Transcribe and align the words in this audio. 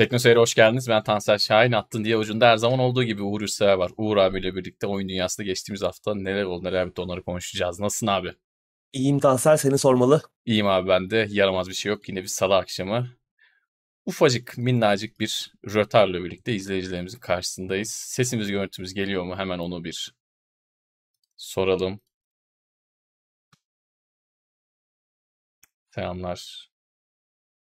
Tekno 0.00 0.18
Seyir'e 0.18 0.38
hoş 0.38 0.54
geldiniz. 0.54 0.88
Ben 0.88 1.02
Tansel 1.02 1.38
Şahin. 1.38 1.72
Attın 1.72 2.04
diye 2.04 2.16
ucunda 2.16 2.48
her 2.48 2.56
zaman 2.56 2.78
olduğu 2.78 3.04
gibi 3.04 3.22
Uğur 3.22 3.40
Ürsever 3.40 3.74
var. 3.74 3.92
Uğur 3.96 4.16
abiyle 4.16 4.54
birlikte 4.54 4.86
oyun 4.86 5.08
dünyasında 5.08 5.46
geçtiğimiz 5.46 5.82
hafta 5.82 6.14
neler 6.14 6.44
oldu 6.44 6.64
neler 6.64 6.88
bitti 6.88 7.00
onları 7.00 7.22
konuşacağız. 7.22 7.80
Nasılsın 7.80 8.06
abi? 8.06 8.34
İyiyim 8.92 9.18
Tansel 9.18 9.56
seni 9.56 9.78
sormalı. 9.78 10.22
İyiyim 10.46 10.66
abi 10.66 10.88
ben 10.88 11.10
de. 11.10 11.26
Yaramaz 11.30 11.68
bir 11.68 11.74
şey 11.74 11.90
yok. 11.90 12.08
Yine 12.08 12.22
bir 12.22 12.26
salı 12.28 12.56
akşamı. 12.56 13.10
Ufacık 14.06 14.58
minnacık 14.58 15.20
bir 15.20 15.52
rötarla 15.74 16.24
birlikte 16.24 16.52
izleyicilerimizin 16.54 17.18
karşısındayız. 17.20 17.90
Sesimiz 17.90 18.50
görüntümüz 18.50 18.94
geliyor 18.94 19.24
mu? 19.24 19.36
Hemen 19.36 19.58
onu 19.58 19.84
bir 19.84 20.14
soralım. 21.36 22.00
Selamlar. 25.94 26.70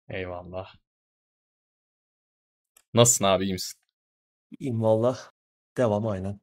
Eyvallah. 0.10 0.81
Nasılsın 2.94 3.26
abi 3.26 3.44
iyi 3.46 3.54
misin? 3.54 3.80
İyiyim 4.60 4.82
valla. 4.82 5.20
Devam 5.78 6.08
aynen. 6.08 6.40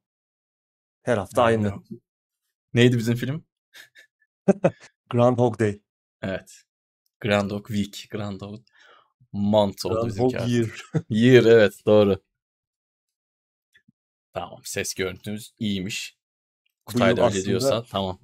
Her 1.02 1.19
hafta 1.19 1.43
aynı. 1.43 1.75
Neydi 2.75 2.98
bizim 2.98 3.15
film? 3.16 3.45
Groundhog 5.11 5.59
Day. 5.59 5.80
Evet. 6.23 6.62
Groundhog 7.20 7.66
Week. 7.69 8.09
Groundhog 8.11 8.66
Month 9.33 9.87
oldu 9.87 9.95
Groundhog 9.95 10.33
bizimki. 10.34 10.53
Year. 10.53 10.83
Year 11.09 11.45
evet 11.45 11.83
doğru. 11.87 12.23
Tamam 14.33 14.61
ses 14.65 14.95
görüntümüz 14.95 15.53
iyiymiş. 15.59 16.17
Kutay 16.87 17.09
da 17.17 17.20
öyle 17.20 17.23
aslında- 17.23 17.45
diyorsa 17.45 17.83
tamam. 17.83 18.20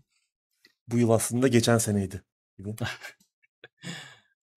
Bu 0.89 0.99
yıl 0.99 1.11
aslında 1.11 1.49
geçen 1.49 1.79
seneydi. 1.79 2.25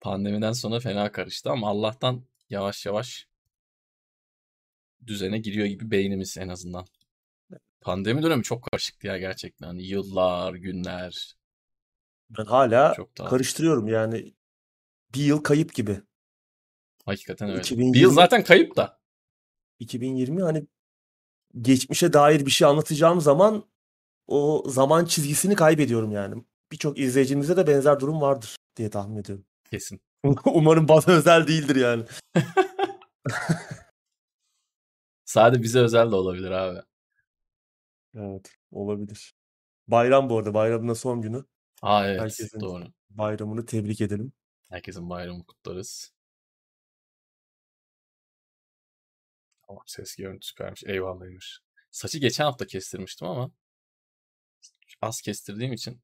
Pandemiden 0.00 0.52
sonra 0.52 0.80
fena 0.80 1.12
karıştı 1.12 1.50
ama 1.50 1.68
Allah'tan 1.68 2.24
yavaş 2.50 2.86
yavaş 2.86 3.28
düzene 5.06 5.38
giriyor 5.38 5.66
gibi 5.66 5.90
beynimiz 5.90 6.38
en 6.38 6.48
azından. 6.48 6.86
Pandemi 7.80 8.22
dönemi 8.22 8.42
çok 8.42 8.62
karışıktı 8.62 9.06
ya 9.06 9.18
gerçekten. 9.18 9.66
Hani 9.66 9.86
Yıllar, 9.86 10.54
günler 10.54 11.36
Ben 12.30 12.44
hala 12.44 12.94
çok 12.94 13.18
daha. 13.18 13.28
karıştırıyorum 13.28 13.88
yani. 13.88 14.34
Bir 15.14 15.20
yıl 15.20 15.42
kayıp 15.42 15.74
gibi. 15.74 16.00
Hakikaten 17.04 17.48
öyle. 17.50 17.60
2020 17.60 17.94
Bir 17.94 18.00
yıl 18.00 18.10
zaten 18.10 18.44
kayıp 18.44 18.76
da. 18.76 18.98
2020 19.78 20.42
hani 20.42 20.66
geçmişe 21.60 22.12
dair 22.12 22.46
bir 22.46 22.50
şey 22.50 22.68
anlatacağım 22.68 23.20
zaman 23.20 23.64
o 24.26 24.64
zaman 24.66 25.04
çizgisini 25.04 25.54
kaybediyorum 25.54 26.12
yani. 26.12 26.44
Birçok 26.72 26.98
izleyicimizde 26.98 27.56
de 27.56 27.66
benzer 27.66 28.00
durum 28.00 28.20
vardır 28.20 28.56
diye 28.76 28.90
tahmin 28.90 29.16
ediyorum. 29.16 29.44
Kesin. 29.70 30.00
Umarım 30.44 30.88
bana 30.88 31.04
özel 31.06 31.46
değildir 31.46 31.76
yani. 31.76 32.04
Sadece 35.28 35.62
bize 35.62 35.78
özel 35.80 36.10
de 36.10 36.14
olabilir 36.14 36.50
abi. 36.50 36.80
Evet, 38.14 38.50
olabilir. 38.70 39.34
Bayram 39.88 40.30
bu 40.30 40.38
arada. 40.38 40.54
Bayramın 40.54 40.94
son 40.94 41.22
günü. 41.22 41.44
Aa 41.82 42.08
evet 42.08 42.20
Herkesin- 42.20 42.60
doğru. 42.60 42.84
Bayramını 43.10 43.66
tebrik 43.66 44.00
edelim. 44.00 44.32
Herkesin 44.68 45.10
bayramı 45.10 45.46
kutlarız. 45.46 46.12
Tamam 49.66 49.82
ses 49.86 50.16
görüntüsü 50.16 50.50
süpermiş. 50.50 50.84
Eyvallahıymış. 50.84 51.60
Saçı 51.90 52.18
geçen 52.18 52.44
hafta 52.44 52.66
kestirmiştim 52.66 53.28
ama 53.28 53.50
az 55.02 55.20
kestirdiğim 55.20 55.72
için 55.72 56.02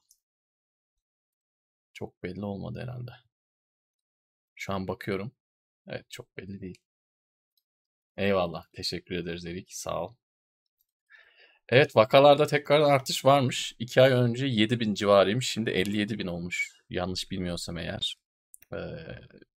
çok 1.92 2.22
belli 2.22 2.44
olmadı 2.44 2.81
herhalde. 2.83 3.11
Şu 4.55 4.72
an 4.72 4.88
bakıyorum. 4.88 5.33
Evet 5.86 6.11
çok 6.11 6.36
belli 6.36 6.61
değil. 6.61 6.83
Eyvallah. 8.16 8.64
Teşekkür 8.72 9.14
ederiz 9.14 9.46
Erik. 9.46 9.72
Sağ 9.75 10.04
ol. 10.04 10.14
Evet 11.69 11.97
vakalarda 11.97 12.47
tekrardan 12.47 12.91
artış 12.91 13.25
varmış. 13.25 13.75
2 13.78 14.02
ay 14.02 14.12
önce 14.12 14.47
7000 14.47 14.94
civarıymış. 14.94 15.50
Şimdi 15.50 15.70
57 15.70 16.19
bin 16.19 16.26
olmuş. 16.26 16.72
Yanlış 16.91 17.30
bilmiyorsam 17.30 17.78
eğer. 17.78 18.16
Ee, 18.72 18.76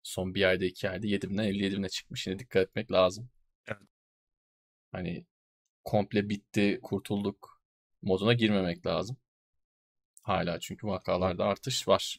son 0.02 0.34
bir 0.34 0.44
ayda 0.44 0.64
iki 0.64 0.90
ayda 0.90 1.06
7 1.06 1.30
binden 1.30 1.44
57 1.44 1.76
bine 1.76 1.88
çıkmış. 1.88 2.22
Şimdi 2.22 2.38
dikkat 2.38 2.62
etmek 2.68 2.92
lazım. 2.92 3.30
Evet. 3.68 3.80
Hani 4.92 5.26
komple 5.84 6.28
bitti, 6.28 6.80
kurtulduk 6.82 7.62
moduna 8.02 8.32
girmemek 8.32 8.86
lazım. 8.86 9.16
Hala 10.22 10.60
çünkü 10.60 10.86
vakalarda 10.86 11.44
artış 11.44 11.88
var. 11.88 12.18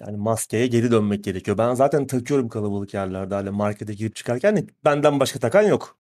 Yani 0.00 0.16
maskeye 0.16 0.66
geri 0.66 0.90
dönmek 0.90 1.24
gerekiyor. 1.24 1.58
Ben 1.58 1.74
zaten 1.74 2.06
takıyorum 2.06 2.48
kalabalık 2.48 2.94
yerlerde 2.94 3.34
hala 3.34 3.52
markete 3.52 3.94
girip 3.94 4.16
çıkarken 4.16 4.56
de 4.56 4.66
benden 4.84 5.20
başka 5.20 5.38
takan 5.38 5.62
yok. 5.62 5.98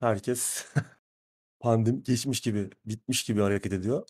Herkes 0.00 0.66
pandemi 1.60 2.02
geçmiş 2.02 2.40
gibi, 2.40 2.70
bitmiş 2.84 3.24
gibi 3.24 3.40
hareket 3.40 3.72
ediyor. 3.72 4.06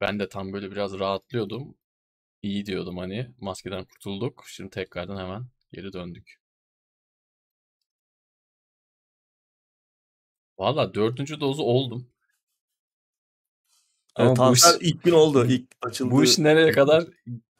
Ben 0.00 0.18
de 0.18 0.28
tam 0.28 0.52
böyle 0.52 0.70
biraz 0.70 0.98
rahatlıyordum. 0.98 1.76
İyi 2.42 2.66
diyordum 2.66 2.98
hani 2.98 3.34
maskeden 3.40 3.84
kurtulduk. 3.84 4.44
Şimdi 4.48 4.70
tekrardan 4.70 5.18
hemen 5.18 5.46
geri 5.72 5.92
döndük. 5.92 6.40
Valla 10.58 10.94
dördüncü 10.94 11.40
dozu 11.40 11.62
oldum. 11.62 12.08
Ama 14.16 14.28
Evet, 14.28 14.38
bu 14.38 14.54
iş- 14.54 14.90
ilk 14.92 15.02
gün 15.02 15.12
oldu. 15.12 15.46
ilk 15.46 15.68
açıldı. 15.82 16.10
Bu 16.10 16.24
iş 16.24 16.38
nereye 16.38 16.72
kadar 16.72 17.04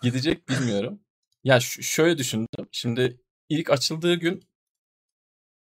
gidecek 0.03 0.49
bilmiyorum. 0.49 1.01
Ya 1.45 1.61
ş- 1.61 1.83
şöyle 1.83 2.19
düşündüm. 2.19 2.69
Şimdi 2.73 3.21
ilk 3.49 3.71
açıldığı 3.71 4.15
gün 4.15 4.43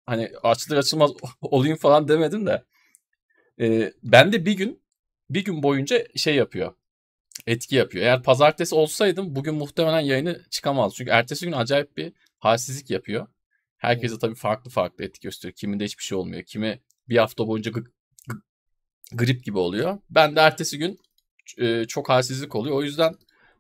hani 0.07 0.33
açılır 0.43 0.77
açılmaz 0.77 1.11
olayım 1.41 1.77
falan 1.77 2.09
demedim 2.09 2.47
de 2.47 2.65
e, 3.61 3.93
ben 4.03 4.33
de 4.33 4.47
bir 4.47 4.53
gün 4.53 4.83
bir 5.31 5.45
gün 5.45 5.63
boyunca 5.63 6.05
şey 6.17 6.35
yapıyor. 6.35 6.75
Etki 7.47 7.77
yapıyor. 7.77 8.05
Eğer 8.05 8.23
pazartesi 8.23 8.75
olsaydım 8.75 9.37
bugün 9.37 9.55
muhtemelen 9.55 10.01
yayını 10.01 10.43
çıkamaz. 10.51 10.95
Çünkü 10.95 11.11
ertesi 11.11 11.45
gün 11.45 11.53
acayip 11.53 11.97
bir 11.97 12.13
halsizlik 12.39 12.91
yapıyor. 12.91 13.27
Herkese 13.77 14.19
tabii 14.19 14.35
farklı 14.35 14.71
farklı 14.71 15.05
etki 15.05 15.21
gösteriyor. 15.21 15.57
Kiminde 15.57 15.85
hiçbir 15.85 16.03
şey 16.05 16.19
olmuyor. 16.19 16.43
Kimi 16.43 16.81
bir 17.09 17.17
hafta 17.17 17.47
boyunca 17.49 17.71
gı- 17.71 17.85
gı- 17.85 17.91
grip 19.13 19.45
gibi 19.45 19.59
oluyor. 19.59 19.99
Ben 20.11 20.37
de 20.37 20.41
ertesi 20.41 20.79
gün 20.79 20.99
e, 21.59 21.85
çok 21.85 22.09
halsizlik 22.09 22.55
oluyor. 22.55 22.77
O 22.77 22.83
yüzden 22.83 23.15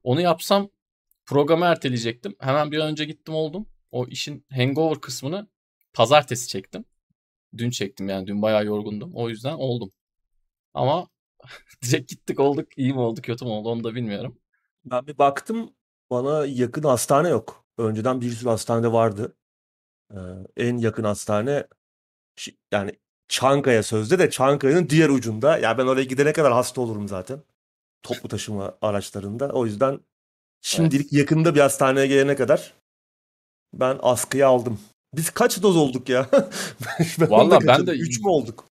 onu 0.05 0.21
yapsam 0.21 0.69
programı 1.27 1.65
erteleyecektim. 1.65 2.37
Hemen 2.39 2.73
bir 2.73 2.79
an 2.79 2.91
önce 2.91 3.05
gittim 3.05 3.35
oldum. 3.35 3.67
O 3.91 4.07
işin 4.07 4.45
hangover 4.53 5.01
kısmını 5.01 5.49
pazartesi 5.93 6.49
çektim. 6.49 6.85
Dün 7.57 7.71
çektim 7.71 8.09
yani 8.09 8.27
dün 8.27 8.43
bayağı 8.43 8.65
yorgundum. 8.65 9.15
O 9.15 9.29
yüzden 9.29 9.55
oldum. 9.55 9.93
Ama 10.75 11.09
direkt 11.83 12.09
gittik 12.11 12.41
olduk. 12.41 12.79
İyi 12.79 12.93
mi 12.93 13.01
oldu 13.01 13.21
kötü 13.23 13.45
mü 13.45 13.51
oldu 13.51 13.69
onu 13.69 13.85
da 13.85 13.95
bilmiyorum. 13.95 14.39
Ben 14.85 15.07
bir 15.07 15.19
baktım 15.19 15.75
bana 16.11 16.47
yakın 16.47 16.83
hastane 16.83 17.29
yok. 17.29 17.67
Önceden 17.79 18.21
bir 18.21 18.31
sürü 18.31 18.49
hastanede 18.49 18.93
vardı. 18.93 19.37
Ee, 20.11 20.17
en 20.57 20.79
yakın 20.79 21.05
hastane 21.05 21.67
yani 22.73 22.99
Çankaya 23.29 23.83
sözde 23.83 24.19
de 24.19 24.31
Çankaya'nın 24.31 24.89
diğer 24.89 25.09
ucunda. 25.09 25.59
Ya 25.59 25.79
ben 25.79 25.87
oraya 25.87 26.05
gidene 26.05 26.33
kadar 26.33 26.53
hasta 26.53 26.81
olurum 26.81 27.09
zaten. 27.09 27.43
Toplu 28.03 28.29
taşıma 28.29 28.79
araçlarında. 28.83 29.49
O 29.53 29.67
yüzden 29.67 30.01
şimdilik 30.61 31.13
yakında 31.13 31.55
bir 31.55 31.61
hastaneye 31.61 32.07
gelene 32.07 32.37
kadar 32.37 32.75
ben 33.73 33.99
askıya 34.03 34.49
aldım. 34.49 34.81
Biz 35.15 35.31
kaç 35.31 35.63
doz 35.63 35.77
olduk 35.77 36.09
ya? 36.09 36.31
ben 37.21 37.31
Vallahi 37.31 37.67
ben 37.67 37.87
de- 37.87 37.93
Üç 37.93 38.21
mü 38.21 38.29
olduk? 38.29 38.65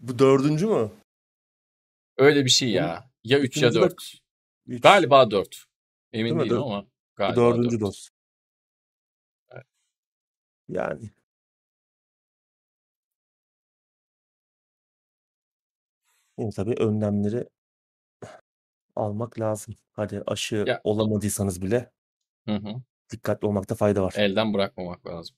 Bu 0.00 0.18
dördüncü 0.18 0.66
mü? 0.66 0.90
Öyle 2.16 2.44
bir 2.44 2.50
şey 2.50 2.68
ya. 2.70 3.10
Ya 3.24 3.38
3 3.38 3.56
ya 3.56 3.68
İkimiz 3.68 3.74
de- 3.74 3.80
4. 3.80 3.92
Üç. 4.66 4.82
Galiba 4.82 5.30
4. 5.30 5.64
Emin 6.12 6.24
Değil 6.24 6.34
mi? 6.34 6.40
değilim 6.40 6.56
Dört- 6.56 6.62
ama 6.64 6.82
Bu 6.84 6.88
galiba 7.16 7.36
dördüncü 7.40 7.70
4. 7.70 7.80
doz. 7.80 8.08
Yani 10.68 11.10
yine 16.38 16.50
tabii 16.50 16.74
önlemleri 16.74 17.48
almak 18.96 19.40
lazım. 19.40 19.74
Hadi 19.92 20.22
aşı 20.26 20.64
Ya- 20.66 20.80
olamadıysanız 20.84 21.62
bile 21.62 21.92
Hı 22.48 22.54
hı. 22.56 22.74
dikkatli 23.10 23.46
olmakta 23.46 23.74
fayda 23.74 24.02
var. 24.02 24.14
Elden 24.16 24.54
bırakmamak 24.54 25.06
lazım. 25.06 25.36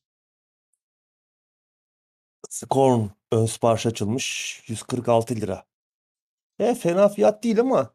Scorn 2.50 3.08
ön 3.32 3.46
sipariş 3.46 3.86
açılmış. 3.86 4.62
146 4.68 5.36
lira. 5.36 5.66
E 6.58 6.74
fena 6.74 7.08
fiyat 7.08 7.44
değil 7.44 7.60
ama 7.60 7.94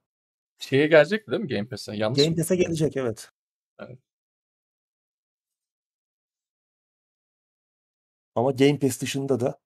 Şeye 0.59 0.87
gelecek 0.87 1.27
değil 1.31 1.41
mi 1.41 1.47
Game 1.47 1.67
Pass'e? 1.67 1.95
Yanlış 1.95 2.17
Game 2.19 2.29
mı? 2.29 2.35
Pass'e 2.35 2.55
gelecek 2.55 2.97
evet. 2.97 3.31
Evet. 3.79 3.99
Ama 8.35 8.51
Game 8.51 8.79
Pass 8.79 9.01
dışında 9.01 9.39
da 9.39 9.59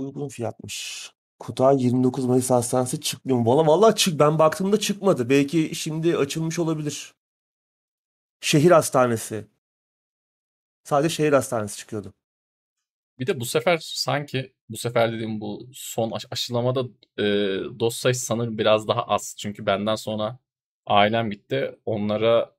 uygun 0.00 0.28
fiyatmış. 0.28 1.10
Kutay 1.38 1.82
29 1.82 2.26
Mayıs 2.26 2.50
Hastanesi 2.50 3.00
çıkmıyor 3.00 3.38
mu? 3.38 3.46
Valla 3.46 3.66
vallahi 3.66 3.96
çık 3.96 4.18
ben 4.20 4.38
baktığımda 4.38 4.80
çıkmadı. 4.80 5.30
Belki 5.30 5.74
şimdi 5.74 6.16
açılmış 6.16 6.58
olabilir. 6.58 7.14
Şehir 8.40 8.70
hastanesi. 8.70 9.46
Sadece 10.84 11.14
şehir 11.14 11.32
hastanesi 11.32 11.76
çıkıyordu. 11.76 12.14
Bir 13.18 13.26
de 13.26 13.40
bu 13.40 13.44
sefer 13.44 13.78
sanki 13.82 14.52
bu 14.68 14.76
sefer 14.76 15.12
dediğim 15.12 15.40
bu 15.40 15.68
son 15.72 16.10
aş- 16.10 16.26
aşılamada 16.30 16.80
e, 17.18 17.24
doz 17.80 17.96
sayısı 17.96 18.24
sanırım 18.26 18.58
biraz 18.58 18.88
daha 18.88 19.02
az. 19.02 19.34
Çünkü 19.38 19.66
benden 19.66 19.94
sonra 19.94 20.38
ailem 20.86 21.30
gitti. 21.30 21.78
Onlara 21.86 22.56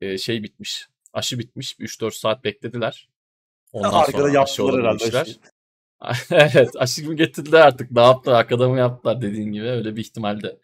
e, 0.00 0.18
şey 0.18 0.42
bitmiş. 0.42 0.88
Aşı 1.12 1.38
bitmiş. 1.38 1.74
3-4 1.80 2.10
saat 2.18 2.44
beklediler. 2.44 3.08
Ondan 3.72 3.92
Arkada 3.92 4.18
sonra 4.18 4.42
aşı 4.42 4.64
olabilmişler. 4.64 5.20
aşıyı. 5.22 5.36
Evet, 6.30 6.70
aşı 6.76 7.02
gibi 7.02 7.16
getirdiler 7.16 7.60
artık. 7.60 7.90
Ne 7.90 8.00
yaptılar? 8.00 8.36
Arkada 8.40 8.68
mı 8.68 8.78
yaptılar 8.78 9.22
dediğin 9.22 9.52
gibi. 9.52 9.64
Öyle 9.68 9.96
bir 9.96 10.00
ihtimal 10.00 10.42
de 10.42 10.58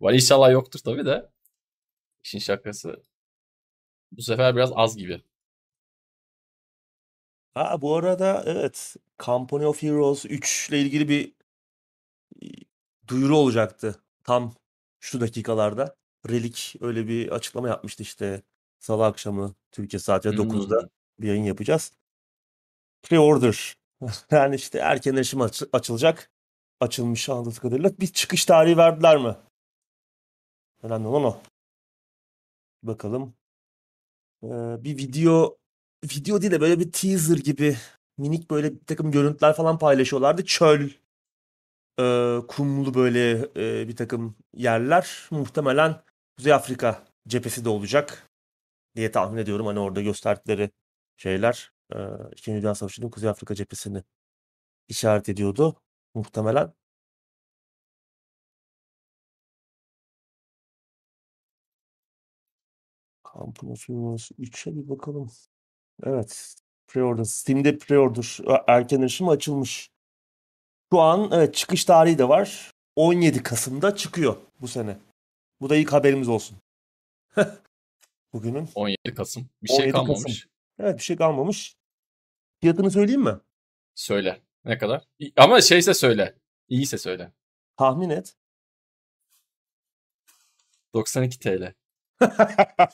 var. 0.00 0.12
İnşallah 0.12 0.50
yoktur 0.52 0.80
tabii 0.84 1.06
de. 1.06 1.30
İşin 2.24 2.38
şakası. 2.38 3.02
Bu 4.12 4.22
sefer 4.22 4.56
biraz 4.56 4.72
az 4.74 4.96
gibi. 4.96 5.22
Ha 7.54 7.82
bu 7.82 7.96
arada 7.96 8.42
evet 8.46 8.96
Company 9.18 9.66
of 9.66 9.82
Heroes 9.82 10.24
3 10.24 10.68
ile 10.70 10.80
ilgili 10.80 11.08
bir 11.08 11.32
e, 12.42 12.46
duyuru 13.08 13.36
olacaktı. 13.36 14.00
Tam 14.24 14.54
şu 15.00 15.20
dakikalarda. 15.20 15.96
Relic 16.28 16.78
öyle 16.80 17.08
bir 17.08 17.28
açıklama 17.28 17.68
yapmıştı 17.68 18.02
işte. 18.02 18.42
Salı 18.78 19.04
akşamı 19.06 19.54
Türkiye 19.72 20.00
saatiyle 20.00 20.36
9'da 20.36 20.80
Hmm. 20.80 20.88
bir 21.18 21.28
yayın 21.28 21.44
yapacağız. 21.44 21.92
Pre-order. 23.02 23.76
Yani 24.30 24.54
işte 24.54 24.78
erken 24.78 25.14
erişim 25.16 25.40
aç- 25.40 25.62
açılacak. 25.72 26.30
Açılmış 26.80 27.28
anladığım 27.28 27.52
kadarıyla. 27.52 27.90
Bir 28.00 28.06
çıkış 28.06 28.44
tarihi 28.44 28.76
verdiler 28.76 29.16
mi? 29.16 29.36
Önemli 30.82 31.08
olan 31.08 31.24
o. 31.24 31.40
Bakalım. 32.82 33.34
Ee, 34.42 34.48
bir 34.84 34.96
video 34.98 35.58
video 36.04 36.40
değil 36.42 36.52
de 36.52 36.60
böyle 36.60 36.80
bir 36.80 36.92
teaser 36.92 37.36
gibi 37.36 37.76
minik 38.18 38.50
böyle 38.50 38.74
bir 38.74 38.86
takım 38.86 39.10
görüntüler 39.10 39.54
falan 39.56 39.78
paylaşıyorlardı. 39.78 40.44
Çöl, 40.44 40.88
e, 42.00 42.38
kumlu 42.48 42.94
böyle 42.94 43.30
e, 43.56 43.88
bir 43.88 43.96
takım 43.96 44.36
yerler. 44.54 45.28
Muhtemelen 45.30 46.02
Kuzey 46.36 46.52
Afrika 46.52 47.04
cephesi 47.28 47.64
de 47.64 47.68
olacak 47.68 48.28
diye 48.96 49.10
tahmin 49.10 49.38
ediyorum. 49.38 49.66
Hani 49.66 49.78
orada 49.78 50.02
gösterdikleri 50.02 50.70
şeyler 51.16 51.72
İkinci 52.32 52.62
Dünya 52.62 52.74
Savaşı'nın 52.74 53.10
Kuzey 53.10 53.30
Afrika 53.30 53.54
cephesini 53.54 54.02
işaret 54.88 55.28
ediyordu 55.28 55.76
muhtemelen. 56.14 56.72
Heroes 63.88 64.30
3'e 64.30 64.76
bir 64.76 64.88
bakalım. 64.88 65.30
Evet. 66.02 66.56
Pre-order. 66.88 67.24
Steam'de 67.24 67.70
pre-order 67.78 68.52
e, 68.52 68.64
erken 68.66 69.00
erişim 69.00 69.28
açılmış. 69.28 69.90
Şu 70.92 71.00
an 71.00 71.30
evet 71.32 71.54
çıkış 71.54 71.84
tarihi 71.84 72.18
de 72.18 72.28
var. 72.28 72.70
17 72.96 73.42
Kasım'da 73.42 73.96
çıkıyor 73.96 74.36
bu 74.60 74.68
sene. 74.68 74.98
Bu 75.60 75.70
da 75.70 75.76
ilk 75.76 75.92
haberimiz 75.92 76.28
olsun. 76.28 76.58
Bugünün. 78.32 78.68
17 78.74 79.14
Kasım. 79.14 79.48
Bir 79.62 79.68
şey 79.68 79.92
17 79.92 80.06
Kasım. 80.06 80.32
Evet 80.78 80.98
bir 80.98 81.02
şey 81.02 81.16
kalmamış. 81.16 81.76
Fiyatını 82.60 82.90
söyleyeyim 82.90 83.22
mi? 83.22 83.40
Söyle. 83.94 84.42
Ne 84.64 84.78
kadar? 84.78 85.04
Ama 85.36 85.60
şeyse 85.60 85.94
söyle. 85.94 86.34
İyiyse 86.68 86.98
söyle. 86.98 87.32
Tahmin 87.76 88.10
et. 88.10 88.36
92 90.94 91.38
TL. 91.38 91.74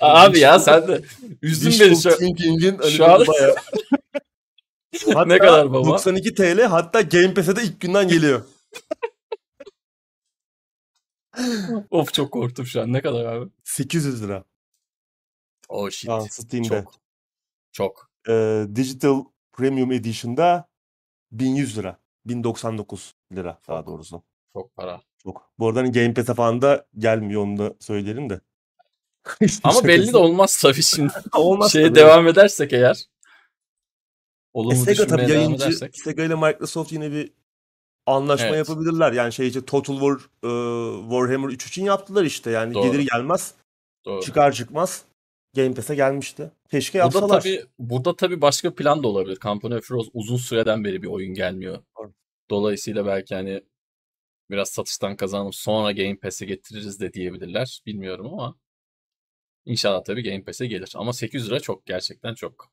Abi 0.00 0.38
ya 0.38 0.58
sen 0.58 0.88
de 0.88 1.02
üzdün 1.42 1.80
beni 1.80 1.96
şu, 1.96 2.10
hani 2.10 2.90
şu 2.90 3.04
an-. 3.04 3.24
Hatta 5.06 5.24
ne 5.24 5.38
kadar 5.38 5.72
baba? 5.72 5.86
92 5.88 6.34
TL 6.34 6.60
hatta 6.62 7.00
Game 7.00 7.34
Pass'e 7.34 7.56
de 7.56 7.62
ilk 7.62 7.80
günden 7.80 8.08
geliyor. 8.08 8.44
Of 11.90 12.12
çok 12.14 12.32
korktum 12.32 12.66
şu 12.66 12.82
an. 12.82 12.92
Ne 12.92 13.02
kadar 13.02 13.24
abi? 13.24 13.50
800 13.64 14.22
lira. 14.22 14.44
Oh 15.68 15.90
shit. 15.90 16.10
An 16.10 16.20
Steam'de. 16.20 16.68
Çok. 16.68 16.94
Çok. 17.72 18.10
Ee, 18.28 18.66
Digital 18.74 19.24
Premium 19.52 19.92
Edition'da 19.92 20.68
1100 21.32 21.78
lira. 21.78 21.98
1099 22.26 23.14
lira 23.32 23.58
daha 23.68 23.78
Çok. 23.78 23.86
doğrusu. 23.86 24.22
Çok 24.52 24.76
para. 24.76 25.02
Çok. 25.22 25.50
Bu 25.58 25.68
arada 25.68 25.80
hani 25.80 25.92
Game 25.92 26.14
Pass'e 26.14 26.34
falan 26.34 26.62
da 26.62 26.86
gelmiyor 26.98 27.42
onu 27.42 27.58
da 27.58 27.74
söyleyelim 27.80 28.30
de. 28.30 28.40
Ama 29.64 29.84
belli 29.84 30.12
de 30.12 30.16
olmaz 30.16 30.58
tabii 30.62 30.82
şimdi. 30.82 31.12
Olmaz 31.34 31.72
Şeye 31.72 31.86
tabii. 31.86 31.94
devam 31.94 32.28
edersek 32.28 32.72
eğer. 32.72 32.94
E, 32.94 33.30
Olumlu 34.54 34.76
Sega 34.84 34.90
düşünmeye 35.04 35.06
tabii 35.26 35.32
yayıncı. 35.32 35.64
edersek. 35.64 35.96
Sega 35.96 36.24
ile 36.24 36.34
Microsoft 36.34 36.92
yine 36.92 37.12
bir 37.12 37.32
anlaşma 38.08 38.46
Evet. 38.46 38.68
yapabilirler. 38.68 39.12
Yani 39.12 39.32
şey 39.32 39.46
için 39.48 39.60
Total 39.60 39.94
War 39.94 40.14
e, 40.16 41.00
Warhammer 41.02 41.48
3 41.48 41.66
için 41.66 41.84
yaptılar 41.84 42.24
işte. 42.24 42.50
Yani 42.50 42.74
Doğru. 42.74 42.92
gelir 42.92 43.08
gelmez 43.12 43.54
Doğru. 44.06 44.22
çıkar 44.22 44.52
çıkmaz 44.52 45.04
Game 45.56 45.74
Pass'e 45.74 45.94
gelmişti. 45.94 46.50
Keşke 46.70 46.98
Burada 46.98 47.04
yapsalar. 47.04 47.40
tabii, 47.40 47.64
burada 47.78 48.16
tabii 48.16 48.40
başka 48.40 48.74
plan 48.74 49.02
da 49.02 49.08
olabilir. 49.08 49.38
Company 49.40 49.74
of 49.74 49.90
Heroes 49.90 50.08
uzun 50.12 50.36
süreden 50.36 50.84
beri 50.84 51.02
bir 51.02 51.08
oyun 51.08 51.34
gelmiyor. 51.34 51.78
Doğru. 51.98 52.12
Dolayısıyla 52.50 53.06
belki 53.06 53.34
hani 53.34 53.62
biraz 54.50 54.68
satıştan 54.68 55.16
kazanıp 55.16 55.54
sonra 55.54 55.92
Game 55.92 56.16
Pass'e 56.16 56.46
getiririz 56.46 57.00
de 57.00 57.12
diyebilirler. 57.12 57.82
Bilmiyorum 57.86 58.26
ama 58.26 58.56
inşallah 59.64 60.04
tabii 60.04 60.22
Game 60.22 60.44
Pass'e 60.44 60.66
gelir. 60.66 60.92
Ama 60.96 61.12
800 61.12 61.50
lira 61.50 61.60
çok 61.60 61.86
gerçekten 61.86 62.34
çok. 62.34 62.70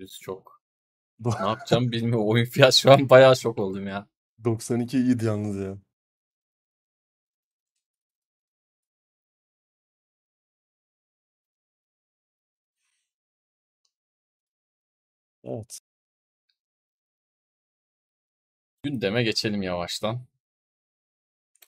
Biz 0.00 0.18
çok. 0.20 0.60
Ne 1.40 1.46
yapacağım 1.48 1.92
bilmiyorum. 1.92 2.28
Oyun 2.28 2.44
fiyat 2.44 2.74
şu 2.74 2.92
an 2.92 3.10
bayağı 3.10 3.36
şok 3.36 3.58
oldum 3.58 3.86
ya. 3.86 4.08
92 4.44 4.98
iyiydi 4.98 5.24
yalnız 5.24 5.56
ya. 5.56 5.78
Evet. 15.44 15.80
Gündeme 18.82 19.22
geçelim 19.22 19.62
yavaştan. 19.62 20.26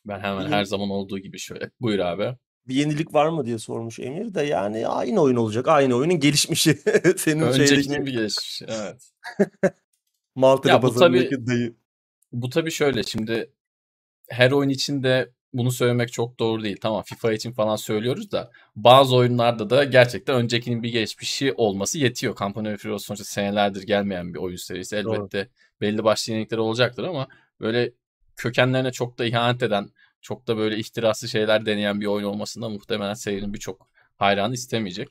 Ben 0.04 0.20
hemen 0.20 0.52
her 0.52 0.64
zaman 0.64 0.90
olduğu 0.90 1.18
gibi 1.18 1.38
şöyle. 1.38 1.70
Buyur 1.80 1.98
abi. 1.98 2.36
Bir 2.68 2.74
yenilik 2.74 3.14
var 3.14 3.28
mı 3.28 3.44
diye 3.44 3.58
sormuş 3.58 3.98
Emir 3.98 4.34
de 4.34 4.42
yani 4.42 4.88
aynı 4.88 5.20
oyun 5.20 5.36
olacak. 5.36 5.68
Aynı 5.68 5.94
oyunun 5.94 6.20
gelişmişi. 6.20 6.74
Senin 7.16 7.40
Öncekinin 7.40 7.82
şeydeki 7.82 8.06
bir 8.06 8.12
gelişmiş. 8.12 8.62
Evet. 8.68 9.12
Maltepe 10.34 10.80
pazarındaki 10.80 11.46
dayı. 11.46 11.74
Bu 12.32 12.50
tabii 12.50 12.70
şöyle 12.70 13.02
şimdi 13.02 13.50
her 14.28 14.50
oyun 14.50 14.68
için 14.68 15.02
de 15.02 15.30
bunu 15.52 15.72
söylemek 15.72 16.12
çok 16.12 16.38
doğru 16.38 16.62
değil. 16.62 16.76
Tamam 16.80 17.02
FIFA 17.02 17.32
için 17.32 17.52
falan 17.52 17.76
söylüyoruz 17.76 18.32
da 18.32 18.50
bazı 18.76 19.16
oyunlarda 19.16 19.70
da 19.70 19.84
gerçekten 19.84 20.36
öncekinin 20.36 20.82
bir 20.82 20.92
geçmişi 20.92 21.52
olması 21.52 21.98
yetiyor. 21.98 22.36
Company 22.36 22.74
of 22.74 22.84
Heroes 22.84 23.04
sonuçta 23.04 23.24
senelerdir 23.24 23.82
gelmeyen 23.82 24.34
bir 24.34 24.38
oyun 24.38 24.56
serisi. 24.56 25.04
Doğru. 25.04 25.14
Elbette 25.14 25.48
belli 25.80 26.04
başlı 26.04 26.32
yenilikleri 26.32 26.60
olacaktır 26.60 27.04
ama 27.04 27.28
böyle 27.60 27.92
kökenlerine 28.36 28.92
çok 28.92 29.18
da 29.18 29.24
ihanet 29.24 29.62
eden, 29.62 29.90
çok 30.22 30.46
da 30.48 30.56
böyle 30.56 30.78
ihtiraslı 30.78 31.28
şeyler 31.28 31.66
deneyen 31.66 32.00
bir 32.00 32.06
oyun 32.06 32.24
olmasında 32.26 32.68
muhtemelen 32.68 33.14
serinin 33.14 33.54
birçok 33.54 33.88
hayranı 34.16 34.54
istemeyecek. 34.54 35.08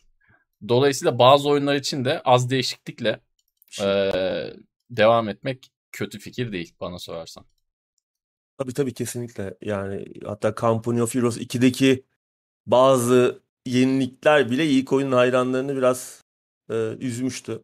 Dolayısıyla 0.67 1.19
bazı 1.19 1.49
oyunlar 1.49 1.75
için 1.75 2.05
de 2.05 2.21
az 2.21 2.49
değişiklikle 2.49 3.19
eee, 3.79 4.53
devam 4.89 5.29
etmek 5.29 5.71
kötü 5.91 6.19
fikir 6.19 6.51
değil 6.51 6.73
bana 6.81 6.99
sorarsan. 6.99 7.45
Tabii 8.57 8.73
tabii 8.73 8.93
kesinlikle. 8.93 9.57
Yani 9.61 10.05
hatta 10.25 10.55
Company 10.55 11.01
of 11.01 11.15
Heroes 11.15 11.37
2'deki 11.37 12.05
bazı 12.65 13.41
yenilikler 13.65 14.51
bile 14.51 14.67
ilk 14.67 14.93
oyunun 14.93 15.11
hayranlarını 15.11 15.77
biraz 15.77 16.21
e, 16.69 16.73
üzmüştü. 16.99 17.63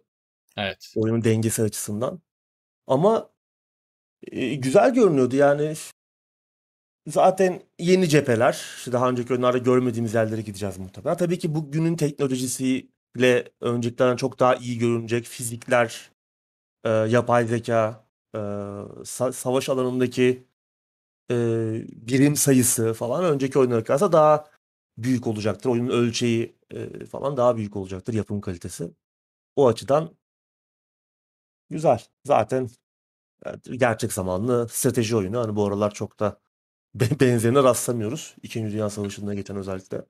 Evet. 0.57 0.93
Oyunun 0.95 1.23
dengesi 1.23 1.61
açısından. 1.61 2.21
Ama 2.87 3.29
e, 4.31 4.55
güzel 4.55 4.93
görünüyordu 4.93 5.35
yani. 5.35 5.73
Zaten 7.07 7.61
yeni 7.79 8.09
cepheler. 8.09 8.53
İşte 8.77 8.91
daha 8.91 9.09
önceki 9.09 9.33
oyunlarda 9.33 9.57
görmediğimiz 9.57 10.13
yerlere 10.13 10.41
gideceğiz 10.41 10.77
muhtemelen. 10.77 11.17
Tabii 11.17 11.39
ki 11.39 11.55
bugünün 11.55 11.95
teknolojisiyle 11.95 13.51
öncekilerden 13.61 14.15
çok 14.15 14.39
daha 14.39 14.55
iyi 14.55 14.77
görünecek 14.77 15.25
fizikler, 15.25 16.11
e, 16.85 16.89
yapay 16.89 17.47
zeka, 17.47 18.05
e, 18.35 18.37
sa- 18.39 19.33
savaş 19.33 19.69
alanındaki 19.69 20.47
e, 21.31 21.35
birim 22.07 22.35
sayısı 22.35 22.93
falan 22.93 23.25
önceki 23.25 23.59
oyunlara 23.59 23.83
kıyasla 23.85 24.11
daha 24.11 24.45
büyük 24.97 25.27
olacaktır. 25.27 25.69
Oyunun 25.71 25.89
ölçeği 25.89 26.55
e, 26.71 27.05
falan 27.05 27.37
daha 27.37 27.57
büyük 27.57 27.75
olacaktır 27.75 28.13
yapım 28.15 28.41
kalitesi. 28.41 28.91
O 29.55 29.67
açıdan 29.69 30.17
güzel. 31.69 32.03
Zaten 32.25 32.69
gerçek 33.71 34.13
zamanlı 34.13 34.67
strateji 34.69 35.15
oyunu. 35.15 35.39
Hani 35.39 35.55
bu 35.55 35.65
aralar 35.67 35.93
çok 35.93 36.19
da 36.19 36.39
benzerine 37.19 37.63
rastlamıyoruz. 37.63 38.35
İkinci 38.43 38.73
Dünya 38.73 38.89
Savaşı'nda 38.89 39.33
geçen 39.33 39.57
özellikle. 39.57 40.05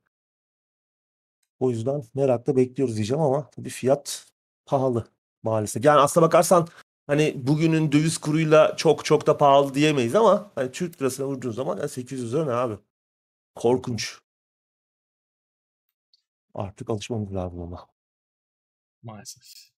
O 1.59 1.69
yüzden 1.69 2.03
merakla 2.13 2.55
bekliyoruz 2.55 2.95
diyeceğim 2.95 3.21
ama 3.21 3.49
bir 3.57 3.69
fiyat 3.69 4.25
pahalı 4.65 5.07
maalesef. 5.43 5.85
Yani 5.85 5.99
aslına 5.99 6.25
bakarsan 6.25 6.67
hani 7.07 7.47
bugünün 7.47 7.91
döviz 7.91 8.17
kuruyla 8.17 8.75
çok 8.75 9.05
çok 9.05 9.27
da 9.27 9.37
pahalı 9.37 9.73
diyemeyiz 9.73 10.15
ama 10.15 10.51
hani 10.55 10.71
Türk 10.71 11.01
lirasına 11.01 11.27
vurduğun 11.27 11.51
zaman 11.51 11.77
yani 11.77 11.89
800 11.89 12.33
lira 12.33 12.45
ne 12.45 12.51
abi? 12.51 12.77
Korkunç. 13.55 14.19
Artık 16.53 16.89
alışmamız 16.89 17.35
lazım 17.35 17.59
ona. 17.59 17.87
Maalesef. 19.03 19.71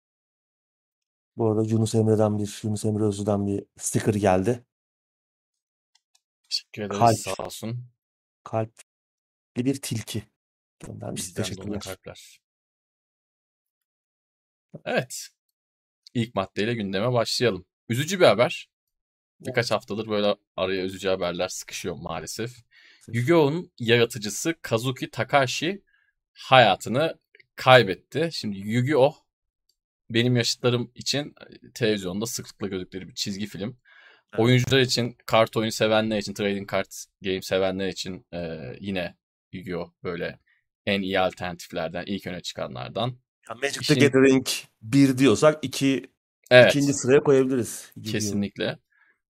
Bu 1.38 1.48
arada 1.48 1.64
Yunus 1.64 1.96
Emre'den 1.96 2.38
bir, 2.40 2.60
Yunus 2.64 2.86
Emre 2.86 3.04
Özlü'den 3.04 3.48
bir 3.48 3.66
sticker 3.78 4.14
geldi. 4.14 4.66
Teşekkür 6.50 6.82
ederiz 6.82 7.00
Kalp. 7.00 7.18
sağ 7.18 7.46
olsun. 7.46 7.86
Kalpli 8.44 8.86
bir 9.66 9.82
tilki 9.82 10.24
göndermiş. 10.80 11.22
Bizden 11.22 11.44
Teşekkürler. 11.44 11.80
kalpler. 11.80 12.40
Evet. 14.86 15.30
İlk 16.14 16.36
maddeyle 16.36 16.74
gündeme 16.74 17.14
başlayalım. 17.14 17.66
Üzücü 17.90 18.20
bir 18.20 18.26
haber. 18.26 18.70
Birkaç 19.40 19.72
haftadır 19.72 20.10
böyle 20.10 20.36
araya 20.56 20.84
üzücü 20.84 21.08
haberler 21.08 21.48
sıkışıyor 21.48 21.96
maalesef. 21.96 22.52
Yu-Gi-Oh'un 23.08 23.72
yaratıcısı 23.80 24.56
Kazuki 24.62 25.12
Takashi 25.12 25.84
hayatını 26.34 27.20
kaybetti. 27.56 28.30
Şimdi 28.32 28.60
Yu-Gi-Oh 28.60 29.16
benim 30.10 30.36
yaşıtlarım 30.36 30.92
için 30.96 31.36
e, 31.50 31.72
televizyonda 31.74 32.26
sıklıkla 32.26 32.68
gördükleri 32.68 33.08
bir 33.08 33.14
çizgi 33.14 33.48
film. 33.48 33.80
Oyuncular 34.38 34.80
için, 34.80 35.18
kart 35.26 35.58
oyunu 35.58 35.72
sevenler 35.72 36.18
için, 36.18 36.34
trading 36.34 36.72
card 36.72 36.92
game 37.22 37.42
sevenler 37.42 37.88
için 37.88 38.26
e, 38.34 38.60
yine 38.80 39.16
Yu-Gi-Oh 39.54 39.92
böyle 40.04 40.40
en 40.86 41.02
iyi 41.02 41.20
alternatiflerden, 41.20 42.04
ilk 42.06 42.28
öne 42.28 42.42
çıkanlardan. 42.42 43.08
Ya 43.50 43.56
Magic 43.56 43.74
the 43.88 43.94
İşin- 43.94 44.00
Gathering 44.00 44.48
1 44.82 45.18
diyorsak 45.18 45.60
2 45.62 46.06
Evet. 46.52 46.76
ikinci 46.76 46.94
sıraya 46.94 47.24
koyabiliriz. 47.24 47.92
Kesinlikle. 48.12 48.78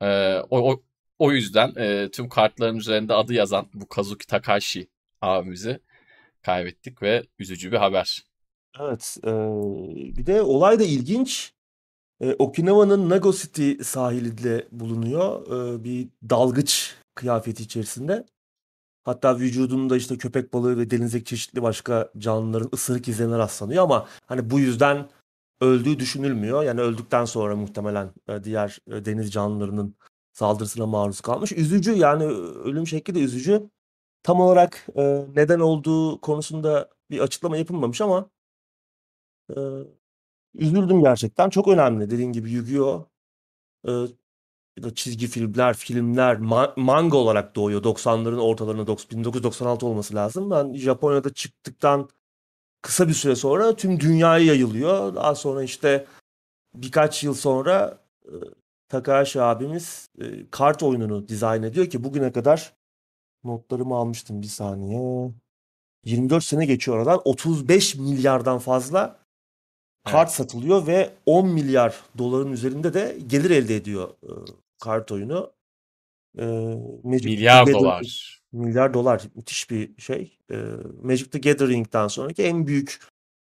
Ee, 0.01 0.35
o, 0.49 0.71
o, 0.71 0.83
o 1.19 1.31
yüzden 1.31 1.73
e, 1.77 2.09
tüm 2.11 2.29
kartların 2.29 2.77
üzerinde 2.77 3.13
adı 3.13 3.33
yazan 3.33 3.69
bu 3.73 3.87
Kazuki 3.89 4.27
Takashi 4.27 4.87
abimizi 5.21 5.79
kaybettik 6.41 7.01
ve 7.01 7.23
üzücü 7.39 7.71
bir 7.71 7.77
haber. 7.77 8.23
Evet. 8.79 9.17
e, 9.23 9.29
bir 10.17 10.25
de 10.25 10.41
olay 10.41 10.79
da 10.79 10.83
ilginç. 10.83 11.53
E, 12.21 12.35
Okinawa'nın 12.39 13.09
Nago 13.09 13.33
City 13.33 13.73
sahilinde 13.83 14.67
bulunuyor. 14.71 15.47
E, 15.47 15.83
bir 15.83 16.09
dalgıç 16.29 16.95
kıyafeti 17.15 17.63
içerisinde. 17.63 18.25
Hatta 19.03 19.39
vücudunda 19.39 19.97
işte 19.97 20.17
köpek 20.17 20.53
balığı 20.53 20.77
ve 20.77 20.89
denizdeki 20.89 21.25
çeşitli 21.25 21.61
başka 21.61 22.11
canlıların 22.17 22.69
ısırık 22.73 23.07
izlerine 23.07 23.37
rastlanıyor 23.37 23.83
ama 23.83 24.07
hani 24.25 24.49
bu 24.49 24.59
yüzden 24.59 25.09
öldüğü 25.61 25.99
düşünülmüyor. 25.99 26.63
Yani 26.63 26.81
öldükten 26.81 27.25
sonra 27.25 27.55
muhtemelen 27.55 28.11
e, 28.27 28.43
diğer 28.43 28.79
e, 28.87 29.05
deniz 29.05 29.31
canlılarının 29.31 29.95
saldırısına 30.33 30.85
maruz 30.85 31.21
kalmış. 31.21 31.51
Üzücü 31.51 31.93
yani 31.93 32.23
ölüm 32.63 32.87
şekli 32.87 33.15
de 33.15 33.19
üzücü. 33.19 33.69
Tam 34.23 34.41
olarak 34.41 34.87
e, 34.95 35.25
neden 35.35 35.59
olduğu 35.59 36.21
konusunda 36.21 36.89
bir 37.11 37.19
açıklama 37.19 37.57
yapılmamış 37.57 38.01
ama 38.01 38.29
üzüldüm 40.55 41.01
gerçekten. 41.01 41.49
Çok 41.49 41.67
önemli 41.67 42.09
dediğin 42.09 42.31
gibi 42.31 42.51
Yu-Gi-Oh! 42.51 43.05
E, 43.87 43.91
da 44.83 44.95
çizgi 44.95 45.27
filmler, 45.27 45.73
filmler, 45.73 46.35
ma- 46.35 46.73
manga 46.81 47.17
olarak 47.17 47.55
doğuyor. 47.55 47.83
90'ların 47.83 48.39
ortalarında, 48.39 48.91
dok- 48.91 49.11
1996 49.11 49.85
olması 49.85 50.15
lazım. 50.15 50.51
Ben 50.51 50.73
Japonya'da 50.73 51.33
çıktıktan 51.33 52.09
kısa 52.81 53.07
bir 53.07 53.13
süre 53.13 53.35
sonra 53.35 53.75
tüm 53.75 53.99
dünyaya 53.99 54.45
yayılıyor. 54.45 55.15
Daha 55.15 55.35
sonra 55.35 55.63
işte 55.63 56.07
birkaç 56.75 57.23
yıl 57.23 57.33
sonra 57.33 57.99
e, 58.25 58.33
Takahashi 58.89 59.41
abimiz 59.41 60.09
e, 60.21 60.49
kart 60.51 60.83
oyununu 60.83 61.27
dizayn 61.27 61.63
ediyor 61.63 61.87
ki 61.89 62.03
bugüne 62.03 62.31
kadar 62.31 62.73
notlarımı 63.43 63.95
almıştım 63.95 64.41
bir 64.41 64.47
saniye. 64.47 65.31
24 66.05 66.43
sene 66.43 66.65
geçiyor 66.65 66.97
aradan. 66.97 67.21
35 67.25 67.95
milyardan 67.95 68.59
fazla 68.59 69.20
kart 70.05 70.27
Evet. 70.27 70.31
satılıyor 70.31 70.87
ve 70.87 71.09
10 71.25 71.47
milyar 71.47 71.95
doların 72.17 72.51
üzerinde 72.51 72.93
de 72.93 73.17
gelir 73.27 73.49
elde 73.49 73.75
ediyor 73.75 74.09
e, 74.23 74.29
kart 74.83 75.11
oyunu. 75.11 75.51
E, 76.39 76.45
Magic 77.03 77.25
Milyar 77.29 77.63
Gathering- 77.63 77.73
dolar. 77.73 78.41
Milyar 78.51 78.93
dolar 78.93 79.21
müthiş 79.35 79.69
bir 79.69 80.01
şey. 80.01 80.37
E, 80.51 80.55
Magic 81.03 81.25
the 81.29 81.39
Gathering'den 81.39 82.07
sonraki 82.07 82.43
en 82.43 82.67
büyük 82.67 82.99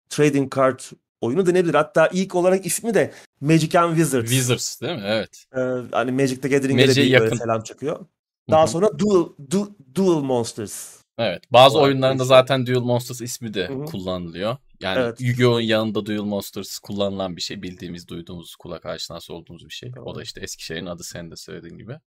trading 0.09 0.55
card 0.57 0.81
oyunu 1.21 1.47
denebilir. 1.47 1.75
Hatta 1.75 2.07
ilk 2.13 2.35
olarak 2.35 2.67
ismi 2.67 2.95
de 2.95 3.13
Magic 3.41 3.79
and 3.79 3.91
Wizards. 3.97 4.31
Wizards 4.31 4.81
değil 4.83 4.97
mi? 4.97 5.03
Evet. 5.07 5.45
E, 5.57 5.61
hani 5.93 6.13
Magic 6.13 6.41
the 6.41 6.49
Gathering'e 6.49 6.89
de 6.89 6.97
bir 6.97 7.05
yakın. 7.05 7.37
selam 7.37 7.63
çakıyor. 7.63 7.99
Hı 8.01 8.05
Daha 8.51 8.65
hı. 8.65 8.69
sonra 8.71 8.99
Dual, 8.99 9.29
Du- 9.51 9.71
Dual 9.95 10.21
Monsters. 10.23 10.97
Evet. 11.19 11.43
Bazı 11.53 11.79
oyunlarında 11.81 12.25
zaten 12.25 12.67
Duel 12.67 12.81
Monsters 12.81 13.21
ismi 13.21 13.55
de 13.55 13.69
Hı 13.69 13.73
hı. 13.75 13.85
kullanılıyor. 13.85 14.57
Yani 14.81 14.99
Evet. 14.99 15.21
Yu-Gi-Oh'un 15.21 15.61
yanında 15.61 16.07
Duel 16.07 16.21
Monsters 16.21 16.79
kullanılan 16.79 17.37
bir 17.37 17.41
şey. 17.41 17.63
Bildiğimiz, 17.63 18.09
duyduğumuz, 18.09 18.57
kulak 18.57 18.87
aşinası 18.87 19.35
olduğumuz 19.35 19.65
bir 19.65 19.75
şey. 19.75 19.93
O 20.05 20.15
da 20.15 20.23
işte 20.23 20.41
Eskişehir'in 20.41 20.87
adı 20.87 21.05
senin 21.05 21.31
de 21.31 21.37
söylediğin 21.37 21.79
gibi. 21.79 21.99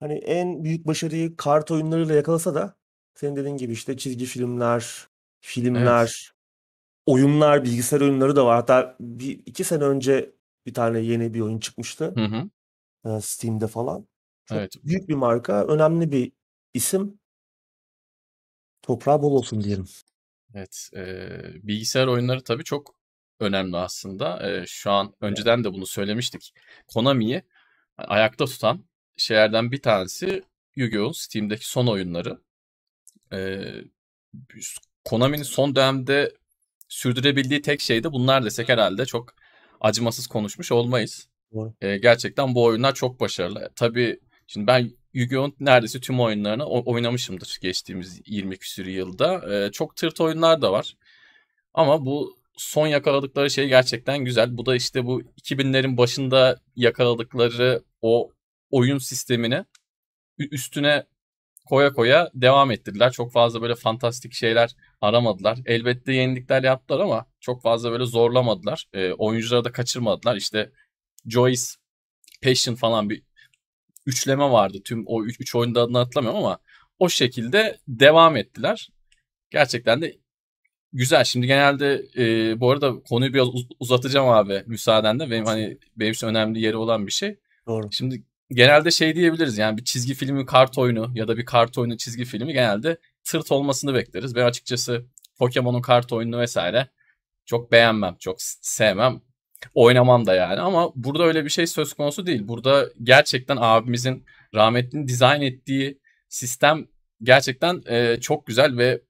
Hani 0.00 0.14
en 0.14 0.64
büyük 0.64 0.86
başarıyı 0.86 1.36
kart 1.36 1.70
oyunlarıyla 1.70 2.14
yakalasa 2.14 2.54
da 2.54 2.76
senin 3.14 3.36
dediğin 3.36 3.56
gibi 3.56 3.72
işte 3.72 3.96
çizgi 3.96 4.24
filmler, 4.24 5.08
filmler, 5.40 6.32
oyunlar, 7.06 7.64
bilgisayar 7.64 8.00
oyunları 8.00 8.36
da 8.36 8.46
var. 8.46 8.56
Hatta 8.56 8.96
bir 9.00 9.42
iki 9.46 9.64
sene 9.64 9.84
önce 9.84 10.32
bir 10.66 10.74
tane 10.74 11.00
yeni 11.00 11.34
bir 11.34 11.40
oyun 11.40 11.58
çıkmıştı. 11.58 12.14
Hı 12.14 12.24
hı. 12.24 13.20
Steam'de 13.22 13.66
falan. 13.66 14.06
Çok 14.46 14.58
Evet. 14.58 14.72
büyük 14.84 15.08
bir 15.08 15.14
marka, 15.14 15.64
önemli 15.66 16.12
bir 16.12 16.32
isim. 16.74 17.18
Toprağı 18.82 19.22
bol 19.22 19.32
olsun 19.32 19.60
diyelim. 19.64 19.86
Evet. 20.56 20.90
eee, 20.94 21.40
bilgisayar 21.62 22.06
oyunları 22.06 22.44
tabii 22.44 22.64
çok 22.64 22.94
önemli 23.40 23.76
aslında. 23.76 24.40
Eee, 24.48 24.64
şu 24.66 24.90
an 24.90 25.14
önceden 25.20 25.64
de 25.64 25.72
bunu 25.72 25.86
söylemiştik. 25.86 26.54
Konami'yi 26.86 27.42
ayakta 27.98 28.44
tutan 28.46 28.84
şeylerden 29.16 29.72
bir 29.72 29.82
tanesi 29.82 30.42
Yu-Gi-Oh! 30.76 31.12
Steam'deki 31.12 31.68
son 31.68 31.86
oyunları. 31.86 32.38
Eee, 33.32 33.84
Konami'nin 35.04 35.42
son 35.42 35.76
dönemde 35.76 36.34
sürdürebildiği 36.88 37.62
tek 37.62 37.80
şey 37.80 38.04
de 38.04 38.12
bunlar 38.12 38.44
desek 38.44 38.68
herhalde 38.68 39.06
çok 39.06 39.34
acımasız 39.80 40.26
konuşmuş 40.26 40.72
olmayız. 40.72 41.28
Eee, 41.82 41.98
gerçekten 41.98 42.54
bu 42.54 42.64
oyunlar 42.64 42.94
çok 42.94 43.20
başarılı. 43.20 43.70
Tabii 43.76 44.20
şimdi 44.46 44.66
ben 44.66 44.90
Yu-Gi-Oh'un 45.16 45.56
neredeyse 45.60 46.00
tüm 46.00 46.20
oyunlarını 46.20 46.66
oynamışımdır 46.66 47.58
geçtiğimiz 47.62 48.20
20 48.26 48.56
küsür 48.56 48.86
yılda. 48.86 49.42
Eee, 49.50 49.72
çok 49.72 49.96
tırt 49.96 50.20
oyunlar 50.20 50.62
da 50.62 50.72
var. 50.72 50.96
Ama 51.74 52.06
bu 52.06 52.36
son 52.56 52.86
yakaladıkları 52.86 53.50
şey 53.50 53.68
gerçekten 53.68 54.18
güzel. 54.24 54.56
Bu 54.56 54.66
da 54.66 54.76
işte 54.76 55.06
bu 55.06 55.22
2000'lerin 55.22 55.96
başında 55.96 56.60
yakaladıkları 56.76 57.82
o 58.02 58.32
oyun 58.70 58.98
sistemini 58.98 59.64
üstüne 60.38 61.06
koya 61.66 61.92
koya 61.92 62.30
devam 62.34 62.70
ettirdiler. 62.70 63.12
Çok 63.12 63.32
fazla 63.32 63.62
böyle 63.62 63.74
fantastik 63.74 64.32
şeyler 64.32 64.76
aramadılar. 65.00 65.58
Elbette 65.66 66.12
yenilikler 66.12 66.62
yaptılar 66.62 67.00
ama 67.00 67.26
çok 67.40 67.62
fazla 67.62 67.90
böyle 67.90 68.04
zorlamadılar. 68.04 68.86
Ee, 68.92 69.12
oyuncuları 69.12 69.64
da 69.64 69.72
kaçırmadılar. 69.72 70.36
İşte 70.36 70.72
Joyce, 71.26 71.62
Passion 72.42 72.74
falan 72.74 73.10
bir 73.10 73.25
üçleme 74.06 74.44
vardı. 74.44 74.78
Tüm 74.84 75.04
o 75.06 75.24
üç, 75.24 75.40
üç 75.40 75.54
oyunda 75.54 75.82
adını 75.82 75.98
hatırlamıyorum 75.98 76.44
ama 76.44 76.58
o 76.98 77.08
şekilde 77.08 77.78
devam 77.88 78.36
ettiler. 78.36 78.88
Gerçekten 79.50 80.02
de 80.02 80.16
güzel. 80.92 81.24
Şimdi 81.24 81.46
genelde 81.46 82.06
e, 82.16 82.60
bu 82.60 82.70
arada 82.70 83.02
konuyu 83.02 83.34
biraz 83.34 83.48
uz- 83.48 83.68
uzatacağım 83.80 84.28
abi 84.28 84.62
müsaadenle. 84.66 85.30
Benim 85.30 85.44
hani 85.44 85.78
benim 85.96 86.12
için 86.12 86.26
önemli 86.26 86.60
yeri 86.60 86.76
olan 86.76 87.06
bir 87.06 87.12
şey. 87.12 87.38
Doğru. 87.66 87.92
Şimdi 87.92 88.22
genelde 88.50 88.90
şey 88.90 89.14
diyebiliriz 89.16 89.58
yani 89.58 89.76
bir 89.76 89.84
çizgi 89.84 90.14
filmi 90.14 90.46
kart 90.46 90.78
oyunu 90.78 91.10
ya 91.14 91.28
da 91.28 91.36
bir 91.36 91.44
kart 91.44 91.78
oyunu 91.78 91.96
çizgi 91.96 92.24
filmi 92.24 92.52
genelde 92.52 92.98
tırt 93.24 93.52
olmasını 93.52 93.94
bekleriz. 93.94 94.34
Ben 94.34 94.44
açıkçası 94.44 95.06
Pokemon'un 95.38 95.82
kart 95.82 96.12
oyununu 96.12 96.40
vesaire 96.40 96.88
çok 97.44 97.72
beğenmem, 97.72 98.16
çok 98.18 98.36
sevmem. 98.60 99.20
Oynamam 99.74 100.26
da 100.26 100.34
yani 100.34 100.60
ama 100.60 100.92
burada 100.94 101.24
öyle 101.24 101.44
bir 101.44 101.50
şey 101.50 101.66
söz 101.66 101.92
konusu 101.92 102.26
değil. 102.26 102.48
Burada 102.48 102.86
gerçekten 103.02 103.58
abimizin 103.60 104.24
rahmetlinin 104.54 105.08
dizayn 105.08 105.42
ettiği 105.42 106.00
sistem 106.28 106.86
gerçekten 107.22 107.82
e, 107.86 108.20
çok 108.20 108.46
güzel 108.46 108.76
ve 108.76 109.02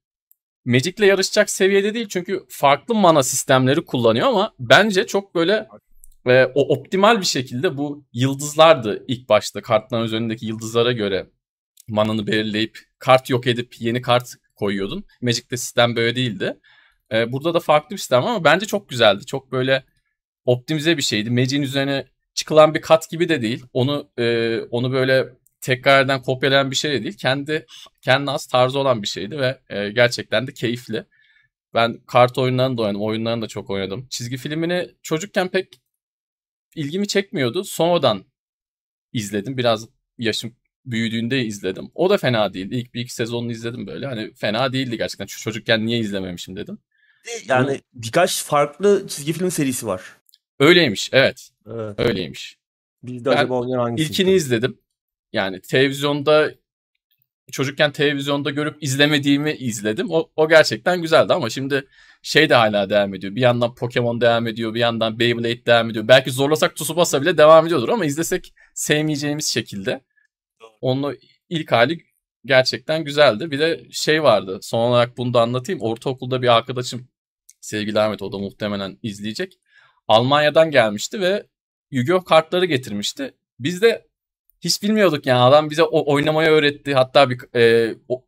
Magic'le 0.65 0.99
yarışacak 0.99 1.49
seviyede 1.49 1.93
değil 1.93 2.07
çünkü 2.09 2.45
farklı 2.49 2.95
mana 2.95 3.23
sistemleri 3.23 3.85
kullanıyor 3.85 4.27
ama 4.27 4.53
bence 4.59 5.07
çok 5.07 5.35
böyle 5.35 5.67
e, 6.27 6.45
o 6.55 6.77
optimal 6.77 7.19
bir 7.19 7.25
şekilde 7.25 7.77
bu 7.77 8.05
yıldızlardı 8.13 9.05
ilk 9.07 9.29
başta 9.29 9.61
kartların 9.61 10.03
üzerindeki 10.03 10.45
yıldızlara 10.45 10.91
göre 10.91 11.29
mananı 11.87 12.27
belirleyip 12.27 12.79
kart 12.99 13.29
yok 13.29 13.47
edip 13.47 13.75
yeni 13.81 14.01
kart 14.01 14.33
koyuyordun. 14.55 15.05
Magic'te 15.21 15.57
sistem 15.57 15.95
böyle 15.95 16.15
değildi. 16.15 16.59
E, 17.11 17.31
burada 17.31 17.53
da 17.53 17.59
farklı 17.59 17.89
bir 17.89 17.97
sistem 17.97 18.23
ama 18.23 18.43
bence 18.43 18.65
çok 18.65 18.89
güzeldi. 18.89 19.25
Çok 19.25 19.51
böyle 19.51 19.83
optimize 20.47 20.97
bir 20.97 21.01
şeydi. 21.01 21.29
Magic'in 21.29 21.61
üzerine 21.61 22.05
çıkılan 22.33 22.73
bir 22.73 22.81
kat 22.81 23.09
gibi 23.09 23.29
de 23.29 23.41
değil. 23.41 23.65
Onu 23.73 24.09
e, 24.19 24.59
onu 24.61 24.91
böyle 24.91 25.27
tekrardan 25.61 26.21
kopyalayan 26.21 26.71
bir 26.71 26.75
şey 26.75 26.91
de 26.91 27.03
değil. 27.03 27.17
Kendi 27.17 27.65
kendi 28.01 28.31
az 28.31 28.47
tarzı 28.47 28.79
olan 28.79 29.01
bir 29.01 29.07
şeydi 29.07 29.39
ve 29.39 29.59
e, 29.69 29.89
gerçekten 29.89 30.47
de 30.47 30.53
keyifli. 30.53 31.05
Ben 31.73 31.99
kart 32.07 32.37
oyunlarını 32.37 32.77
da 32.77 32.81
oynadım. 32.81 33.01
Oyunlarını 33.01 33.41
da 33.41 33.47
çok 33.47 33.69
oynadım. 33.69 34.07
Çizgi 34.09 34.37
filmini 34.37 34.89
çocukken 35.03 35.47
pek 35.47 35.81
ilgimi 36.75 37.07
çekmiyordu. 37.07 37.63
Sonradan 37.63 38.25
izledim. 39.13 39.57
Biraz 39.57 39.87
yaşım 40.17 40.55
büyüdüğünde 40.85 41.45
izledim. 41.45 41.91
O 41.95 42.09
da 42.09 42.17
fena 42.17 42.53
değildi. 42.53 42.75
İlk 42.75 42.93
bir 42.93 43.01
iki 43.01 43.13
sezonunu 43.13 43.51
izledim 43.51 43.87
böyle. 43.87 44.05
Hani 44.05 44.33
fena 44.33 44.73
değildi 44.73 44.97
gerçekten. 44.97 45.25
Çocukken 45.25 45.85
niye 45.85 45.99
izlememişim 45.99 46.55
dedim. 46.55 46.79
Yani 47.47 47.67
Bunu... 47.67 47.77
birkaç 47.93 48.43
farklı 48.43 49.07
çizgi 49.07 49.33
film 49.33 49.51
serisi 49.51 49.87
var. 49.87 50.16
Öyleymiş 50.59 51.09
evet. 51.13 51.49
evet. 51.67 51.99
Öyleymiş. 51.99 52.57
Bizde 53.03 53.29
ben 53.29 53.35
acaba 53.35 53.59
oynayan 53.59 53.79
hangisi? 53.79 54.09
İlkini 54.09 54.31
izledim. 54.31 54.79
Yani 55.33 55.61
televizyonda 55.61 56.51
çocukken 57.51 57.91
televizyonda 57.91 58.49
görüp 58.49 58.83
izlemediğimi 58.83 59.53
izledim. 59.53 60.11
O, 60.11 60.29
o 60.35 60.49
gerçekten 60.49 61.01
güzeldi 61.01 61.33
ama 61.33 61.49
şimdi 61.49 61.87
şey 62.21 62.49
de 62.49 62.55
hala 62.55 62.89
devam 62.89 63.13
ediyor. 63.13 63.35
Bir 63.35 63.41
yandan 63.41 63.75
Pokemon 63.75 64.21
devam 64.21 64.47
ediyor, 64.47 64.73
bir 64.73 64.79
yandan 64.79 65.19
Beyblade 65.19 65.65
devam 65.65 65.89
ediyor. 65.89 66.07
Belki 66.07 66.31
zorlasak 66.31 66.75
Tsubasa 66.75 67.21
bile 67.21 67.37
devam 67.37 67.65
ediyordur 67.65 67.89
ama 67.89 68.05
izlesek 68.05 68.53
sevmeyeceğimiz 68.73 69.47
şekilde. 69.47 70.01
Onun 70.81 71.17
ilk 71.49 71.71
hali 71.71 71.99
gerçekten 72.45 73.03
güzeldi. 73.03 73.51
Bir 73.51 73.59
de 73.59 73.83
şey 73.91 74.23
vardı. 74.23 74.59
Son 74.61 74.79
olarak 74.79 75.17
bunu 75.17 75.33
da 75.33 75.41
anlatayım. 75.41 75.81
Ortaokulda 75.81 76.41
bir 76.41 76.55
arkadaşım 76.57 77.07
sevgili 77.61 77.99
Ahmet 77.99 78.21
o 78.21 78.31
da 78.31 78.37
muhtemelen 78.37 78.97
izleyecek. 79.03 79.59
Almanya'dan 80.07 80.71
gelmişti 80.71 81.21
ve 81.21 81.47
Yu-Gi-Oh 81.91 82.25
kartları 82.25 82.65
getirmişti. 82.65 83.33
Biz 83.59 83.81
de 83.81 84.07
hiç 84.61 84.83
bilmiyorduk 84.83 85.25
yani 85.25 85.39
adam 85.39 85.69
bize 85.69 85.83
o 85.83 86.13
oynamayı 86.13 86.49
öğretti. 86.49 86.93
Hatta 86.93 87.29
bir 87.29 87.55
e, 87.55 87.95
o, 88.09 88.25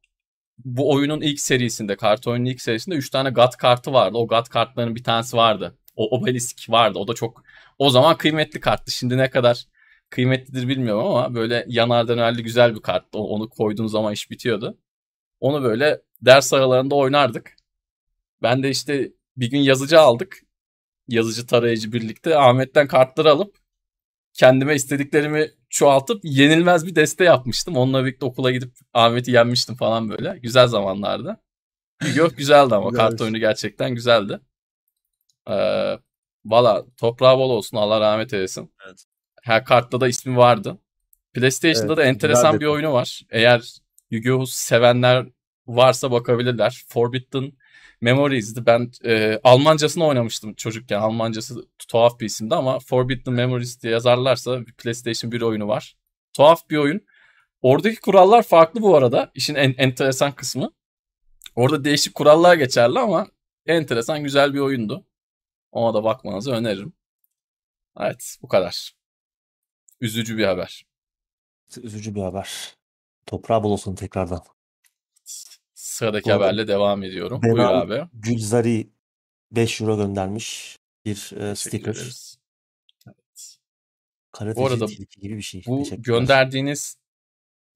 bu 0.65 0.91
oyunun 0.93 1.21
ilk 1.21 1.39
serisinde, 1.39 1.98
kart 1.98 2.27
oyunun 2.27 2.45
ilk 2.45 2.62
serisinde 2.62 2.95
3 2.95 3.09
tane 3.09 3.29
GAT 3.29 3.57
kartı 3.57 3.93
vardı. 3.93 4.17
O 4.17 4.27
GAT 4.27 4.50
kartlarının 4.50 4.95
bir 4.95 5.03
tanesi 5.03 5.38
vardı. 5.38 5.77
O 5.95 6.17
obelisk 6.17 6.69
vardı. 6.69 7.00
O 7.00 7.07
da 7.07 7.13
çok 7.13 7.43
o 7.79 7.89
zaman 7.89 8.17
kıymetli 8.17 8.59
karttı. 8.59 8.91
Şimdi 8.91 9.17
ne 9.17 9.29
kadar 9.29 9.65
kıymetlidir 10.09 10.67
bilmiyorum 10.67 11.07
ama 11.07 11.36
böyle 11.36 11.65
yanar 11.67 12.07
dönerli 12.07 12.43
güzel 12.43 12.75
bir 12.75 12.81
karttı. 12.81 13.19
Onu 13.19 13.50
koyduğun 13.50 13.88
zaman 13.88 14.13
iş 14.13 14.31
bitiyordu. 14.31 14.77
Onu 15.39 15.63
böyle 15.63 16.01
ders 16.21 16.53
aralarında 16.53 16.95
oynardık. 16.95 17.55
Ben 18.41 18.63
de 18.63 18.69
işte 18.69 19.12
bir 19.38 19.50
gün 19.51 19.59
yazıcı 19.59 20.00
aldık. 20.00 20.41
Yazıcı 21.10 21.48
tarayıcı 21.48 21.92
birlikte 21.94 22.38
Ahmet'ten 22.38 22.88
kartları 22.88 23.32
alıp 23.32 23.58
kendime 24.34 24.75
istediklerimi 24.75 25.51
çoğaltıp 25.70 26.20
yenilmez 26.24 26.86
bir 26.86 26.96
deste 26.96 27.24
yapmıştım. 27.24 27.78
Onunla 27.78 28.06
birlikte 28.06 28.25
okula 28.25 28.51
gidip 28.51 28.74
Ahmet'i 28.94 29.32
yenmiştim 29.32 29.75
falan 29.75 30.10
böyle. 30.10 30.39
Güzel 30.44 30.68
zamanlarda. 30.68 31.42
Yu-Gi-Oh 32.06 32.38
güzeldi 32.38 32.75
ama 32.75 32.92
kart 32.92 33.22
oyunu 33.22 33.38
gerçekten 33.39 33.96
güzeldi. 33.96 34.39
Ee, 35.50 35.98
Valla 36.45 36.86
toprağı 36.98 37.38
bol 37.38 37.50
olsun 37.50 37.78
Allah 37.78 38.00
rahmet 38.00 38.34
eylesin. 38.34 38.74
Evet. 38.88 39.06
Her 39.43 39.65
kartta 39.65 40.02
da 40.02 40.08
ismi 40.08 40.38
vardı. 40.38 40.78
PlayStation'da 41.34 41.93
evet, 41.93 41.98
da 41.98 42.04
enteresan 42.04 42.60
bir 42.60 42.65
oyunu 42.65 42.93
var. 42.93 43.22
Eğer 43.30 43.78
Yu-Gi-Oh 44.12 44.45
sevenler 44.45 45.28
varsa 45.67 46.12
bakabilirler. 46.12 46.84
Forbidden 46.88 47.52
Memories'di. 48.01 48.65
Ben 48.65 48.91
e, 49.05 49.39
Almancasını 49.43 50.05
oynamıştım 50.05 50.53
çocukken. 50.53 50.99
Almancası 50.99 51.67
tuhaf 51.88 52.19
bir 52.19 52.25
isimdi 52.25 52.55
ama 52.55 52.79
Forbidden 52.79 53.33
Memories 53.33 53.81
diye 53.81 53.93
yazarlarsa 53.93 54.65
bir 54.65 54.73
PlayStation 54.73 55.31
1 55.31 55.41
oyunu 55.41 55.67
var. 55.67 55.97
Tuhaf 56.33 56.69
bir 56.69 56.77
oyun. 56.77 57.01
Oradaki 57.62 57.99
kurallar 58.01 58.43
farklı 58.43 58.81
bu 58.81 58.95
arada. 58.95 59.31
İşin 59.35 59.55
en 59.55 59.73
enteresan 59.77 60.31
kısmı. 60.35 60.73
Orada 61.55 61.83
değişik 61.83 62.15
kurallar 62.15 62.55
geçerli 62.55 62.99
ama 62.99 63.27
enteresan 63.65 64.23
güzel 64.23 64.53
bir 64.53 64.59
oyundu. 64.59 65.05
Ona 65.71 65.93
da 65.93 66.03
bakmanızı 66.03 66.51
öneririm. 66.51 66.93
Evet 67.99 68.38
bu 68.41 68.47
kadar. 68.47 68.93
Üzücü 70.01 70.38
bir 70.38 70.45
haber. 70.45 70.85
Üzücü 71.77 72.15
bir 72.15 72.21
haber. 72.21 72.75
Toprağı 73.25 73.63
bol 73.63 73.71
olsun 73.71 73.95
tekrardan. 73.95 74.43
Sıradaki 75.99 76.31
haberle 76.31 76.67
devam 76.67 77.03
ediyorum. 77.03 77.41
Buyur 77.43 77.59
abi. 77.59 78.01
Gülzari 78.13 78.89
5 79.51 79.81
euro 79.81 79.97
göndermiş 79.97 80.77
bir 81.05 81.31
e, 81.38 81.55
sticker. 81.55 81.97
Evet. 84.41 84.55
Bu 84.55 84.67
arada 84.67 84.85
gibi 85.21 85.38
bir 85.38 85.41
şey. 85.41 85.63
Bu 85.67 85.83
gönderdiğiniz 85.97 86.97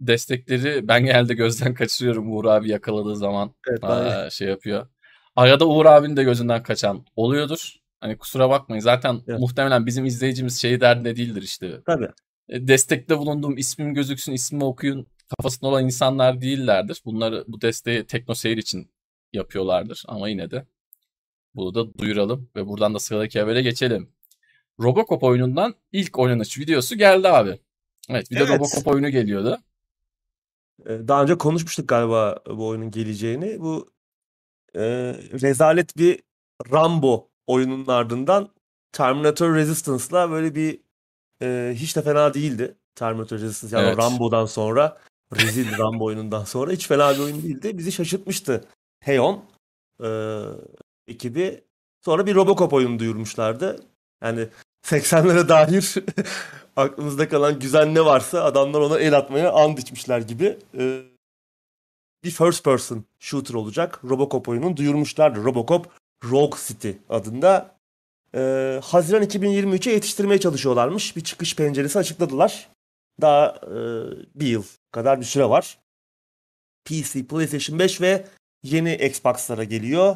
destekleri 0.01 0.87
ben 0.87 1.05
genelde 1.05 1.33
gözden 1.33 1.73
kaçırıyorum 1.79 2.35
Uğur 2.35 2.45
abi 2.45 2.69
yakaladığı 2.69 3.15
zaman. 3.15 3.55
Evet, 3.69 3.83
Aa, 3.83 4.29
şey 4.29 4.47
yapıyor. 4.47 4.87
Arada 5.35 5.67
Uğur 5.67 5.85
abinin 5.85 6.17
de 6.17 6.23
gözünden 6.23 6.63
kaçan 6.63 7.05
oluyordur. 7.15 7.75
Hani 7.99 8.17
kusura 8.17 8.49
bakmayın. 8.49 8.81
Zaten 8.81 9.21
evet. 9.27 9.39
muhtemelen 9.39 9.85
bizim 9.85 10.05
izleyicimiz 10.05 10.61
şey 10.61 10.81
derdinde 10.81 11.15
değildir 11.15 11.41
işte. 11.41 11.81
Tabii. 11.85 12.09
E, 12.49 12.67
destekte 12.67 13.17
bulunduğum 13.17 13.57
ismim 13.57 13.93
gözüksün, 13.93 14.33
ismimi 14.33 14.63
okuyun 14.63 15.07
kafasında 15.27 15.69
olan 15.69 15.85
insanlar 15.85 16.41
değillerdir. 16.41 17.01
Bunları 17.05 17.45
bu 17.47 17.61
desteği 17.61 18.05
Tekno 18.05 18.35
Seyir 18.35 18.57
için 18.57 18.91
yapıyorlardır 19.33 20.03
ama 20.07 20.29
yine 20.29 20.51
de 20.51 20.65
bunu 21.55 21.75
da 21.75 21.93
duyuralım 21.97 22.49
ve 22.55 22.67
buradan 22.67 22.93
da 22.93 22.99
sıradaki 22.99 23.39
habere 23.39 23.61
geçelim. 23.61 24.09
Robocop 24.79 25.23
oyunundan 25.23 25.75
ilk 25.91 26.19
oynanış 26.19 26.59
videosu 26.59 26.95
geldi 26.95 27.29
abi. 27.29 27.59
Evet 28.09 28.31
bir 28.31 28.35
de 28.35 28.39
evet. 28.39 28.49
Robocop 28.49 28.87
oyunu 28.87 29.09
geliyordu. 29.09 29.59
Ee, 30.85 31.07
daha 31.07 31.23
önce 31.23 31.37
konuşmuştuk 31.37 31.89
galiba 31.89 32.39
bu 32.49 32.67
oyunun 32.67 32.91
geleceğini. 32.91 33.59
Bu 33.59 33.93
e, 34.75 34.81
rezalet 35.41 35.97
bir 35.97 36.19
Rambo 36.71 37.29
oyunun 37.47 37.87
ardından 37.87 38.49
Terminator 38.91 39.55
Resistance'la 39.55 40.31
böyle 40.31 40.55
bir 40.55 40.79
e, 41.41 41.73
hiç 41.75 41.95
de 41.95 42.01
fena 42.01 42.33
değildi. 42.33 42.77
Terminator 42.95 43.39
Resistance 43.39 43.77
yani 43.77 43.87
evet. 43.87 43.97
Rambo'dan 43.97 44.45
sonra 44.45 44.97
rezil 45.35 45.77
Rambo 45.77 46.05
oyunundan 46.05 46.43
sonra 46.43 46.71
hiç 46.71 46.87
fena 46.87 47.13
bir 47.15 47.19
oyun 47.19 47.43
değildi. 47.43 47.77
Bizi 47.77 47.91
şaşırtmıştı 47.91 48.65
Heyon 48.99 49.43
e, 50.03 50.09
ekibi. 51.07 51.63
Sonra 52.01 52.25
bir 52.25 52.35
Robocop 52.35 52.73
oyunu 52.73 52.99
duyurmuşlardı. 52.99 53.85
Yani 54.23 54.47
80'lere 54.83 55.49
dair 55.49 55.95
aklımızda 56.75 57.29
kalan 57.29 57.59
güzel 57.59 57.85
ne 57.85 58.05
varsa 58.05 58.43
adamlar 58.43 58.79
ona 58.79 58.99
el 58.99 59.17
atmaya 59.17 59.53
and 59.53 59.77
içmişler 59.77 60.19
gibi. 60.19 60.57
E, 60.77 61.01
bir 62.23 62.31
first 62.31 62.63
person 62.63 63.05
shooter 63.19 63.53
olacak. 63.53 63.99
Robocop 64.03 64.49
oyunun 64.49 64.77
duyurmuşlardı. 64.77 65.43
Robocop 65.43 65.89
Rogue 66.23 66.59
City 66.67 66.91
adında. 67.09 67.75
E, 68.35 68.79
Haziran 68.83 69.23
2023'e 69.23 69.93
yetiştirmeye 69.93 70.39
çalışıyorlarmış. 70.39 71.15
Bir 71.15 71.21
çıkış 71.21 71.55
penceresi 71.55 71.99
açıkladılar. 71.99 72.69
Daha 73.21 73.47
e, 73.47 73.77
bir 74.35 74.47
yıl 74.47 74.63
kadar 74.93 75.19
bir 75.19 75.25
süre 75.25 75.49
var. 75.49 75.79
PC, 76.85 77.27
PlayStation 77.27 77.79
5 77.79 78.01
ve 78.01 78.25
yeni 78.63 78.95
Xbox'lara 78.95 79.63
geliyor. 79.63 80.15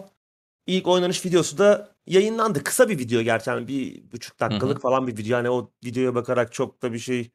İlk 0.67 0.87
oynanış 0.87 1.25
videosu 1.25 1.57
da 1.57 1.91
yayınlandı. 2.07 2.63
Kısa 2.63 2.89
bir 2.89 2.99
video 2.99 3.21
gerçi. 3.21 3.49
Yani 3.49 3.67
bir 3.67 4.11
buçuk 4.11 4.39
dakikalık 4.39 4.75
Hı-hı. 4.75 4.81
falan 4.81 5.07
bir 5.07 5.17
video. 5.17 5.37
Yani 5.37 5.49
o 5.49 5.71
videoya 5.85 6.15
bakarak 6.15 6.53
çok 6.53 6.81
da 6.81 6.93
bir 6.93 6.99
şey 6.99 7.31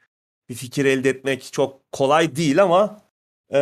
bir 0.49 0.55
fikir 0.55 0.85
elde 0.85 1.11
etmek 1.11 1.53
çok 1.53 1.93
kolay 1.93 2.37
değil 2.37 2.63
ama 2.63 3.01
e, 3.53 3.61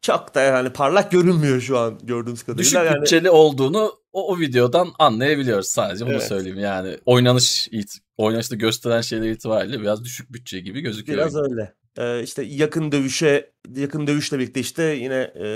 çok 0.00 0.34
da 0.34 0.40
yani 0.40 0.70
parlak 0.70 1.10
görünmüyor 1.10 1.60
şu 1.60 1.78
an 1.78 1.98
gördüğümüz 2.02 2.42
kadarıyla. 2.42 2.62
Düşük 2.62 2.92
yani... 2.92 3.00
bütçeli 3.02 3.30
olduğunu 3.30 3.92
o, 4.12 4.32
o 4.32 4.38
videodan 4.38 4.88
anlayabiliyoruz 4.98 5.68
sadece 5.68 6.06
bunu 6.06 6.14
evet. 6.14 6.28
söyleyeyim. 6.28 6.58
Yani 6.58 6.98
oynanış 7.06 7.68
oynanışta 8.16 8.56
gösteren 8.56 9.00
şeyler 9.00 9.30
itibariyle 9.30 9.80
biraz 9.80 10.04
düşük 10.04 10.32
bütçe 10.32 10.60
gibi 10.60 10.80
gözüküyor. 10.80 11.18
Biraz 11.18 11.36
öyle. 11.36 11.74
Ee, 11.98 12.22
işte 12.22 12.42
yakın 12.42 12.92
dövüşe 12.92 13.52
yakın 13.74 14.06
dövüşle 14.06 14.38
birlikte 14.38 14.60
işte 14.60 14.82
yine 14.82 15.14
e, 15.14 15.48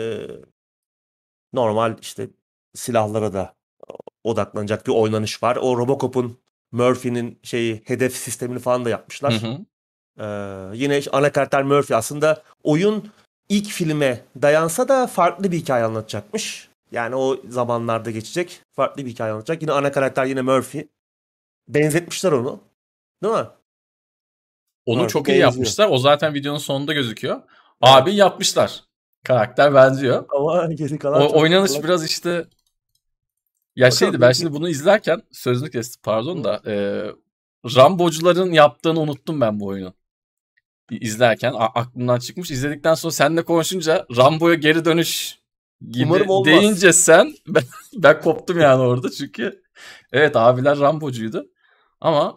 normal 1.52 1.96
işte 2.00 2.28
silahlara 2.74 3.32
da 3.32 3.54
odaklanacak 4.24 4.86
bir 4.86 4.92
oynanış 4.92 5.42
var. 5.42 5.56
O 5.56 5.76
Robocop'un 5.76 6.38
Murphy'nin 6.72 7.38
şeyi 7.42 7.82
hedef 7.84 8.16
sistemini 8.16 8.58
falan 8.58 8.84
da 8.84 8.90
yapmışlar. 8.90 9.32
Hı 9.42 9.46
hı. 9.46 9.58
Ee, 10.18 10.76
yine 10.76 11.00
ana 11.12 11.32
karakter 11.32 11.62
Murphy 11.62 11.96
aslında 11.96 12.42
oyun 12.62 13.12
ilk 13.48 13.66
filme 13.66 14.24
dayansa 14.42 14.88
da 14.88 15.06
farklı 15.06 15.52
bir 15.52 15.58
hikaye 15.58 15.84
anlatacakmış. 15.84 16.68
Yani 16.92 17.14
o 17.14 17.36
zamanlarda 17.48 18.10
geçecek. 18.10 18.60
Farklı 18.72 19.06
bir 19.06 19.10
hikaye 19.10 19.32
anlatacak. 19.32 19.62
Yine 19.62 19.72
ana 19.72 19.92
karakter 19.92 20.24
yine 20.24 20.42
Murphy. 20.42 20.84
Benzetmişler 21.68 22.32
onu. 22.32 22.60
Değil 23.22 23.34
mi? 23.34 23.46
Onu 24.86 24.96
Murphy 24.96 25.12
çok 25.12 25.28
iyi 25.28 25.30
benziyor. 25.30 25.50
yapmışlar. 25.52 25.88
O 25.90 25.98
zaten 25.98 26.34
videonun 26.34 26.58
sonunda 26.58 26.92
gözüküyor. 26.92 27.40
Abi 27.80 28.14
yapmışlar. 28.14 28.84
Karakter 29.24 29.74
benziyor. 29.74 30.24
Ama 30.36 30.66
geri 30.72 30.98
kalan 30.98 31.22
O 31.22 31.40
oynanış 31.40 31.70
kolay. 31.70 31.82
biraz 31.84 32.04
işte 32.04 32.30
ya 33.76 33.86
Bakalım, 33.86 33.98
şeydi 33.98 34.20
ben 34.20 34.32
şimdi 34.32 34.52
bunu 34.52 34.68
izlerken 34.68 35.22
sözünü 35.32 35.70
kestim 35.70 36.00
pardon 36.04 36.44
da 36.44 36.60
e, 36.66 36.74
Rambocuların 37.76 38.52
yaptığını 38.52 39.00
unuttum 39.00 39.40
ben 39.40 39.60
bu 39.60 39.66
oyunu. 39.66 39.94
İzlerken 40.90 41.52
a- 41.52 41.80
aklımdan 41.80 42.18
çıkmış. 42.18 42.50
İzledikten 42.50 42.94
sonra 42.94 43.12
seninle 43.12 43.42
konuşunca 43.44 44.06
Rambo'ya 44.16 44.54
geri 44.54 44.84
dönüş 44.84 45.38
gibi 45.90 46.04
Umarım 46.06 46.28
olmaz. 46.30 46.46
deyince 46.46 46.92
sen 46.92 47.34
ben, 47.48 47.62
ben 47.94 48.20
koptum 48.20 48.60
yani 48.60 48.82
orada 48.82 49.10
çünkü 49.10 49.62
evet 50.12 50.36
abiler 50.36 50.78
Rambocuydu. 50.78 51.46
Ama 52.00 52.34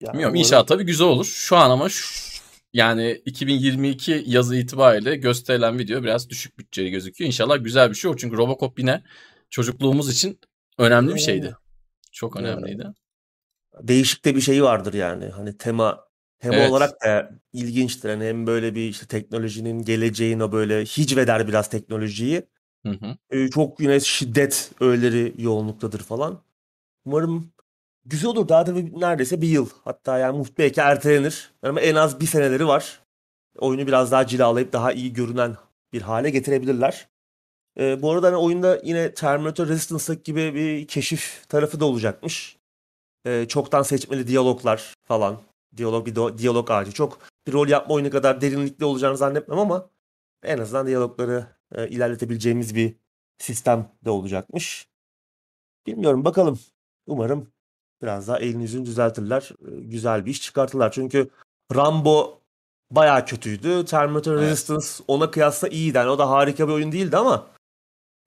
Ya 0.00 0.12
bilmiyorum 0.12 0.34
umarım- 0.34 0.36
inşallah 0.46 0.66
tabii 0.66 0.84
güzel 0.84 1.06
olur. 1.06 1.24
Şu 1.24 1.56
an 1.56 1.70
ama 1.70 1.88
şu- 1.88 2.26
yani 2.72 3.22
2022 3.24 4.24
yazı 4.26 4.56
itibariyle 4.56 5.16
gösterilen 5.16 5.78
video 5.78 6.02
biraz 6.02 6.28
düşük 6.30 6.58
bütçeli 6.58 6.90
gözüküyor. 6.90 7.26
İnşallah 7.26 7.64
güzel 7.64 7.90
bir 7.90 7.94
şey 7.94 8.08
olur. 8.10 8.18
Çünkü 8.18 8.36
Robocop 8.36 8.78
yine 8.78 9.02
çocukluğumuz 9.50 10.10
için 10.12 10.40
önemli 10.78 11.14
bir 11.14 11.20
şeydi. 11.20 11.56
Çok 12.12 12.36
önemliydi. 12.36 12.86
değişik 13.82 14.24
de 14.24 14.36
bir 14.36 14.40
şey 14.40 14.62
vardır 14.62 14.94
yani. 14.94 15.24
Hani 15.28 15.56
tema 15.58 16.00
tema 16.38 16.54
Evet. 16.56 16.70
olarak 16.70 16.90
da 17.04 17.30
ilginçtir. 17.52 18.08
Hani 18.10 18.24
hem 18.24 18.46
böyle 18.46 18.74
bir 18.74 18.88
işte 18.88 19.06
teknolojinin 19.06 19.82
geleceğin 19.82 20.40
o 20.40 20.52
böyle 20.52 20.84
hicveder 20.84 21.48
biraz 21.48 21.70
teknolojiyi. 21.70 22.42
Hı 22.86 22.92
hı. 22.92 23.16
Ee, 23.30 23.48
çok 23.50 23.80
yine 23.80 24.00
şiddet 24.00 24.70
öğeleri 24.80 25.34
yoğunluktadır 25.38 26.00
falan. 26.00 26.42
Umarım 27.04 27.52
güzel 28.06 28.30
olur. 28.30 28.48
Daha 28.48 28.66
da 28.66 28.72
neredeyse 28.72 29.42
bir 29.42 29.48
yıl. 29.48 29.68
Hatta 29.84 30.18
yani 30.18 30.46
belki 30.58 30.80
ertelenir. 30.80 31.54
Ama 31.62 31.80
en 31.80 31.94
az 31.94 32.20
bir 32.20 32.26
seneleri 32.26 32.66
var. 32.66 33.00
Oyunu 33.58 33.86
biraz 33.86 34.12
daha 34.12 34.26
cilalayıp 34.26 34.72
daha 34.72 34.92
iyi 34.92 35.12
görünen 35.12 35.56
bir 35.92 36.02
hale 36.02 36.30
getirebilirler. 36.30 37.08
Ee, 37.78 38.02
bu 38.02 38.10
arada 38.12 38.26
hani 38.26 38.36
oyunda 38.36 38.80
yine 38.84 39.14
Terminator 39.14 39.68
Resistance'daki 39.68 40.22
gibi 40.22 40.54
bir 40.54 40.86
keşif 40.86 41.48
tarafı 41.48 41.80
da 41.80 41.84
olacakmış. 41.84 42.56
Ee, 43.26 43.46
çoktan 43.48 43.82
seçmeli 43.82 44.26
diyaloglar 44.26 44.94
falan. 45.04 45.40
Diyalog 45.76 46.06
bir 46.06 46.14
do- 46.14 46.38
diyalog 46.38 46.70
ağacı. 46.70 46.92
Çok 46.92 47.18
bir 47.46 47.52
rol 47.52 47.68
yapma 47.68 47.94
oyunu 47.94 48.10
kadar 48.10 48.40
derinlikli 48.40 48.84
olacağını 48.84 49.16
zannetmem 49.16 49.58
ama 49.58 49.90
en 50.42 50.58
azından 50.58 50.86
diyalogları 50.86 51.46
e, 51.74 51.88
ilerletebileceğimiz 51.88 52.74
bir 52.74 52.96
sistem 53.38 53.92
de 54.04 54.10
olacakmış. 54.10 54.88
Bilmiyorum 55.86 56.24
bakalım. 56.24 56.60
Umarım 57.06 57.52
biraz 58.02 58.28
daha 58.28 58.38
elini 58.38 58.62
yüzünü 58.62 58.86
düzeltirler. 58.86 59.50
e, 59.68 59.80
Güzel 59.80 60.26
bir 60.26 60.30
iş 60.30 60.42
çıkartırlar. 60.42 60.92
Çünkü 60.92 61.30
Rambo 61.74 62.40
bayağı 62.90 63.26
kötüydü. 63.26 63.84
Terminator 63.84 64.32
Evet. 64.36 64.50
Resistance 64.50 64.86
ona 65.08 65.30
kıyasla 65.30 65.68
iyiydi. 65.68 65.96
Yani 65.96 66.10
o 66.10 66.18
da 66.18 66.30
harika 66.30 66.68
bir 66.68 66.72
oyun 66.72 66.92
değildi 66.92 67.16
ama 67.16 67.50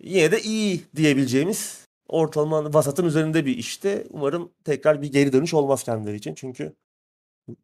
yine 0.02 0.32
de 0.32 0.42
iyi 0.42 0.86
diyebileceğimiz 0.96 1.88
ortalama 2.08 2.74
vasatın 2.74 3.06
üzerinde 3.06 3.46
bir 3.46 3.58
işti. 3.58 4.08
Umarım 4.10 4.52
tekrar 4.64 5.02
bir 5.02 5.12
geri 5.12 5.34
dönüş 5.34 5.54
olmaz 5.54 5.84
kendileri 5.84 6.16
için. 6.16 6.36
Çünkü 6.36 6.76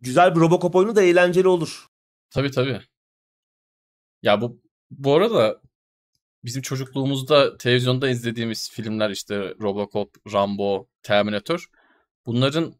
güzel 0.02 0.36
bir 0.36 0.39
Robocop 0.39 0.76
oyunu 0.76 0.96
da 0.96 1.02
eğlenceli 1.02 1.48
olur. 1.48 1.88
Tabii 2.30 2.52
tabii. 2.52 2.82
Ya 4.24 4.41
bu 4.41 4.62
bu 4.91 5.15
arada 5.15 5.62
bizim 6.46 6.62
çocukluğumuzda 6.62 7.58
televizyonda 7.58 8.10
izlediğimiz 8.10 8.70
filmler 8.72 9.10
işte 9.10 9.56
Robocop, 9.62 10.34
Rambo, 10.34 10.88
Terminator 11.04 11.70
bunların 12.25 12.73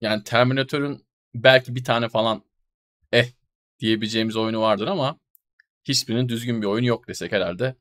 yani 0.00 0.24
Terminator'ın 0.24 1.04
belki 1.34 1.74
bir 1.74 1.84
tane 1.84 2.08
falan 2.08 2.42
eh 3.12 3.30
diyebileceğimiz 3.78 4.36
oyunu 4.36 4.60
vardır 4.60 4.86
ama 4.86 5.18
hiçbirinin 5.84 6.28
düzgün 6.28 6.62
bir 6.62 6.66
oyunu 6.66 6.86
yok 6.86 7.08
desek 7.08 7.32
herhalde 7.32 7.76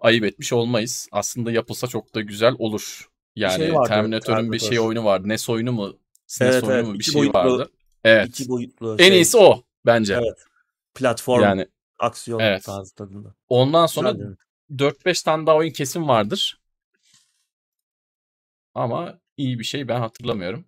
ayıp 0.00 0.24
etmiş 0.24 0.52
olmayız. 0.52 1.08
Aslında 1.12 1.52
yapılsa 1.52 1.86
çok 1.86 2.14
da 2.14 2.20
güzel 2.20 2.54
olur. 2.58 3.08
Yani 3.36 3.56
şey 3.56 3.74
vardı, 3.74 3.88
Terminator'ın 3.88 4.52
bir 4.52 4.58
şey 4.58 4.68
Terminator. 4.68 4.88
oyunu 4.88 5.04
vardı. 5.04 5.28
NES 5.28 5.48
oyunu 5.50 5.72
mu? 5.72 5.98
SNES 6.26 6.52
Evet, 6.54 6.64
oyunu 6.64 6.76
evet. 6.76 6.86
mu? 6.86 6.94
Bir 6.94 6.98
İki 6.98 7.10
şey 7.10 7.20
boyutlu- 7.22 7.34
vardı. 7.38 7.70
Evet. 8.04 8.28
İki 8.28 8.48
boyutlu 8.48 8.92
En 8.98 9.08
şey, 9.08 9.16
iyisi 9.18 9.36
o 9.38 9.62
bence. 9.86 10.14
Evet. 10.14 10.44
platform 10.94 11.42
Yani 11.42 11.66
aksiyon 11.98 12.40
Evet. 12.40 12.64
tarzı 12.64 12.94
tadında. 12.94 13.34
ondan 13.48 13.86
sonra 13.86 14.10
evet. 14.10 14.38
4-5 14.78 15.22
tane 15.24 15.46
daha 15.46 15.56
oyun 15.56 15.70
kesin 15.72 16.08
vardır. 16.08 16.60
Ama 18.74 19.18
iyi 19.36 19.58
bir 19.58 19.64
şey 19.64 19.88
ben 19.88 20.00
hatırlamıyorum. 20.00 20.64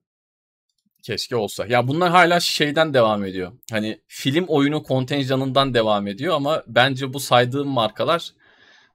Keşke 1.03 1.37
olsa. 1.37 1.67
Ya 1.67 1.89
bunlar 1.89 2.11
hala 2.11 2.41
şeyden 2.41 2.95
devam 2.95 3.25
ediyor. 3.25 3.53
Hani 3.71 4.01
film 4.07 4.45
oyunu 4.49 4.83
kontenjanından 4.83 5.75
devam 5.75 6.07
ediyor 6.07 6.35
ama 6.35 6.63
bence 6.67 7.13
bu 7.13 7.21
saydığım 7.21 7.69
markalar 7.69 8.33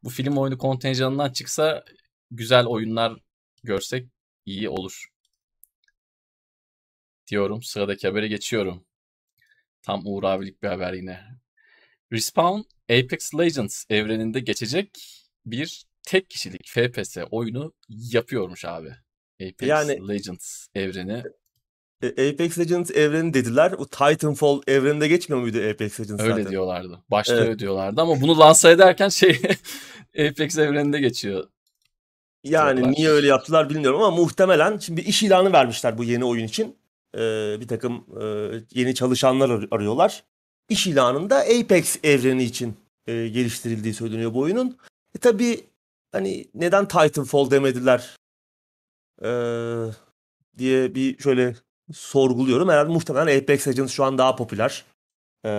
bu 0.04 0.10
film 0.10 0.38
oyunu 0.38 0.58
kontenjanından 0.58 1.32
çıksa 1.32 1.86
güzel 2.32 2.66
oyunlar 2.66 3.14
görsek 3.64 4.08
iyi 4.46 4.70
olur. 4.70 5.08
Diyorum. 7.28 7.64
Sıradaki 7.64 8.08
habere 8.08 8.28
geçiyorum. 8.28 8.86
Tam 9.82 10.02
Uğur 10.06 10.24
abilik 10.24 10.64
bir 10.64 10.68
haber 10.68 10.94
yine. 10.94 11.20
Respawn 12.12 12.62
Apex 12.90 13.36
Legends 13.36 13.86
evreninde 13.90 14.40
geçecek 14.40 14.90
bir 15.46 15.86
tek 16.04 16.30
kişilik 16.30 16.68
FPS 16.68 17.18
oyunu 17.32 17.74
yapıyormuş 17.90 18.66
abi. 18.66 18.96
Apex 19.50 19.70
Yani- 19.70 20.08
Legends 20.08 20.68
evreni. 20.76 21.24
E, 22.04 22.30
Apex 22.30 22.60
Legends 22.60 22.92
evreni 22.92 23.34
dediler. 23.34 23.72
O 23.72 23.86
Titanfall 23.86 24.62
evreninde 24.68 25.08
geçmiyor 25.08 25.42
muydu 25.42 25.58
Apex 25.58 26.00
Legends 26.00 26.22
Öyle 26.22 26.32
zaten? 26.34 26.50
diyorlardı. 26.52 27.00
Başta 27.12 27.34
Evet. 27.36 27.48
öyle 27.48 27.60
diyorlardı 27.60 28.02
ama 28.02 28.22
bunu 28.22 28.40
lanse 28.40 28.70
ederken 28.70 29.10
şey 29.10 29.42
Apex 30.30 30.58
evreninde 30.58 31.00
geçiyor. 31.00 31.48
Yani 32.44 32.78
Diyorlar. 32.78 32.96
niye 32.98 33.10
öyle 33.10 33.28
yaptılar 33.28 33.70
bilmiyorum 33.70 34.02
ama 34.02 34.16
muhtemelen 34.18 34.78
şimdi 34.78 35.02
iş 35.02 35.24
ilanı 35.24 35.54
vermişler 35.54 35.98
bu 35.98 36.04
yeni 36.04 36.26
oyun 36.26 36.46
için. 36.46 36.76
Ee, 37.16 37.58
bir 37.60 37.68
takım 37.68 38.06
e, 38.22 38.24
yeni 38.80 38.96
çalışanlar 38.96 39.50
ar- 39.50 39.68
arıyorlar. 39.72 40.24
İş 40.70 40.88
ilanında 40.88 41.38
Apex 41.38 41.98
evreni 42.04 42.44
için 42.44 42.76
e, 43.08 43.28
geliştirildiği 43.28 43.94
söyleniyor 43.94 44.34
bu 44.34 44.40
oyunun. 44.40 44.78
E 45.16 45.20
tabi 45.20 45.60
hani 46.12 46.46
neden 46.54 46.88
Titanfall 46.88 47.52
demediler 47.52 48.16
ee, 49.24 49.86
diye 50.58 50.96
bir 50.96 51.18
şöyle 51.18 51.56
sorguluyorum. 51.94 52.70
Herhalde 52.70 52.94
muhtemelen 52.94 53.42
Apex 53.42 53.68
Legends 53.68 53.92
şu 53.92 54.04
an 54.04 54.18
daha 54.18 54.36
popüler. 54.36 54.86
Ee, 55.46 55.50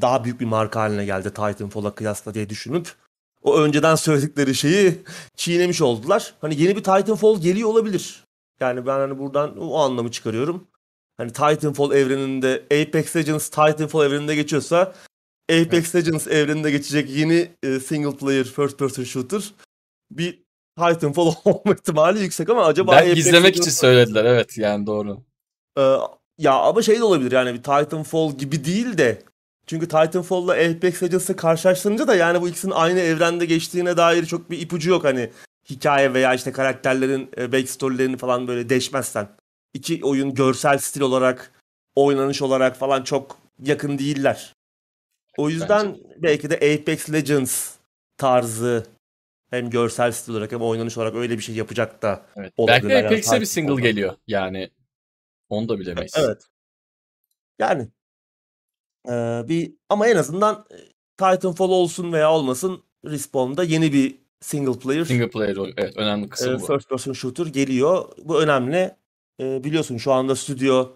daha 0.00 0.24
büyük 0.24 0.40
bir 0.40 0.46
marka 0.46 0.80
haline 0.80 1.04
geldi 1.04 1.28
Titanfall'a 1.30 1.94
kıyasla 1.94 2.34
diye 2.34 2.48
düşünüp 2.48 2.94
o 3.42 3.58
önceden 3.58 3.94
söyledikleri 3.94 4.54
şeyi 4.54 5.02
çiğnemiş 5.36 5.82
oldular. 5.82 6.34
Hani 6.40 6.60
yeni 6.60 6.76
bir 6.76 6.84
Titanfall 6.84 7.40
geliyor 7.40 7.68
olabilir. 7.68 8.24
Yani 8.60 8.86
ben 8.86 8.98
hani 8.98 9.18
buradan 9.18 9.58
o 9.58 9.78
anlamı 9.78 10.10
çıkarıyorum. 10.10 10.68
Hani 11.16 11.32
Titanfall 11.32 11.92
evreninde 11.92 12.62
Apex 12.64 13.16
Legends 13.16 13.48
Titanfall 13.48 14.06
evreninde 14.06 14.34
geçiyorsa 14.34 14.94
Apex 15.50 15.94
Legends 15.94 16.26
evreninde 16.26 16.70
geçecek 16.70 17.10
yeni 17.10 17.50
e, 17.62 17.80
single 17.80 18.16
player 18.16 18.44
first 18.44 18.78
person 18.78 19.04
shooter 19.04 19.52
bir 20.10 20.47
Titanfall 20.78 21.34
olma 21.44 21.74
ihtimali 21.74 22.20
yüksek 22.20 22.50
ama 22.50 22.64
acaba 22.64 22.92
Ben 22.92 23.10
Apex 23.10 23.56
için 23.56 23.70
söylediler 23.70 24.24
evet 24.24 24.58
yani 24.58 24.86
doğru. 24.86 25.18
Ee, 25.78 25.96
ya 26.38 26.52
ama 26.52 26.82
şey 26.82 26.98
de 26.98 27.04
olabilir 27.04 27.32
yani 27.32 27.54
bir 27.54 27.62
Titanfall 27.62 28.32
gibi 28.32 28.64
değil 28.64 28.98
de 28.98 29.22
çünkü 29.66 29.88
Titanfall'la 29.88 30.52
Apex 30.52 31.02
Legends'ı 31.02 31.36
karşılaştırınca 31.36 32.08
da 32.08 32.14
yani 32.14 32.40
bu 32.40 32.48
ikisinin 32.48 32.72
aynı 32.72 33.00
evrende 33.00 33.44
geçtiğine 33.44 33.96
dair 33.96 34.26
çok 34.26 34.50
bir 34.50 34.60
ipucu 34.60 34.90
yok 34.90 35.04
hani 35.04 35.30
hikaye 35.70 36.14
veya 36.14 36.34
işte 36.34 36.52
karakterlerin 36.52 37.30
e, 37.38 37.52
backstory'lerini 37.52 38.16
falan 38.16 38.48
böyle 38.48 38.68
deşmezsen. 38.68 39.28
İki 39.74 40.04
oyun 40.04 40.34
görsel 40.34 40.78
stil 40.78 41.00
olarak, 41.00 41.52
oynanış 41.94 42.42
olarak 42.42 42.76
falan 42.76 43.02
çok 43.02 43.38
yakın 43.62 43.98
değiller. 43.98 44.52
O 45.36 45.50
yüzden 45.50 45.96
belki 46.16 46.50
de 46.50 46.54
Apex 46.54 47.12
Legends 47.12 47.74
tarzı 48.16 48.86
hem 49.50 49.70
görsel 49.70 50.12
stil 50.12 50.32
olarak 50.32 50.52
hem 50.52 50.62
oynanış 50.62 50.98
olarak 50.98 51.14
öyle 51.14 51.38
bir 51.38 51.42
şey 51.42 51.54
yapacak 51.54 52.02
da 52.02 52.26
Evet. 52.36 52.52
Belki 52.58 52.86
yani 52.86 53.06
Apex'e 53.06 53.40
bir 53.40 53.46
single 53.46 53.82
geliyor 53.82 54.14
yani. 54.26 54.70
Onu 55.48 55.68
da 55.68 55.78
bilemeyiz. 55.78 56.12
Evet. 56.16 56.42
Yani 57.58 57.88
eee, 59.08 59.44
bir 59.48 59.72
ama 59.88 60.08
en 60.08 60.16
azından 60.16 60.64
e, 60.70 60.76
Titanfall 61.16 61.70
olsun 61.70 62.12
veya 62.12 62.32
olmasın 62.32 62.82
Respawn'da 63.04 63.64
yeni 63.64 63.92
bir 63.92 64.18
single 64.40 64.78
player 64.78 65.04
Single 65.04 65.30
player. 65.30 65.56
Evet 65.76 65.96
önemli 65.96 66.26
e, 66.26 66.28
kısım 66.28 66.60
bu. 66.60 66.66
first 66.66 66.88
person 66.88 67.12
shooter 67.12 67.46
geliyor. 67.46 68.04
Bu 68.24 68.42
önemli. 68.42 68.96
E, 69.40 69.64
biliyorsun 69.64 69.96
şu 69.96 70.12
anda 70.12 70.36
stüdyo 70.36 70.88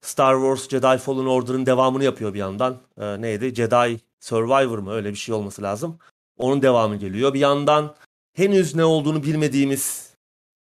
Star 0.00 0.34
Wars 0.34 0.68
Jedi 0.68 0.98
Fallen 0.98 1.26
Order'ın 1.26 1.66
devamını 1.66 2.04
yapıyor 2.04 2.34
bir 2.34 2.38
yandan. 2.38 2.80
Ee, 3.00 3.20
neydi? 3.20 3.54
Jedi 3.54 4.00
Survivor 4.20 4.78
mı? 4.78 4.92
Öyle 4.92 5.10
bir 5.10 5.16
şey 5.16 5.34
olması 5.34 5.62
lazım. 5.62 5.98
Onun 6.40 6.62
devamı 6.62 6.96
geliyor. 6.96 7.34
Bir 7.34 7.40
yandan 7.40 7.94
henüz 8.34 8.74
ne 8.74 8.84
olduğunu 8.84 9.22
bilmediğimiz 9.22 10.10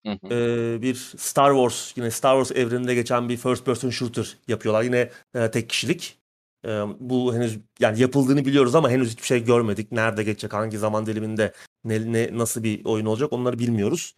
Hı 0.06 0.12
hı. 0.12 0.34
e, 0.34 0.82
bir 0.82 0.96
Star 1.18 1.54
Wars 1.54 1.98
yine 1.98 2.12
Star 2.12 2.44
Wars 2.44 2.62
evreninde 2.62 2.96
geçen 2.96 3.30
bir 3.30 3.38
first 3.38 3.66
person 3.66 3.90
shooter 3.90 4.38
yapıyorlar. 4.48 4.84
Yine 4.84 5.10
e, 5.36 5.52
tek 5.52 5.70
kişilik. 5.70 6.18
E, 6.66 6.70
bu 7.00 7.36
henüz 7.36 7.60
yani 7.80 8.00
yapıldığını 8.00 8.46
biliyoruz 8.46 8.76
ama 8.76 8.90
henüz 8.90 9.12
hiçbir 9.12 9.28
şey 9.28 9.44
görmedik. 9.44 9.92
Nerede 9.92 10.24
geçecek, 10.24 10.54
hangi 10.54 10.78
zaman 10.78 11.06
diliminde, 11.06 11.54
ne, 11.84 12.14
ne 12.14 12.30
nasıl 12.38 12.64
bir 12.64 12.86
oyun 12.86 13.06
olacak 13.06 13.34
onları 13.34 13.60
bilmiyoruz. 13.60 14.16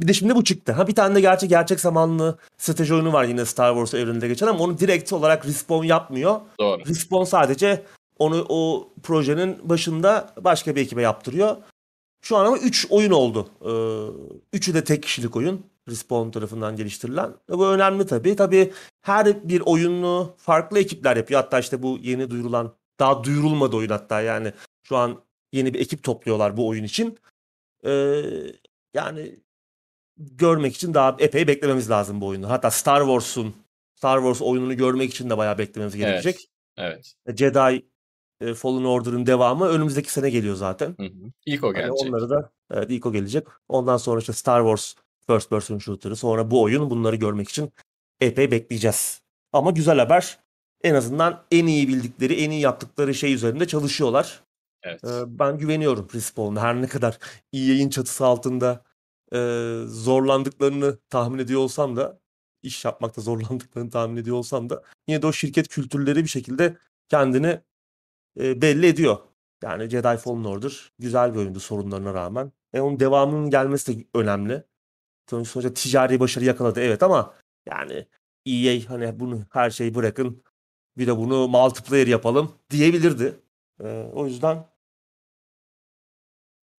Bir 0.00 0.08
de 0.08 0.12
şimdi 0.12 0.34
bu 0.34 0.44
çıktı. 0.44 0.72
Ha 0.72 0.86
bir 0.86 0.94
tane 0.94 1.14
de 1.14 1.20
gerçek 1.20 1.50
gerçek 1.50 1.80
zamanlı 1.80 2.38
strateji 2.58 2.94
oyunu 2.94 3.12
var 3.12 3.24
yine 3.24 3.44
Star 3.44 3.74
Wars 3.74 3.94
evreninde 3.94 4.28
geçen 4.28 4.46
ama 4.46 4.64
onu 4.64 4.78
direkt 4.78 5.12
olarak 5.12 5.46
Respawn 5.46 5.84
yapmıyor. 5.84 6.40
Doğru. 6.60 6.84
Respawn 6.86 7.24
sadece 7.24 7.82
onu 8.18 8.46
o 8.48 8.92
projenin 9.02 9.68
başında 9.68 10.34
başka 10.40 10.76
bir 10.76 10.80
ekibe 10.80 11.02
yaptırıyor. 11.02 11.56
Şu 12.22 12.36
an 12.36 12.46
ama 12.46 12.58
3 12.58 12.86
oyun 12.90 13.10
oldu. 13.10 13.48
Ee, 13.60 13.72
üçü 14.52 14.74
de 14.74 14.84
tek 14.84 15.02
kişilik 15.02 15.36
oyun. 15.36 15.66
Respawn 15.88 16.30
tarafından 16.30 16.76
geliştirilen. 16.76 17.34
Bu 17.48 17.68
önemli 17.68 18.06
tabii. 18.06 18.36
Tabii 18.36 18.72
her 19.02 19.48
bir 19.48 19.60
oyunu 19.60 20.34
farklı 20.38 20.78
ekipler 20.78 21.16
yapıyor. 21.16 21.40
Hatta 21.40 21.60
işte 21.60 21.82
bu 21.82 21.98
yeni 22.02 22.30
duyurulan, 22.30 22.74
daha 23.00 23.24
duyurulmadı 23.24 23.76
oyun 23.76 23.90
hatta 23.90 24.20
yani. 24.20 24.52
Şu 24.82 24.96
an 24.96 25.22
yeni 25.52 25.74
bir 25.74 25.80
ekip 25.80 26.02
topluyorlar 26.02 26.56
bu 26.56 26.68
oyun 26.68 26.84
için. 26.84 27.18
Ee, 27.84 28.22
yani 28.94 29.38
görmek 30.16 30.74
için 30.74 30.94
daha 30.94 31.16
epey 31.18 31.46
beklememiz 31.48 31.90
lazım 31.90 32.20
bu 32.20 32.26
oyunu. 32.26 32.50
Hatta 32.50 32.70
Star 32.70 33.00
Wars'un 33.00 33.54
Star 33.94 34.18
Wars 34.18 34.42
oyununu 34.42 34.76
görmek 34.76 35.10
için 35.10 35.30
de 35.30 35.38
bayağı 35.38 35.58
beklememiz 35.58 35.96
gerekecek. 35.96 36.48
Evet. 36.76 37.14
Jedi 37.36 37.86
e, 38.42 38.54
Fallen 38.54 38.84
Order'ın 38.84 39.26
devamı 39.26 39.66
önümüzdeki 39.68 40.12
sene 40.12 40.30
geliyor 40.30 40.54
zaten. 40.56 40.94
Hı 40.98 41.02
hı. 41.02 41.32
İlk 41.46 41.64
o 41.64 41.66
Hani 41.66 41.74
gelecek. 41.76 42.08
onları 42.08 42.30
da 42.30 42.50
evet, 42.70 42.90
ilk 42.90 43.06
o 43.06 43.12
gelecek. 43.12 43.46
Ondan 43.68 43.96
sonra 43.96 44.20
işte 44.20 44.32
Star 44.32 44.60
Wars 44.60 44.94
First 45.26 45.50
Person 45.50 45.78
Shooter'ı 45.78 46.16
sonra 46.16 46.50
bu 46.50 46.62
oyun 46.62 46.90
bunları 46.90 47.16
görmek 47.16 47.48
için 47.48 47.72
epey 48.20 48.50
bekleyeceğiz. 48.50 49.22
Ama 49.52 49.70
güzel 49.70 49.98
haber. 49.98 50.38
En 50.82 50.94
azından 50.94 51.42
en 51.50 51.66
iyi 51.66 51.88
bildikleri, 51.88 52.34
en 52.34 52.50
iyi 52.50 52.60
yaptıkları 52.60 53.14
şey 53.14 53.34
üzerinde 53.34 53.66
çalışıyorlar. 53.66 54.42
Evet. 54.82 55.04
Ee, 55.04 55.38
ben 55.38 55.58
güveniyorum 55.58 56.08
Respawn'a. 56.14 56.60
Her 56.60 56.82
ne 56.82 56.86
kadar 56.86 57.18
iyi 57.52 57.68
yayın 57.68 57.90
çatısı 57.90 58.26
altında 58.26 58.84
e, 59.34 59.38
zorlandıklarını 59.86 60.98
tahmin 61.10 61.38
ediyor 61.38 61.60
olsam 61.60 61.96
da 61.96 62.20
iş 62.62 62.84
yapmakta 62.84 63.20
zorlandıklarını 63.20 63.90
tahmin 63.90 64.16
ediyor 64.16 64.36
olsam 64.36 64.70
da 64.70 64.82
yine 65.08 65.22
de 65.22 65.26
o 65.26 65.32
şirket 65.32 65.68
kültürleri 65.68 66.24
bir 66.24 66.28
şekilde 66.28 66.76
kendini 67.08 67.60
e, 68.40 68.62
belli 68.62 68.86
ediyor. 68.86 69.18
Yani 69.62 69.88
Jedi 69.90 70.16
Fallen 70.16 70.44
Order 70.44 70.92
güzel 70.98 71.34
bir 71.34 71.38
oyundu 71.38 71.60
sorunlarına 71.60 72.14
rağmen. 72.14 72.52
E 72.72 72.80
onun 72.80 73.00
devamının 73.00 73.50
gelmesi 73.50 73.98
de 73.98 74.04
önemli. 74.14 74.64
Sonuç- 75.30 75.48
Sonuçta 75.48 75.74
ticari 75.74 76.20
başarı 76.20 76.44
yakaladı 76.44 76.80
evet 76.80 77.02
ama 77.02 77.34
yani 77.66 78.06
EA 78.46 78.80
hani 78.90 79.20
bunu 79.20 79.40
her 79.52 79.70
şeyi 79.70 79.94
bırakın 79.94 80.42
bir 80.98 81.06
de 81.06 81.16
bunu 81.18 81.48
multiplayer 81.48 82.06
yapalım 82.06 82.52
diyebilirdi. 82.70 83.40
E, 83.84 83.86
o 84.14 84.26
yüzden 84.26 84.66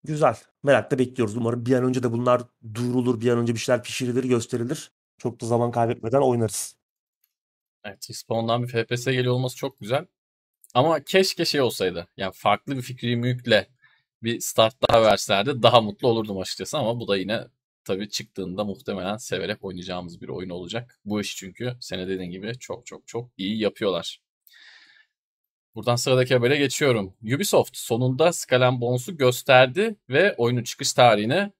güzel. 0.04 0.36
Merakla 0.62 0.98
bekliyoruz. 0.98 1.36
Umarım 1.36 1.66
bir 1.66 1.72
an 1.74 1.84
önce 1.84 2.02
de 2.02 2.12
bunlar 2.12 2.42
duyurulur, 2.74 3.20
bir 3.20 3.30
an 3.30 3.38
önce 3.38 3.54
bir 3.54 3.58
şeyler 3.58 3.82
pişirilir, 3.82 4.24
gösterilir. 4.24 4.92
Çok 5.18 5.40
da 5.40 5.46
zaman 5.46 5.70
kaybetmeden 5.70 6.20
oynarız. 6.20 6.76
Evet, 7.84 8.10
Respawn'dan 8.10 8.62
bir 8.62 8.68
FPS 8.68 9.04
geliyor 9.04 9.34
olması 9.34 9.56
çok 9.56 9.80
güzel. 9.80 10.06
Ama 10.74 11.04
keşke 11.04 11.44
şey 11.44 11.60
olsaydı. 11.60 12.08
Yani 12.16 12.32
farklı 12.34 12.76
bir 12.76 12.82
fikri 12.82 13.16
mülkle 13.16 13.68
bir 14.22 14.40
start 14.40 14.74
daha 14.88 15.02
verselerdi 15.02 15.62
daha 15.62 15.80
mutlu 15.80 16.08
olurdum 16.08 16.38
açıkçası 16.38 16.78
ama 16.78 17.00
bu 17.00 17.08
da 17.08 17.16
yine 17.16 17.44
tabii 17.84 18.08
çıktığında 18.08 18.64
muhtemelen 18.64 19.16
severek 19.16 19.64
oynayacağımız 19.64 20.20
bir 20.20 20.28
oyun 20.28 20.50
olacak. 20.50 20.98
Bu 21.04 21.20
iş 21.20 21.36
çünkü 21.36 21.72
senin 21.80 22.08
dediğin 22.08 22.30
gibi 22.30 22.58
çok 22.58 22.86
çok 22.86 23.06
çok 23.08 23.30
iyi 23.36 23.58
yapıyorlar. 23.58 24.20
Buradan 25.74 25.96
sıradaki 25.96 26.34
habere 26.34 26.56
geçiyorum. 26.56 27.14
Ubisoft 27.22 27.76
sonunda 27.76 28.32
Skull 28.32 28.60
and 28.60 28.80
Bones'u 28.80 29.16
gösterdi 29.16 29.96
ve 30.08 30.34
oyunun 30.36 30.62
çıkış 30.62 30.92
tarihini 30.92 31.52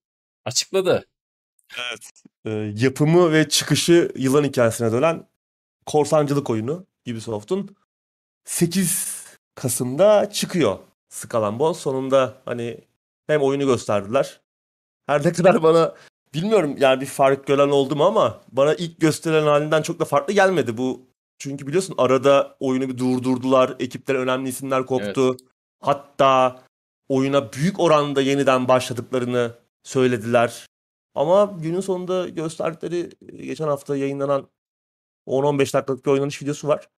açıkladı. 0.45 1.07
Ee, 2.45 2.73
yapımı 2.77 3.33
ve 3.33 3.49
çıkışı 3.49 4.13
yılan 4.17 4.45
hikayesine 4.45 4.93
dönen 4.93 5.29
korsancılık 5.87 6.51
oyunu 6.51 6.87
Ubisoft'un 7.11 7.77
8 8.45 9.15
Kasım'da 9.55 10.31
çıkıyor. 10.31 10.79
Bones 11.33 11.77
sonunda 11.77 12.35
hani 12.45 12.81
hem 13.27 13.43
oyunu 13.43 13.67
gösterdiler. 13.67 14.41
Her 15.07 15.27
ne 15.27 15.33
kadar 15.33 15.63
bana 15.63 15.95
bilmiyorum 16.35 16.75
yani 16.79 17.01
bir 17.01 17.07
fark 17.07 17.47
gören 17.47 17.69
oldu 17.69 17.97
mu 17.97 18.05
ama 18.05 18.41
bana 18.53 18.75
ilk 18.75 19.01
gösterilen 19.01 19.47
halinden 19.47 19.83
çok 19.83 20.01
da 20.01 20.05
farklı 20.05 20.35
gelmedi 20.35 20.77
bu. 20.77 21.07
Çünkü 21.39 21.67
biliyorsun 21.67 21.95
arada 21.99 22.57
oyunu 22.61 22.89
bir 22.89 22.99
durdurdular. 22.99 23.77
Ekipler 23.79 24.15
önemli 24.15 24.49
isimler 24.49 24.87
koptu. 24.87 25.37
Hatta 25.81 26.63
oyuna 27.09 27.53
büyük 27.53 27.81
oranda 27.81 28.21
yeniden 28.23 28.69
başladıklarını 28.69 29.55
söylediler. 29.83 30.67
Ama 31.15 31.55
günün 31.63 31.81
sonunda 31.81 32.29
gösterdikleri 32.29 33.11
geçen 33.47 33.69
hafta 33.69 33.97
yayınlanan 33.97 34.49
10-15 35.27 35.59
dakikalık 35.75 36.07
bir 36.07 36.11
oynanış 36.11 36.43
videosu 36.43 36.69
var. 36.69 36.89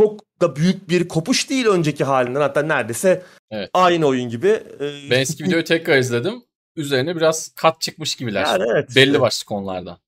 Çok 0.00 0.20
da 0.40 0.56
büyük 0.56 0.88
bir 0.88 1.08
kopuş 1.08 1.50
değil 1.50 1.66
önceki 1.66 2.04
halinden. 2.04 2.40
Hatta 2.40 2.62
neredeyse 2.62 3.22
Evet. 3.50 3.70
aynı 3.74 4.06
oyun 4.06 4.28
gibi. 4.28 4.48
Ee, 4.48 5.10
Ben 5.10 5.20
eski 5.20 5.44
videoyu 5.44 5.64
tekrar 5.64 5.98
izledim. 5.98 6.42
Üzerine 6.76 7.16
biraz 7.16 7.48
kat 7.54 7.80
çıkmış 7.80 8.14
gibiler. 8.14 8.44
yani 8.44 8.64
evet. 8.74 8.96
Belli 8.96 9.06
işte. 9.06 9.20
başlı 9.20 9.46
konulardan. 9.46 9.98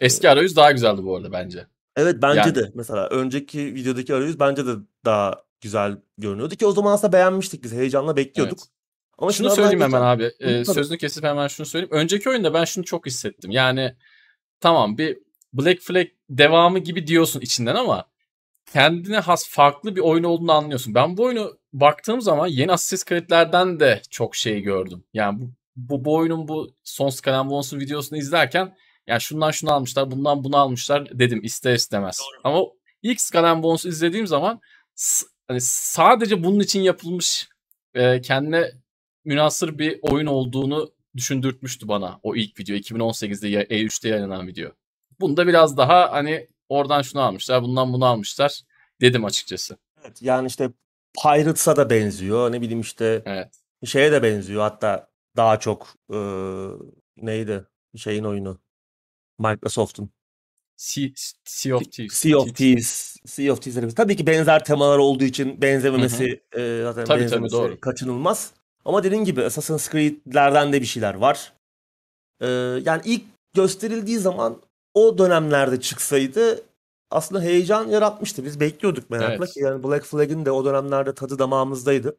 Eski 0.00 0.30
arayüz 0.30 0.56
daha 0.56 0.72
güzeldi 0.72 1.04
bu 1.04 1.16
arada 1.16 1.32
bence. 1.32 1.66
Evet 1.96 2.16
bence 2.22 2.40
Yani- 2.40 2.54
de. 2.54 2.70
Mesela 2.74 3.08
önceki 3.08 3.74
videodaki 3.74 4.14
arayüz 4.14 4.40
bence 4.40 4.66
de 4.66 4.70
daha 5.04 5.42
güzel 5.60 5.96
görünüyordu 6.18 6.54
ki 6.56 6.66
o 6.66 6.72
zaman 6.72 6.92
aslında 6.92 7.12
beğenmiştik 7.12 7.62
biz. 7.64 7.72
Heyecanla 7.72 8.16
bekliyorduk. 8.16 8.58
Evet. 8.58 8.68
Ama 9.18 9.32
Şunu 9.32 9.50
söyleyeyim 9.50 9.80
hemen 9.80 10.00
abi. 10.02 10.24
Ee, 10.40 10.62
Tabii. 10.62 10.74
sözünü 10.74 10.98
kesip 10.98 11.24
hemen 11.24 11.48
şunu 11.48 11.66
söyleyeyim. 11.66 11.92
Önceki 11.94 12.28
oyunda 12.30 12.54
ben 12.54 12.64
şunu 12.64 12.84
çok 12.84 13.06
hissettim. 13.06 13.50
Yani 13.50 13.94
tamam 14.60 14.98
bir 14.98 15.18
Black 15.52 15.80
Flag 15.82 16.06
devamı 16.30 16.78
gibi 16.78 17.06
diyorsun 17.06 17.40
içinden 17.40 17.74
ama 17.74 18.04
kendine 18.72 19.18
has 19.18 19.48
farklı 19.48 19.96
bir 19.96 20.00
oyun 20.00 20.24
olduğunu 20.24 20.52
anlıyorsun. 20.52 20.94
Ben 20.94 21.16
bu 21.16 21.22
oyunu 21.24 21.58
baktığım 21.72 22.20
zaman 22.20 22.46
yeni 22.46 22.72
Assassin's 22.72 23.04
Creed'lerden 23.04 23.80
de 23.80 24.02
çok 24.10 24.36
şey 24.36 24.60
gördüm. 24.60 25.04
Yani 25.14 25.40
bu, 25.40 25.50
bu, 25.76 26.04
bu 26.04 26.14
oyunun 26.16 26.48
bu 26.48 26.74
son 26.84 27.08
Skull 27.08 27.50
Bones'un 27.50 27.80
videosunu 27.80 28.18
izlerken 28.18 28.76
yani 29.06 29.20
şundan 29.20 29.50
şunu 29.50 29.72
almışlar, 29.72 30.10
bundan 30.10 30.44
bunu 30.44 30.56
almışlar 30.56 31.18
dedim 31.18 31.40
ister 31.44 31.74
istemez. 31.74 32.20
Ama 32.44 32.62
ilk 33.02 33.20
Skull 33.20 33.62
Bones'u 33.62 33.88
izlediğim 33.88 34.26
zaman 34.26 34.60
hani 35.48 35.60
sadece 35.60 36.44
bunun 36.44 36.60
için 36.60 36.80
yapılmış 36.80 37.48
e, 37.94 38.20
kendine 38.20 38.70
münasır 39.24 39.78
bir 39.78 39.98
oyun 40.02 40.26
olduğunu 40.26 40.90
düşündürtmüştü 41.16 41.88
bana 41.88 42.20
o 42.22 42.36
ilk 42.36 42.60
video 42.60 42.76
2018'de 42.76 43.48
ya- 43.48 43.62
E3'te 43.64 44.08
yayınlanan 44.08 44.46
video. 44.46 44.70
Bunda 45.20 45.46
biraz 45.46 45.76
daha 45.76 46.12
hani 46.12 46.46
oradan 46.68 47.02
şunu 47.02 47.22
almışlar, 47.22 47.62
bundan 47.62 47.92
bunu 47.92 48.04
almışlar 48.06 48.60
dedim 49.00 49.24
açıkçası. 49.24 49.76
Evet, 50.02 50.22
yani 50.22 50.46
işte 50.46 50.70
Pirates'a 51.22 51.76
da 51.76 51.90
benziyor. 51.90 52.52
Ne 52.52 52.60
bileyim 52.60 52.80
işte 52.80 53.22
Evet. 53.26 53.48
şeye 53.84 54.12
de 54.12 54.22
benziyor. 54.22 54.62
Hatta 54.62 55.08
daha 55.36 55.60
çok 55.60 55.94
eee, 56.12 56.68
neydi 57.16 57.64
şeyin 57.96 58.24
oyunu? 58.24 58.60
Microsoft'un. 59.38 60.10
Sea, 60.76 61.08
sea 61.44 61.76
of 61.76 61.92
Thieves. 61.92 62.12
Sea 62.14 62.38
of 62.38 62.54
Thieves. 62.56 63.16
Sea 63.26 63.52
of 63.52 63.62
Thieves'e 63.62 63.94
Tabii 63.94 64.16
ki 64.16 64.26
benzer 64.26 64.64
temalar 64.64 64.98
olduğu 64.98 65.24
için 65.24 65.62
benzememesi 65.62 66.24
eee, 66.56 66.82
zaten 66.82 67.04
Tabii, 67.04 67.06
tabii, 67.06 67.20
benzemesi 67.22 67.52
doğru. 67.52 67.80
kaçınılmaz. 67.80 68.52
Ama 68.84 69.04
dediğin 69.04 69.24
gibi 69.24 69.44
Assassin's 69.44 69.90
Creed'lerden 69.90 70.72
de 70.72 70.80
bir 70.80 70.86
şeyler 70.86 71.14
var. 71.14 71.52
Eee, 72.42 72.48
yani 72.84 73.02
ilk 73.04 73.22
gösterildiği 73.54 74.18
zaman 74.18 74.62
o 74.98 75.18
dönemlerde 75.18 75.80
çıksaydı 75.80 76.60
aslında 77.10 77.42
heyecan 77.42 77.88
yaratmıştı. 77.88 78.44
Biz 78.44 78.60
bekliyorduk 78.60 79.10
merakla 79.10 79.34
Evet. 79.34 79.52
ki 79.54 79.60
yani 79.60 79.84
Black 79.84 80.04
Flag'in 80.04 80.44
de 80.46 80.50
o 80.50 80.64
dönemlerde 80.64 81.14
tadı 81.14 81.38
damağımızdaydı. 81.38 82.16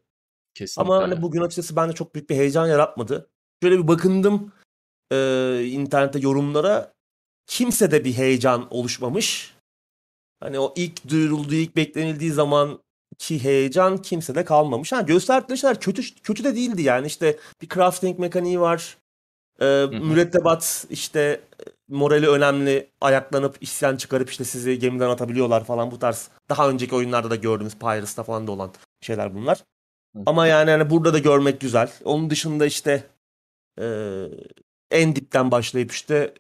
Kesinlikle. 0.53 0.93
Ama 0.93 1.03
hani 1.03 1.21
bugün 1.21 1.41
açıkçası 1.41 1.75
bende 1.75 1.93
çok 1.93 2.15
büyük 2.15 2.29
bir 2.29 2.35
heyecan 2.35 2.67
yaratmadı. 2.67 3.29
Şöyle 3.63 3.77
bir 3.77 3.87
bakındım 3.87 4.51
eee, 5.11 5.65
internette 5.67 6.19
yorumlara. 6.19 6.93
Kimse 7.47 7.91
de 7.91 8.05
bir 8.05 8.13
heyecan 8.13 8.67
oluşmamış. 8.73 9.55
Hani 10.39 10.59
o 10.59 10.73
ilk 10.77 11.09
duyurulduğu, 11.09 11.55
ilk 11.55 11.75
beklenildiği 11.75 12.31
zaman 12.31 12.79
ki 13.17 13.43
heyecan 13.43 13.97
kimsede 13.97 14.45
kalmamış. 14.45 14.91
Ha 14.91 15.01
gösterdikleri 15.01 15.57
şeyler 15.57 15.79
kötü 15.79 16.21
kötü 16.23 16.43
de 16.43 16.55
değildi 16.55 16.81
yani. 16.81 17.07
işte 17.07 17.37
bir 17.61 17.69
crafting 17.69 18.19
mekaniği 18.19 18.59
var. 18.59 18.97
Hı. 19.59 19.89
mürettebat 19.91 20.85
işte 20.89 21.41
morali 21.89 22.29
önemli. 22.29 22.91
Ayaklanıp 23.01 23.57
isyan 23.61 23.97
çıkarıp 23.97 24.29
işte 24.29 24.43
sizi 24.43 24.79
gemiden 24.79 25.09
atabiliyorlar 25.09 25.63
falan 25.63 25.91
bu 25.91 25.99
tarz. 25.99 26.29
Daha 26.49 26.69
önceki 26.69 26.95
oyunlarda 26.95 27.29
da 27.29 27.35
gördüğümüz 27.35 27.75
Pirates'ta 27.79 28.23
falan 28.23 28.47
da 28.47 28.51
olan 28.51 28.73
şeyler 29.01 29.35
bunlar. 29.35 29.63
Ama 30.25 30.47
yani 30.47 30.71
hani 30.71 30.89
burada 30.89 31.13
da 31.13 31.19
görmek 31.19 31.61
güzel. 31.61 31.91
Onun 32.03 32.29
dışında 32.29 32.65
işte 32.65 33.03
e, 33.81 33.85
en 34.91 35.15
dipten 35.15 35.51
başlayıp 35.51 35.91
işte 35.91 36.33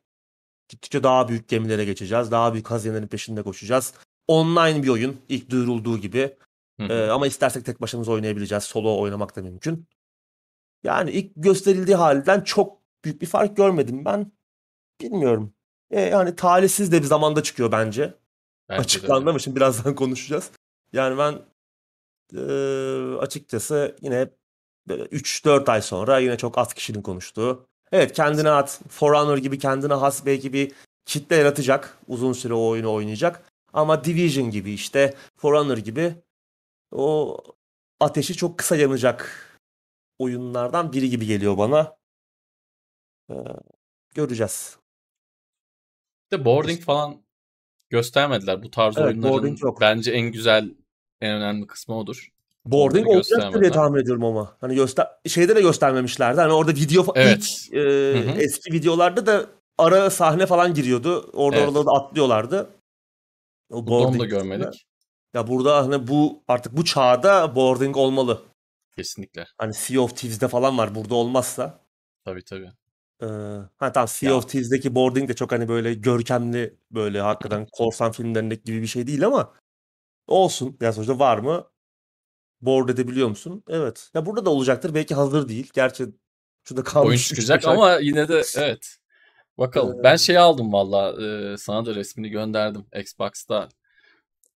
gittikçe 0.69 1.03
daha 1.03 1.27
büyük 1.27 1.47
gemilere 1.47 1.85
geçeceğiz. 1.85 2.31
Daha 2.31 2.53
büyük 2.53 2.71
hazinelerin 2.71 3.07
peşinde 3.07 3.43
koşacağız. 3.43 3.93
Online 4.27 4.83
bir 4.83 4.89
oyun 4.89 5.21
ilk 5.29 5.49
duyurulduğu 5.49 5.97
gibi. 5.97 6.37
E, 6.79 7.07
ama 7.07 7.27
istersek 7.27 7.65
tek 7.65 7.81
başımıza 7.81 8.11
oynayabileceğiz. 8.11 8.63
Solo 8.63 8.99
oynamak 8.99 9.35
da 9.35 9.41
mümkün. 9.41 9.87
Yani 10.83 11.11
ilk 11.11 11.31
gösterildiği 11.35 11.95
halden 11.95 12.41
çok 12.41 12.81
büyük 13.05 13.21
bir 13.21 13.27
fark 13.27 13.57
görmedim 13.57 14.05
ben. 14.05 14.31
Bilmiyorum. 15.01 15.53
E, 15.91 16.01
yani 16.01 16.35
talihsiz 16.35 16.91
de 16.91 17.01
bir 17.01 17.07
zamanda 17.07 17.43
çıkıyor 17.43 17.71
bence. 17.71 18.13
Bence 18.69 18.81
Açıklandı 18.81 19.29
ama 19.29 19.39
şimdi 19.39 19.55
birazdan 19.55 19.95
konuşacağız. 19.95 20.51
Yani 20.93 21.17
ben 21.17 21.41
e, 22.35 22.41
açıkçası 23.17 23.95
yine 24.01 24.29
böyle 24.87 25.03
3-4 25.03 25.71
ay 25.71 25.81
sonra 25.81 26.19
yine 26.19 26.37
çok 26.37 26.57
az 26.57 26.73
kişinin 26.73 27.01
konuştuğu. 27.01 27.67
Evet 27.91 28.13
kendine 28.13 28.49
at 28.49 28.81
For 28.89 29.13
Honor 29.13 29.37
gibi 29.37 29.59
kendine 29.59 29.93
has 29.93 30.25
belki 30.25 30.53
bir 30.53 30.71
kitle 31.05 31.35
yaratacak. 31.35 31.97
Uzun 32.07 32.33
süre 32.33 32.53
o 32.53 32.67
oyunu 32.67 32.93
oynayacak. 32.93 33.51
Ama 33.73 34.03
Division 34.03 34.49
gibi 34.51 34.71
işte 34.71 35.13
For 35.37 35.53
Honor 35.53 35.77
gibi 35.77 36.15
o 36.91 37.37
ateşi 37.99 38.35
çok 38.35 38.57
kısa 38.57 38.75
yanacak 38.75 39.45
oyunlardan 40.19 40.93
biri 40.93 41.09
gibi 41.09 41.25
geliyor 41.25 41.57
bana. 41.57 41.97
Ee, 43.29 43.35
göreceğiz. 44.15 44.78
De 46.31 46.45
boarding 46.45 46.81
falan 46.81 47.17
göstermediler. 47.89 48.63
Bu 48.63 48.71
tarz 48.71 48.97
Evet, 48.97 49.07
oyunların 49.07 49.57
yok. 49.61 49.81
bence 49.81 50.11
en 50.11 50.31
güzel, 50.31 50.73
en 51.21 51.31
önemli 51.35 51.67
kısmı 51.67 51.97
odur. 51.97 52.29
Boarding 52.65 53.07
olacaktır 53.07 53.61
diye 53.61 53.71
tahmin 53.71 54.01
ediyorum 54.01 54.23
ama. 54.25 54.57
Hani 54.61 54.75
göster 54.75 55.07
şeyde 55.27 55.55
de 55.55 55.61
göstermemişlerdi. 55.61 56.41
Hani 56.41 56.53
orada 56.53 56.71
video 56.71 57.05
Evet. 57.15 57.37
ilk, 57.37 57.73
e, 57.73 58.43
eski 58.43 58.73
videolarda 58.73 59.25
da 59.25 59.45
ara 59.77 60.09
sahne 60.09 60.45
falan 60.45 60.73
giriyordu. 60.73 61.29
Orada 61.33 61.57
Evet. 61.59 61.69
oralarda 61.69 61.85
da 61.85 61.91
atlıyorlardı. 61.91 62.69
O 63.71 63.83
da 63.87 63.87
boarding 63.91 64.21
kısmında. 64.21 64.25
görmedik. 64.25 64.85
Ya 65.33 65.47
burada 65.47 65.77
hani 65.77 66.07
bu 66.07 66.43
artık 66.47 66.77
bu 66.77 66.85
çağda 66.85 67.55
boarding 67.55 67.97
olmalı. 67.97 68.41
Kesinlikle. 68.95 69.45
Hani 69.57 69.73
Sea 69.73 70.01
of 70.01 70.17
Thieves'de 70.17 70.47
falan 70.47 70.77
var. 70.77 70.95
Burada 70.95 71.15
olmazsa. 71.15 71.79
Tabii 72.25 72.43
tabii. 72.43 72.71
Ee, 73.21 73.25
ha 73.77 73.91
tamam 73.91 74.07
Sea 74.07 74.29
Ya. 74.29 74.35
of 74.35 74.49
Thieves'deki 74.49 74.95
boarding 74.95 75.29
de 75.29 75.33
çok 75.35 75.51
hani 75.51 75.67
böyle 75.67 75.93
görkemli 75.93 76.77
böyle 76.91 77.21
hakikaten 77.21 77.67
korsan 77.71 78.11
filmlerindeki 78.11 78.63
gibi 78.63 78.81
bir 78.81 78.87
şey 78.87 79.07
değil 79.07 79.25
ama 79.25 79.53
olsun. 80.27 80.77
Ya 80.81 80.93
sonuçta 80.93 81.19
var 81.19 81.37
mı? 81.37 81.67
Board 82.61 82.89
edebiliyor 82.89 83.27
musun? 83.29 83.63
Evet. 83.69 84.09
Ya 84.13 84.25
burada 84.25 84.45
da 84.45 84.49
olacaktır. 84.49 84.93
Belki 84.93 85.15
hazır 85.15 85.49
değil. 85.49 85.69
Gerçi 85.73 86.05
şurada 86.63 86.83
kalmış. 86.83 87.07
Oyun 87.09 87.17
çıkacak 87.19 87.57
beş 87.57 87.67
ay. 87.67 87.73
ama 87.75 87.95
yine 88.01 88.27
de 88.27 88.41
evet. 88.57 88.95
Bakalım. 89.57 90.03
Ben 90.03 90.15
şey 90.15 90.37
aldım 90.37 90.73
valla. 90.73 91.23
e, 91.53 91.57
sana 91.57 91.85
da 91.85 91.95
resmini 91.95 92.29
gönderdim. 92.29 92.85
Xbox'ta 92.95 93.69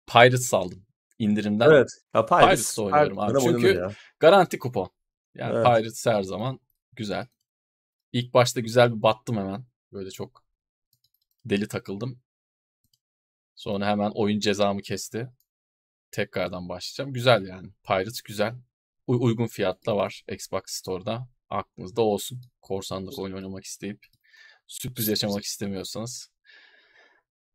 Pirates 0.08 0.54
aldım. 0.54 0.86
indirimden. 1.20 1.70
Evet. 1.72 1.90
Ya 2.16 2.26
Pirates, 2.26 2.80
oynuyorum 2.80 3.18
her 3.18 3.24
abi. 3.26 3.34
dönem 3.34 3.42
Çünkü- 3.42 3.68
oynanır 3.68 3.82
ya. 3.82 3.92
Garanti 4.20 4.60
kupon. 4.60 4.90
Yani 5.36 5.54
Evet. 5.56 5.66
Pirates 5.66 6.06
her 6.06 6.24
zaman 6.24 6.60
güzel. 6.94 7.28
İlk 8.14 8.34
başta 8.34 8.60
güzel 8.60 8.96
bir 8.96 9.02
battım 9.02 9.38
hemen. 9.38 9.66
Böyle 9.94 10.12
çok 10.12 10.44
deli 11.46 11.68
takıldım. 11.68 12.20
Sonra 13.56 13.88
hemen 13.88 14.12
oyun 14.16 14.40
cezamı 14.40 14.82
kesti. 14.82 15.30
Tekrardan 16.12 16.70
başlayacağım. 16.70 17.14
Güzel 17.14 17.48
yani. 17.48 17.70
Pirates 17.84 18.22
güzel. 18.22 18.56
U- 19.08 19.24
uygun 19.24 19.48
fiyatla 19.48 19.96
var 19.96 20.24
Xbox 20.32 20.62
Store'da. 20.68 21.28
Aklınızda 21.50 22.02
olsun. 22.02 22.42
Korsanlık 22.62 23.20
oyun 23.20 23.36
oynamak 23.36 23.64
isteyip 23.64 24.06
sürpriz 24.68 25.08
yaşamak 25.08 25.44
istemiyorsanız 25.44 26.30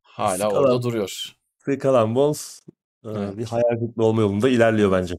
hala 0.01 0.37
Sıkalım. 0.37 0.57
orada 0.57 0.81
duruyor. 0.81 1.35
Skull 1.59 2.15
Bones 2.15 2.61
e, 3.05 3.09
Evet. 3.09 3.37
bir 3.37 3.45
hayal 3.45 3.79
kırıklığı 3.79 4.05
olma 4.05 4.21
yolunda 4.21 4.49
ilerliyor 4.49 4.91
bence. 4.91 5.15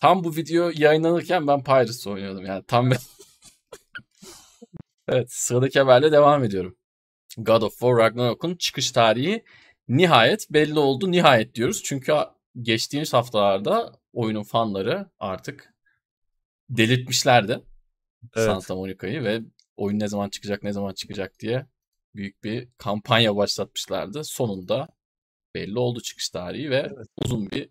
Tam 0.00 0.24
bu 0.24 0.36
video 0.36 0.70
yayınlanırken 0.74 1.46
ben 1.46 1.64
Pirates 1.64 2.06
oynuyordum 2.06 2.46
yani. 2.46 2.64
Tam 2.66 2.90
ben... 2.90 2.98
evet 5.08 5.32
sıradaki 5.32 5.78
haberle 5.80 6.12
devam 6.12 6.44
ediyorum. 6.44 6.76
God 7.36 7.62
of 7.62 7.72
War 7.72 7.96
Ragnarok'un 7.96 8.56
çıkış 8.56 8.90
tarihi 8.90 9.44
nihayet 9.88 10.50
belli 10.50 10.78
oldu. 10.78 11.10
Nihayet 11.12 11.54
diyoruz. 11.54 11.82
Çünkü 11.84 12.14
geçtiğimiz 12.62 13.12
haftalarda 13.12 13.92
oyunun 14.12 14.42
fanları 14.42 15.10
artık 15.18 15.74
delirtmişlerdi. 16.70 17.60
Evet. 18.36 18.46
Santa 18.46 18.74
Monica'yı 18.74 19.24
ve 19.24 19.40
oyun 19.76 19.98
ne 19.98 20.08
zaman 20.08 20.28
çıkacak 20.28 20.62
ne 20.62 20.72
zaman 20.72 20.92
çıkacak 20.92 21.40
diye 21.40 21.66
büyük 22.14 22.44
bir 22.44 22.68
kampanya 22.78 23.36
başlatmışlardı. 23.36 24.24
Sonunda 24.24 24.88
belli 25.54 25.78
oldu 25.78 26.00
çıkış 26.00 26.28
tarihi 26.30 26.70
ve 26.70 26.92
Evet. 26.96 27.08
uzun 27.24 27.50
bir 27.50 27.70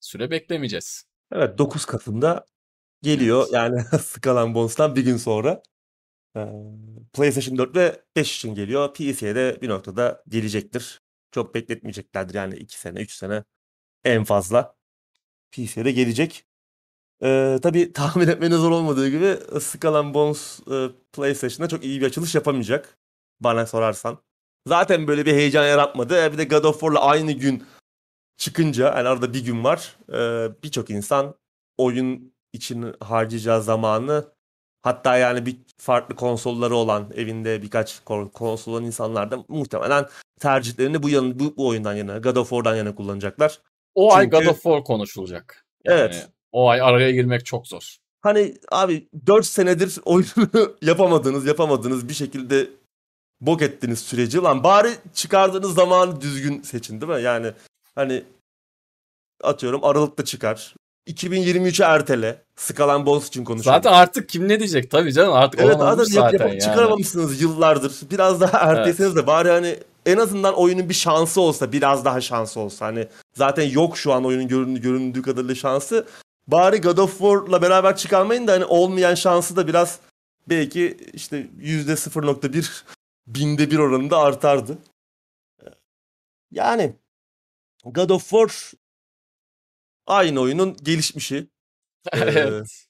süre 0.00 0.30
beklemeyeceğiz. 0.30 1.04
Evet 1.32 1.58
9 1.58 1.84
Kasım'da 1.84 2.46
geliyor. 3.02 3.42
Evet. 3.42 3.52
Yani 3.52 3.80
Skull 4.02 4.54
Bones'tan 4.54 4.96
bir 4.96 5.04
gün 5.04 5.16
sonra. 5.16 5.62
PlayStation 7.12 7.58
4 7.58 7.76
ve 7.76 8.02
5 8.16 8.36
için 8.36 8.54
geliyor. 8.54 8.94
PC'ye 8.94 9.34
de 9.34 9.58
bir 9.62 9.68
noktada 9.68 10.22
gelecektir. 10.28 11.00
Çok 11.32 11.54
bekletmeyeceklerdir 11.54 12.34
yani 12.34 12.56
2 12.56 12.78
sene 12.80 13.00
3 13.00 13.12
sene 13.12 13.44
en 14.04 14.24
fazla. 14.24 14.76
PC'ye 15.52 15.84
de 15.84 15.92
gelecek. 15.92 16.44
Ee, 17.22 17.58
tabii 17.62 17.92
tahmin 17.94 18.28
etmeniz 18.28 18.56
zor 18.58 18.70
olmadığı 18.70 19.08
gibi 19.08 19.60
Skull 19.60 20.14
Bones 20.14 20.60
e, 20.60 20.88
PlayStation'da 21.12 21.68
çok 21.68 21.84
iyi 21.84 22.00
bir 22.00 22.06
açılış 22.06 22.34
yapamayacak. 22.34 22.98
Bana 23.40 23.66
sorarsan. 23.66 24.18
Zaten 24.68 25.06
böyle 25.06 25.26
bir 25.26 25.32
heyecan 25.34 25.66
yaratmadı. 25.66 26.32
Bir 26.32 26.38
de 26.38 26.44
God 26.44 26.64
of 26.64 26.80
War'la 26.80 27.00
aynı 27.00 27.32
gün 27.32 27.64
çıkınca 28.36 28.84
yani 28.86 29.08
arada 29.08 29.34
bir 29.34 29.44
gün 29.44 29.64
var. 29.64 29.96
e, 30.12 30.62
Birçok 30.62 30.90
insan 30.90 31.34
oyun 31.78 32.34
için 32.52 32.94
harcayacağı 33.00 33.62
zamanı 33.62 34.32
hatta 34.82 35.16
yani 35.16 35.46
bir 35.46 35.56
farklı 35.76 36.16
konsolları 36.16 36.74
olan 36.76 37.10
evinde 37.14 37.62
birkaç 37.62 38.00
kon- 38.04 38.28
konsol 38.28 38.72
olan 38.72 38.84
insanlar 38.84 39.30
da 39.30 39.44
muhtemelen 39.48 40.06
tercihlerini 40.40 41.02
bu, 41.02 41.08
yan, 41.08 41.38
bu, 41.40 41.56
bu 41.56 41.68
oyundan 41.68 41.94
yana 41.94 42.18
God 42.18 42.36
of 42.36 42.48
War'dan 42.48 42.76
yana 42.76 42.94
kullanacaklar. 42.94 43.60
O 43.94 44.14
ay 44.14 44.24
Çünkü- 44.24 44.36
God 44.36 44.46
of 44.46 44.62
War 44.62 44.84
konuşulacak. 44.84 45.64
Yani 45.84 46.00
Evet. 46.00 46.28
O 46.52 46.68
ay 46.68 46.80
araya 46.80 47.10
girmek 47.10 47.46
çok 47.46 47.66
zor. 47.68 47.96
Hani 48.20 48.54
abi 48.72 49.08
4 49.26 49.46
senedir 49.46 49.98
oyunu 50.04 50.76
yapamadınız 50.82 51.46
yapamadınız 51.46 52.08
bir 52.08 52.14
şekilde 52.14 52.70
bok 53.40 53.62
ettiniz 53.62 53.98
süreci. 53.98 54.38
Lan 54.38 54.64
bari 54.64 54.90
çıkardığınız 55.14 55.74
zamanı 55.74 56.20
düzgün 56.20 56.62
seçin 56.62 57.00
değil 57.00 57.12
mi? 57.12 57.22
Yani 57.22 57.52
hani 57.94 58.24
atıyorum 59.42 59.84
Aralık'ta 59.84 60.24
çıkar. 60.24 60.74
2023'e 61.10 61.84
ertele. 61.84 62.42
Skull 62.56 63.06
Bones 63.06 63.28
için 63.28 63.44
konuşuyorum. 63.44 63.82
Zaten 63.82 63.96
artık 63.96 64.28
kim 64.28 64.48
ne 64.48 64.58
diyecek? 64.58 64.90
Tabii 64.90 65.12
canım 65.12 65.32
artık 65.32 65.60
Evet 65.60 65.76
adam 65.76 66.04
zaten 66.04 66.38
yap- 66.38 66.48
yani. 66.48 66.60
çıkaramamışsınız 66.60 67.42
yıllardır. 67.42 67.92
Biraz 68.10 68.40
daha 68.40 68.58
erteseniz 68.70 69.16
de 69.16 69.26
bari 69.26 69.50
hani 69.50 69.76
en 70.06 70.16
azından 70.16 70.54
oyunun 70.54 70.88
bir 70.88 70.94
şansı 70.94 71.40
olsa, 71.40 71.72
biraz 71.72 72.04
daha 72.04 72.20
şansı 72.20 72.60
olsa. 72.60 72.86
Hani 72.86 73.08
zaten 73.34 73.70
yok 73.70 73.98
şu 73.98 74.12
an 74.12 74.24
oyunun 74.24 74.48
göründüğü, 74.48 74.80
göründüğü 74.80 75.22
kadarıyla 75.22 75.54
şansı. 75.54 76.06
Bari 76.46 76.80
God 76.80 76.98
of 76.98 77.18
War'la 77.18 77.62
beraber 77.62 77.96
çıkarmayın 77.96 78.46
da 78.46 78.52
hani 78.52 78.64
olmayan 78.64 79.14
şansı 79.14 79.56
da 79.56 79.68
biraz 79.68 79.98
belki 80.48 80.96
işte 81.12 81.46
%0.1 81.60 82.82
binde 83.26 83.70
bir 83.70 83.78
oranında 83.78 84.18
artardı. 84.18 84.78
Yani 86.50 86.92
God 87.84 88.10
of 88.10 88.22
War 88.22 88.72
aynı 90.06 90.40
oyunun 90.40 90.76
gelişmişi. 90.82 91.48
evet. 92.12 92.86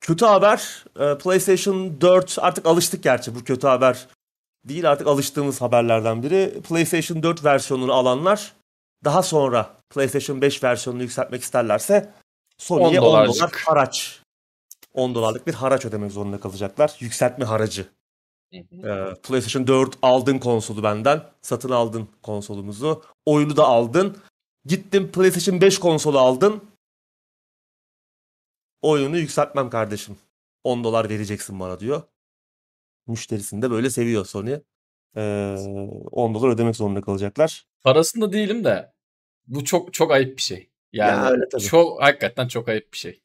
Kötü 0.00 0.24
haber 0.24 0.84
e, 1.00 1.18
PlayStation 1.18 2.00
4 2.00 2.38
artık 2.40 2.66
alıştık 2.66 3.02
gerçi 3.02 3.34
bu 3.34 3.44
kötü 3.44 3.66
haber 3.66 4.08
değil 4.64 4.90
artık 4.90 5.06
alıştığımız 5.06 5.60
haberlerden 5.60 6.22
biri. 6.22 6.60
PlayStation 6.68 7.22
4 7.22 7.44
versiyonunu 7.44 7.92
alanlar 7.92 8.52
daha 9.04 9.22
sonra 9.22 9.76
PlayStation 9.90 10.40
5 10.40 10.64
versiyonunu 10.64 11.02
yükseltmek 11.02 11.42
isterlerse 11.42 12.10
Sony'ye 12.58 13.00
10 13.00 13.06
dolar 13.06 13.28
dolarcık. 13.28 13.68
haraç 13.68 14.20
10 14.94 15.14
dolarlık 15.14 15.46
bir 15.46 15.54
haraç 15.54 15.84
ödemek 15.84 16.12
zorunda 16.12 16.40
kalacaklar. 16.40 16.96
Yükseltme 17.00 17.44
haracı. 17.44 17.86
Ee, 18.52 18.60
PlayStation 19.22 19.66
4 19.66 19.94
aldın 20.02 20.38
konsolu 20.38 20.82
benden. 20.82 21.22
Satın 21.42 21.70
aldın 21.70 22.08
konsolumuzu. 22.22 23.02
Oyunu 23.26 23.56
da 23.56 23.64
aldın. 23.64 24.16
Gittin 24.64 25.08
PlayStation 25.08 25.60
5 25.60 25.78
konsolu 25.78 26.18
aldın. 26.18 26.62
Oyunu 28.82 29.18
yükseltmem 29.18 29.70
kardeşim. 29.70 30.16
10 30.64 30.84
dolar 30.84 31.08
vereceksin 31.10 31.60
bana 31.60 31.80
diyor. 31.80 32.02
Müşterisini 33.06 33.62
de 33.62 33.70
böyle 33.70 33.90
seviyor 33.90 34.24
Sony. 34.24 34.52
Ee, 35.16 35.56
10 36.12 36.34
dolar 36.34 36.48
ödemek 36.48 36.76
zorunda 36.76 37.00
kalacaklar. 37.00 37.66
Parasında 37.82 38.32
değilim 38.32 38.64
de 38.64 38.92
bu 39.46 39.64
çok 39.64 39.94
çok 39.94 40.10
ayıp 40.10 40.36
bir 40.36 40.42
şey. 40.42 40.70
Yani 40.92 41.10
Ya 41.24 41.30
öyle 41.30 41.48
tabii. 41.48 41.62
çok 41.62 42.02
hakikaten 42.02 42.48
çok 42.48 42.68
ayıp 42.68 42.92
bir 42.92 42.98
şey. 42.98 43.22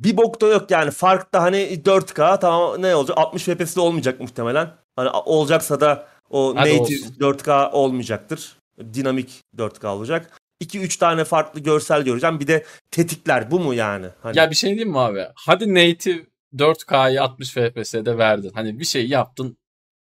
Bir 0.00 0.16
bok 0.16 0.40
da 0.40 0.46
yok 0.46 0.70
yani. 0.70 0.90
Fark 0.90 1.34
da 1.34 1.42
hani 1.42 1.56
4K 1.84 2.40
tamam 2.40 2.82
ne 2.82 2.94
olacak? 2.96 3.18
60 3.18 3.42
FPS'de 3.44 3.80
olmayacak 3.80 4.20
muhtemelen. 4.20 4.74
Hani 4.96 5.10
olacaksa 5.10 5.80
da 5.80 6.08
o 6.30 6.54
Hadi 6.56 6.68
native 6.70 6.80
olsun. 6.82 7.14
4K 7.20 7.70
olmayacaktır. 7.72 8.58
Dinamik 8.94 9.44
4K 9.56 9.86
olacak. 9.86 10.37
2-3 10.62 10.98
tane 10.98 11.24
farklı 11.24 11.60
görsel 11.60 12.02
göreceğim. 12.02 12.40
Bir 12.40 12.46
de 12.46 12.64
tetikler 12.90 13.50
bu 13.50 13.60
mu 13.60 13.74
yani? 13.74 14.06
Hani 14.22 14.38
Ya 14.38 14.50
bir 14.50 14.56
şey 14.56 14.70
diyeyim 14.70 14.90
mi 14.90 14.98
abi? 14.98 15.26
Hadi 15.34 15.74
native 15.74 16.26
4K'yı 16.56 17.22
60 17.22 17.50
FPS'de 17.50 18.18
verdin. 18.18 18.50
Hani 18.54 18.78
bir 18.80 18.84
şey 18.84 19.08
yaptın 19.08 19.56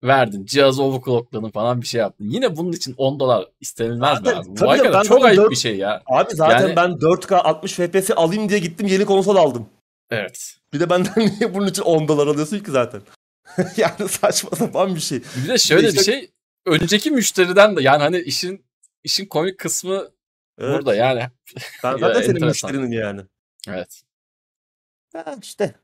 verdin. 0.04 0.46
Cihazı 0.46 0.84
overclockladın 0.84 1.50
falan 1.50 1.82
bir 1.82 1.88
şey 1.88 2.00
yaptın. 2.02 2.26
Yine 2.30 2.56
bunun 2.58 2.72
için 2.72 2.94
10 2.98 3.20
dolar 3.20 3.46
istenilmez 3.62 4.22
mi 4.22 4.26
Zaten- 4.26 4.41
abi? 4.52 4.60
Bu 4.60 4.70
hakikaten 4.70 5.02
çok 5.04 5.26
ayıp 5.26 5.38
dört- 5.38 5.52
bir 5.52 5.56
şey 5.56 5.78
ya. 5.78 6.02
Abi 6.06 6.36
zaten 6.36 6.68
Yani- 6.68 6.76
ben 6.76 6.91
4K 7.02 7.36
60 7.44 7.74
FPS 7.74 8.12
alayım 8.16 8.50
diye 8.50 8.60
gittim 8.60 8.88
yeni 8.88 9.06
konsol 9.06 9.36
aldım. 9.36 9.70
Evet. 10.10 10.56
Bir 10.74 10.80
de 10.80 10.89
benden 10.89 11.14
niye 11.39 11.54
bunun 11.54 11.68
için 11.68 11.82
10 11.82 12.08
dolar 12.08 12.28
alıyorsun 12.28 12.60
ki 12.60 12.72
zaten? 12.72 13.02
yani 13.78 14.10
saçma 14.10 14.50
sapan 14.56 14.96
bir 14.96 15.00
şey. 15.00 15.22
Bir 15.44 15.50
de 15.50 15.58
şöyle 15.58 15.88
işte- 15.88 16.00
bir 16.00 16.06
şey. 16.06 16.30
Önceki 16.66 17.12
müşteriden 17.12 17.76
de 17.78 17.82
yani 17.82 18.02
hani 18.04 18.20
işin 18.20 18.66
işin 19.04 19.26
komik 19.26 19.58
kısmı 19.60 20.08
Evet, 20.58 20.78
burada 20.78 20.95
yani. 20.95 21.28
Ben 21.84 21.97
zaten 21.97 22.22
senin 22.22 22.36
enteresan. 22.36 22.47
müşterinin 22.47 22.91
yani. 22.91 23.22
Evet. 23.68 24.04
Ha 25.14 25.36
işte. 25.41 25.76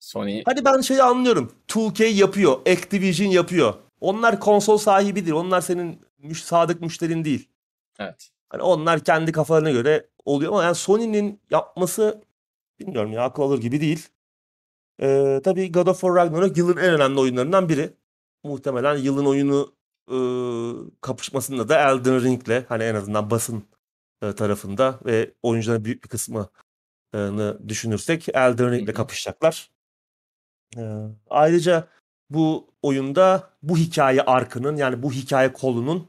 Sony 0.00 0.42
Hadi 0.44 0.64
ben 0.64 0.80
şeyi 0.80 1.02
anlıyorum. 1.02 1.52
2K 1.68 2.04
yapıyor. 2.04 2.60
Activision 2.66 3.30
yapıyor. 3.30 3.74
Onlar 4.00 4.40
konsol 4.40 4.78
sahibidir. 4.78 5.32
Onlar 5.32 5.60
senin 5.60 6.00
müş 6.18 6.42
sadık 6.42 6.80
müşterin 6.80 7.24
değil. 7.24 7.48
evet. 7.98 8.30
Hani 8.48 8.62
onlar 8.62 9.00
kendi 9.00 9.32
kafalarına 9.32 9.70
göre 9.70 10.06
oluyor 10.24 10.52
ama 10.52 10.64
yani 10.64 10.74
Sony'nin 10.74 11.40
yapması 11.50 12.22
bilmiyorum 12.80 13.12
ya 13.12 13.22
akıl 13.24 13.42
alır 13.42 13.60
gibi 13.60 13.80
değil. 13.80 14.08
Ee, 15.02 15.40
tabii 15.44 15.72
God 15.72 15.86
of 15.86 16.00
War 16.00 16.14
Ragnarok 16.14 16.56
yılın 16.56 16.76
en 16.76 16.94
önemli 16.94 17.20
oyunlarından 17.20 17.68
biri. 17.68 17.90
Muhtemelen 18.44 18.96
yılın 18.96 19.26
oyunu 19.26 19.74
e, 20.08 20.16
kapışmasında 21.00 21.68
da 21.68 21.90
Elden 21.90 22.24
Ring'le 22.24 22.64
hani 22.68 22.82
en 22.84 22.94
azından 22.94 23.30
basın 23.30 23.64
e, 24.22 24.32
tarafında 24.32 24.98
ve 25.06 25.34
oyuncuların 25.42 25.84
büyük 25.84 26.04
bir 26.04 26.08
kısmını 26.08 26.48
düşünürsek 27.68 28.28
Elden 28.28 28.70
Ring'le 28.70 28.94
kapışacaklar. 28.94 29.70
Ee, 30.76 31.06
ayrıca 31.30 31.88
bu 32.30 32.68
oyunda 32.82 33.50
bu 33.62 33.76
hikaye 33.76 34.22
arkının 34.22 34.76
yani 34.76 35.02
bu 35.02 35.12
hikaye 35.12 35.52
kolunun 35.52 36.08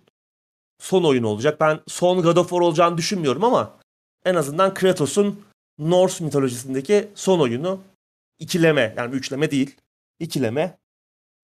son 0.80 1.04
oyunu 1.04 1.28
olacak. 1.28 1.60
Ben 1.60 1.80
son 1.88 2.22
God 2.22 2.38
of 2.38 2.50
War 2.50 2.62
olacağını 2.62 2.98
düşünmüyorum 2.98 3.44
ama 3.44 3.80
en 4.26 4.36
azından 4.36 4.74
Kratos'un 4.74 5.46
Norse 5.80 6.24
mitolojisindeki 6.24 7.12
son 7.16 7.40
oyunu 7.40 7.82
ikileme 8.40 8.94
yani 8.98 9.16
üçleme 9.16 9.52
değil 9.52 9.78
ikileme. 10.20 10.78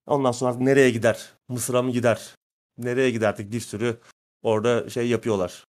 Ondan 0.05 0.31
sonra 0.31 0.55
nereye 0.55 0.89
gider? 0.89 1.33
Mısır'a 1.47 1.81
mı 1.81 1.91
gider? 1.91 2.35
Nereye 2.77 3.11
giderdik? 3.11 3.51
Bir 3.51 3.59
sürü 3.59 3.97
orada 4.41 4.89
şey 4.89 5.07
yapıyorlar. 5.07 5.66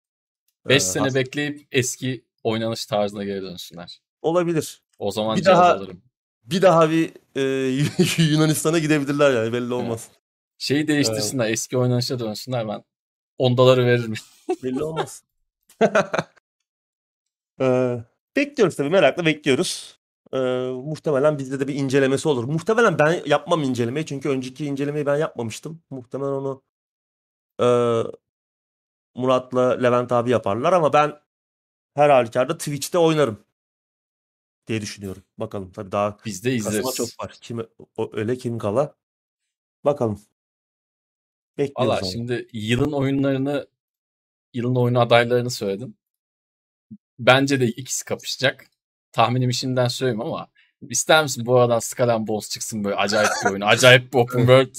5 0.68 0.76
Ee, 0.76 0.80
sene 0.86 1.02
has- 1.04 1.14
bekleyip 1.14 1.66
eski 1.72 2.24
oynanış 2.44 2.86
tarzına 2.86 3.24
geri 3.24 3.42
dönsünler. 3.42 4.00
olabilir. 4.22 4.82
O 4.98 5.10
zaman 5.10 5.36
Bir 5.36 5.44
daha- 5.44 5.72
alırım. 5.74 6.02
Bir 6.44 6.62
daha 6.62 6.90
bir 6.90 7.12
e, 7.36 7.42
Yunanistan'a 8.32 8.78
gidebilirler 8.78 9.30
yani 9.30 9.52
belli 9.52 9.74
olmaz. 9.74 10.08
Şeyi 10.58 10.88
değiştirsinler. 10.88 11.50
Eski 11.50 11.78
oynanışa 11.78 12.18
dönsünler 12.18 12.68
ben. 12.68 12.84
10 13.38 13.56
doları 13.56 13.86
veririm. 13.86 14.14
Belli 14.62 14.82
olmaz. 14.84 15.22
Ee, 17.60 17.98
bekliyoruz 18.36 18.76
tabii 18.76 18.90
merakla 18.90 19.26
bekliyoruz. 19.26 19.98
Ee, 20.32 20.38
muhtemelen 20.84 21.38
bizde 21.38 21.60
de 21.60 21.68
bir 21.68 21.74
incelemesi 21.74 22.28
olur. 22.28 22.44
Muhtemelen 22.44 22.98
ben 22.98 23.22
yapmam 23.26 23.62
incelemeyi 23.62 24.06
çünkü 24.06 24.28
önceki 24.28 24.66
incelemeyi 24.66 25.06
ben 25.06 25.16
yapmamıştım. 25.16 25.82
Muhtemelen 25.90 26.30
onu 26.30 26.62
e, 27.60 27.66
Murat'la 29.18 29.70
Levent 29.70 30.12
abi 30.12 30.30
yaparlar 30.30 30.72
ama 30.72 30.92
ben 30.92 31.20
her 31.94 32.10
halükarda 32.10 32.58
Twitch'te 32.58 32.98
oynarım 32.98 33.44
diye 34.66 34.80
düşünüyorum. 34.80 35.22
Bakalım 35.38 35.72
tabii 35.72 35.92
daha 35.92 36.18
Biz 36.24 36.44
de 36.44 36.56
kasıma 36.58 36.78
izleriz. 36.80 36.94
çok 36.96 37.08
var. 37.24 37.34
Kim 37.40 37.66
o- 37.96 38.10
öyle 38.12 38.36
kim 38.38 38.58
kala. 38.58 38.94
Bakalım. 39.84 40.20
Bekliyoruz 41.58 41.92
Valla 42.02 42.10
şimdi 42.12 42.48
yılın 42.52 42.92
oyunlarını 42.92 43.66
yılın 44.54 44.74
oyunu 44.76 45.00
adaylarını 45.00 45.50
söyledim. 45.50 45.94
Bence 47.18 47.60
de 47.60 47.66
ikisi 47.66 48.04
kapışacak. 48.04 48.66
Tahminimi 49.12 49.54
şimdiden 49.54 49.88
söyleyeyim 49.88 50.20
ama 50.20 50.48
ister 50.82 51.22
misin 51.22 51.46
bu 51.46 51.56
aradan 51.60 51.78
Skull 51.78 52.26
Bones 52.26 52.48
çıksın 52.50 52.84
böyle 52.84 52.96
acayip 52.96 53.30
bir 53.44 53.50
oyun. 53.50 53.60
acayip 53.60 54.12
bir 54.12 54.18
open 54.18 54.38
world. 54.38 54.74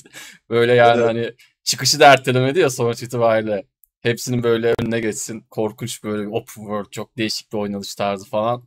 Böyle 0.49 0.73
yani 0.73 0.97
Evet. 0.97 1.07
hani 1.09 1.33
çıkışı 1.63 1.99
da 1.99 2.13
ertelemedi 2.13 2.59
ya 2.59 2.69
sonuç 2.69 3.03
itibariyle. 3.03 3.67
Hepsinin 4.01 4.43
böyle 4.43 4.73
önüne 4.81 4.99
geçsin. 4.99 5.41
Korkunç 5.49 6.03
böyle 6.03 6.21
bir 6.23 6.31
open 6.31 6.61
world. 6.61 6.91
Çok 6.91 7.17
değişik 7.17 7.53
bir 7.53 7.57
oynanış 7.57 7.95
tarzı 7.95 8.25
falan. 8.25 8.63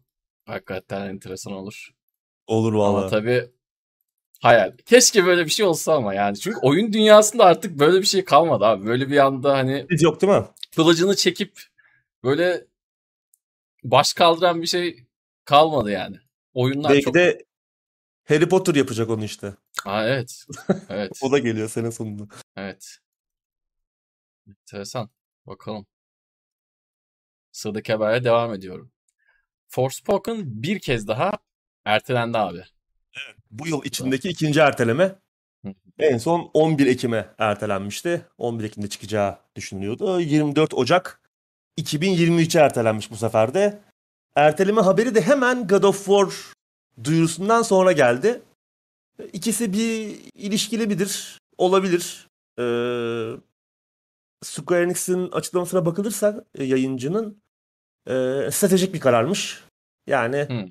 Hakikaten 0.47 1.09
enteresan 1.09 1.53
olur. 1.53 1.91
Olur 2.47 2.74
Ama 2.74 2.83
vallahi. 2.83 3.11
tabii 3.11 3.51
hayal. 4.41 4.76
Keşke 4.87 5.26
böyle 5.26 5.45
bir 5.45 5.51
şey 5.51 5.66
olsa 5.66 5.95
ama 5.95 6.14
yani. 6.14 6.39
Çünkü 6.39 6.59
oyun 6.62 6.93
dünyasında 6.93 7.45
artık 7.45 7.78
böyle 7.78 8.01
bir 8.01 8.07
şey 8.07 8.24
kalmadı 8.24 8.64
abi. 8.64 8.87
Böyle 8.87 9.09
bir 9.11 9.18
anda 9.18 9.55
hani 9.55 9.87
Biz 9.91 10.03
yok 10.03 10.20
değil 10.20 10.33
mi? 10.33 10.45
kılıcını 10.76 11.16
çekip 11.16 11.61
böyle 12.24 12.66
baş 13.85 14.12
kaldıran 14.12 14.62
bir 14.62 14.66
şey 14.66 15.07
kalmadı 15.45 15.91
yani. 15.91 16.16
Oyunlar 16.55 16.93
Belki 16.93 17.05
çok... 17.05 17.14
de 17.14 17.45
Harry 18.24 18.49
Potter 18.49 18.74
yapacak 18.74 19.11
onu 19.11 19.24
işte. 19.24 19.55
Aa, 19.85 20.07
evet. 20.07 20.47
Evet. 20.89 21.20
O 21.22 21.33
da 21.33 21.39
geliyor 21.39 21.68
sene 21.68 21.93
sonunda. 21.93 22.24
evet. 22.57 22.99
Enteresan. 24.49 25.11
Bakalım. 25.47 25.86
Sıradaki 27.53 27.93
haberle 27.93 28.24
devam 28.24 28.55
ediyorum. 28.55 28.93
Forspoken 29.68 30.43
bir 30.45 30.78
kez 30.78 31.09
daha 31.09 31.32
ertelendi 31.84 32.38
abi. 32.38 32.64
Bu 33.51 33.68
yıl 33.68 33.84
içindeki 33.84 34.28
ikinci 34.28 34.61
erteleme. 34.61 35.14
En 35.99 36.18
son 36.18 36.51
11 36.55 36.86
Ekim'e 36.86 37.28
ertelenmişti. 37.38 38.26
11 38.38 38.64
Ekim'de 38.64 38.88
çıkacağı 38.88 39.38
düşünülüyordu. 39.57 40.20
24 40.20 40.74
Ocak 40.74 41.20
2023'e 41.78 42.61
ertelenmiş 42.61 43.11
bu 43.11 43.16
sefer 43.16 43.55
de. 43.55 43.80
Erteleme 44.36 44.80
haberi 44.80 45.14
de 45.14 45.20
hemen 45.20 45.66
God 45.66 45.82
of 45.82 46.05
War 46.07 46.28
duyurusundan 47.05 47.62
sonra 47.62 47.93
geldi. 47.93 48.43
İkisi 49.32 49.72
bir 49.72 50.20
ilişkili 50.34 50.86
midir? 50.86 51.38
Olabilir. 51.59 52.28
Ee, 52.59 52.62
Square 54.43 54.82
Enix'in 54.82 55.30
açıklamasına 55.30 55.86
bakılırsa 55.86 56.45
e, 56.55 56.64
yayıncının 56.64 57.43
e, 58.07 58.12
stratejik 58.51 58.95
bir 58.95 59.01
kararmış. 59.01 59.64
Yani 60.07 60.36
Hı. 60.36 60.68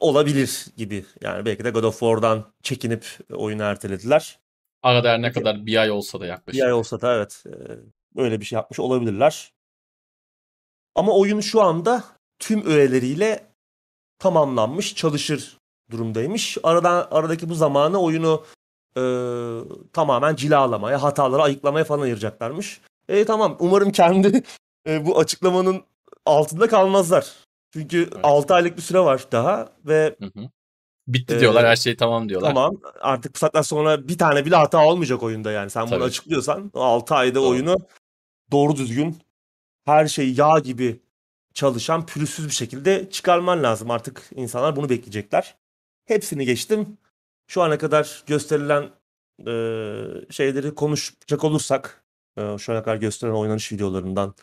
olabilir 0.00 0.66
gibi. 0.76 1.04
Yani 1.20 1.44
belki 1.44 1.64
de 1.64 1.70
God 1.70 1.84
of 1.84 2.00
War'dan 2.00 2.52
çekinip 2.62 3.06
oyunu 3.32 3.62
ertelediler. 3.62 4.38
Arada 4.82 5.10
her 5.10 5.22
ne 5.22 5.32
kadar 5.32 5.66
bir 5.66 5.76
ay 5.76 5.90
olsa 5.90 6.20
da 6.20 6.26
yaklaşık. 6.26 6.60
Bir 6.60 6.66
ay 6.66 6.72
olsa 6.72 7.00
da 7.00 7.14
evet 7.16 7.44
e, 7.46 7.52
böyle 8.16 8.40
bir 8.40 8.44
şey 8.44 8.56
yapmış 8.56 8.80
olabilirler. 8.80 9.52
Ama 10.94 11.16
oyun 11.16 11.40
şu 11.40 11.62
anda 11.62 12.04
tüm 12.38 12.66
öğeleriyle 12.66 13.46
tamamlanmış, 14.18 14.94
çalışır 14.94 15.58
durumdaymış. 15.90 16.58
Aradan 16.62 17.08
aradaki 17.10 17.48
bu 17.48 17.54
zamanı 17.54 18.00
oyunu 18.00 18.44
e, 18.96 19.02
tamamen 19.92 20.36
cilalamaya, 20.36 21.02
hataları 21.02 21.42
ayıklamaya 21.42 21.84
falan 21.84 22.02
ayıracaklarmış. 22.02 22.80
E 23.08 23.24
tamam 23.24 23.56
umarım 23.60 23.92
kendi 23.92 24.42
e, 24.86 25.06
bu 25.06 25.18
açıklamanın 25.18 25.82
altında 26.26 26.68
kalmazlar. 26.68 27.26
Çünkü 27.72 27.98
Evet. 28.12 28.24
6 28.24 28.54
aylık 28.54 28.76
bir 28.76 28.82
süre 28.82 29.00
var 29.00 29.24
daha 29.32 29.68
ve 29.84 30.16
Hı 30.20 30.40
hı. 30.40 30.50
Bitti 31.08 31.34
Ee, 31.34 31.40
diyorlar 31.40 31.66
her 31.66 31.76
şey 31.76 31.96
tamam 31.96 32.28
diyorlar. 32.28 32.48
Tamam 32.48 32.72
artık 33.00 33.34
bu 33.34 33.38
saatten 33.38 33.62
sonra 33.62 34.08
bir 34.08 34.18
tane 34.18 34.44
bile 34.44 34.56
hata 34.56 34.84
olmayacak 34.84 35.22
oyunda 35.22 35.52
yani. 35.52 35.70
Sen 35.70 35.82
bunu 35.82 35.90
Tabii. 35.90 36.04
açıklıyorsan 36.04 36.70
o 36.74 36.80
6 36.80 37.14
ayda 37.14 37.34
Doğru. 37.34 37.48
oyunu 37.48 37.76
doğru 38.50 38.76
düzgün 38.76 39.18
her 39.84 40.06
şey 40.06 40.32
yağ 40.32 40.58
gibi 40.58 41.00
çalışan 41.54 42.06
pürüzsüz 42.06 42.46
bir 42.46 42.52
şekilde 42.52 43.10
çıkarman 43.10 43.62
lazım. 43.62 43.90
Artık 43.90 44.30
insanlar 44.34 44.76
bunu 44.76 44.88
bekleyecekler. 44.88 45.56
Hepsini 46.04 46.44
geçtim. 46.44 46.98
Şu 47.50 47.62
ana 47.62 47.78
kadar 47.78 48.22
gösterilen 48.26 48.90
e, 49.46 50.32
şeyleri 50.32 50.74
konuşacak 50.74 51.44
olursak 51.44 52.04
e, 52.36 52.58
şu 52.58 52.72
ana 52.72 52.82
kadar 52.82 52.96
gösterilen 52.96 53.36
oynanış 53.36 53.72
videolarından 53.72 54.34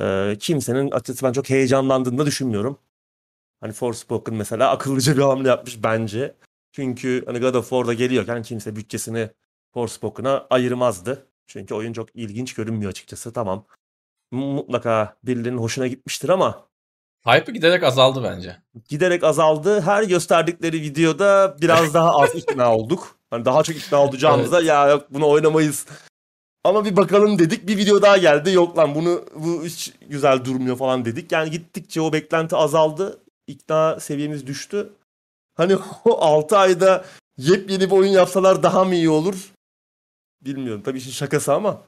e, 0.00 0.36
kimsenin 0.40 0.90
açıkçası 0.90 1.26
ben 1.26 1.32
çok 1.32 1.50
heyecanlandığını 1.50 2.18
da 2.18 2.26
düşünmüyorum. 2.26 2.78
Hani 3.60 3.72
Forspoken 3.72 4.34
mesela 4.34 4.70
akıllıca 4.70 5.16
bir 5.16 5.22
hamle 5.22 5.48
yapmış 5.48 5.82
bence. 5.82 6.36
Çünkü 6.72 7.22
hani 7.26 7.40
God 7.40 7.54
of 7.54 7.68
War'da 7.70 7.94
geliyorken 7.94 8.42
kimse 8.42 8.76
bütçesini 8.76 9.30
Forspoken'a 9.74 10.46
ayırmazdı. 10.50 11.26
Çünkü 11.46 11.74
oyun 11.74 11.92
çok 11.92 12.16
ilginç 12.16 12.54
görünmüyor 12.54 12.90
açıkçası. 12.90 13.32
Tamam. 13.32 13.66
Mutlaka 14.32 15.16
birilerinin 15.24 15.58
hoşuna 15.58 15.86
gitmiştir 15.86 16.28
ama 16.28 16.65
Hype'ı 17.26 17.54
giderek 17.54 17.82
azaldı 17.82 18.22
bence. 18.24 18.56
giderek 18.88 19.24
azaldı. 19.24 19.80
Her 19.80 20.02
gösterdikleri 20.02 20.82
videoda 20.82 21.56
biraz 21.60 21.94
daha 21.94 22.10
az 22.12 22.34
ikna 22.34 22.74
olduk. 22.76 23.16
Hani 23.30 23.44
daha 23.44 23.62
çok 23.62 23.76
ikna 23.76 24.02
olacağımıza 24.02 24.60
ya 24.62 24.88
yok 24.88 25.06
bunu 25.10 25.28
oynamayız. 25.28 25.86
Ama 26.64 26.84
bir 26.84 26.96
bakalım 26.96 27.38
dedik. 27.38 27.68
Bir 27.68 27.76
video 27.76 28.02
daha 28.02 28.16
geldi. 28.16 28.52
Yok 28.52 28.78
lan 28.78 28.94
bunu 28.94 29.24
bu 29.34 29.64
hiç 29.64 29.92
güzel 30.08 30.44
durmuyor 30.44 30.76
falan 30.76 31.04
dedik. 31.04 31.32
Yani 31.32 31.50
gittikçe 31.50 32.00
o 32.00 32.12
beklenti 32.12 32.56
azaldı. 32.56 33.18
İkna 33.46 34.00
seviyemiz 34.00 34.46
düştü. 34.46 34.92
Hani 35.54 35.76
o 36.04 36.18
6 36.20 36.58
ayda 36.58 37.04
yepyeni 37.38 37.80
bir 37.90 37.90
oyun 37.96 38.10
yapsalar 38.12 38.62
daha 38.62 38.84
mı 38.84 38.94
iyi 38.94 39.10
olur? 39.10 39.52
Bilmiyorum. 40.44 40.82
Tabii 40.84 40.98
işin 40.98 41.10
şakası 41.10 41.54
ama. 41.54 41.82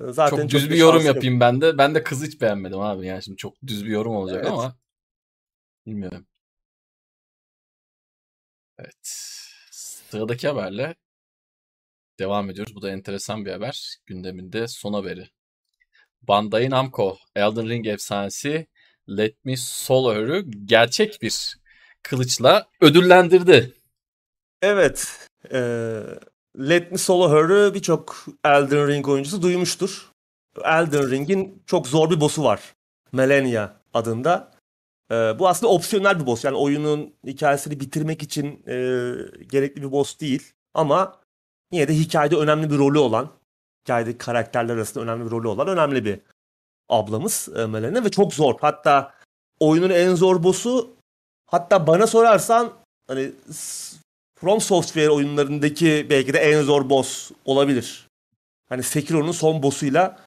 Zaten 0.00 0.36
çok 0.36 0.50
düz 0.50 0.66
da 0.66 0.70
bir 0.72 0.78
yorum 0.78 0.94
şans 1.00 1.06
yok. 1.06 1.14
yapayım 1.16 1.40
ben 1.40 1.60
de. 1.60 1.78
Ben 1.78 1.94
de 1.94 2.02
kızı 2.02 2.26
hiç 2.26 2.40
beğenmedim 2.40 2.80
abi. 2.80 3.06
Yani 3.06 3.22
şimdi 3.22 3.36
çok 3.36 3.54
düz 3.66 3.84
bir 3.84 3.90
yorum 3.90 4.16
olacak 4.16 4.40
Evet. 4.42 4.52
ama 4.52 4.74
bilmiyorum. 5.86 6.26
Evet. 8.78 8.96
Sıradaki 9.70 10.48
haberle 10.48 10.94
devam 12.18 12.50
ediyoruz. 12.50 12.74
Bu 12.74 12.82
da 12.82 12.90
enteresan 12.90 13.44
bir 13.44 13.50
haber. 13.52 13.96
Gündeminde 14.06 14.68
son 14.68 14.92
haberi. 14.92 15.28
Bandai 16.22 16.70
Namco 16.70 17.18
Elden 17.36 17.68
Ring 17.68 17.86
efsanesi 17.86 18.66
Let 19.08 19.44
Me 19.44 19.56
Solo'yu 19.56 20.44
gerçek 20.66 21.22
bir 21.22 21.56
kılıçla 22.02 22.68
ödüllendirdi. 22.80 23.74
Evet. 24.62 25.28
eee 25.52 26.02
Let 26.58 26.92
Me 26.92 26.98
Solo 26.98 27.30
Her'ı 27.30 27.74
birçok 27.74 28.26
Elden 28.44 28.88
Ring 28.88 29.08
oyuncusu 29.08 29.42
duymuştur. 29.42 30.12
Elden 30.64 31.10
Ring'in 31.10 31.62
çok 31.66 31.88
zor 31.88 32.10
bir 32.10 32.20
boss'u 32.20 32.44
var. 32.44 32.74
Melania 33.12 33.70
adında. 33.94 34.53
Eee, 35.14 35.38
bu 35.38 35.48
aslında 35.48 35.72
opsiyonel 35.72 36.20
bir 36.20 36.26
boss. 36.26 36.44
Yani 36.44 36.56
oyunun 36.56 37.14
hikayesini 37.26 37.80
bitirmek 37.80 38.22
için 38.22 38.62
eee, 38.66 39.14
gerekli 39.52 39.82
bir 39.82 39.92
boss 39.92 40.20
değil. 40.20 40.52
Ama 40.74 41.20
yine 41.72 41.88
de 41.88 41.94
hikayede 41.94 42.36
önemli 42.36 42.70
bir 42.70 42.78
rolü 42.78 42.98
olan, 42.98 43.30
hikayedeki 43.84 44.18
karakterler 44.18 44.74
arasında 44.74 45.04
önemli 45.04 45.24
bir 45.26 45.30
rolü 45.30 45.48
olan 45.48 45.68
önemli 45.68 46.04
bir 46.04 46.20
ablamız 46.88 47.48
e, 47.56 47.66
Melania 47.66 48.04
ve 48.04 48.10
çok 48.10 48.34
zor. 48.34 48.54
Hatta 48.60 49.14
oyunun 49.60 49.90
en 49.90 50.14
zor 50.14 50.42
boss'u 50.42 50.90
hatta 51.46 51.86
bana 51.86 52.06
sorarsan 52.06 52.72
hani 53.08 53.32
From 54.40 54.60
Software 54.60 55.10
oyunlarındaki 55.10 56.06
belki 56.10 56.32
de 56.32 56.38
en 56.38 56.62
zor 56.62 56.90
boss 56.90 57.30
olabilir. 57.44 58.08
Hani 58.68 58.82
Sekiro'nun 58.82 59.32
son 59.32 59.62
boss'uyla 59.62 60.18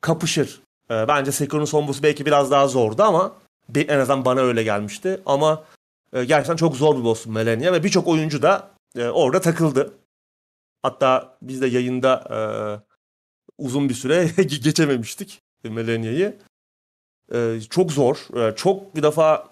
kapışır. 0.00 0.60
Ee, 0.90 1.08
bence 1.08 1.32
Sekiro'nun 1.32 1.64
son 1.64 1.88
boss'u 1.88 2.02
belki 2.02 2.26
biraz 2.26 2.50
daha 2.50 2.68
zordu 2.68 3.02
ama 3.02 3.32
en 3.76 3.98
azından 3.98 4.24
bana 4.24 4.40
öyle 4.40 4.62
gelmişti. 4.62 5.20
Ama 5.26 5.64
e, 6.12 6.24
gerçekten 6.24 6.56
çok 6.56 6.76
zor 6.76 6.98
bir 6.98 7.04
boss 7.04 7.26
Melania 7.26 7.72
ve 7.72 7.84
birçok 7.84 8.08
oyuncu 8.08 8.42
da 8.42 8.70
e, 8.96 9.08
orada 9.08 9.40
takıldı. 9.40 9.92
Hatta 10.82 11.36
biz 11.42 11.62
de 11.62 11.66
yayında 11.66 12.24
e, 12.30 12.38
uzun 13.58 13.88
bir 13.88 13.94
süre 13.94 14.24
geçememiştik 14.42 15.40
Melania'yı. 15.64 16.36
E, 17.34 17.60
çok 17.70 17.92
zor. 17.92 18.16
E, 18.36 18.56
çok 18.56 18.96
bir 18.96 19.02
defa 19.02 19.48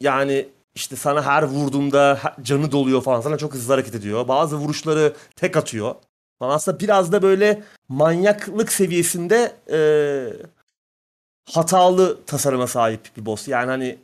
yani 0.00 0.48
işte 0.74 0.96
sana 0.96 1.22
her 1.22 1.42
vurduğunda 1.42 2.18
he- 2.22 2.44
canı 2.44 2.72
doluyor 2.72 3.02
falan. 3.02 3.20
Sana 3.20 3.38
çok 3.38 3.54
hızlı 3.54 3.72
hareket 3.72 3.94
ediyor. 3.94 4.28
Bazı 4.28 4.56
vuruşları 4.56 5.14
tek 5.36 5.56
atıyor. 5.56 5.94
Falan. 6.38 6.54
Aslında 6.54 6.80
biraz 6.80 7.12
da 7.12 7.22
böyle 7.22 7.62
manyaklık 7.88 8.72
seviyesinde 8.72 9.52
e, 9.70 9.78
hatalı 11.50 12.24
tasarıma 12.24 12.66
sahip 12.66 13.00
bir 13.16 13.26
boss. 13.26 13.48
Yani 13.48 13.66
hani 13.66 13.98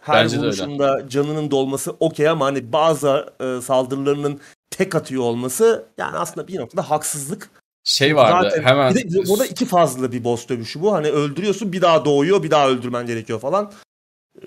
her 0.00 0.24
Bence 0.24 0.38
vuruşunda 0.38 1.08
canının 1.08 1.50
dolması 1.50 1.90
okey 2.00 2.28
ama 2.28 2.46
hani 2.46 2.72
bazı 2.72 3.34
e, 3.40 3.60
saldırılarının 3.62 4.40
tek 4.70 4.94
atıyor 4.94 5.22
olması 5.22 5.86
yani 5.98 6.18
aslında 6.18 6.48
bir 6.48 6.58
noktada 6.58 6.90
haksızlık. 6.90 7.50
Şey 7.84 8.16
vardı 8.16 8.48
Zaten 8.50 8.62
hemen 8.62 8.94
bir 8.94 9.14
de 9.14 9.28
burada 9.28 9.46
iki 9.46 9.66
fazla 9.66 10.12
bir 10.12 10.24
boss 10.24 10.48
dövüşü 10.48 10.82
bu. 10.82 10.92
Hani 10.92 11.08
öldürüyorsun 11.08 11.72
bir 11.72 11.82
daha 11.82 12.04
doğuyor 12.04 12.42
bir 12.42 12.50
daha 12.50 12.68
öldürmen 12.68 13.06
gerekiyor 13.06 13.40
falan. 13.40 13.72
Ee, 14.36 14.46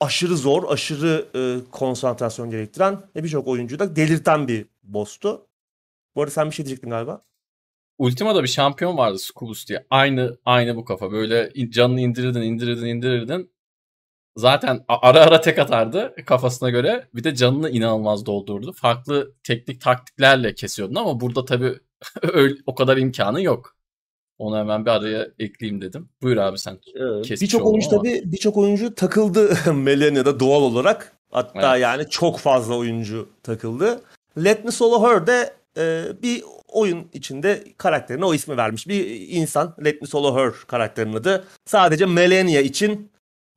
Aşırı 0.00 0.36
zor, 0.36 0.72
aşırı 0.72 1.26
e, 1.34 1.70
konsantrasyon 1.70 2.50
gerektiren 2.50 3.00
ve 3.16 3.24
birçok 3.24 3.48
oyuncuyu 3.48 3.78
da 3.78 3.96
delirten 3.96 4.48
bir 4.48 4.66
boss'tu. 4.82 5.46
Bu 6.16 6.22
arada 6.22 6.30
sen 6.30 6.50
bir 6.50 6.54
şey 6.54 6.66
diyecektin 6.66 6.90
galiba. 6.90 7.22
Ultima'da 7.98 8.42
bir 8.42 8.48
şampiyon 8.48 8.96
vardı 8.96 9.18
Scubus 9.18 9.68
diye. 9.68 9.86
Aynı 9.90 10.38
aynı 10.44 10.76
bu 10.76 10.84
kafa. 10.84 11.12
Böyle 11.12 11.52
canını 11.70 12.00
indirirdin, 12.00 12.42
indirirdin, 12.42 12.86
indirirdin. 12.86 13.50
Zaten 14.36 14.84
ara 14.88 15.20
ara 15.20 15.40
tek 15.40 15.58
atardı 15.58 16.14
kafasına 16.26 16.70
göre. 16.70 17.08
Bir 17.14 17.24
de 17.24 17.34
canını 17.34 17.70
inanılmaz 17.70 18.26
doldurdu. 18.26 18.72
Farklı 18.72 19.32
teknik 19.42 19.80
taktiklerle 19.80 20.54
kesiyordun 20.54 20.94
ama 20.94 21.20
burada 21.20 21.44
tabii 21.44 21.74
öyle, 22.22 22.54
o 22.66 22.74
kadar 22.74 22.96
imkanı 22.96 23.42
yok. 23.42 23.76
Onu 24.38 24.56
hemen 24.58 24.86
bir 24.86 24.90
araya 24.90 25.28
ekleyeyim 25.38 25.80
dedim. 25.82 26.08
Buyur 26.22 26.36
abi 26.36 26.58
sen. 26.58 26.78
Kesmiş 27.22 27.40
Birçok 27.42 27.66
oyuncu 27.66 27.88
ama. 27.92 27.98
tabii 27.98 28.22
birçok 28.24 28.56
oyuncu 28.56 28.94
takıldı 28.94 29.56
Melania'da 29.74 30.40
doğal 30.40 30.62
olarak. 30.62 31.12
Hatta 31.30 31.70
Evet. 31.72 31.82
yani 31.82 32.08
çok 32.10 32.38
fazla 32.38 32.76
oyuncu 32.76 33.28
takıldı. 33.42 34.00
Let 34.44 34.64
Me 34.64 34.70
Solo 34.70 35.08
Her 35.10 35.26
de 35.26 35.54
e, 35.78 36.04
bir 36.22 36.44
oyun 36.68 37.08
içinde 37.12 37.64
karakterine 37.78 38.24
o 38.24 38.34
ismi 38.34 38.56
vermiş 38.56 38.88
bir 38.88 39.28
insan. 39.28 39.76
Let 39.84 40.02
Me 40.02 40.08
Solo 40.08 40.36
Her 40.36 40.52
karakterinin 40.66 41.16
adı. 41.16 41.44
Sadece 41.66 42.06
Melania 42.06 42.60
için 42.60 43.10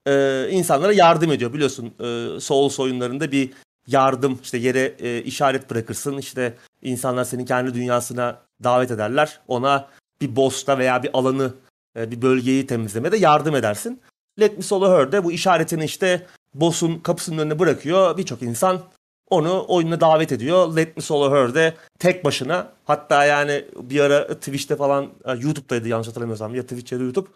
e, 0.08 0.48
insanlara 0.52 0.94
yardım 0.94 1.32
ediyor. 1.32 1.54
Biliyorsun 1.54 1.94
e, 2.00 2.40
Souls 2.40 2.80
oyunlarında 2.80 3.32
bir 3.32 3.50
yardım 3.88 4.40
işte 4.44 4.58
yere 4.58 4.96
e, 5.00 5.24
işaret 5.24 5.70
bırakırsın. 5.70 6.18
İşte 6.18 6.58
insanlar 6.82 7.24
senin 7.24 7.46
kendi 7.46 7.74
dünyasına 7.74 8.42
davet 8.64 8.92
ederler. 8.92 9.40
Ona 9.48 9.88
bir 10.22 10.36
boss'ta 10.36 10.78
veya 10.78 11.04
bir 11.04 11.10
alanı 11.14 11.54
e, 11.98 12.12
bir 12.12 12.22
bölgeyi 12.22 12.68
temizlemede 12.68 13.18
yardım 13.18 13.56
edersin. 13.56 14.02
Let 14.40 14.58
Me 14.58 14.64
Solo 14.64 14.98
Her 14.98 15.12
de 15.12 15.24
bu 15.24 15.32
işaretini 15.32 15.86
işte 15.86 16.26
boss'un 16.54 17.00
kapısının 17.00 17.38
önüne 17.38 17.60
bırakıyor. 17.60 18.18
Birçok 18.18 18.42
insan 18.42 18.82
onu 19.30 19.66
oyununa 19.68 20.02
davet 20.02 20.32
ediyor. 20.32 20.76
Let 20.76 20.98
Me 20.98 21.04
Solo 21.04 21.36
Her 21.36 21.54
de 21.56 21.74
tek 22.00 22.26
başına 22.26 22.74
hatta 22.86 23.26
yani 23.26 23.66
bir 23.76 24.00
ara 24.00 24.28
Twitch'te 24.28 24.76
falan 24.76 25.06
e, 25.26 25.32
YouTube'daydı 25.32 25.88
yanlış 25.88 26.08
hatırlamıyorsam 26.08 26.56
ya 26.56 26.62
Twitch 26.64 26.94
ya 26.94 27.00
da 27.00 27.04
YouTube 27.04 27.30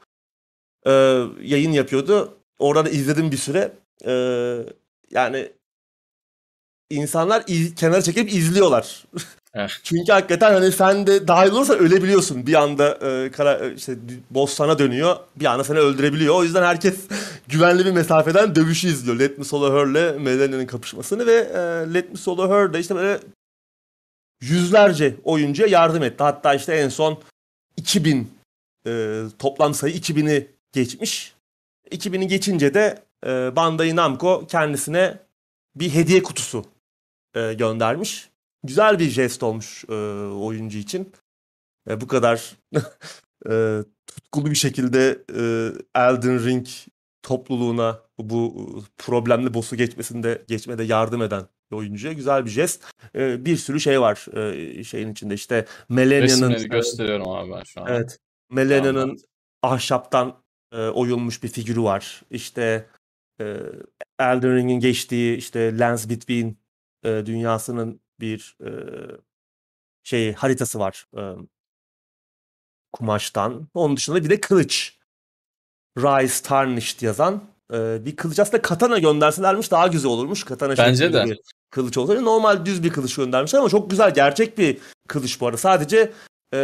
e, 0.85 0.91
yayın 1.41 1.71
yapıyordu. 1.71 2.37
Oradan 2.59 2.85
izledim 2.85 3.31
bir 3.31 3.37
süre. 3.37 3.71
E, 4.05 4.13
yani 5.11 5.51
insanlar 6.89 7.43
iz- 7.47 7.75
kenara 7.75 8.01
çekip 8.01 8.33
izliyorlar. 8.33 9.05
Eh. 9.55 9.67
Çünkü 9.83 10.11
hakikaten 10.11 10.53
hani 10.53 10.71
sen 10.71 11.07
de 11.07 11.27
dahil 11.27 11.51
olursan 11.51 11.77
ölebiliyorsun. 11.77 12.47
Bir 12.47 12.53
anda 12.53 12.93
e, 12.93 13.31
kara, 13.31 13.53
e, 13.53 13.73
işte 13.75 13.95
boss 14.29 14.53
sana 14.53 14.79
dönüyor. 14.79 15.15
Bir 15.35 15.45
anda 15.45 15.63
seni 15.63 15.79
öldürebiliyor. 15.79 16.35
O 16.35 16.43
yüzden 16.43 16.63
herkes 16.63 17.07
güvenli 17.47 17.85
bir 17.85 17.91
mesafeden 17.91 18.55
dövüşü 18.55 18.87
izliyor. 18.87 19.19
Let 19.19 19.37
Me 19.37 19.43
Solo 19.43 19.73
Her'le 19.73 20.19
Melania'nın 20.19 20.65
kapışmasını 20.65 21.25
ve 21.25 21.33
e, 21.33 21.93
Let 21.93 22.11
Me 22.11 22.17
Solo 22.17 22.49
Her 22.49 22.73
de 22.73 22.79
işte 22.79 22.95
böyle 22.95 23.19
yüzlerce 24.41 25.15
oyuncuya 25.23 25.67
yardım 25.67 26.03
etti. 26.03 26.23
Hatta 26.23 26.53
işte 26.53 26.73
en 26.73 26.89
son 26.89 27.19
2000 27.77 28.31
e, 28.87 29.23
toplam 29.39 29.73
sayı 29.73 29.95
2000'i 29.95 30.47
geçmiş. 30.71 31.33
2000'i 31.91 32.27
geçince 32.27 32.73
de 32.73 33.03
e, 33.25 33.55
Bandai 33.55 33.95
Namco 33.95 34.47
kendisine 34.47 35.17
bir 35.75 35.93
hediye 35.93 36.23
kutusu 36.23 36.65
e, 37.35 37.53
göndermiş. 37.53 38.30
Güzel 38.63 38.99
bir 38.99 39.09
jest 39.09 39.43
olmuş 39.43 39.85
e, 39.89 39.93
oyuncu 40.25 40.77
için. 40.77 41.13
E, 41.89 42.01
bu 42.01 42.07
kadar 42.07 42.57
e, 43.49 43.79
tutkulu 44.07 44.49
bir 44.49 44.55
şekilde 44.55 45.23
e, 45.29 45.71
Elden 45.95 46.45
Ring 46.45 46.67
topluluğuna 47.23 47.99
bu 48.19 48.83
problemli 48.97 49.53
boss'u 49.53 49.75
geçmesinde 49.75 50.45
geçmede 50.47 50.83
yardım 50.83 51.21
eden 51.21 51.47
bir 51.71 51.75
oyuncuya 51.75 52.13
güzel 52.13 52.45
bir 52.45 52.49
jest. 52.49 52.83
E, 53.15 53.45
bir 53.45 53.57
sürü 53.57 53.79
şey 53.79 54.01
var 54.01 54.25
e, 54.53 54.83
şeyin 54.83 55.11
içinde 55.11 55.33
işte 55.33 55.65
Melania'nın 55.89 56.23
Resimleri 56.23 56.69
gösteriyorum 56.69 57.29
abi 57.29 57.51
ben 57.51 57.63
şu 57.63 57.81
an. 57.81 57.87
Evet. 57.87 58.19
Melania'nın 58.49 59.17
ahşaptan 59.61 60.43
e, 60.71 60.87
oyulmuş 60.87 61.43
bir 61.43 61.47
figürü 61.47 61.83
var. 61.83 62.21
İşte 62.31 62.89
e, 63.41 63.57
Elden 64.19 64.55
Ring'in 64.55 64.79
geçtiği 64.79 65.37
işte 65.37 65.77
Lands 65.77 66.09
Between 66.09 66.57
e, 67.03 67.25
dünyasının 67.25 68.00
bir 68.21 68.57
e, 68.65 68.69
şey 70.03 70.33
haritası 70.33 70.79
var. 70.79 71.07
E, 71.17 71.23
kumaştan. 72.93 73.67
Onun 73.73 73.97
dışında 73.97 74.23
bir 74.23 74.29
de 74.29 74.41
kılıç. 74.41 74.97
Rise 75.97 76.43
Tarnished 76.43 77.01
yazan 77.01 77.43
e, 77.73 78.05
bir 78.05 78.15
kılıç. 78.15 78.39
Aslında 78.39 78.61
katana 78.61 78.99
gönderselermiş 78.99 79.71
daha 79.71 79.87
güzel 79.87 80.11
olurmuş. 80.11 80.43
Katana 80.43 80.77
Bence 80.77 81.13
de. 81.13 81.25
bir 81.25 81.39
kılıç 81.69 81.97
olsaydı. 81.97 82.25
Normal 82.25 82.65
düz 82.65 82.83
bir 82.83 82.89
kılıç 82.89 83.15
göndermişler 83.15 83.59
ama 83.59 83.69
çok 83.69 83.89
güzel 83.89 84.13
gerçek 84.13 84.57
bir 84.57 84.77
kılıç 85.07 85.41
bu 85.41 85.47
arada. 85.47 85.57
Sadece 85.57 86.11
e, 86.53 86.57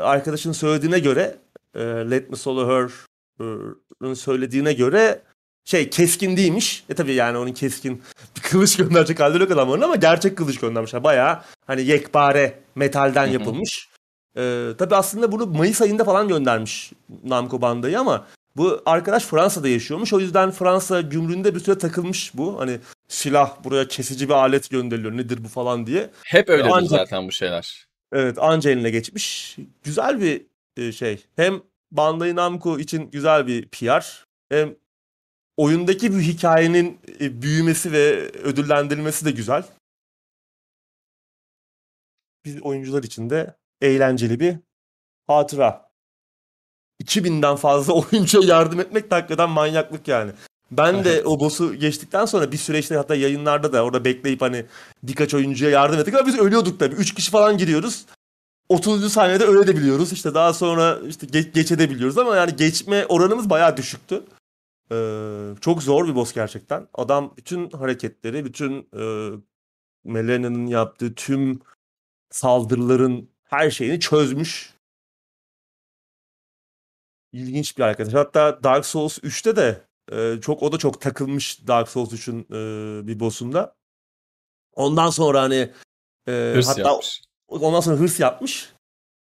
arkadaşın 0.00 0.52
söylediğine 0.52 0.98
göre 0.98 1.38
e, 1.74 1.80
Let 1.80 2.30
Me 2.30 2.36
Solo 2.36 2.68
Her'ın 2.68 4.14
söylediğine 4.14 4.72
göre 4.72 5.22
şey 5.64 5.90
keskin 5.90 6.36
değilmiş. 6.36 6.84
E 6.88 6.94
tabii 6.94 7.14
yani 7.14 7.38
onun 7.38 7.52
keskin 7.52 8.02
bir 8.36 8.42
kılıç 8.42 8.76
gönderecek 8.76 9.20
halleri 9.20 9.42
yok 9.42 9.50
adamların 9.50 9.80
ama 9.80 9.96
gerçek 9.96 10.36
kılıç 10.36 10.60
göndermişler. 10.60 11.04
Bayağı 11.04 11.40
hani 11.66 11.82
yekpare 11.82 12.58
metalden 12.74 13.26
yapılmış. 13.26 13.88
Ee, 14.36 14.68
tabii 14.78 14.96
aslında 14.96 15.32
bunu 15.32 15.46
Mayıs 15.46 15.82
ayında 15.82 16.04
falan 16.04 16.28
göndermiş 16.28 16.92
Namco 17.24 17.60
Bandai'yi 17.60 17.98
ama 17.98 18.26
bu 18.56 18.82
arkadaş 18.86 19.24
Fransa'da 19.24 19.68
yaşıyormuş. 19.68 20.12
O 20.12 20.20
yüzden 20.20 20.50
Fransa 20.50 21.00
gümrüğünde 21.00 21.54
bir 21.54 21.60
süre 21.60 21.78
takılmış 21.78 22.30
bu. 22.34 22.60
Hani 22.60 22.78
silah 23.08 23.64
buraya 23.64 23.88
kesici 23.88 24.28
bir 24.28 24.34
alet 24.34 24.70
gönderiliyor 24.70 25.16
nedir 25.16 25.44
bu 25.44 25.48
falan 25.48 25.86
diye. 25.86 26.10
Hep 26.24 26.48
öyledir 26.48 26.70
Ancak- 26.72 26.88
zaten 26.88 27.26
bu 27.26 27.32
şeyler. 27.32 27.86
Evet 28.12 28.38
anca 28.38 28.70
eline 28.70 28.90
geçmiş. 28.90 29.56
Güzel 29.84 30.20
bir 30.20 30.42
e, 30.76 30.92
şey. 30.92 31.24
Hem 31.36 31.62
Bandai 31.90 32.36
Namco 32.36 32.78
için 32.78 33.10
güzel 33.10 33.46
bir 33.46 33.68
PR. 33.68 34.24
Hem 34.48 34.74
oyundaki 35.56 36.14
bir 36.14 36.20
hikayenin 36.20 36.98
e, 37.20 37.42
büyümesi 37.42 37.92
ve 37.92 38.30
ödüllendirilmesi 38.30 39.24
de 39.24 39.30
güzel. 39.30 39.64
Biz 42.44 42.62
oyuncular 42.62 43.02
için 43.02 43.30
de 43.30 43.56
eğlenceli 43.80 44.40
bir 44.40 44.56
hatıra. 45.26 45.90
2000'den 47.02 47.56
fazla 47.56 47.92
oyuncuya 48.12 48.48
yardım 48.48 48.80
etmek 48.80 49.10
de 49.10 49.14
hakikaten 49.14 49.50
manyaklık 49.50 50.08
yani. 50.08 50.32
Ben 50.70 51.04
de 51.04 51.22
o 51.24 51.40
boss'u 51.40 51.74
geçtikten 51.74 52.24
sonra 52.24 52.52
bir 52.52 52.56
süreçte 52.56 52.96
hatta 52.96 53.14
yayınlarda 53.14 53.72
da 53.72 53.84
orada 53.84 54.04
bekleyip 54.04 54.40
hani 54.42 54.66
birkaç 55.02 55.34
oyuncuya 55.34 55.70
yardım 55.70 55.98
ettik 56.00 56.14
ama 56.14 56.26
biz 56.26 56.38
ölüyorduk 56.38 56.80
tabii. 56.80 56.94
3 56.94 57.14
kişi 57.14 57.30
falan 57.30 57.58
giriyoruz. 57.58 58.06
30. 58.68 59.12
saniyede 59.12 59.44
öyle 59.44 59.66
de 59.66 59.76
biliyoruz. 59.76 60.12
İşte 60.12 60.34
daha 60.34 60.52
sonra 60.52 60.98
işte 61.08 61.26
ge- 61.26 61.52
geçebiliyoruz 61.52 62.18
ama 62.18 62.36
yani 62.36 62.56
geçme 62.56 63.06
oranımız 63.06 63.50
bayağı 63.50 63.76
düşüktü. 63.76 64.24
Ee, 64.92 65.54
çok 65.60 65.82
zor 65.82 66.08
bir 66.08 66.14
boss 66.14 66.32
gerçekten. 66.32 66.88
Adam 66.94 67.34
bütün 67.36 67.70
hareketleri, 67.70 68.44
bütün 68.44 68.88
e, 68.96 69.30
Melena'nın 70.04 70.66
yaptığı 70.66 71.14
tüm 71.14 71.60
saldırıların 72.30 73.30
her 73.44 73.70
şeyini 73.70 74.00
çözmüş. 74.00 74.74
İlginç 77.32 77.78
bir 77.78 77.82
arkadaş. 77.82 78.14
Hatta 78.14 78.62
Dark 78.62 78.86
Souls 78.86 79.18
3'te 79.18 79.56
de 79.56 79.86
e, 80.12 80.40
çok 80.40 80.62
o 80.62 80.72
da 80.72 80.78
çok 80.78 81.00
takılmış 81.00 81.66
Dark 81.66 81.88
Souls 81.88 82.12
3'ün 82.12 82.40
e, 82.50 83.06
bir 83.06 83.20
boss'unda. 83.20 83.76
Ondan 84.72 85.10
sonra 85.10 85.42
hani 85.42 85.72
e, 86.28 86.52
Hırs 86.54 86.68
hatta 86.68 86.80
yapmış. 86.80 87.22
ondan 87.48 87.80
sonra 87.80 87.96
hırs 87.96 88.20
yapmış. 88.20 88.72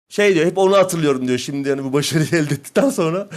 Şey 0.09 0.35
diyor 0.35 0.47
hep 0.47 0.59
onu 0.59 0.77
hatırlıyorum 0.77 1.29
diyor 1.29 1.39
şimdi 1.39 1.69
yani 1.69 1.85
bu 1.85 1.93
başarıyı 1.93 2.29
elde 2.43 2.55
ettikten 2.55 2.91
sonra 2.91 3.29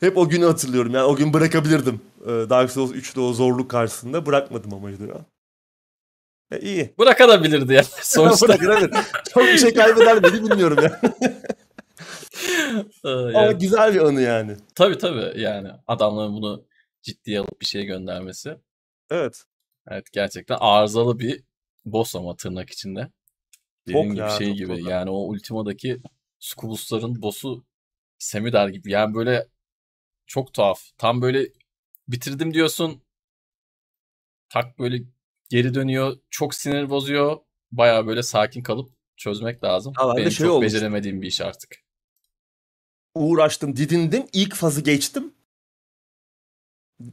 hep 0.00 0.18
o 0.18 0.28
günü 0.28 0.44
hatırlıyorum. 0.44 0.94
Yani 0.94 1.04
o 1.04 1.16
gün 1.16 1.32
bırakabilirdim. 1.32 2.00
Ee, 2.24 2.26
Dark 2.26 2.70
Souls 2.70 2.92
3'te 2.92 3.20
o 3.20 3.32
zorluk 3.32 3.70
karşısında 3.70 4.26
bırakmadım 4.26 4.74
ama 4.74 4.98
diyor. 4.98 5.24
E, 6.50 6.60
iyi. 6.60 6.94
Bırakabilirdi 6.98 7.72
yani. 7.72 7.86
Sonuçta. 8.02 8.58
Evet. 8.62 8.94
Çok 9.34 9.42
bir 9.42 9.58
şey 9.58 9.74
kaybeder 9.74 10.22
miydi 10.22 10.44
bilmiyorum 10.44 10.78
ya. 10.82 11.00
Ee, 13.04 13.08
Ama 13.08 13.32
yani, 13.32 13.58
güzel 13.58 13.94
bir 13.94 14.00
anı 14.00 14.20
yani. 14.20 14.56
tabii 14.74 14.98
tabii 14.98 15.40
yani 15.40 15.68
adamların 15.86 16.32
bunu 16.32 16.64
ciddiye 17.02 17.40
alıp 17.40 17.60
bir 17.60 17.66
şeye 17.66 17.84
göndermesi. 17.84 18.56
Evet. 19.10 19.44
Evet 19.88 20.12
gerçekten 20.12 20.56
arızalı 20.60 21.18
bir 21.18 21.42
boss 21.84 22.16
ama 22.16 22.36
tırnak 22.36 22.70
içinde. 22.70 23.08
Dediğim 23.86 24.06
Çok 24.06 24.12
gibi 24.12 24.20
ya, 24.20 24.28
şey 24.28 24.52
gibi 24.52 24.84
yani 24.84 25.10
o 25.10 25.16
Ultima'daki 25.16 26.00
Scubus'ların 26.38 27.22
boss'u 27.22 27.64
Semidar 28.18 28.68
gibi. 28.68 28.92
Yani 28.92 29.14
böyle 29.14 29.46
çok 30.30 30.54
tuhaf. 30.54 30.82
Tam 30.98 31.22
böyle 31.22 31.46
bitirdim 32.08 32.54
diyorsun. 32.54 33.02
Tak 34.48 34.78
böyle 34.78 35.02
geri 35.48 35.74
dönüyor. 35.74 36.16
Çok 36.30 36.54
sinir 36.54 36.90
bozuyor. 36.90 37.36
Baya 37.72 38.06
böyle 38.06 38.22
sakin 38.22 38.62
kalıp 38.62 38.90
çözmek 39.16 39.64
lazım. 39.64 39.92
Ha, 39.96 40.08
bende 40.08 40.20
Benim 40.20 40.30
şey 40.30 40.46
çok 40.46 40.54
olmuş. 40.54 40.66
beceremediğim 40.66 41.22
bir 41.22 41.26
iş 41.26 41.40
artık. 41.40 41.76
Uğraştım, 43.14 43.76
didindim. 43.76 44.26
İlk 44.32 44.54
fazı 44.54 44.80
geçtim. 44.80 45.34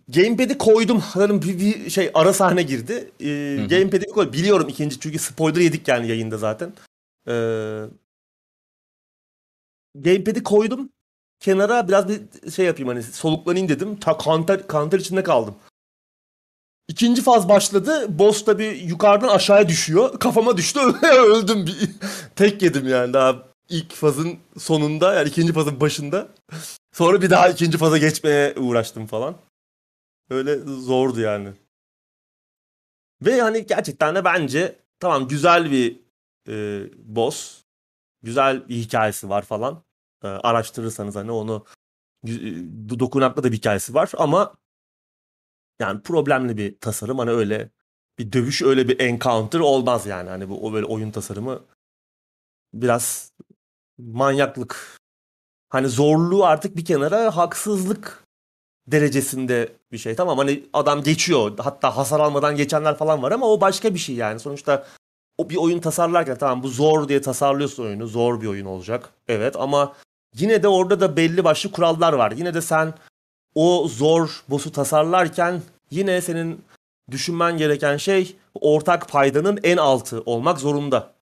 Gamepad'i 0.08 0.58
koydum. 0.58 1.04
Sanırım 1.14 1.42
bir, 1.42 1.60
bir 1.60 1.90
şey 1.90 2.12
ara 2.14 2.34
sahne 2.34 2.64
girdi. 2.64 3.12
Ee. 3.20 3.68
Gamepad'i 3.70 4.06
koy. 4.06 4.34
Biliyorum 4.34 4.70
ikinci 4.70 5.00
çünkü 5.00 5.20
spoiler 5.20 5.62
yedik 5.62 5.88
yani 5.88 6.08
yayında 6.08 6.38
zaten. 6.38 6.74
Ee, 7.28 7.86
Gamepad'i 9.96 10.44
koydum. 10.44 10.90
Kenara 11.40 11.88
biraz 11.88 12.10
bir 12.10 12.52
şey 12.52 12.66
yapayım 12.66 12.88
hani 12.88 13.04
soluklanayım 13.04 13.70
dedim. 13.70 14.00
Ta 14.00 14.18
kanter, 14.18 14.68
kanter 14.68 15.00
içinde 15.00 15.24
kaldım. 15.24 15.56
İkinci 16.88 17.22
faz 17.22 17.50
başladı. 17.50 18.20
Boss 18.20 18.46
tabi 18.46 18.64
yukarıdan 18.64 19.28
aşağıya 19.28 19.70
düşüyor. 19.70 20.20
Kafama 20.20 20.58
düştü. 20.58 20.80
Öldüm. 21.04 21.66
Bir, 21.66 21.90
tek 22.36 22.62
yedim 22.62 22.88
yani 22.88 23.14
daha 23.14 23.44
ilk 23.70 23.94
fazın 23.94 24.40
sonunda 24.58 25.14
yani 25.14 25.30
ikinci 25.30 25.54
fazın 25.54 25.80
başında. 25.80 26.28
Sonra 26.94 27.22
bir 27.22 27.30
daha 27.30 27.50
ikinci 27.50 27.78
faza 27.78 27.98
geçmeye 27.98 28.54
uğraştım 28.58 29.06
falan. 29.08 29.36
Öyle 30.30 30.58
zordu 30.58 31.20
yani. 31.20 31.50
Ve 33.22 33.42
hani 33.42 33.66
gerçekten 33.66 34.16
de 34.16 34.26
bence 34.26 34.76
tamam 35.00 35.28
güzel 35.28 35.72
bir 35.72 36.00
e, 36.50 36.84
boss. 36.96 37.62
Güzel 38.24 38.70
bir 38.70 38.76
hikayesi 38.76 39.30
var 39.30 39.42
falan. 39.42 39.84
E, 40.24 40.28
araştırırsanız 40.28 41.16
hani 41.16 41.32
onu 41.32 41.66
e, 42.28 42.32
dokunaklı 43.00 43.44
da 43.44 43.52
bir 43.52 43.58
hikayesi 43.58 43.94
var 43.94 44.12
ama 44.18 44.54
yani 45.80 46.02
problemli 46.02 46.58
bir 46.58 46.80
tasarım. 46.80 47.20
Hani 47.20 47.32
öyle 47.32 47.70
bir 48.20 48.32
dövüş 48.34 48.62
öyle 48.62 48.88
bir 48.88 49.00
encounter 49.00 49.60
olmaz 49.60 50.06
yani. 50.06 50.30
Hani 50.30 50.50
bu 50.50 50.68
o 50.68 50.74
böyle 50.74 50.86
oyun 50.86 51.12
tasarımı 51.12 51.64
biraz 52.74 53.32
manyaklık. 53.98 54.98
Hani 55.70 55.90
zorluğu 55.90 56.46
artık 56.46 56.78
bir 56.78 56.86
kenara 56.86 57.38
haksızlık 57.38 58.24
derecesinde 58.88 59.76
bir 59.92 59.98
şey. 59.98 60.16
Tamam 60.16 60.38
hani 60.38 60.64
adam 60.74 61.04
geçiyor. 61.04 61.58
Hatta 61.60 61.98
hasar 61.98 62.20
almadan 62.20 62.56
geçenler 62.56 62.98
falan 62.98 63.24
var 63.24 63.32
ama 63.32 63.48
o 63.48 63.62
başka 63.62 63.94
bir 63.94 64.00
şey 64.00 64.16
yani. 64.16 64.40
Sonuçta 64.40 64.88
o 65.38 65.50
bir 65.50 65.56
oyun 65.56 65.80
tasarlarken 65.80 66.38
tamam 66.38 66.64
bu 66.64 66.68
zor 66.68 67.10
diye 67.10 67.22
tasarlıyorsun 67.22 67.84
oyunu. 67.84 68.08
Zor 68.08 68.42
bir 68.42 68.48
oyun 68.48 68.66
olacak. 68.66 69.10
Evet 69.28 69.56
ama 69.56 69.96
yine 70.40 70.64
de 70.64 70.68
orada 70.68 71.00
da 71.00 71.18
belli 71.18 71.44
başlı 71.44 71.72
kurallar 71.72 72.14
var. 72.14 72.32
Yine 72.32 72.54
de 72.54 72.62
sen 72.62 72.94
o 73.56 73.88
zor 73.88 74.44
boss'u 74.50 74.72
tasarlarken 74.72 75.62
yine 75.92 76.22
senin 76.22 76.66
düşünmen 77.12 77.58
gereken 77.58 77.98
şey 77.98 78.36
ortak 78.54 79.10
paydanın 79.10 79.60
en 79.64 79.78
altı 79.78 80.22
olmak 80.22 80.60
zorunda. 80.60 81.14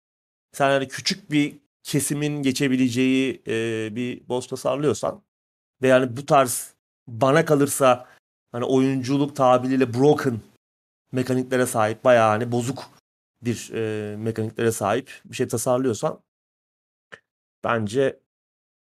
Sen 0.54 0.70
hani 0.70 0.88
küçük 0.88 1.32
bir 1.32 1.56
kesimin 1.84 2.44
geçebileceği 2.44 3.42
e, 3.48 3.90
bir 3.96 4.30
boss 4.30 4.48
tasarlıyorsan 4.48 5.22
ve 5.82 5.88
yani 5.88 6.18
bu 6.18 6.26
tarz 6.26 6.74
bana 7.08 7.46
kalırsa 7.46 8.08
hani 8.52 8.66
oyunculuk 8.66 9.36
tabiriyle 9.36 9.94
broken 9.94 10.40
mekaniklere 11.12 11.66
sahip 11.66 12.04
bayağı 12.04 12.30
hani 12.30 12.52
bozuk 12.52 12.90
bir 13.42 13.72
e, 13.74 14.16
mekaniklere 14.18 14.72
sahip 14.72 15.22
bir 15.26 15.36
şey 15.36 15.48
tasarlıyorsan 15.48 16.20
bence 17.64 18.20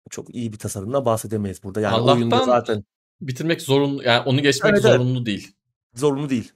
çok 0.10 0.36
iyi 0.36 0.54
bir 0.54 0.60
tasarımdan 0.60 1.06
bahsedemeyiz 1.06 1.64
burada. 1.64 1.82
Yani 1.82 1.96
Allah'tan 1.96 2.18
oyunda 2.18 2.44
zaten 2.44 2.84
Bitirmek 3.22 3.62
zorunlu 3.62 4.04
yani 4.04 4.24
onu 4.26 4.42
geçmek 4.42 4.74
Evet, 4.74 4.82
zorunlu 4.82 5.26
değil. 5.26 5.56
zorunlu 5.94 6.30
değil. 6.30 6.52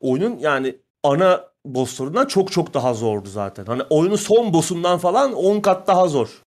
Oyunun 0.00 0.38
yani 0.38 0.80
ana 1.02 1.52
bosslarından 1.64 2.26
çok 2.26 2.52
çok 2.52 2.74
daha 2.74 2.94
zordu 2.94 3.28
zaten. 3.28 3.64
Hani 3.66 3.82
oyunun 3.82 4.16
son 4.16 4.52
boss'undan 4.52 4.98
falan 4.98 5.32
10 5.32 5.60
kat 5.60 5.86
daha 5.86 6.08
zor. 6.08 6.42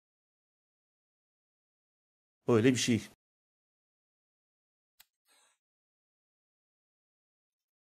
Öyle 2.48 2.72
bir 2.72 2.76
şey. 2.76 3.02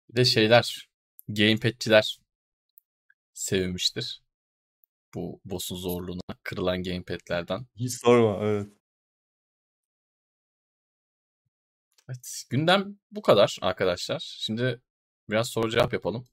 Bir 0.09 0.15
de 0.15 0.25
şeyler 0.25 0.89
gamepad'ciler 1.29 2.19
sevmiştir. 3.33 4.22
Bu 5.15 5.41
boss'un 5.45 5.75
zorluğuna 5.75 6.21
kırılan 6.43 6.83
gamepad'lerden. 6.83 7.65
Hiç 7.75 7.93
sorma 7.93 8.45
evet. 8.45 8.67
Evet, 12.09 12.43
gündem 12.49 12.99
bu 13.11 13.21
kadar 13.21 13.57
arkadaşlar. 13.61 14.37
Şimdi 14.39 14.81
biraz 15.29 15.49
soru 15.49 15.71
cevap 15.71 15.93
yapalım. 15.93 16.25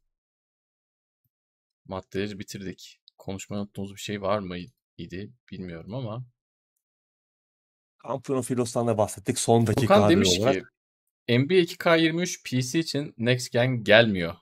Maddeleri 1.86 2.38
bitirdik. 2.38 3.00
Konuşmayı 3.18 3.62
unuttuğumuz 3.62 3.92
bir 3.92 4.00
şey 4.00 4.22
var 4.22 4.38
mı 4.38 4.56
idi 4.96 5.32
bilmiyorum 5.50 5.94
ama. 5.94 6.24
Kampiyon 7.98 8.42
Filos'tan 8.42 8.86
da 8.86 8.98
bahsettik 8.98 9.38
son 9.38 9.66
dakika 9.66 10.02
haberi 10.02 10.16
demiş 10.16 10.38
olarak. 10.38 10.54
ki 10.54 11.38
NBA 11.38 11.54
2K23 11.54 12.42
PC 12.44 12.78
için 12.78 13.14
Next 13.18 13.52
Gen 13.52 13.84
gelmiyor. 13.84 14.36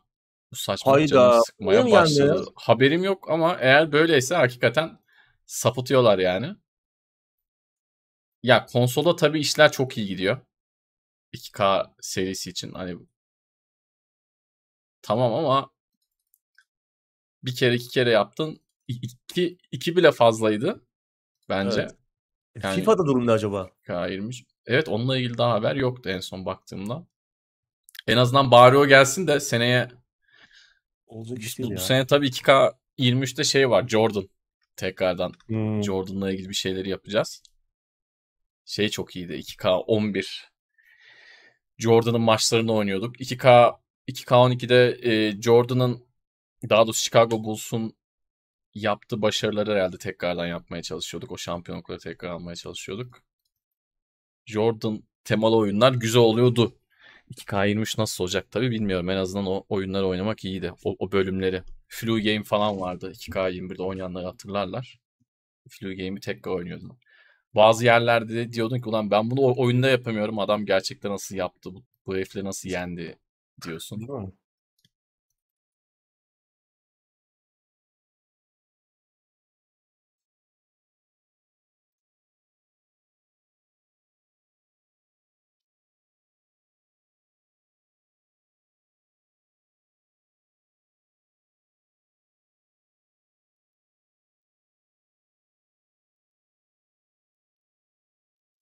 Bu 0.52 0.56
saçmalık 0.56 1.08
canımı 1.08 1.26
Hayda. 1.28 1.42
sıkmaya 1.42 1.78
yani 1.80 1.92
başladı. 1.92 2.36
ya? 2.46 2.52
Haberim 2.56 3.04
yok 3.04 3.30
ama 3.30 3.56
eğer 3.60 3.92
böyleyse 3.92 4.34
hakikaten 4.34 4.98
sapıtıyorlar 5.46 6.18
yani. 6.18 6.54
Ya 8.42 8.66
konsolda 8.66 9.16
tabii 9.16 9.40
işler 9.40 9.72
çok 9.72 9.98
iyi 9.98 10.06
gidiyor. 10.06 10.40
2K 11.32 11.86
serisi 12.00 12.50
için 12.50 12.72
hani 12.72 12.96
tamam 15.02 15.34
ama 15.34 15.70
bir 17.42 17.54
kere 17.56 17.74
iki 17.74 17.88
kere 17.88 18.10
yaptın. 18.10 18.60
İki, 18.88 19.58
iki 19.72 19.96
bile 19.96 20.12
fazlaydı 20.12 20.86
bence. 21.48 21.80
Evet. 21.80 21.92
E, 22.56 22.60
Yani- 22.66 22.76
FIFA'da 22.80 23.06
durum 23.06 23.26
ne 23.26 23.32
acaba? 23.32 23.70
K20. 23.86 24.44
Evet 24.66 24.88
onunla 24.88 25.16
ilgili 25.18 25.38
daha 25.38 25.52
haber 25.52 25.76
yoktu 25.76 26.10
en 26.10 26.20
son 26.20 26.46
baktığımda. 26.46 27.06
En 28.06 28.16
azından 28.16 28.50
bari 28.50 28.76
o 28.76 28.86
gelsin 28.86 29.26
de 29.26 29.40
seneye 29.40 29.88
Olacak 31.08 31.38
iş 31.38 31.58
bu, 31.58 31.62
değil 31.62 31.70
bu 31.70 31.74
ya. 31.74 31.78
sene 31.80 32.06
tabii 32.06 32.28
2K23'te 32.28 33.44
şey 33.44 33.70
var 33.70 33.88
Jordan. 33.88 34.28
Tekrardan 34.76 35.32
Hmm. 35.46 35.82
Jordan'la 35.84 36.32
ilgili 36.32 36.48
bir 36.48 36.54
şeyleri 36.54 36.88
yapacağız. 36.88 37.42
Şey 38.64 38.88
çok 38.88 39.16
iyiydi. 39.16 39.32
2K11 39.32 40.48
Jordan'ın 41.78 42.20
maçlarını 42.20 42.72
oynuyorduk. 42.72 43.20
2K 43.20 43.76
2K12'de 44.08 44.98
e, 45.02 45.42
Jordan'ın 45.42 46.06
daha 46.68 46.86
doğrusu 46.86 47.02
Chicago 47.02 47.44
Bulls'un 47.44 47.96
yaptığı 48.74 49.22
başarıları 49.22 49.72
herhalde 49.72 49.98
tekrardan 49.98 50.46
yapmaya 50.46 50.82
çalışıyorduk. 50.82 51.32
O 51.32 51.38
şampiyonlukları 51.38 51.98
tekrar 51.98 52.30
almaya 52.30 52.56
çalışıyorduk. 52.56 53.22
Jordan 54.46 55.02
temalı 55.24 55.56
oyunlar 55.56 55.92
güzel 55.92 56.22
oluyordu. 56.22 56.78
2K23 57.34 58.00
nasıl 58.00 58.24
olacak 58.24 58.46
tabii 58.50 58.70
bilmiyorum. 58.70 59.10
En 59.10 59.16
azından 59.16 59.46
o 59.46 59.64
oyunları 59.68 60.06
oynamak 60.06 60.44
iyiydi. 60.44 60.72
O, 60.84 60.96
o 60.98 61.12
bölümleri. 61.12 61.62
Flu 61.88 62.22
Game 62.22 62.44
falan 62.44 62.80
vardı. 62.80 63.12
2K21'de 63.14 63.82
oynayanlar 63.82 64.24
hatırlarlar. 64.24 65.00
Flu 65.68 65.96
Game'i 65.96 66.20
tekrar 66.20 66.52
oynuyordum. 66.52 66.98
Bazı 67.54 67.84
yerlerde 67.84 68.34
de 68.34 68.52
diyordun 68.52 68.80
ki 68.80 68.88
ulan 68.88 69.10
ben 69.10 69.30
bunu 69.30 69.54
oyunda 69.56 69.88
yapamıyorum. 69.88 70.38
Adam 70.38 70.64
gerçekten 70.66 71.12
nasıl 71.12 71.36
yaptı? 71.36 71.74
Bu, 71.74 71.84
bu 72.06 72.16
herifleri 72.16 72.44
nasıl 72.44 72.68
yendi 72.68 73.18
diyorsun. 73.64 74.08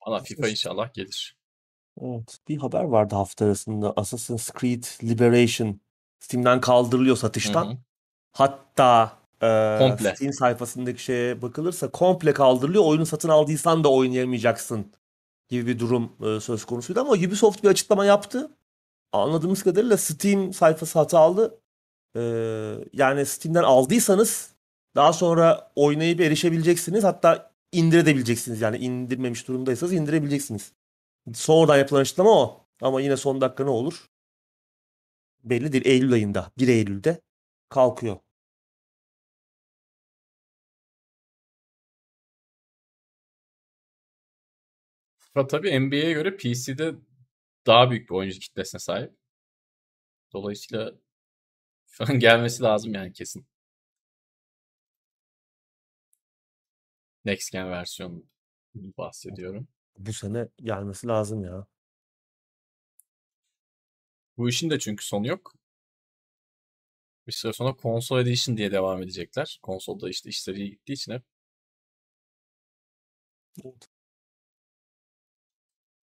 Valla 0.07 0.20
FIFA 0.20 0.48
inşallah 0.48 0.94
gelir. 0.94 1.36
Evet. 2.00 2.38
Bir 2.48 2.57
haber 2.57 2.84
vardı 2.84 3.14
hafta 3.14 3.44
arasında. 3.44 3.92
Assassin's 3.96 4.50
Creed 4.61 4.84
Liberation 5.02 5.80
Steam'den 6.20 6.61
kaldırılıyor 6.61 7.16
satıştan. 7.16 7.64
hı. 7.70 7.76
Hatta 8.32 9.18
e, 9.42 9.76
Komple. 9.78 10.14
Steam 10.14 10.32
sayfasındaki 10.32 11.02
şeye 11.02 11.42
bakılırsa 11.42 11.90
komple 11.90 12.32
kaldırılıyor. 12.32 12.84
Oyunu 12.84 13.07
satın 13.07 13.28
aldıysan 13.28 13.84
da 13.84 13.92
oynayamayacaksın 13.92 14.92
gibi 15.48 15.66
bir 15.66 15.78
durum 15.78 16.12
e, 16.26 16.40
söz 16.40 16.64
konusuydu 16.64 17.00
ama 17.00 17.12
Ubisoft 17.12 17.64
bir 17.64 17.68
açıklama 17.68 18.04
yaptı. 18.04 18.50
Anladığımız 19.12 19.62
kadarıyla 19.62 19.96
Steam 19.96 20.52
sayfası 20.52 20.98
hatalı. 20.98 21.61
E, 22.16 22.20
yani 22.92 23.26
Steam'den 23.26 23.62
aldıysanız 23.62 24.50
daha 24.96 25.12
sonra 25.12 25.72
oynayıp 25.76 26.20
erişebileceksiniz. 26.20 27.04
Hatta 27.04 27.55
indirebileceksiniz. 27.72 28.60
Yani 28.60 28.76
indirmemiş 28.78 29.48
durumdaysanız 29.48 29.92
indirebileceksiniz. 29.92 30.72
Sonradan 31.34 31.78
yapılan 31.78 32.00
açıklama 32.00 32.30
o. 32.30 32.66
Ama 32.82 33.00
yine 33.00 33.16
son 33.16 33.40
dakika 33.40 33.64
ne 33.64 33.70
olur? 33.70 34.06
Belli 35.44 35.72
değil. 35.72 35.86
Eylül 35.86 36.12
ayında. 36.12 36.52
1 36.58 36.68
Eylül'de 36.68 37.20
kalkıyor. 37.68 38.16
FIFA 45.18 45.46
tabii 45.46 45.80
NBA'ye 45.80 46.12
göre 46.12 46.36
PC'de 46.36 46.94
daha 47.66 47.90
büyük 47.90 48.10
bir 48.10 48.14
oyuncu 48.14 48.40
kitlesine 48.40 48.78
sahip. 48.80 49.12
Dolayısıyla 50.32 50.92
FIFA'nın 51.86 52.20
gelmesi 52.20 52.62
lazım 52.62 52.94
yani 52.94 53.12
kesin. 53.12 53.46
Next 57.27 57.53
Gen 57.53 57.70
versiyonu 57.70 58.22
bahsediyorum. 58.74 59.68
Bu 59.99 60.12
sene 60.12 60.49
gelmesi 60.57 61.07
lazım 61.07 61.45
ya. 61.45 61.66
Bu 64.37 64.49
işin 64.49 64.70
de 64.70 64.79
çünkü 64.79 65.07
sonu 65.07 65.27
yok. 65.27 65.55
Bir 67.27 67.33
süre 67.33 67.53
sonra 67.53 67.77
Console 67.83 68.22
Edition 68.22 68.57
diye 68.57 68.72
devam 68.72 69.03
edecekler. 69.03 69.59
Konsolda 69.62 70.11
işte 70.11 70.31
işleri 70.31 70.59
iyi 70.59 70.70
gittiği 70.70 70.93
için 70.93 71.12
hep. 71.12 71.22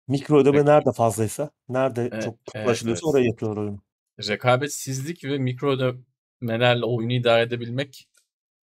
Mikro 0.08 0.40
ödeme 0.40 0.58
Peki. 0.58 0.70
nerede 0.70 0.92
fazlaysa, 0.92 1.52
nerede 1.70 2.10
Evet, 2.12 2.24
çok 2.24 2.36
evet, 2.56 2.68
ulaşılıyorsa 2.68 3.02
evet. 3.06 3.16
oraya 3.16 3.26
yapıyorlar 3.26 3.62
oyunu. 3.62 3.82
Rekabetsizlik 4.20 5.24
ve 5.24 5.38
mikro 5.38 5.72
ödemelerle 5.72 6.86
oyunu 6.86 7.14
idare 7.14 7.42
edebilmek 7.42 8.08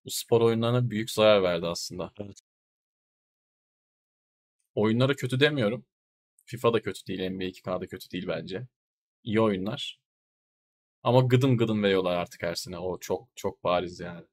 bu 0.04 0.10
spor 0.10 0.40
oyunlarına 0.40 0.90
büyük 0.90 1.10
zarar 1.10 1.42
verdi 1.42 1.66
aslında. 1.66 2.12
Evet. 2.20 2.40
Oyunlara 4.74 5.14
kötü 5.16 5.40
demiyorum. 5.40 5.84
FIFA 6.46 6.72
da 6.74 6.82
kötü 6.82 7.06
değil, 7.06 7.30
NBA 7.30 7.48
2K'da 7.48 7.86
kötü 7.88 8.10
değil 8.10 8.28
bence. 8.28 8.68
İyi 9.24 9.40
oyunlar. 9.40 10.00
Ama 11.02 11.20
gıdım 11.20 11.56
gıdım 11.56 11.82
veriyorlar 11.82 12.16
artık 12.16 12.42
her 12.42 12.54
sene. 12.54 12.78
O 12.78 12.98
çok 13.00 13.28
çok 13.36 13.64
bariz 13.64 14.00
yani. 14.00 14.24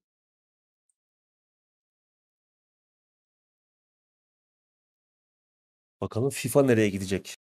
Bakalım 6.02 6.30
FIFA 6.30 6.64
nereye 6.64 6.90
gidecek? 6.90 7.38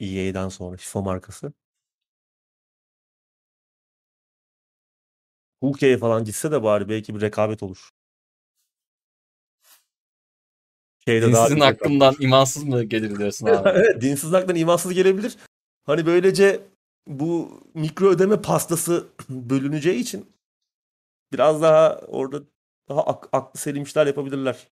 EA'den 0.00 0.48
sonra 0.48 0.76
FIFA 0.76 1.00
markası. 1.02 1.52
Hulk'e 5.62 5.98
falan 5.98 6.24
gitse 6.24 6.50
de 6.52 6.62
bari 6.62 6.88
belki 6.88 7.14
bir 7.14 7.20
rekabet 7.20 7.62
olur. 7.62 7.88
Şeyde 11.04 11.32
daha 11.32 11.32
Dinsizin 11.32 11.56
bir 11.56 11.60
rekabet 11.60 11.80
hakkından 11.80 12.08
olur. 12.14 12.20
imansız 12.20 12.64
mı 12.64 12.84
gelir 12.84 13.18
diyorsun 13.18 13.46
abi? 13.46 13.68
Evet, 13.78 14.02
dinsizin 14.02 14.34
aklına 14.34 14.58
imansız 14.58 14.92
gelebilir. 14.92 15.36
Hani 15.84 16.06
böylece 16.06 16.60
bu 17.06 17.60
mikro 17.74 18.06
ödeme 18.06 18.42
pastası 18.42 19.06
bölüneceği 19.28 19.98
için 20.00 20.32
biraz 21.32 21.62
daha 21.62 21.98
orada 21.98 22.42
daha 22.88 23.02
ak- 23.02 23.28
aklı 23.32 23.60
selim 23.60 23.82
işler 23.82 24.06
yapabilirler. 24.06 24.68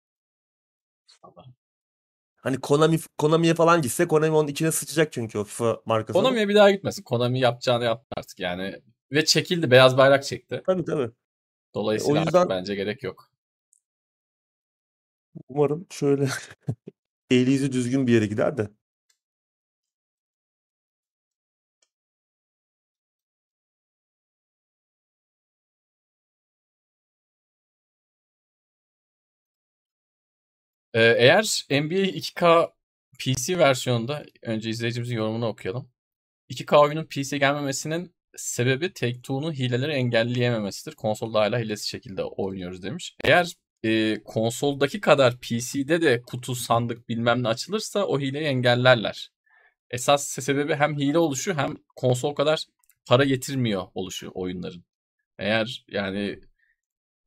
Hani 2.36 2.60
Konami 2.60 2.98
Konami'ye 3.18 3.54
falan 3.54 3.82
gitse 3.82 4.08
Konami 4.08 4.36
onun 4.36 4.48
içine 4.48 4.72
sıçacak 4.72 5.12
çünkü 5.12 5.38
o 5.38 5.44
FIFA 5.44 5.80
markası. 5.86 6.18
Konami'ye 6.18 6.48
bir 6.48 6.54
daha 6.54 6.70
gitmesin. 6.70 7.02
Konami 7.02 7.40
yapacağını 7.40 7.84
yaptı 7.84 8.06
artık 8.16 8.40
yani. 8.40 8.82
Ve 9.12 9.24
çekildi. 9.24 9.70
Beyaz 9.70 9.96
bayrak 9.96 10.24
çekti. 10.24 10.62
Tabii 10.66 10.84
tabii. 10.84 11.10
Dolayısıyla 11.74 12.20
O 12.22 12.24
yüzden- 12.24 12.48
bence 12.48 12.74
gerek 12.74 13.02
yok. 13.02 13.30
Umarım 15.48 15.86
şöyle 15.90 16.28
eli 17.30 17.50
yüzü 17.52 17.72
düzgün 17.72 18.06
bir 18.06 18.12
yere 18.12 18.26
gider 18.26 18.58
de. 18.58 18.70
Ee, 30.94 31.00
eğer 31.18 31.64
NBA 31.70 32.06
2K 32.06 32.72
PC 33.18 33.58
versiyonunda 33.58 34.24
önce 34.42 34.70
izleyicimizin 34.70 35.16
yorumunu 35.16 35.46
okuyalım. 35.46 35.90
2K 36.48 36.80
oyunun 36.80 37.04
PC 37.06 37.38
gelmemesinin 37.38 38.14
sebebi 38.36 38.92
Take-Two'nun 38.92 39.52
hileleri 39.52 39.92
engelleyememesidir. 39.92 40.94
Konsolda 40.96 41.40
hala 41.40 41.58
hilesiz 41.58 41.86
şekilde 41.86 42.24
oynuyoruz 42.24 42.82
demiş. 42.82 43.16
Eğer 43.24 43.52
e, 43.84 44.22
konsoldaki 44.24 45.00
kadar 45.00 45.40
PC'de 45.40 46.02
de 46.02 46.22
kutu, 46.22 46.54
sandık 46.54 47.08
bilmem 47.08 47.42
ne 47.42 47.48
açılırsa 47.48 48.04
o 48.06 48.20
hileyi 48.20 48.44
engellerler. 48.44 49.30
Esas 49.90 50.26
sebebi 50.26 50.74
hem 50.74 50.98
hile 50.98 51.18
oluşu 51.18 51.54
hem 51.54 51.76
konsol 51.96 52.34
kadar 52.34 52.64
para 53.06 53.24
getirmiyor 53.24 53.86
oluşu 53.94 54.30
oyunların. 54.34 54.84
Eğer 55.38 55.84
yani 55.88 56.40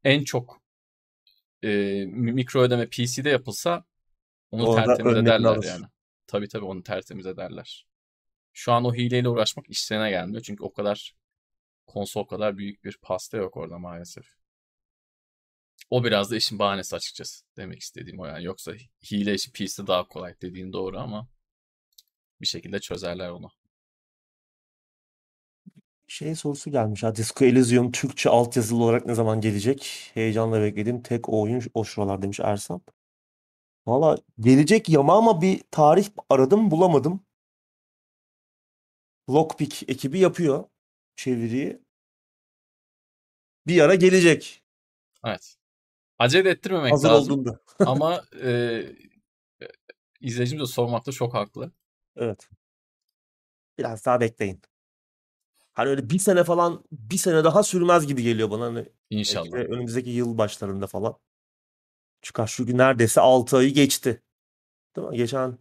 en 0.04 0.24
çok 0.24 0.62
e, 1.64 2.04
mikro 2.08 2.62
ödeme 2.62 2.86
PC'de 2.90 3.30
yapılsa 3.30 3.86
onu 4.52 4.68
Orada 4.68 4.86
tertemiz 4.86 5.18
ederler 5.18 5.50
alır. 5.50 5.66
yani. 5.66 5.86
Tabii 6.28 6.48
tabii 6.48 6.66
onu 6.66 6.84
tertemiz 6.84 7.26
ederler. 7.26 7.86
Şu 8.54 8.74
an 8.74 8.86
o 8.86 8.94
hileyle 8.94 9.30
uğraşmak 9.30 9.70
işlerine 9.70 10.10
gelmiyor. 10.10 10.44
Çünkü 10.44 10.64
o 10.64 10.74
kadar 10.74 11.16
konsol 11.88 12.24
kadar 12.26 12.58
büyük 12.58 12.84
bir 12.84 12.98
pasta 13.02 13.38
yok 13.38 13.58
orada 13.58 13.80
maalesef. 13.80 14.26
O 15.90 16.04
biraz 16.04 16.32
da 16.32 16.36
işin 16.36 16.60
bahanesi 16.60 16.96
açıkçası. 16.96 17.46
Demek 17.58 17.80
istediğim 17.80 18.20
o 18.20 18.26
yani. 18.26 18.44
Yoksa 18.44 18.74
hile 19.12 19.34
işi 19.34 19.52
PC'de 19.52 19.88
daha 19.88 20.08
kolay 20.08 20.36
dediğin 20.42 20.74
doğru 20.74 21.00
ama 21.00 21.28
bir 22.42 22.48
şekilde 22.48 22.80
çözerler 22.80 23.30
onu. 23.30 23.52
Şey 26.08 26.36
sorusu 26.36 26.72
gelmiş 26.72 27.04
ha. 27.04 27.16
Disco 27.16 27.46
Elysium 27.46 27.92
Türkçe 27.92 28.30
altyazılı 28.30 28.84
olarak 28.84 29.06
ne 29.06 29.14
zaman 29.16 29.42
gelecek? 29.42 30.12
Heyecanla 30.14 30.62
beklediğim 30.62 31.02
tek 31.02 31.30
oyun 31.30 31.62
o 31.74 31.84
şuralar 31.86 32.22
demiş 32.22 32.40
Ersap. 32.40 32.82
Valla 33.88 34.18
gelecek 34.40 34.90
yama 34.90 35.18
ama 35.18 35.42
bir 35.42 35.62
tarih 35.72 36.08
aradım 36.30 36.72
bulamadım. 36.72 37.22
Lockpick 39.30 39.90
ekibi 39.90 40.20
yapıyor 40.20 40.64
çeviriyi. 41.16 41.82
Bir 43.68 43.82
ara 43.82 43.96
gelecek. 43.96 44.64
Evet. 45.26 45.56
Acele 46.20 46.50
ettirmemek 46.50 46.94
Hazır 46.94 47.10
lazım. 47.10 47.34
olduğunda. 47.34 47.60
ama 47.80 48.24
e, 48.42 48.50
e, 48.52 49.68
izleyicimiz 50.20 50.62
de 50.70 50.74
sormakta 50.74 51.12
çok 51.12 51.34
haklı. 51.34 51.72
Evet. 52.16 52.50
Biraz 53.78 54.06
daha 54.06 54.22
bekleyin. 54.22 54.62
Hani 55.74 55.90
öyle 55.90 56.10
bir 56.10 56.20
sene 56.20 56.44
falan 56.44 56.84
bir 56.92 57.18
sene 57.18 57.44
daha 57.44 57.64
sürmez 57.64 58.08
gibi 58.08 58.24
geliyor 58.24 58.50
bana. 58.52 58.66
Hani 58.66 58.90
İnşallah. 59.10 59.52
de 59.52 59.58
önümüzdeki 59.58 60.10
yıl 60.10 60.38
başlarında 60.38 60.88
falan. 60.88 61.20
Çıkar 62.22 62.52
çünkü 62.56 62.78
neredeyse 62.78 63.22
6 63.22 63.58
ayı 63.58 63.74
geçti. 63.74 64.22
Değil 64.96 65.08
mi? 65.08 65.18
Geçen 65.18 65.58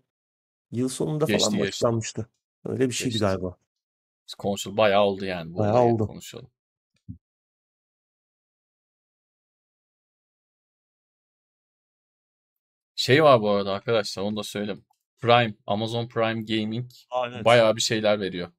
yıl 0.71 0.89
sonunda 0.89 1.25
Geçti, 1.25 1.41
falan 1.45 1.53
geçti. 1.57 1.69
açıklanmıştı. 1.69 2.29
Öyle 2.65 2.89
bir 2.89 2.95
şeydi 2.95 3.11
Geçti. 3.11 3.25
galiba. 3.25 3.57
Biz 4.29 4.35
konuşalım. 4.35 4.77
Bayağı 4.77 5.03
oldu 5.03 5.25
yani. 5.25 5.55
Bu 5.55 5.59
Bayağı 5.59 5.75
olayı 5.75 5.95
oldu. 5.95 6.07
Konuşalım. 6.07 6.51
Şey 12.95 13.25
var 13.25 13.41
bu 13.41 13.51
arada 13.51 13.73
arkadaşlar 13.73 14.23
onu 14.23 14.37
da 14.37 14.43
söyleyeyim. 14.43 14.85
Prime, 15.21 15.55
Amazon 15.67 16.09
Prime 16.09 16.43
Gaming 16.43 16.91
Aynen. 17.11 17.45
bayağı 17.45 17.77
bir 17.77 17.81
şeyler 17.81 18.21
veriyor. 18.21 18.53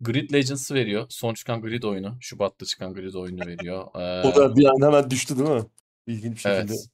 Grid 0.00 0.32
Legends'ı 0.32 0.74
veriyor. 0.74 1.06
Son 1.08 1.34
çıkan 1.34 1.62
Grid 1.62 1.82
oyunu. 1.82 2.16
Şubat'ta 2.20 2.66
çıkan 2.66 2.94
Grid 2.94 3.14
oyunu 3.14 3.46
veriyor. 3.46 3.86
Ee, 3.94 4.28
O 4.28 4.36
da 4.36 4.56
bir 4.56 4.64
anda 4.64 4.86
hemen 4.86 5.10
düştü 5.10 5.38
değil 5.38 5.48
mi? 5.50 5.62
İlginç 6.06 6.32
bir 6.32 6.40
şekilde. 6.40 6.72
evet. 6.72 6.88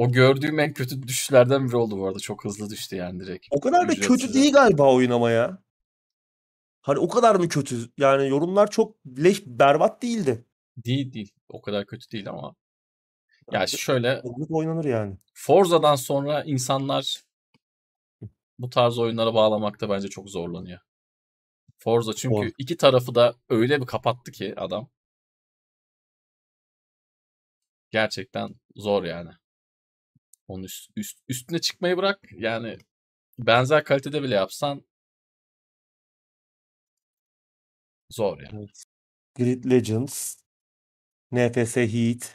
O 0.00 0.12
gördüğüm 0.12 0.58
en 0.58 0.72
kötü 0.72 1.02
düşüşlerden 1.02 1.68
biri 1.68 1.76
oldu 1.76 1.98
bu 1.98 2.06
arada. 2.06 2.18
Çok 2.18 2.44
hızlı 2.44 2.70
düştü 2.70 2.96
yani 2.96 3.20
direkt. 3.20 3.46
O 3.50 3.60
kadar 3.60 3.88
da 3.88 3.94
kötü 3.94 4.34
değil 4.34 4.52
galiba 4.52 4.94
oyun 4.94 5.10
ama 5.10 5.30
ya. 5.30 5.62
Hani 6.80 6.98
o 6.98 7.08
kadar 7.08 7.34
mı 7.34 7.48
kötü? 7.48 7.76
Yani 7.98 8.28
yorumlar 8.28 8.70
çok 8.70 8.96
leş 9.06 9.46
berbat 9.46 10.02
değildi. 10.02 10.44
Değil 10.76 11.12
değil. 11.12 11.34
O 11.48 11.62
kadar 11.62 11.86
kötü 11.86 12.10
değil 12.10 12.28
ama. 12.28 12.54
Ya 13.52 13.60
Bence 13.60 13.76
şöyle 13.76 14.22
oynanır 14.50 14.84
yani. 14.84 15.16
Forza'dan 15.34 15.96
sonra 15.96 16.44
insanlar 16.44 17.22
bu 18.58 18.70
tarz 18.70 18.98
oyunlara 18.98 19.34
bağlamakta 19.34 19.90
bence 19.90 20.08
çok 20.08 20.30
zorlanıyor. 20.30 20.80
Forza 21.78 22.12
çünkü 22.14 22.34
Doğru. 22.34 22.50
iki 22.58 22.76
tarafı 22.76 23.14
da 23.14 23.34
öyle 23.48 23.80
bir 23.80 23.86
kapattı 23.86 24.32
ki 24.32 24.54
adam. 24.56 24.90
Gerçekten 27.90 28.54
zor 28.76 29.04
yani. 29.04 29.30
Onun 30.50 30.62
üst, 30.62 30.90
üst, 30.96 31.18
üstüne 31.28 31.58
çıkmayı 31.58 31.96
bırak. 31.96 32.20
Yani 32.32 32.78
benzer 33.38 33.84
kalitede 33.84 34.22
bile 34.22 34.34
yapsan 34.34 34.84
zor 38.10 38.38
yani. 38.40 38.58
Evet. 38.58 38.84
Grid 39.38 39.70
Legends, 39.70 40.36
NFS 41.32 41.76
Heat, 41.76 42.32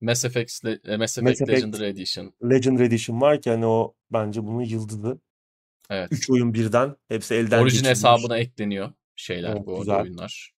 Mass 0.00 0.24
Effect, 0.24 0.64
e, 0.64 0.96
Mass 0.96 1.18
Effect 1.18 1.22
Mass 1.22 1.40
Effect 1.40 1.48
Legendary 1.48 1.88
Edition. 1.88 2.34
Legendary 2.50 2.86
Edition 2.86 3.20
var 3.20 3.40
ki 3.42 3.50
hani 3.50 3.66
o 3.66 3.94
bence 4.10 4.46
bunun 4.46 4.62
yıldızı. 4.62 5.20
Evet. 5.90 6.08
3 6.12 6.30
oyun 6.30 6.54
birden. 6.54 6.96
Hepsi 7.08 7.34
elden 7.34 7.58
Orijin 7.62 7.76
geçirilmiş. 7.76 7.90
hesabına 7.90 8.38
ekleniyor 8.38 8.92
şeyler 9.16 9.50
Evet, 9.52 9.66
bu 9.66 9.78
güzel. 9.78 10.00
oyunlar. 10.02 10.54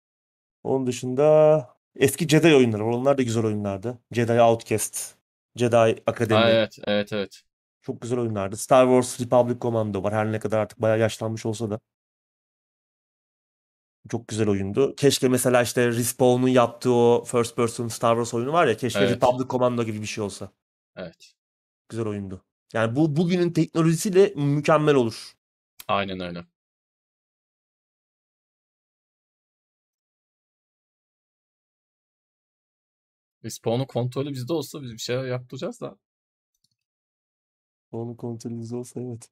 Onun 0.63 0.87
dışında 0.87 1.69
eski 1.97 2.29
Jedi 2.29 2.55
oyunları 2.55 2.87
var. 2.87 2.93
Onlar 2.93 3.19
da 3.19 3.23
güzel 3.23 3.45
oyunlardı. 3.45 3.99
Jedi 4.13 4.33
Outcast, 4.41 5.16
Jedi 5.57 6.03
Akademi. 6.07 6.41
Ha, 6.41 6.51
evet, 6.51 6.79
evet, 6.87 7.13
evet. 7.13 7.43
Çok 7.83 8.01
güzel 8.01 8.19
oyunlardı. 8.19 8.57
Star 8.57 8.85
Wars 8.87 9.21
Republic 9.21 9.61
Commando 9.61 10.03
var. 10.03 10.15
Her 10.15 10.33
ne 10.33 10.39
kadar 10.39 10.59
artık 10.59 10.83
bayağı 10.83 10.99
yaşlanmış 10.99 11.47
olsa 11.47 11.71
da. 11.71 11.81
Çok 14.11 14.29
güzel 14.29 14.49
oyundu. 14.49 14.95
Keşke 14.97 15.29
mesela 15.29 15.63
işte 15.63 15.87
Respawn'un 15.89 16.49
yaptığı 16.49 16.93
o 16.93 17.25
first 17.25 17.57
person 17.57 17.89
Star 17.89 18.15
Wars 18.15 18.35
oyunu 18.35 18.53
var 18.53 18.67
ya. 18.67 18.77
Keşke 18.77 19.01
Evet. 19.01 19.11
Republic 19.11 19.49
Commando 19.49 19.85
gibi 19.85 20.01
bir 20.01 20.07
şey 20.07 20.25
olsa. 20.25 20.49
Evet. 20.97 21.33
Güzel 21.89 22.07
oyundu. 22.07 22.43
Yani 22.73 22.97
bu 22.97 23.17
bugünün 23.17 23.51
teknolojisiyle 23.51 24.33
mükemmel 24.37 24.95
olur. 24.95 25.33
Aynen 25.89 26.21
öyle. 26.21 26.45
Respawn'un 33.47 33.85
kontrolü 33.87 34.33
bizde 34.33 34.53
olsa 34.53 34.83
biz 34.83 34.93
bir 34.93 34.99
şeyler 34.99 35.25
yaptıracağız 35.27 35.81
da. 35.81 35.99
Onun 37.93 38.15
kontrolünüz 38.17 38.73
olsa 38.73 39.01
evet. 39.01 39.31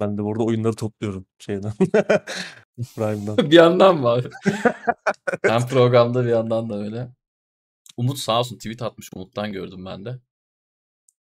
Ben 0.00 0.18
de 0.18 0.22
burada 0.24 0.44
oyunları 0.44 0.76
topluyorum 0.76 1.26
şeyden. 1.38 1.72
Prime'dan. 2.96 3.36
bir 3.50 3.52
yandan 3.56 4.04
var. 4.04 4.24
Hem 5.42 5.66
programda 5.66 6.24
bir 6.24 6.30
yandan 6.30 6.70
da 6.70 6.78
öyle. 6.78 7.08
Umut 7.96 8.18
sağ 8.18 8.40
olsun 8.40 8.56
tweet 8.56 8.82
atmış. 8.82 9.10
Umut'tan 9.14 9.52
gördüm 9.52 9.84
ben 9.84 10.04
de. 10.04 10.20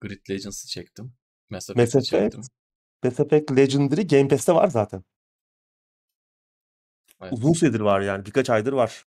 Grid 0.02 0.30
Legends'ı 0.30 0.68
çektim. 0.68 1.14
Effect'i 1.52 2.04
çektim. 2.04 2.40
Effect, 2.40 2.59
Effect 3.04 3.52
Legendary 3.52 4.08
Game 4.08 4.28
Pass'te 4.28 4.56
var 4.56 4.68
zaten. 4.68 5.04
Evet. 7.22 7.34
Uzun 7.34 7.54
süredir 7.54 7.80
var 7.80 8.02
yani. 8.02 8.26
Birkaç 8.26 8.50
aydır 8.50 8.74
var. 8.74 9.06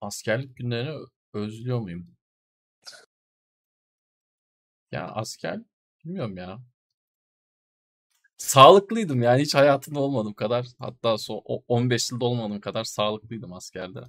Askerlik 0.00 0.56
günlerini 0.56 1.06
özlüyor 1.32 1.80
muyum? 1.80 2.16
Ya 4.92 5.06
asker 5.14 5.60
bilmiyorum 6.04 6.36
ya. 6.36 6.60
Sağlıklıydım 8.36 9.22
yani 9.22 9.42
hiç 9.42 9.54
hayatımda 9.54 10.00
olmadığım 10.00 10.34
kadar 10.34 10.66
hatta 10.78 11.18
so 11.18 11.42
o- 11.44 11.64
15 11.68 12.10
yılda 12.12 12.24
olmadığım 12.24 12.60
kadar 12.60 12.84
sağlıklıydım 12.84 13.52
askerde. 13.52 14.00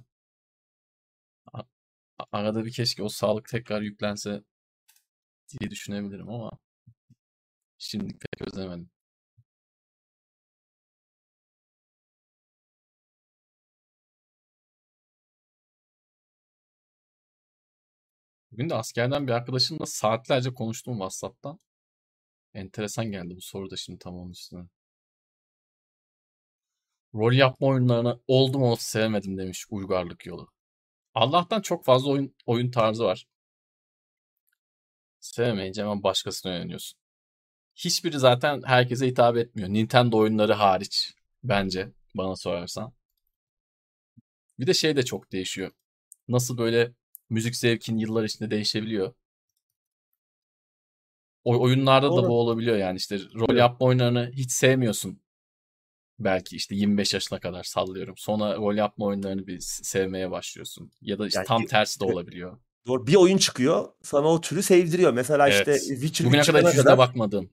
Arada 2.32 2.64
bir 2.64 2.72
keşke 2.72 3.02
o 3.02 3.08
sağlık 3.08 3.48
tekrar 3.48 3.82
yüklense 3.82 4.42
diye 5.48 5.70
düşünebilirim 5.70 6.28
ama 6.28 6.58
şimdilik 7.78 8.20
pek 8.20 8.48
özlemedim. 8.48 8.90
Bugün 18.52 18.70
de 18.70 18.74
askerden 18.74 19.26
bir 19.26 19.32
arkadaşımla 19.32 19.86
saatlerce 19.86 20.54
konuştum 20.54 20.94
WhatsApp'tan. 20.94 21.58
Enteresan 22.54 23.06
geldi 23.12 23.36
bu 23.36 23.40
soru 23.40 23.70
da 23.70 23.76
şimdi 23.76 23.98
tam 23.98 24.14
onun 24.18 24.30
üstüne. 24.30 24.68
Rol 27.14 27.32
yapma 27.32 27.66
oyunlarını 27.66 28.20
oldum 28.26 28.62
olası 28.62 28.90
sevmedim 28.90 29.38
demiş 29.38 29.66
Uygarlık 29.70 30.26
Yolu. 30.26 30.48
Allah'tan 31.14 31.60
çok 31.60 31.84
fazla 31.84 32.10
oyun 32.10 32.34
oyun 32.46 32.70
tarzı 32.70 33.04
var. 33.04 33.26
Sevmeyince 35.20 35.82
hemen 35.82 36.02
başkasına 36.02 36.54
yöneliyorsun. 36.54 36.98
Hiçbiri 37.74 38.18
zaten 38.18 38.62
herkese 38.66 39.06
hitap 39.06 39.36
etmiyor. 39.36 39.68
Nintendo 39.68 40.18
oyunları 40.18 40.52
hariç 40.52 41.14
bence 41.44 41.92
bana 42.14 42.36
sorarsan. 42.36 42.92
Bir 44.58 44.66
de 44.66 44.74
şey 44.74 44.96
de 44.96 45.04
çok 45.04 45.32
değişiyor. 45.32 45.70
Nasıl 46.28 46.58
böyle 46.58 46.92
müzik 47.30 47.56
zevkin 47.56 47.98
yıllar 47.98 48.24
içinde 48.24 48.50
değişebiliyor. 48.50 49.14
O 51.44 51.60
oyunlarda 51.60 52.06
da 52.06 52.16
Doğru. 52.16 52.28
bu 52.28 52.40
olabiliyor 52.40 52.76
yani 52.76 52.96
işte 52.96 53.18
rol 53.34 53.56
yapma 53.56 53.86
oyunlarını 53.86 54.30
hiç 54.32 54.52
sevmiyorsun. 54.52 55.20
Belki 56.24 56.56
işte 56.56 56.74
25 56.74 57.14
yaşına 57.14 57.40
kadar 57.40 57.62
sallıyorum. 57.62 58.14
Sonra 58.16 58.56
rol 58.56 58.74
yapma 58.74 59.06
oyunlarını 59.06 59.46
bir 59.46 59.60
sevmeye 59.60 60.30
başlıyorsun. 60.30 60.90
Ya 61.00 61.18
da 61.18 61.26
işte 61.26 61.38
Yani 61.38 61.46
tam 61.46 61.66
tersi 61.66 62.00
de 62.00 62.04
olabiliyor. 62.04 62.58
Doğru. 62.86 63.06
Bir 63.06 63.14
oyun 63.14 63.38
çıkıyor. 63.38 63.88
Sana 64.02 64.26
o 64.26 64.40
türü 64.40 64.62
sevdiriyor. 64.62 65.12
Mesela 65.12 65.48
işte 65.48 65.70
Evet. 65.70 65.86
Witcher 65.86 66.26
Bugüne 66.26 66.40
3 66.40 66.46
kadar 66.46 66.62
hiç 66.62 66.68
yüzüne 66.68 66.82
kadar 66.82 66.98
bakmadım. 66.98 67.50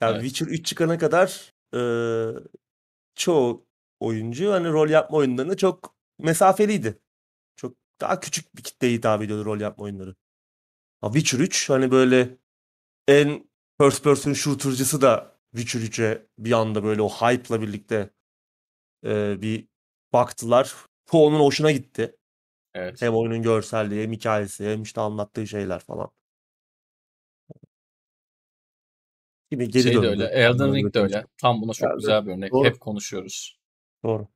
Yani 0.00 0.12
Evet. 0.12 0.22
Witcher 0.22 0.46
3 0.46 0.66
çıkana 0.66 0.98
kadar 0.98 1.52
e, 1.74 1.80
çoğu 3.14 3.66
oyuncu 4.00 4.52
hani 4.52 4.68
rol 4.68 4.88
yapma 4.90 5.16
oyunlarına 5.16 5.56
çok 5.56 5.94
mesafeliydi. 6.18 6.98
Çok 7.56 7.76
daha 8.00 8.20
küçük 8.20 8.56
bir 8.56 8.62
kitleye 8.62 8.92
hitap 8.94 9.22
ediyordu 9.22 9.44
rol 9.44 9.60
yapma 9.60 9.84
oyunları. 9.84 10.14
Ha, 11.00 11.12
Witcher 11.12 11.38
3 11.38 11.70
hani 11.70 11.90
böyle 11.90 12.38
en 13.08 13.50
first 13.80 14.04
person 14.04 14.32
shooter'cısı 14.32 15.00
da 15.00 15.31
Witcher 15.56 15.80
3'e 15.80 16.26
bir 16.38 16.52
anda 16.52 16.84
böyle 16.84 17.02
o 17.02 17.08
hype'la 17.08 17.60
birlikte 17.62 18.10
e, 19.04 19.42
bir 19.42 19.68
baktılar. 20.12 20.74
Çoğunun 21.10 21.40
hoşuna 21.40 21.70
gitti. 21.72 22.16
Evet. 22.74 23.02
Hem 23.02 23.14
oyunun 23.14 23.42
görselliği 23.42 24.02
hem 24.02 24.12
hikayesi 24.12 24.66
hem 24.66 24.82
işte 24.82 25.00
anlattığı 25.00 25.46
şeyler 25.46 25.78
falan. 25.80 26.10
Gibi 29.50 29.68
geri 29.70 29.82
Şey 29.82 29.92
de 29.92 29.96
döndü. 29.96 30.08
öyle. 30.08 30.24
Elden 30.26 30.74
Ring 30.74 30.94
de 30.94 31.00
öyle. 31.00 31.26
Tam 31.36 31.62
buna 31.62 31.72
çok 31.72 31.88
Geldi. 31.88 31.96
güzel 32.00 32.26
bir 32.26 32.32
örnek. 32.32 32.52
Doğru. 32.52 32.68
Hep 32.68 32.80
konuşuyoruz. 32.80 33.58
Doğru. 34.04 34.28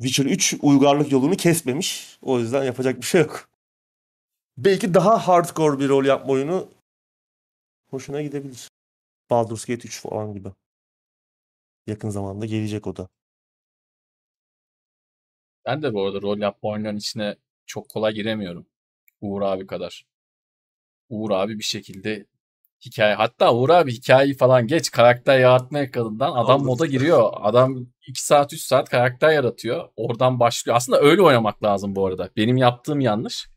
Witcher 0.00 0.24
3 0.26 0.54
uygarlık 0.62 1.12
yolunu 1.12 1.36
kesmemiş. 1.36 2.18
O 2.22 2.38
yüzden 2.38 2.64
yapacak 2.64 2.96
bir 2.96 3.06
şey 3.06 3.20
yok. 3.20 3.48
Belki 4.58 4.94
daha 4.94 5.28
hardcore 5.28 5.78
bir 5.78 5.88
rol 5.88 6.04
yapma 6.04 6.32
oyunu 6.32 6.68
hoşuna 7.90 8.22
gidebilir. 8.22 8.68
Baldur's 9.30 9.64
Gate 9.64 9.88
3 9.88 10.00
falan 10.00 10.34
gibi. 10.34 10.48
Yakın 11.86 12.10
zamanda 12.10 12.46
gelecek 12.46 12.86
o 12.86 12.96
da. 12.96 13.08
Ben 15.66 15.82
de 15.82 15.94
bu 15.94 16.02
arada 16.06 16.22
rol 16.22 16.38
yapma 16.38 16.70
oyunlarının 16.70 16.98
içine 16.98 17.36
çok 17.66 17.88
kolay 17.88 18.14
giremiyorum. 18.14 18.66
Uğur 19.20 19.42
abi 19.42 19.66
kadar. 19.66 20.06
Uğur 21.08 21.30
abi 21.30 21.58
bir 21.58 21.64
şekilde 21.64 22.26
hikaye 22.86 23.14
hatta 23.14 23.54
Uğur 23.54 23.70
abi 23.70 23.92
hikayeyi 23.92 24.34
falan 24.36 24.66
geç 24.66 24.90
karakter 24.90 25.38
yaratma 25.40 25.78
ekranından 25.78 26.32
adam 26.32 26.60
Olur. 26.60 26.66
moda 26.66 26.86
giriyor. 26.86 27.30
Adam 27.34 27.86
2 28.06 28.24
saat 28.24 28.52
3 28.52 28.60
saat 28.60 28.88
karakter 28.88 29.32
yaratıyor. 29.32 29.88
Oradan 29.96 30.40
başlıyor. 30.40 30.76
Aslında 30.76 31.00
öyle 31.00 31.22
oynamak 31.22 31.62
lazım 31.64 31.96
bu 31.96 32.06
arada. 32.06 32.30
Benim 32.36 32.56
yaptığım 32.56 33.00
yanlış. 33.00 33.48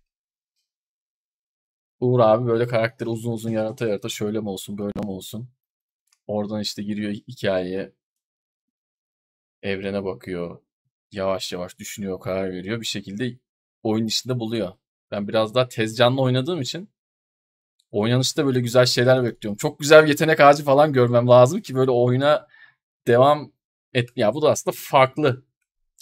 Uğur 1.99 2.19
abi 2.19 2.47
böyle 2.47 2.67
karakteri 2.67 3.09
uzun 3.09 3.31
uzun 3.31 3.49
yarata 3.49 3.87
yarata 3.87 4.09
şöyle 4.09 4.39
mi 4.39 4.49
olsun 4.49 4.77
böyle 4.77 4.99
mi 5.03 5.11
olsun. 5.11 5.49
Oradan 6.27 6.61
işte 6.61 6.83
giriyor 6.83 7.11
hikayeye. 7.13 7.93
Evrene 9.63 10.03
bakıyor. 10.03 10.61
Yavaş 11.11 11.53
yavaş 11.53 11.79
düşünüyor, 11.79 12.19
karar 12.19 12.51
veriyor. 12.51 12.81
Bir 12.81 12.85
şekilde 12.85 13.39
oyun 13.83 14.05
içinde 14.05 14.39
buluyor. 14.39 14.71
Ben 15.11 15.27
biraz 15.27 15.55
daha 15.55 15.67
tez 15.67 15.97
canlı 15.97 16.21
oynadığım 16.21 16.61
için 16.61 16.89
oynanışta 17.91 18.45
böyle 18.45 18.59
güzel 18.59 18.85
şeyler 18.85 19.23
bekliyorum. 19.23 19.57
Çok 19.57 19.79
güzel 19.79 20.03
bir 20.03 20.09
yetenek 20.09 20.39
ağacı 20.39 20.63
falan 20.63 20.93
görmem 20.93 21.27
lazım 21.27 21.61
ki 21.61 21.75
böyle 21.75 21.91
oyuna 21.91 22.47
devam 23.07 23.51
et. 23.93 24.09
Ya 24.15 24.33
bu 24.33 24.41
da 24.41 24.51
aslında 24.51 24.75
farklı 24.79 25.43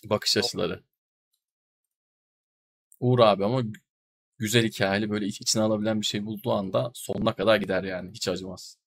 bakış 0.05 0.37
açıları. 0.37 0.83
Uğur 2.99 3.19
abi 3.19 3.45
ama 3.45 3.61
güzel 4.37 4.63
hikayeli 4.65 5.09
böyle 5.09 5.25
iç- 5.25 5.41
içine 5.41 5.63
alabilen 5.63 6.01
bir 6.01 6.05
şey 6.05 6.25
bulduğu 6.25 6.51
anda 6.53 6.91
sonuna 6.93 7.35
kadar 7.35 7.55
gider 7.55 7.83
yani. 7.83 8.11
Hiç 8.11 8.27
acımaz. 8.27 8.77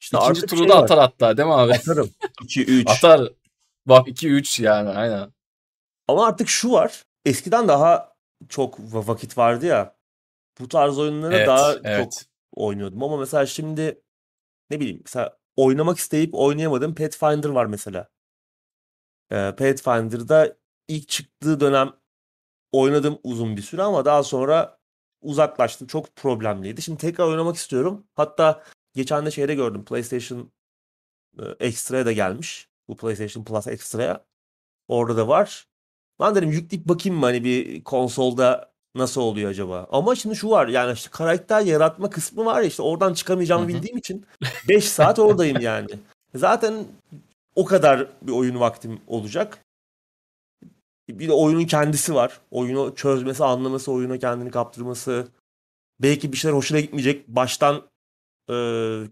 İşte 0.00 0.18
İkinci 0.22 0.46
turu 0.46 0.58
şey 0.60 0.68
da 0.68 0.76
var. 0.78 0.82
atar 0.84 0.98
hatta 0.98 1.36
değil 1.36 1.48
mi 1.48 1.54
abi? 1.54 1.72
Atarım. 1.74 2.10
2-3. 2.42 2.90
Atar. 2.90 3.32
Bak 3.86 4.08
2-3 4.08 4.62
yani 4.62 4.88
aynen. 4.88 5.32
Ama 6.08 6.26
artık 6.26 6.48
şu 6.48 6.72
var. 6.72 7.04
Eskiden 7.24 7.68
daha 7.68 8.14
çok 8.48 8.78
va- 8.78 9.08
vakit 9.08 9.38
vardı 9.38 9.66
ya. 9.66 9.96
Bu 10.60 10.68
tarz 10.68 10.98
oyunları 10.98 11.34
Evet, 11.36 11.48
daha 11.48 11.72
çok 11.74 11.86
evet. 11.86 12.26
oynuyordum. 12.52 13.02
Ama 13.02 13.16
mesela 13.16 13.46
şimdi 13.46 14.02
ne 14.70 14.80
bileyim 14.80 15.00
mesela 15.04 15.38
oynamak 15.56 15.98
isteyip 15.98 16.34
oynayamadığım 16.34 16.94
Pathfinder 16.94 17.48
var 17.48 17.66
mesela. 17.66 18.08
Ee, 19.32 19.54
Pathfinder'da 19.58 20.56
ilk 20.88 21.08
çıktığı 21.08 21.60
dönem 21.60 21.92
oynadım 22.80 23.18
uzun 23.22 23.56
bir 23.56 23.62
süre 23.62 23.82
ama 23.82 24.04
daha 24.04 24.22
sonra 24.22 24.78
uzaklaştım. 25.22 25.86
Çok 25.86 26.16
problemliydi. 26.16 26.82
Şimdi 26.82 26.98
tekrar 26.98 27.26
oynamak 27.26 27.56
istiyorum. 27.56 28.04
Hatta 28.14 28.62
geçen 28.94 29.26
de 29.26 29.30
şeyde 29.30 29.54
gördüm. 29.54 29.84
PlayStation 29.84 30.52
e, 31.38 31.42
Extra'ya 31.60 32.06
da 32.06 32.12
gelmiş. 32.12 32.68
Bu 32.88 32.96
PlayStation 32.96 33.44
Plus 33.44 33.66
Extra'ya. 33.66 34.24
Orada 34.88 35.16
da 35.16 35.28
var. 35.28 35.66
Ben 36.20 36.34
dedim 36.34 36.50
yükleyip 36.50 36.88
bakayım 36.88 37.18
mı 37.18 37.26
hani 37.26 37.44
bir 37.44 37.84
konsolda 37.84 38.72
nasıl 38.94 39.20
oluyor 39.20 39.50
acaba? 39.50 39.86
Ama 39.90 40.14
şimdi 40.14 40.36
şu 40.36 40.50
var 40.50 40.68
yani 40.68 40.92
işte 40.92 41.10
karakter 41.10 41.60
yaratma 41.60 42.10
kısmı 42.10 42.44
var 42.44 42.60
ya 42.60 42.68
işte 42.68 42.82
oradan 42.82 43.14
çıkamayacağımı 43.14 43.68
bildiğim 43.68 43.96
için 43.96 44.26
5 44.68 44.88
saat 44.88 45.18
oradayım 45.18 45.60
yani. 45.60 45.88
Zaten 46.34 46.84
o 47.54 47.64
kadar 47.64 48.06
bir 48.22 48.32
oyun 48.32 48.60
vaktim 48.60 49.00
olacak. 49.06 49.63
Bir 51.08 51.28
de 51.28 51.32
oyunun 51.32 51.64
kendisi 51.64 52.14
var. 52.14 52.40
Oyunu 52.50 52.94
çözmesi, 52.94 53.44
anlaması, 53.44 53.92
oyuna 53.92 54.18
kendini 54.18 54.50
kaptırması. 54.50 55.28
Belki 56.00 56.32
bir 56.32 56.36
şeyler 56.36 56.56
hoşuna 56.56 56.80
gitmeyecek. 56.80 57.28
Baştan 57.28 57.76
e, 58.50 58.54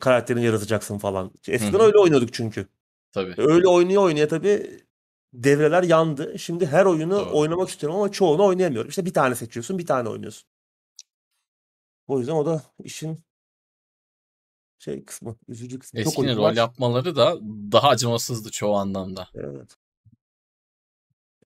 karakterini 0.01 0.45
yaratacaksın 0.45 0.99
falan. 0.99 1.31
Eskiden 1.49 1.79
hı. 1.79 1.83
öyle 1.83 1.99
oynuyorduk 1.99 2.33
çünkü. 2.33 2.67
Tabii. 3.13 3.35
Öyle 3.37 3.69
oynaya 3.69 3.99
oynaya 4.01 4.29
tabii 4.29 4.81
devreler 5.33 5.83
yandı. 5.83 6.39
Şimdi 6.39 6.67
her 6.67 6.87
oyunu 6.87 7.15
Doğru. 7.15 7.39
oynamak 7.39 7.69
istiyorum 7.69 7.99
ama 7.99 8.13
çoğunu 8.13 8.45
oynayamıyorum. 8.45 8.89
İşte 8.89 9.05
bir 9.05 9.13
tane 9.13 9.35
seçiyorsun, 9.35 9.79
bir 9.79 9.87
tane 9.87 10.09
oynuyorsun. 10.09 10.49
O 12.07 12.19
yüzden 12.19 12.33
o 12.33 12.47
da 12.47 12.63
işin 12.85 13.19
şey 14.79 15.05
kısmı, 15.05 15.37
üzücü 15.49 15.79
kısmı. 15.79 16.05
Çok 16.05 16.19
oyun 16.19 16.37
rol 16.37 16.43
var. 16.43 16.53
yapmaları 16.53 17.17
da 17.17 17.39
daha 17.73 17.89
acımasızdı 17.89 18.51
çoğu 18.51 18.77
anlamda. 18.77 19.29
Evet. 19.35 19.77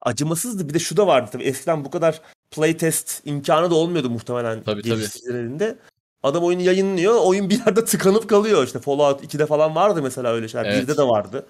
Acımasızdı. 0.07 0.69
Bir 0.69 0.75
de 0.75 0.79
şu 0.79 0.97
da 0.97 1.07
vardı 1.07 1.31
tabii. 1.33 1.45
Eskiden 1.45 1.85
bu 1.85 1.91
kadar 1.91 2.21
playtest 2.51 3.23
imkanı 3.25 3.71
da 3.71 3.75
olmuyordu 3.75 4.11
muhtemelen 4.11 4.63
Tabii 4.65 4.83
tabii. 4.83 4.83
geliştiricilerin 4.83 5.47
elinde. 5.47 5.79
Adam 6.23 6.45
oyunu 6.45 6.63
yayınlıyor. 6.63 7.15
Oyun 7.25 7.51
bir 7.51 7.59
yerde 7.59 7.85
tıkanıp 7.85 8.29
kalıyor. 8.29 8.65
İşte 8.67 8.79
Fallout 8.79 9.25
2'de 9.35 9.47
falan 9.47 9.75
vardı 9.75 10.03
mesela 10.03 10.33
öyle 10.33 10.49
şeyler. 10.49 10.67
1'de 10.71 10.77
Evet. 10.77 10.99
de 10.99 11.03
vardı. 11.03 11.47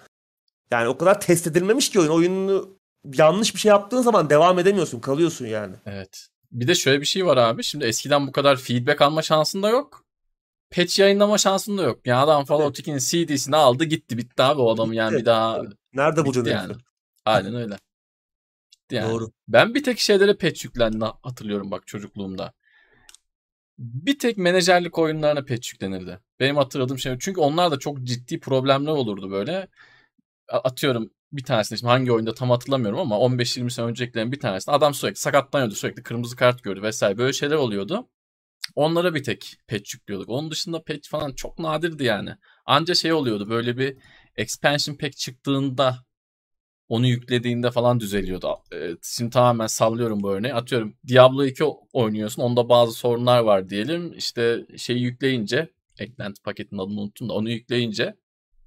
Yani 0.71 0.89
o 0.89 0.99
kadar 0.99 1.21
test 1.21 1.47
edilmemiş 1.47 1.89
ki 1.91 2.01
oyun. 2.01 2.11
Oyunu 2.11 2.69
yanlış 3.15 3.55
bir 3.55 3.61
şey 3.61 3.69
yaptığın 3.69 4.03
zaman 4.03 4.31
devam 4.31 4.59
edemiyorsun. 4.59 5.01
Kalıyorsun 5.01 5.47
yani. 5.47 5.75
Evet. 5.87 6.27
Bir 6.53 6.69
de 6.69 6.75
şöyle 6.75 7.01
bir 7.01 7.07
şey 7.07 7.27
var 7.27 7.37
abi. 7.37 7.65
Şimdi 7.65 7.85
eskiden 7.85 8.27
bu 8.27 8.33
kadar 8.33 8.57
feedback 8.57 9.03
alma 9.03 9.23
şansın 9.23 9.63
da 9.63 9.69
yok. 9.69 10.05
Patch 10.77 10.99
yayınlama 10.99 11.39
şansın 11.39 11.79
da 11.79 11.83
yok. 11.83 11.99
Yani 12.07 12.19
adam. 12.21 12.45
Fallout 12.45 12.79
2'nin 12.81 12.99
CD'sini 12.99 13.57
aldı 13.57 13.85
gitti. 13.85 14.19
Bitti 14.19 14.43
abi 14.43 14.61
o 14.61 14.75
adam 14.75 14.93
yani 14.93 15.17
bir 15.19 15.25
daha. 15.25 15.63
Nerede 15.95 16.25
bulacaksın 16.25 16.51
yani. 16.53 16.73
Aynen 17.25 17.55
öyle. 17.55 17.77
Yani. 18.91 19.13
Doğru. 19.13 19.33
Ben 19.49 19.75
bir 19.75 19.83
tek 19.83 19.99
şeylere 19.99 20.35
patch 20.35 20.65
yüklendiğini 20.65 21.05
hatırlıyorum 21.23 21.71
bak 21.71 21.87
çocukluğumda. 21.87 22.53
Bir 23.79 24.19
tek 24.19 24.39
menajerlik 24.39 24.99
oyunlarına 24.99 25.45
patch 25.45 25.73
yüklenirdi. 25.73 26.21
Benim 26.41 26.57
hatırladığım 26.57 26.99
şey. 26.99 27.17
Çünkü 27.21 27.41
onlar 27.41 27.71
da 27.71 27.79
çok 27.79 28.03
ciddi 28.03 28.41
problemler 28.41 28.93
olurdu 28.93 29.31
böyle. 29.31 29.69
Atıyorum 30.49 31.11
bir 31.33 31.45
tanesinde 31.45 31.79
şimdi 31.79 31.91
hangi 31.91 32.13
oyunda 32.13 32.35
tam 32.35 32.51
hatırlamıyorum 32.51 32.99
ama 32.99 33.17
15-20 33.17 33.71
sene 33.71 33.87
öncekilerin 33.87 34.33
bir 34.33 34.41
tanesinde 34.41 34.77
adam 34.77 34.95
sürekli 34.95 35.19
sakatlanıyordu. 35.19 35.75
Sürekli 35.75 36.03
kırmızı 36.03 36.37
kart 36.37 36.63
gördü 36.63 36.83
vesaire. 36.83 37.19
Böyle 37.19 37.33
şeyler 37.33 37.57
oluyordu. 37.57 38.09
Onlara 38.75 39.15
bir 39.15 39.25
tek 39.25 39.57
patch 39.69 39.95
yüklüyorduk. 39.95 40.29
Onun 40.29 40.51
dışında 40.51 40.85
patch 40.85 41.09
falan 41.09 41.33
çok 41.33 41.59
nadirdi 41.59 42.05
yani. 42.05 42.31
Anca 42.67 42.95
şey 42.95 43.13
oluyordu 43.13 43.51
böyle 43.51 43.79
bir 43.79 43.97
expansion 44.37 44.95
pack 44.95 45.17
çıktığında 45.17 46.06
onu 46.89 47.07
yüklediğinde 47.07 47.71
falan 47.71 48.01
düzeliyordu. 48.01 48.57
Ee, 48.75 48.91
Şimdi 49.03 49.31
tamamen 49.31 49.67
sallıyorum 49.67 50.23
bu 50.23 50.31
örneği. 50.33 50.55
Atıyorum 50.55 50.95
Diablo 51.09 51.45
2 51.45 51.65
oynuyorsun. 51.93 52.43
Onda 52.43 52.69
bazı 52.69 52.93
sorunlar 52.93 53.41
var 53.41 53.69
diyelim. 53.69 54.13
İşte 54.17 54.67
şeyi 54.77 55.01
yükleyince 55.03 55.71
eklenti 55.99 56.43
paketinin 56.43 56.81
adını 56.81 57.01
unuttum 57.01 57.29
da 57.29 57.33
onu 57.33 57.51
yükleyince 57.51 58.17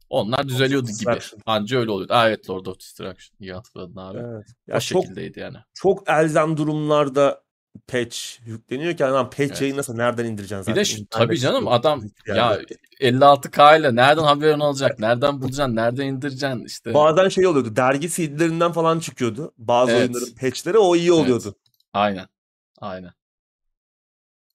onlar 0.09 0.47
düzeliyordu 0.49 0.87
gibi. 0.99 1.17
Anca 1.45 1.79
öyle 1.79 1.91
oluyordu. 1.91 2.13
Aa, 2.13 2.27
evet 2.29 2.49
Lord 2.49 2.65
of 2.65 2.79
Destruction. 2.79 3.37
İyi 3.39 3.53
hatırladın 3.53 3.95
abi. 3.97 4.17
Evet. 4.17 4.45
O 4.69 4.73
Ya 4.73 4.79
çok 4.79 5.03
şekildeydi 5.03 5.39
yani. 5.39 5.57
çok 5.73 6.09
elzem 6.09 6.57
durumlarda 6.57 7.41
patch 7.87 8.17
yükleniyor 8.45 8.97
ki 8.97 9.05
adam 9.05 9.25
patch 9.29 9.41
Evet. 9.41 9.61
yayınlasa 9.61 9.93
nereden 9.93 10.25
indireceksin 10.25 10.57
Bir 10.59 10.63
zaten? 10.63 10.75
de 10.75 10.85
şu, 10.85 11.05
tabii 11.07 11.39
canım 11.39 11.67
adam 11.67 12.03
hiçbir 12.05 12.35
ya 12.35 12.51
yerde. 12.53 12.73
56K 12.99 13.79
ile 13.79 13.95
nereden 13.95 14.23
haberin 14.23 14.59
olacak? 14.59 14.99
Nereden 14.99 15.41
bulacaksın? 15.41 15.75
Nereden 15.75 16.05
indireceksin? 16.05 16.65
İşte 16.65 16.93
Bazen 16.93 17.29
şey 17.29 17.47
oluyordu. 17.47 17.75
Dergi 17.75 18.09
CD'lerinden 18.09 18.71
falan 18.71 18.99
çıkıyordu. 18.99 19.53
Bazı 19.57 19.91
Evet. 19.91 20.01
oyunların 20.01 20.35
patchleri 20.35 20.77
o 20.77 20.95
iyi 20.95 21.09
Evet. 21.09 21.11
oluyordu. 21.19 21.55
aynen. 21.93 22.27
Aynen. 22.81 23.11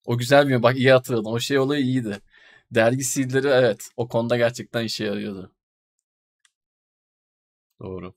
O 0.07 0.19
güzel 0.19 0.49
bir 0.49 0.62
bak 0.62 0.77
iyi 0.77 0.93
hatırladın. 0.93 1.25
O 1.31 1.39
şey 1.41 1.59
olayı 1.59 1.85
iyiydi. 1.85 2.21
Dergi 2.71 3.03
CD'leri 3.05 3.47
evet 3.49 3.89
o 3.97 4.09
konuda 4.09 4.37
gerçekten 4.37 4.85
işe 4.85 5.05
yarıyordu. 5.05 5.53
Doğru. 7.81 8.15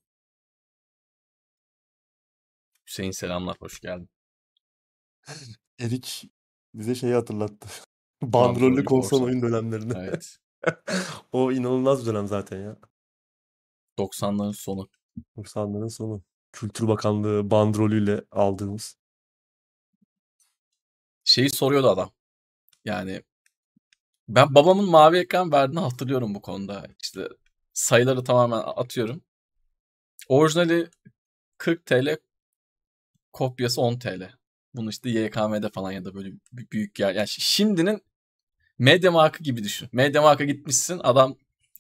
Hüseyin 2.88 3.12
selamlar 3.12 3.56
hoş 3.60 3.80
geldin. 3.80 4.10
Erik 5.80 6.30
Bize 6.74 6.96
şeyi 6.96 7.14
hatırlattı. 7.14 7.68
Bandrollü 8.22 8.86
korsan. 8.86 9.24
oyun 9.24 9.42
dönemlerini. 9.42 9.94
Evet. 9.98 10.38
O 11.32 11.52
inanılmaz 11.52 12.02
bir 12.02 12.06
dönem 12.06 12.28
zaten 12.28 12.60
ya. 12.62 12.78
90'ların 13.98 14.54
sonu. 14.54 14.90
90'ların 15.38 15.90
sonu. 15.90 16.22
Kültür 16.52 16.88
Bakanlığı 16.88 17.52
bandrolüyle 17.52 18.22
aldığımız. 18.32 18.98
Şeyi 21.24 21.50
soruyordu 21.50 21.90
adam. 21.90 22.12
Yani 22.86 23.24
ben 24.30 24.56
babamın 24.56 24.90
mavi 24.90 25.18
ekran 25.18 25.52
verdiğini 25.52 25.80
hatırlıyorum 25.80 26.36
bu 26.36 26.42
konuda. 26.42 26.88
İşte 27.04 27.28
sayıları 27.74 28.24
tamamen 28.24 28.62
atıyorum. 28.66 29.22
Orijinali 30.28 30.90
40 31.58 31.86
TL, 31.86 32.18
kopyası 33.34 33.82
10 33.82 34.00
TL. 34.00 34.37
Bunu 34.78 34.90
işte 34.90 35.10
YKM'de 35.10 35.70
falan 35.70 35.92
ya 35.92 36.06
da 36.06 36.14
böyle 36.16 36.30
büyük 36.52 37.00
yer. 37.00 37.16
Yani 37.16 37.26
şi- 37.28 37.42
şimdinin 37.42 38.02
Mediamarkt'ı 38.80 39.44
gibi 39.44 39.64
düşün. 39.64 39.90
Mediamarkt'a 39.92 40.44
gitmişsin 40.46 41.00
adam 41.04 41.36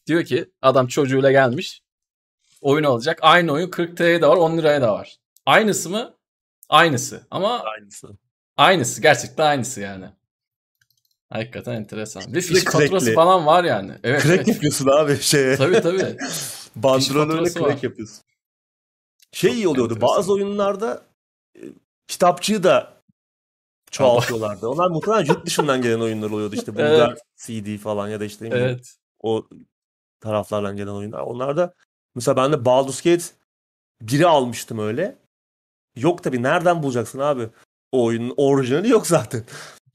diyor 0.07 0.23
ki 0.23 0.49
adam 0.61 0.87
çocuğuyla 0.87 1.31
gelmiş. 1.31 1.81
Oyun 2.61 2.83
alacak. 2.83 3.19
Aynı 3.21 3.51
oyun 3.51 3.69
40 3.69 3.97
TL'ye 3.97 4.21
de 4.21 4.27
var 4.27 4.37
10 4.37 4.57
liraya 4.57 4.81
da 4.81 4.93
var. 4.93 5.17
Aynısı 5.45 5.89
mı? 5.89 6.13
Aynısı. 6.69 7.27
Ama 7.31 7.59
Aynısı. 7.63 8.07
aynısı. 8.57 9.01
Gerçekten 9.01 9.45
aynısı 9.45 9.81
yani. 9.81 10.05
Hakikaten 11.29 11.73
enteresan. 11.73 12.33
Ve 12.33 12.41
fiş 12.41 12.63
faturası 12.63 13.13
falan 13.13 13.45
var 13.45 13.63
yani. 13.63 13.91
Evet. 14.03 14.23
Crack 14.23 14.35
evet. 14.35 14.47
yapıyorsun 14.47 14.87
abi 14.87 15.17
şeye. 15.21 15.55
Tabii 15.55 15.81
tabii. 15.81 16.17
Bandrolörle 16.75 17.49
crack 17.49 17.61
var. 17.61 17.79
yapıyorsun. 17.83 18.23
Şey 19.31 19.49
Çok 19.49 19.57
iyi 19.57 19.67
oluyordu. 19.67 19.93
enteresan. 19.93 20.17
Bazı 20.17 20.33
oyunlarda 20.33 21.05
kitapçığı 22.07 22.63
da 22.63 22.97
çoğaltıyorlardı. 23.91 24.67
Onlar 24.67 24.89
muhtemelen 24.89 25.25
yurt 25.25 25.45
dışından 25.45 25.81
gelen 25.81 25.99
oyunlar 25.99 26.29
oluyordu. 26.29 26.55
İşte 26.55 26.73
Bulgar 26.73 27.09
Evet. 27.09 27.21
CD 27.37 27.77
falan 27.83 28.07
ya 28.07 28.19
da 28.19 28.25
işte 28.25 28.47
Evet. 28.51 28.97
o 29.23 29.47
taraflardan 30.19 30.77
gelen 30.77 30.91
oyunlar. 30.91 31.19
Onlar 31.19 31.57
da 31.57 31.73
mesela 32.15 32.35
ben 32.37 32.51
de 32.51 32.65
Baldur's 32.65 33.01
Gate 33.01 33.23
1'i 34.03 34.25
almıştım 34.25 34.79
öyle. 34.79 35.17
Yok 35.95 36.23
tabii 36.23 36.43
nereden 36.43 36.83
bulacaksın 36.83 37.19
abi? 37.19 37.49
O 37.91 38.03
oyunun 38.05 38.33
orijinali 38.37 38.89
yok 38.89 39.07
zaten. 39.07 39.43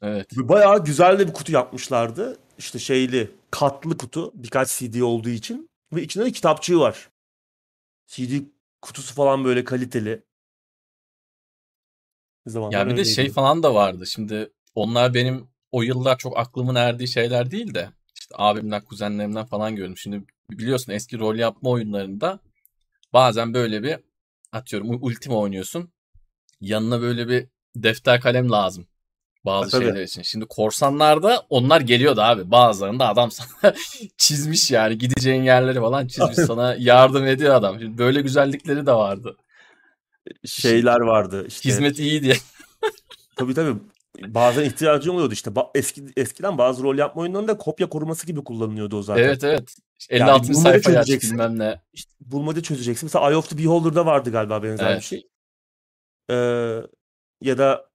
Evet. 0.03 0.39
Ve 0.39 0.49
Bayağı 0.49 0.85
güzel 0.85 1.19
de 1.19 1.29
bir 1.29 1.33
kutu 1.33 1.53
yapmışlardı. 1.53 2.39
İşte 2.59 2.79
şeyli, 2.79 3.31
katlı 3.51 3.97
kutu. 3.99 4.33
Birkaç 4.35 4.79
CD 4.79 5.01
olduğu 5.01 5.29
için. 5.29 5.71
Ve 5.93 6.03
içinde 6.03 6.25
de 6.25 6.33
kitapçığı 6.33 6.81
var. 6.81 7.11
CD 8.07 8.33
kutusu 8.83 9.15
falan 9.15 9.45
böyle 9.45 9.65
kaliteli. 9.65 10.23
Zamanlar 12.47 12.79
Ya 12.79 12.93
bir 12.93 12.97
de 12.97 13.05
şey 13.05 13.31
falan 13.31 13.63
da 13.63 13.75
vardı. 13.75 14.07
Şimdi 14.07 14.51
onlar 14.75 15.15
benim 15.15 15.49
o 15.73 15.83
yıllar 15.83 16.19
çok 16.19 16.39
aklımın 16.39 16.75
erdiği 16.75 17.09
şeyler 17.09 17.51
değil 17.51 17.75
de 17.75 17.89
işte 18.15 18.35
abimden, 18.39 18.85
kuzenlerimden 18.85 19.45
falan 19.45 19.77
gördüm. 19.77 19.97
Şimdi 19.97 20.25
biliyorsun 20.51 20.93
eski 20.93 21.19
rol 21.19 21.37
yapma 21.37 21.71
oyunlarında 21.71 22.41
bazen 23.13 23.55
böyle 23.55 23.83
bir 23.83 23.97
atıyorum 24.53 24.99
Ultima 25.03 25.37
oynuyorsun. 25.37 25.93
Yanına 26.61 27.01
böyle 27.01 27.29
bir 27.29 27.47
defter 27.77 28.21
kalem 28.21 28.51
lazım. 28.51 28.87
Bazı 29.45 29.71
tabii. 29.71 29.85
şeyler 29.85 30.03
için. 30.03 30.23
Şimdi 30.23 30.47
korsanlarda 30.49 31.47
onlar 31.51 31.81
geliyordu 31.81 32.21
abi. 32.21 32.51
Bazılarında 32.51 33.09
adam 33.09 33.31
sana 33.31 33.75
çizmiş 34.17 34.71
yani 34.71 34.99
gideceğin 34.99 35.43
yerleri 35.43 35.81
falan 35.81 36.07
çizmiş 36.07 36.37
sana 36.47 36.75
yardım 36.79 37.27
ediyor 37.27 37.55
adam. 37.55 37.81
Şimdi 37.81 37.99
böyle 37.99 38.21
güzellikleri 38.21 38.87
de 38.87 38.93
vardı. 38.93 39.37
Şeyler 40.47 41.01
vardı 41.01 41.45
işte. 41.49 41.69
Hizmet 41.69 41.99
iyi 41.99 42.23
diye. 42.23 42.35
Tabii 43.37 43.55
tabii. 43.55 43.77
Bazen 44.27 44.65
ihtiyacı 44.65 45.13
oluyordu 45.13 45.33
işte. 45.33 45.51
Ba- 45.51 45.71
Eski, 45.75 46.05
eskiden 46.17 46.59
bazı 46.59 46.83
rol 46.83 46.99
yapma 46.99 47.23
oyunlarında 47.23 47.59
kopya 47.59 47.89
koruması 47.89 48.27
gibi 48.27 48.45
kullanılıyordu 48.45 48.99
o 48.99 49.03
zaten. 49.03 49.23
Evet 49.23 49.45
evet. 49.45 49.77
İşte 50.01 50.17
Yani 50.17 50.31
56. 50.31 50.49
bunları 50.49 50.63
sayfayı 50.63 50.99
aç 50.99 51.09
bilmem 51.09 51.59
ne. 51.59 51.81
İşte 51.93 52.13
bulmaca 52.21 52.63
çözeceksin. 52.63 53.07
Mesela 53.07 53.29
Eye 53.31 53.37
of 53.37 53.51
the 53.51 53.59
Beholder'da 53.59 54.07
vardı 54.07 54.33
galiba 54.33 54.63
benzer 54.63 54.87
bir 54.89 54.93
Evet. 54.93 55.03
şey. 55.03 55.27
Ee, 56.31 56.35
ya 57.41 57.59
da 57.59 57.87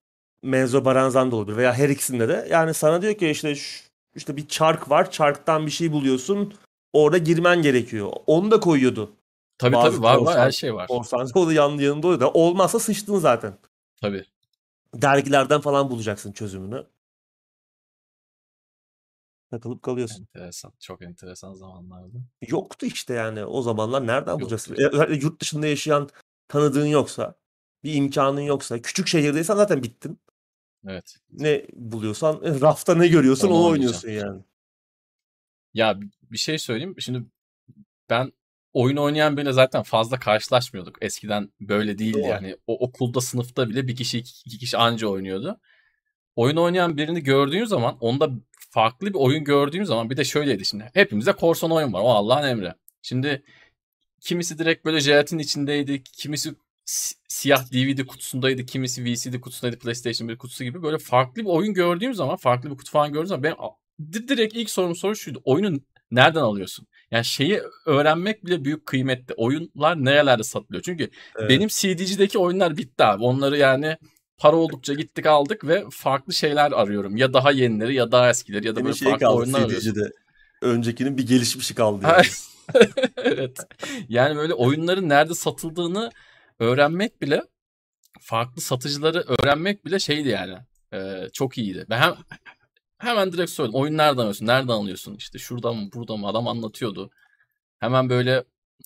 Menzo 0.43 0.86
Baranzan 0.86 1.32
da 1.32 1.36
olabilir. 1.36 1.57
Veya 1.57 1.73
her 1.73 1.89
ikisinde 1.89 2.28
de. 2.30 2.47
Yani 2.51 2.73
sana 2.73 3.01
diyor 3.01 3.13
ki 3.13 3.30
işte 3.30 3.55
işte 4.15 4.38
bir 4.38 4.47
çark 4.47 4.89
var. 4.89 5.11
Çarktan 5.11 5.65
bir 5.65 5.71
şey 5.71 5.91
buluyorsun. 5.91 6.53
Orada 6.93 7.17
girmen 7.17 7.61
gerekiyor. 7.61 8.11
Onu 8.28 8.51
da 8.51 8.59
koyuyordu. 8.59 9.11
Tabii 9.58 9.76
Bazı 9.76 9.91
tabii 9.91 10.03
var 10.03 10.18
var 10.18 10.39
her 10.39 10.51
şey 10.51 10.76
var. 10.76 10.88
Korsancı 10.88 11.39
o 11.39 11.47
da 11.47 11.53
yan, 11.53 11.70
yanında 11.78 12.08
oluyordu. 12.08 12.32
Olmazsa 12.34 12.80
sıçtın 12.80 13.18
zaten. 13.18 13.58
Tabii. 14.01 14.26
Dergilerden 14.93 15.62
falan 15.62 15.89
bulacaksın 15.89 16.32
çözümünü. 16.32 16.88
Takılıp 19.51 19.84
kalıyorsun. 19.84 20.22
Enteresan. 20.22 20.74
Çok 20.80 21.01
enteresan 21.01 21.53
zamanlardı. 21.53 22.18
Yoktu 22.47 22.86
işte 22.86 23.14
yani 23.14 23.45
o 23.45 23.62
zamanlar 23.62 24.08
nereden 24.08 24.32
Yoktu. 24.32 24.41
bulacaksın? 24.41 24.76
Özellikle 24.91 25.16
yurt 25.26 25.41
dışında 25.41 25.68
yaşayan 25.68 26.10
tanıdığın 26.47 26.86
yoksa, 26.86 27.36
bir 27.84 27.93
imkanın 27.93 28.41
yoksa, 28.41 28.82
küçük 28.82 29.08
şehirdeysen 29.08 29.55
zaten 29.55 29.84
bittin. 29.84 30.20
Evet. 30.88 31.18
Ne 31.32 31.66
buluyorsan, 31.74 32.43
e, 32.43 32.62
rafta 32.62 32.95
ne 32.95 33.08
görüyorsun 33.08 33.47
Onu 33.47 33.55
onu 33.55 33.68
oynuyorsun 33.68 34.10
yani. 34.10 34.41
Ya 35.74 36.01
bi- 36.01 36.10
bir 36.32 36.38
şey 36.38 36.58
söyleyeyim. 36.60 36.95
Şimdi 36.99 37.24
ben 38.10 38.32
oyun 38.78 38.97
oynayan 38.97 39.38
biriyle 39.38 39.53
zaten 39.53 39.84
fazla 39.84 40.19
karşılaşmıyorduk. 40.19 40.95
Eskiden 41.01 41.49
böyle 41.61 41.97
değildi 41.97 42.17
Doğru. 42.17 42.28
yani. 42.28 42.55
O 42.67 42.80
okulda 42.88 43.21
sınıfta 43.21 43.69
bile 43.69 43.88
bir 43.88 43.95
kişi 43.95 44.17
iki, 44.19 44.32
iki 44.45 44.57
kişi 44.57 44.78
anca 44.78 45.07
oynuyordu. 45.07 45.59
Oyun 46.36 46.57
oynayan 46.57 46.97
birini 46.97 47.23
gördüğün 47.23 47.65
zaman 47.65 47.97
onda 47.99 48.30
farklı 48.69 49.07
bir 49.07 49.13
oyun 49.13 49.43
gördüğüm 49.43 49.86
zaman 49.86 50.09
bir 50.09 50.17
de 50.17 50.23
şöyleydi 50.23 50.65
şimdi. 50.65 50.89
Hepimizde 50.93 51.34
korsan 51.34 51.71
oyun 51.71 51.93
var. 51.93 52.01
O 52.03 52.09
Allah'ın 52.09 52.47
emri. 52.47 52.73
Şimdi 53.01 53.43
kimisi 54.21 54.57
direkt 54.59 54.86
böyle 54.86 54.99
jelatin 54.99 55.39
içindeydi. 55.39 56.03
Kimisi 56.03 56.55
si- 56.86 57.15
siyah 57.28 57.71
DVD 57.71 58.05
kutusundaydı. 58.05 58.65
Kimisi 58.65 59.05
VCD 59.05 59.39
kutusundaydı. 59.41 59.80
PlayStation 59.80 60.30
1 60.30 60.38
kutusu 60.38 60.63
gibi. 60.63 60.84
Böyle 60.84 60.97
farklı 60.97 61.41
bir 61.41 61.49
oyun 61.49 61.73
gördüğüm 61.73 62.13
zaman, 62.13 62.36
farklı 62.36 62.71
bir 62.71 62.78
kutu 62.78 62.91
falan 62.91 63.13
gördüğüm 63.13 63.28
zaman 63.28 63.43
ben 63.43 63.55
di- 64.13 64.28
direkt 64.28 64.55
ilk 64.55 64.69
sorum 64.69 64.95
soru 64.95 65.15
şuydu. 65.15 65.41
Oyunu 65.45 65.80
nereden 66.11 66.41
alıyorsun? 66.41 66.88
Yani 67.12 67.26
şeyi 67.26 67.62
öğrenmek 67.86 68.45
bile 68.45 68.66
büyük 68.66 68.86
kıymetli. 68.86 69.34
Oyunlar 69.38 70.05
nerelerde 70.05 70.43
satılıyor? 70.43 70.84
Çünkü 70.84 71.10
Evet. 71.39 71.49
benim 71.49 71.68
CD'cideki 71.68 72.38
oyunlar 72.38 72.78
bitti 72.78 73.03
abi. 73.03 73.24
Onları 73.24 73.58
yani 73.58 73.97
para 74.38 74.55
oldukça 74.55 74.93
gittik 74.93 75.26
aldık 75.26 75.68
ve 75.68 75.86
farklı 75.91 76.34
şeyler 76.34 76.72
arıyorum. 76.72 77.18
Ya 77.18 77.34
daha 77.34 77.51
yenileri 77.51 77.95
ya 77.95 78.12
daha 78.12 78.30
eskileri 78.30 78.68
ya 78.68 78.76
da 78.76 78.80
Senin 78.80 78.86
böyle 78.86 78.97
şey 78.97 79.10
farklı 79.10 79.26
kaldı 79.26 79.38
oyunlar 79.38 79.60
arıyorum. 79.60 79.80
CD'cide. 79.80 80.12
Öncekinin 80.62 81.18
bir 81.18 81.28
gelişmişi 81.28 81.76
kaldı 81.76 82.03
yani. 82.03 82.26
evet. 83.18 83.58
Yani 84.10 84.36
böyle 84.36 84.53
oyunların 84.53 85.09
nerede 85.09 85.34
satıldığını 85.34 86.12
öğrenmek 86.59 87.21
bile 87.21 87.43
farklı 88.20 88.62
satıcıları 88.62 89.25
öğrenmek 89.28 89.86
bile 89.86 90.00
şeydi 90.00 90.29
yani. 90.29 90.55
Ee, 90.93 91.29
çok 91.34 91.58
iyiydi. 91.58 91.86
Ben 91.89 92.00
hem, 92.00 92.13
hemen 92.97 93.32
direkt 93.33 93.51
söyledim. 93.51 93.79
Oyun 93.79 93.97
nereden 93.97 94.21
alıyorsun? 94.21 94.45
Nereden 94.45 94.74
alıyorsun? 94.74 95.15
İşte 95.15 95.39
şuradan 95.39 95.75
mı 95.75 95.89
buradan 95.93 96.19
mı? 96.19 96.28
Adam 96.28 96.47
anlatıyordu. 96.47 97.09
Hemen 97.79 98.09
böyle 98.09 98.43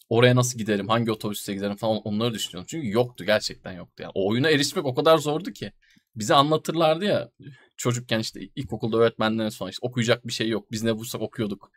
oraya 0.09 0.35
nasıl 0.35 0.57
giderim? 0.57 0.89
Hangi 0.89 1.11
otobüste 1.11 1.53
giderim 1.53 1.75
falan 1.75 1.97
onları 1.97 2.33
düşünüyorum. 2.33 2.67
Çünkü 2.69 2.89
yoktu 2.91 3.25
gerçekten 3.25 3.71
yoktu. 3.71 4.03
Yani 4.03 4.11
o 4.15 4.29
oyuna 4.29 4.49
erişmek 4.49 4.85
o 4.85 4.95
kadar 4.95 5.17
zordu 5.17 5.51
ki. 5.51 5.71
Bize 6.15 6.35
anlatırlardı 6.35 7.05
ya 7.05 7.29
çocukken 7.77 8.19
işte 8.19 8.39
ilkokulda 8.55 8.97
öğretmenlerin 8.97 9.49
sonra 9.49 9.69
işte 9.69 9.87
okuyacak 9.87 10.27
bir 10.27 10.33
şey 10.33 10.49
yok. 10.49 10.71
Biz 10.71 10.83
ne 10.83 10.97
bulsak 10.97 11.21
okuyorduk. 11.21 11.71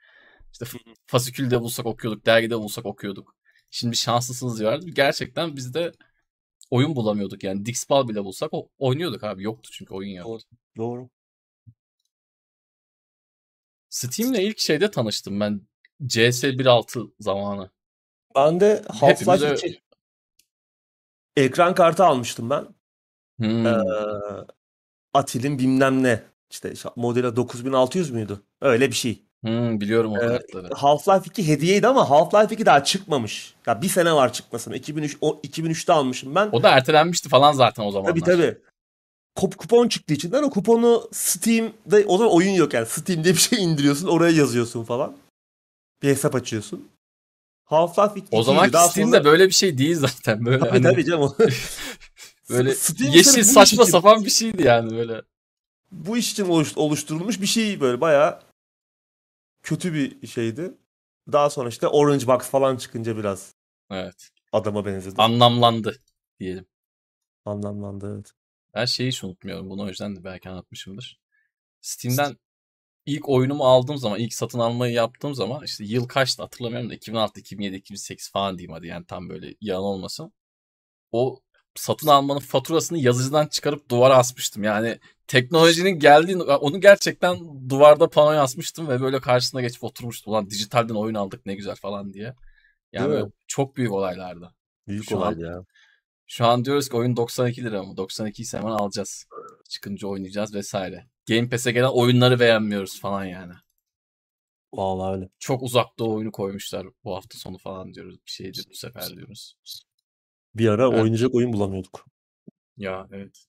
İşte 0.53 0.67
fasikülde 1.07 1.61
bulsak 1.61 1.87
okuyorduk, 1.87 2.27
dergide 2.27 2.59
bulsak 2.59 2.87
okuyorduk. 2.87 3.37
Şimdi 3.71 3.97
şanslısınız 3.97 4.59
diyorlardı. 4.59 4.91
Gerçekten 4.91 5.57
biz 5.57 5.75
de 5.75 5.93
oyun 6.71 6.97
bulamıyorduk 6.97 7.45
yani. 7.45 7.67
Dixball 7.67 8.09
bile 8.09 8.25
bulsak 8.25 8.49
o, 8.53 8.69
oynuyorduk 8.79 9.25
abi. 9.25 9.43
Yoktu 9.43 9.71
çünkü 9.73 9.95
oyun 9.95 10.11
yoktu. 10.11 10.49
Doğru. 10.77 11.09
Steam'le 13.95 14.35
ilk 14.35 14.59
şeyde 14.59 14.91
tanıştım 14.91 15.41
ben. 15.41 15.61
CS 16.07 16.45
1.6 16.45 17.13
zamanı. 17.21 17.71
Ben 18.37 18.61
de 18.61 18.83
Half-Life 18.89 19.11
Hepimize- 19.11 19.55
2 19.55 19.81
ekran 21.37 21.75
kartı 21.75 22.05
almıştım 22.05 22.51
ben. 22.51 22.67
Hmm. 23.39 23.67
Ee, 23.67 23.77
Atil'in 25.15 25.59
bilmem 25.59 26.03
ne. 26.03 26.23
İşte 26.51 26.73
modeli 26.97 27.37
9600 27.37 28.11
müydü? 28.11 28.41
Öyle 28.61 28.89
bir 28.89 28.97
şey. 28.97 29.23
Hmm, 29.45 29.81
biliyorum 29.81 30.13
o 30.13 30.17
Ee, 30.17 30.29
kartları. 30.29 30.67
Half-Life 30.67 31.29
2 31.29 31.49
hediyeydi 31.49 31.87
ama 31.87 32.01
Half-Life 32.11 32.55
2 32.55 32.67
daha 32.67 32.85
çıkmamış. 32.85 33.55
Ya 33.67 33.83
bir 33.83 33.89
sene 33.89 34.13
var 34.13 34.33
çıkmasına. 34.33 34.77
2003 34.77 35.17
o 35.21 35.41
2003'te 35.43 35.93
almışım 35.93 36.35
ben. 36.35 36.49
O 36.53 36.63
da 36.63 36.71
ertelenmişti 36.71 37.29
falan 37.29 37.53
zaten 37.53 37.85
o 37.85 37.91
zamanlar. 37.91 38.11
Tabii 38.11 38.25
tabii. 38.25 38.59
Kup- 39.37 39.57
kupon 39.57 39.89
çıktı 39.89 40.15
içinden. 40.15 40.43
O 40.43 40.51
kuponu 40.51 41.09
Steam'de 41.13 42.05
o 42.07 42.19
zaman 42.19 42.33
oyun 42.33 42.53
yok 42.53 42.75
yani. 42.75 42.87
Steam 42.87 43.25
diye 43.25 43.35
bir 43.35 43.41
şey 43.41 43.65
indiriyorsun. 43.65 44.09
Oraya 44.09 44.37
yazıyorsun 44.37 44.85
falan. 44.85 45.17
Bir 46.03 46.09
hesap 46.09 46.35
açıyorsun. 46.35 46.89
Half-Life 47.71 48.19
2 48.19 48.27
O 48.31 48.43
zaman 48.43 48.73
daha 48.73 48.89
Steam'de 48.89 49.17
sonra- 49.17 49.25
böyle 49.25 49.47
bir 49.47 49.53
şey 49.55 49.79
değil 49.79 49.97
zaten. 49.97 50.45
Böyle 50.47 50.59
Tabii 50.59 50.71
hani 50.71 50.83
tabii 50.83 51.05
canım. 51.05 51.35
böyle 52.51 52.75
Steam 52.75 53.13
yeşil 53.13 53.43
saçma 53.43 53.83
için- 53.83 53.93
sapan 53.93 54.25
bir 54.25 54.31
şeydi 54.31 54.63
yani 54.63 54.91
böyle. 54.97 55.23
bu 55.93 56.17
iş 56.17 56.33
için 56.33 56.45
oluş- 56.45 56.77
oluşturulmuş 56.79 57.41
bir 57.41 57.47
şey 57.47 57.81
böyle 57.81 58.01
bayağı 58.01 58.43
kötü 59.63 59.95
bir 59.95 60.27
şeydi. 60.27 60.75
Daha 61.33 61.51
sonra 61.51 61.69
işte 61.69 61.89
Orange 61.89 62.27
Box 62.27 62.43
falan 62.43 62.77
çıkınca 62.77 63.17
biraz 63.17 63.55
Evet. 63.91 64.31
adama 64.53 64.87
benzedi. 64.87 65.15
Anlamlandı 65.23 65.97
diyelim. 66.41 66.67
Anlamlandı 67.45 68.15
evet. 68.17 68.33
Ben 68.75 68.85
şeyi 68.85 69.09
hiç 69.09 69.25
unutmuyorum. 69.25 69.71
Bunu 69.71 69.83
o 69.83 69.89
yüzden 69.89 70.17
de 70.17 70.25
belki 70.25 70.49
anlatmışımdır. 70.49 71.21
Steam'den 71.81 72.37
ilk 73.07 73.29
oyunumu 73.29 73.65
aldığım 73.65 73.99
zaman, 73.99 74.21
ilk 74.21 74.35
satın 74.35 74.59
almayı 74.59 74.95
yaptığım 74.95 75.35
zaman 75.35 75.65
işte 75.65 75.85
yıl 75.85 76.09
kaçtı 76.09 76.43
hatırlamıyorum 76.43 76.91
da 76.91 76.95
2006, 76.95 77.41
2007, 77.41 77.77
2008 77.77 78.31
falan 78.31 78.59
diyeyim 78.59 78.73
hadi 78.73 78.87
yani 78.87 79.07
tam 79.07 79.29
böyle 79.29 79.55
yalan 79.61 79.85
olmasın. 79.85 80.33
O 81.13 81.41
satın 81.75 82.07
almanın 82.09 82.41
faturasını 82.41 82.99
yazıcıdan 82.99 83.47
çıkarıp 83.47 83.91
duvara 83.91 84.17
asmıştım. 84.17 84.65
Yani 84.65 84.99
teknolojinin 85.27 85.99
geldiğini, 85.99 86.43
onu 86.43 86.81
gerçekten 86.81 87.39
duvarda 87.69 88.11
panoya 88.11 88.43
asmıştım 88.43 88.89
ve 88.89 89.01
böyle 89.01 89.21
karşısına 89.21 89.61
geçip 89.61 89.85
oturmuştum. 89.85 90.33
Ulan 90.33 90.51
dijitalden 90.51 90.95
oyun 90.95 91.15
aldık 91.15 91.47
ne 91.47 91.55
güzel 91.55 91.75
falan 91.75 92.13
diye. 92.13 92.35
Yani 92.93 93.25
çok 93.47 93.77
büyük 93.77 93.93
olaylardı. 93.93 94.55
Büyük 94.87 95.05
Şu 95.05 95.17
an- 95.17 95.23
olaydı 95.23 95.41
ya. 95.41 95.65
Şu 96.27 96.47
an 96.47 96.65
diyoruz 96.65 96.89
ki 96.89 96.97
oyun 96.97 97.17
92 97.17 97.65
lira 97.65 97.83
mı? 97.83 97.97
92 97.97 98.43
ise 98.43 98.59
hemen 98.59 98.71
alacağız. 98.71 99.27
Çıkınca 99.69 100.09
oynayacağız 100.09 100.55
vesaire. 100.55 101.07
Game 101.29 101.49
Pass'e 101.49 101.73
gelen 101.73 101.89
oyunları 101.89 102.41
beğenmiyoruz 102.41 103.01
falan 103.01 103.25
yani. 103.25 103.53
Vallahi 104.75 105.17
öyle. 105.17 105.29
Çok 105.39 105.63
uzakta 105.63 106.05
oyunu 106.05 106.33
koymuşlar 106.33 106.87
bu 107.05 107.15
hafta 107.17 107.39
sonu 107.39 107.59
falan 107.59 107.95
diyoruz. 107.95 108.15
Bir 108.27 108.31
şeydir 108.31 108.67
bu 108.71 108.75
sefer 108.75 109.07
diyoruz. 109.17 109.57
Bir 110.55 110.69
ara 110.69 110.89
Evet. 110.89 111.03
oynayacak 111.03 111.35
oyun 111.35 111.53
bulamıyorduk. 111.53 112.07
Ya 112.77 113.09
evet. 113.13 113.45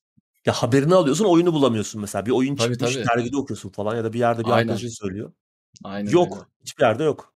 Ya 0.45 0.53
haberini 0.53 0.95
alıyorsun 0.95 1.25
oyunu 1.25 1.53
bulamıyorsun 1.53 2.01
mesela. 2.01 2.25
Bir 2.25 2.31
oyun 2.31 2.55
Tabii, 2.55 2.73
çıkmış 2.73 2.93
tabii. 2.93 3.05
dergide 3.05 3.37
okuyorsun 3.37 3.69
falan 3.69 3.95
ya 3.95 4.03
da 4.03 4.13
bir 4.13 4.19
yerde 4.19 4.39
bir 4.41 4.49
Aynen. 4.49 4.57
arkadaşın 4.57 4.89
söylüyor. 4.89 5.33
Aynen 5.83 6.11
yok. 6.11 6.33
öyle. 6.35 6.45
Hiçbir 6.61 6.83
yerde 6.83 7.03
yok. 7.03 7.34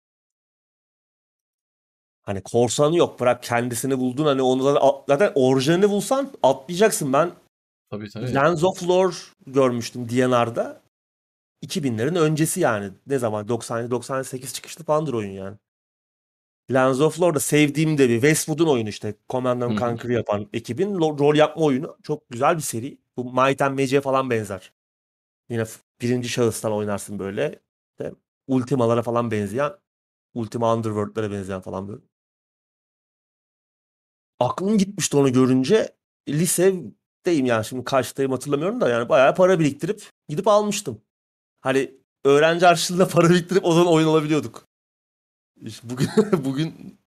Hani 2.29 2.43
korsanı 2.43 2.97
yok. 2.97 3.21
Bırak 3.21 3.43
kendisini 3.43 3.99
buldun 3.99 4.25
hani 4.27 4.43
onu 4.43 4.63
zaten, 4.63 4.91
zaten 5.09 5.33
orijinalini 5.35 5.91
bulsan 5.91 6.31
atlayacaksın. 6.43 7.13
Ben 7.13 7.31
Tabii 7.91 8.11
tabii. 8.11 8.35
Lands 8.35 8.65
of 8.65 8.89
Lore 8.89 9.15
görmüştüm 9.47 10.09
DNR'da. 10.09 10.81
2000'lerin 11.67 12.19
öncesi 12.19 12.61
yani. 12.61 12.91
Ne 13.07 13.19
zaman? 13.19 13.47
97-98 13.47 14.53
çıkışlı 14.53 14.85
falandır 14.85 15.13
oyun 15.13 15.31
yani. 15.31 15.57
Lands 16.71 17.01
of 17.01 17.21
Lore'da 17.21 17.41
sevdiğim 17.41 17.99
de 17.99 18.09
bir 18.09 18.15
Westwood'un 18.15 18.67
oyunu 18.67 18.89
işte. 18.89 19.15
Command 19.29 19.63
and. 19.63 19.79
Conquer 19.79 20.09
yapan 20.09 20.49
ekibin 20.53 20.99
rol 20.99 21.35
yapma 21.35 21.63
oyunu. 21.63 21.97
Çok 22.03 22.31
güzel 22.31 22.57
bir 22.57 22.63
seri. 22.63 22.99
Bu 23.17 23.25
Might 23.25 23.63
and 23.63 23.79
Magic'e 23.79 24.01
falan 24.01 24.31
benzer. 24.31 24.73
Yine 25.51 25.65
birinci 26.01 26.29
şahıstan 26.29 26.73
oynarsın 26.73 27.19
böyle. 27.19 27.61
İşte 27.91 28.13
Ultima'lara 28.47 29.03
falan 29.03 29.31
benzeyen. 29.31 29.73
Ultima 30.35 30.75
Underworld'lara 30.75 31.31
benzeyen 31.31 31.61
falan 31.61 31.89
böyle. 31.89 32.08
Aklım 34.41 34.79
gitmişti 34.79 35.17
onu 35.17 35.33
görünce. 35.33 35.97
Lisedeyim 36.29 37.47
yani 37.47 37.65
şimdi 37.65 37.85
kaçtayım 37.85 38.33
hatırlamıyorum 38.33 38.81
da 38.81 38.89
yani 38.89 39.09
bayağı 39.09 39.35
para 39.35 39.61
biriktirip 39.61 40.11
gidip 40.29 40.49
almıştım. 40.49 41.03
Hani 41.61 41.95
öğrenci 42.25 42.67
harçlığında 42.67 43.09
para 43.15 43.31
biriktirip 43.31 43.65
o 43.65 43.73
zaman 43.73 43.93
oyun 43.93 44.09
alabiliyorduk. 44.09 44.69
İşte 45.61 45.91
bugün 45.91 46.09
bugün 46.45 46.99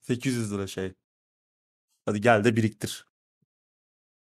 800 0.00 0.52
lira 0.52 0.66
şey. 0.66 0.94
Hadi 2.06 2.20
gel 2.20 2.44
de 2.44 2.56
biriktir. 2.56 3.06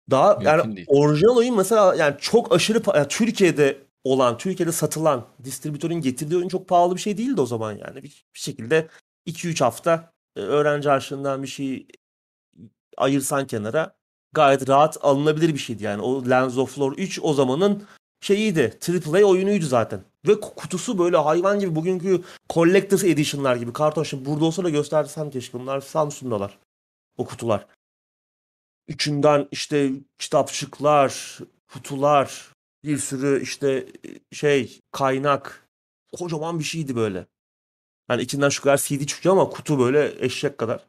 Daha 0.10 0.34
Mümkün 0.34 0.45
yani 0.45 0.76
değil. 0.76 0.88
orijinal 0.90 1.38
oyun 1.38 1.57
mesela 1.57 1.95
yani 1.95 2.15
çok 2.20 2.52
aşırı 2.52 2.82
yani 2.95 3.07
Türkiye'de 3.07 3.88
olan, 4.03 4.38
Türkiye'de 4.38 4.72
satılan 4.72 5.28
distribütörün 5.44 6.02
getirdiği 6.02 6.38
oyun 6.38 6.48
çok 6.48 6.70
pahalı 6.70 6.95
bir 6.95 7.02
şey 7.02 7.18
değildi 7.18 7.41
o 7.41 7.45
zaman 7.45 7.72
yani. 7.72 7.95
Bir, 8.03 8.26
bir 8.36 8.40
şekilde 8.40 8.88
2-3 9.28 9.64
hafta 9.64 10.12
öğrenci 10.35 10.89
harçlığından 10.89 11.43
bir 11.43 11.47
şey 11.47 11.88
ayırsan 12.97 13.47
kenara 13.47 13.95
gayet 14.34 14.69
rahat 14.69 14.97
alınabilir 15.01 15.53
bir 15.53 15.60
şeydi 15.60 15.84
yani. 15.84 16.01
O 16.01 16.30
Lands 16.30 16.57
of 16.57 16.80
Lore 16.80 16.95
3 16.95 17.19
o 17.23 17.34
zamanın 17.34 17.84
şeyiydi. 18.22 18.80
AAA 18.89 19.23
oyunuydu 19.23 19.65
zaten. 19.65 20.01
Ve 20.27 20.39
kutusu 20.39 20.99
böyle 20.99 21.18
hayvan 21.18 21.60
gibi 21.60 21.76
bugünkü 21.76 22.22
Collector's 22.49 23.03
Edition'lar 23.03 23.55
gibi. 23.55 23.73
Karton 23.73 24.03
şimdi 24.03 24.26
burada 24.26 24.45
olsa 24.45 24.64
da 24.64 24.69
göstersem 24.69 25.30
keşke. 25.31 25.60
Bunlar 25.60 25.81
Samsung'dalar. 25.81 26.57
O 27.18 27.26
kutular. 27.26 27.68
Üçünden 28.88 29.47
işte 29.51 29.91
kitapçıklar, 30.19 31.39
kutular, 31.73 32.51
bir 32.84 32.97
sürü 32.97 33.41
işte 33.43 33.88
şey 34.31 34.80
kaynak. 34.91 35.68
Kocaman 36.14 36.60
bir 36.60 36.64
şeydi 36.64 36.95
böyle. 36.95 37.26
Yani 38.09 38.21
içinden 38.21 38.49
şu 38.49 38.63
kadar 38.63 38.77
CD 38.77 39.05
çıkıyor 39.05 39.35
ama 39.35 39.49
kutu 39.49 39.80
böyle 39.80 40.25
eşek 40.25 40.57
kadar. 40.57 40.85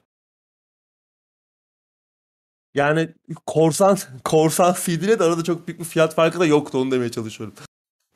Yani 2.74 3.14
korsan 3.46 3.98
korsan 4.24 4.74
CD 4.84 5.02
ile 5.02 5.18
de 5.18 5.24
arada 5.24 5.44
çok 5.44 5.68
büyük 5.68 5.80
bir 5.80 5.84
fiyat 5.84 6.14
farkı 6.14 6.40
da 6.40 6.46
yoktu 6.46 6.78
onu 6.78 6.90
demeye 6.90 7.10
çalışıyorum. 7.10 7.54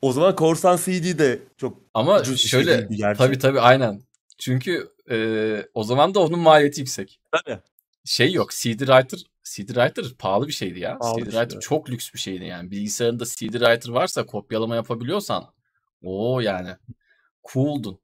O 0.01 0.13
zaman 0.13 0.35
korsan 0.35 0.77
CD 0.77 1.19
de 1.19 1.39
çok 1.57 1.77
Ama 1.93 2.23
şey 2.23 2.35
şöyle 2.35 2.87
gerçi. 2.91 3.17
tabii 3.17 3.39
tabii 3.39 3.59
aynen. 3.59 4.01
Çünkü 4.37 4.91
e, 5.11 5.67
o 5.73 5.83
zaman 5.83 6.15
da 6.15 6.19
onun 6.19 6.39
maliyeti 6.39 6.81
yüksek. 6.81 7.19
Tabii. 7.31 7.59
Şey 8.05 8.33
yok. 8.33 8.51
CD 8.51 8.79
Writer 8.79 9.19
CD 9.43 9.67
Writer 9.67 10.05
pahalı 10.19 10.47
bir 10.47 10.53
şeydi 10.53 10.79
ya. 10.79 10.97
Pahalı 10.97 11.15
CD 11.15 11.23
şey, 11.23 11.31
Writer 11.31 11.53
evet. 11.53 11.61
çok 11.61 11.89
lüks 11.89 12.13
bir 12.13 12.19
şeydi 12.19 12.45
yani. 12.45 12.71
Bilgisayarında 12.71 13.25
CD 13.25 13.51
Writer 13.51 13.89
varsa 13.89 14.25
kopyalama 14.25 14.75
yapabiliyorsan 14.75 15.53
o 16.01 16.39
yani 16.39 16.69
cool'dun 17.53 17.99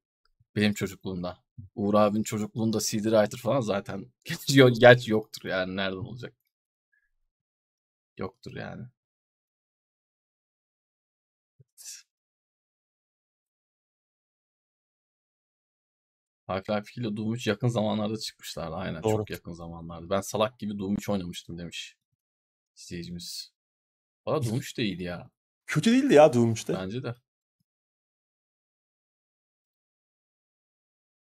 benim 0.56 0.73
çocukluğumda. 0.73 1.38
Uğur 1.76 1.94
abinin 1.94 2.23
çocukluğunda 2.23 2.80
CD 2.80 3.03
Writer 3.03 3.38
falan 3.38 3.61
zaten 3.61 4.06
gerçi 4.80 5.11
yoktur 5.11 5.49
yani 5.49 5.76
nereden 5.76 5.98
olacak? 5.98 6.34
Yoktur 8.18 8.56
yani. 8.56 8.86
Half-Life 16.48 16.90
2 16.90 17.02
ile 17.02 17.18
Doom 17.18 17.34
3 17.34 17.48
yakın 17.48 17.68
zamanlarda 17.68 18.18
çıkmışlardı. 18.18 18.76
Aynen 18.76 19.03
Doğru. 19.03 19.18
çok 19.18 19.30
yakın 19.30 19.53
zamanlarda. 19.53 20.10
Ben 20.10 20.22
salak 20.22 20.60
gibi 20.60 20.80
Doom 20.80 20.95
3 20.95 21.10
oynamıştım 21.10 21.57
demiş 21.57 21.95
izleyicimiz. 22.77 23.53
Valla 24.26 24.45
Doom 24.45 24.57
3 24.57 24.77
de 24.77 24.84
iyiydi 24.84 25.03
ya. 25.03 25.30
Kötü 25.68 25.91
değildi 25.91 26.14
ya 26.14 26.34
Doom 26.34 26.53
işte. 26.53 26.73
Bence 26.73 27.03
de. 27.03 27.15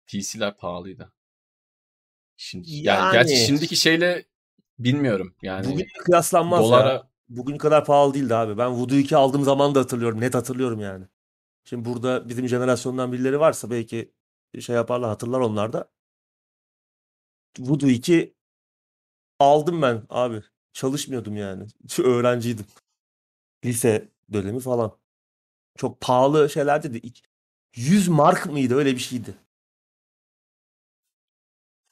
PC'ler 0.08 0.56
pahalıydı. 0.56 1.12
Şimdi 2.36 2.70
yani, 2.70 2.86
Yani. 2.86 3.12
gerçi 3.12 3.36
şimdiki 3.36 3.76
şeyle 3.76 4.24
bilmiyorum. 4.78 5.34
Yani 5.42 5.72
Bugün 5.72 5.86
kıyaslanmaz 6.04 6.64
dolara 6.64 6.92
ya. 6.92 7.08
Bugün 7.28 7.58
kadar 7.58 7.84
pahalı 7.84 8.14
değildi 8.14 8.34
abi. 8.34 8.58
Ben 8.58 8.70
Voodoo 8.70 8.96
2 8.96 9.16
aldığım 9.16 9.44
zaman 9.44 9.74
da 9.74 9.80
hatırlıyorum. 9.80 10.20
Net 10.20 10.34
hatırlıyorum 10.34 10.80
yani. 10.80 11.04
Şimdi 11.64 11.84
burada 11.84 12.28
bizim 12.28 12.48
jenerasyondan 12.48 13.12
birileri 13.12 13.40
varsa 13.40 13.70
belki 13.70 14.12
şey 14.60 14.76
yaparlar 14.76 15.08
hatırlar 15.10 15.40
onlar 15.40 15.72
da. 15.72 15.90
Voodoo 17.58 17.88
2 17.88 18.34
aldım 19.38 19.82
ben 19.82 20.02
abi. 20.08 20.42
Çalışmıyordum 20.72 21.36
yani. 21.36 21.66
Öğrenciydim. 21.98 22.66
Lise 23.64 24.08
dönemi 24.32 24.60
falan. 24.60 24.98
Çok 25.76 26.00
pahalı 26.00 26.50
şeyler 26.50 26.82
dedi. 26.82 27.12
100 27.76 28.08
mark 28.08 28.46
mıydı 28.46 28.74
öyle 28.76 28.94
bir 28.94 29.00
şeydi. 29.00 29.34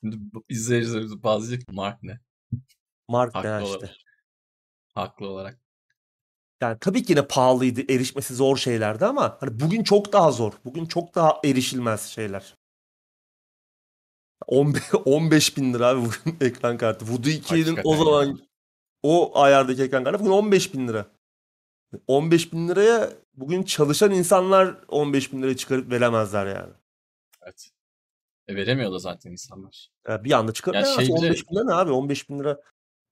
Şimdi 0.00 0.18
izleyicilerimiz 0.48 1.22
bazı 1.22 1.48
diyecek 1.48 1.68
Mark 1.72 2.02
ne? 2.02 2.20
Mark 3.08 3.34
Haklı 3.34 3.48
ne 3.48 3.62
olarak. 3.64 3.90
işte. 3.90 3.94
Haklı 4.94 5.26
olarak. 5.28 5.60
Yani 6.60 6.78
tabii 6.80 7.02
ki 7.02 7.12
yine 7.12 7.26
pahalıydı. 7.26 7.92
Erişmesi 7.92 8.34
zor 8.34 8.56
şeylerdi 8.56 9.06
ama 9.06 9.36
hani 9.40 9.60
bugün 9.60 9.82
çok 9.82 10.12
daha 10.12 10.32
zor. 10.32 10.52
Bugün 10.64 10.86
çok 10.86 11.14
daha 11.14 11.40
erişilmez 11.44 12.02
şeyler. 12.06 12.54
15, 14.46 14.82
15 15.04 15.56
bin 15.56 15.74
lira 15.74 15.86
abi 15.86 16.00
bugün 16.00 16.36
ekran 16.46 16.78
kartı. 16.78 17.04
Voodoo 17.04 17.30
2'nin 17.30 17.42
Hakikaten 17.42 17.82
o 17.84 17.96
zaman 17.96 18.40
o 19.02 19.38
ayardaki 19.40 19.82
ekran 19.82 20.04
kartı 20.04 20.20
bugün 20.20 20.30
15 20.30 20.74
bin 20.74 20.88
lira. 20.88 21.06
15 22.06 22.52
bin 22.52 22.68
liraya 22.68 23.12
bugün 23.34 23.62
çalışan 23.62 24.12
insanlar 24.12 24.84
15 24.88 25.32
bin 25.32 25.42
liraya 25.42 25.56
çıkarıp 25.56 25.90
veremezler 25.90 26.46
yani. 26.46 26.72
Evet. 27.42 27.70
E, 28.48 28.56
veremiyor 28.56 28.92
da 28.92 28.98
zaten 28.98 29.30
insanlar. 29.30 29.88
Ya 30.08 30.24
bir 30.24 30.32
anda 30.32 30.52
çıkarıp 30.52 30.74
Ya 30.76 30.84
şey 30.84 31.06
bile- 31.06 31.14
15 31.14 31.48
bin 31.50 31.56
lira 31.56 31.64
ne 31.64 31.72
abi? 31.74 31.90
15 31.90 32.28
bin 32.30 32.38
lira 32.38 32.60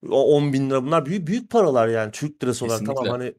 o 0.09 0.35
10 0.35 0.53
bin 0.53 0.69
lira 0.69 0.83
bunlar 0.85 1.05
büyük 1.05 1.27
büyük 1.27 1.49
paralar 1.49 1.87
yani 1.87 2.11
Türk 2.11 2.43
lirası 2.43 2.65
olarak. 2.65 2.85
Tamam 2.85 3.03
Kesinlikle. 3.03 3.11
hani 3.25 3.35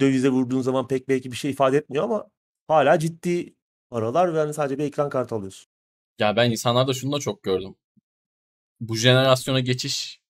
dövize 0.00 0.28
vurduğun 0.28 0.60
zaman 0.60 0.88
pek 0.88 1.08
belki 1.08 1.32
bir 1.32 1.36
şey 1.36 1.50
ifade 1.50 1.76
etmiyor 1.76 2.04
ama 2.04 2.30
hala 2.68 2.98
ciddi 2.98 3.54
paralar 3.90 4.34
ve 4.34 4.38
hani 4.38 4.54
sadece 4.54 4.78
bir 4.78 4.84
ekran 4.84 5.08
kartı 5.10 5.34
alıyorsun. 5.34 5.70
Ya 6.18 6.36
ben 6.36 6.50
insanlarda 6.50 6.92
şunu 6.92 7.12
da 7.12 7.18
çok 7.20 7.42
gördüm. 7.42 7.74
Bu 8.80 8.96
jenerasyona 8.96 9.60
geçiş 9.60 10.20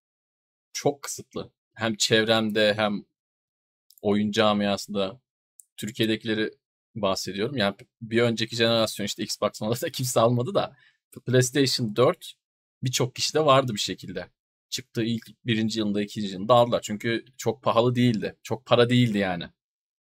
çok 0.72 1.02
kısıtlı. 1.02 1.51
Hem 1.74 1.94
çevremde 1.97 2.74
hem 2.74 3.05
oyun 4.02 4.31
camiasında 4.31 5.20
Türkiye'dekileri 5.76 6.51
bahsediyorum. 7.02 7.56
Yani 7.56 7.74
bir 8.02 8.22
önceki 8.22 8.56
jenerasyon 8.56 9.06
işte 9.06 9.22
Xbox 9.22 9.60
da 9.82 9.90
kimse 9.90 10.20
almadı 10.20 10.54
da 10.54 10.76
PlayStation 11.26 11.96
4 11.96 12.34
birçok 12.82 13.14
kişi 13.14 13.34
de 13.34 13.44
vardı 13.46 13.74
bir 13.74 13.80
şekilde. 13.80 14.28
Çıktığı 14.68 15.02
ilk 15.04 15.28
birinci 15.46 15.78
yılında 15.78 16.02
ikinci 16.02 16.26
yılında 16.28 16.54
aldılar. 16.54 16.80
Çünkü 16.82 17.24
çok 17.36 17.62
pahalı 17.62 17.94
değildi. 17.94 18.36
Çok 18.42 18.66
para 18.66 18.90
değildi 18.90 19.18
yani. 19.18 19.44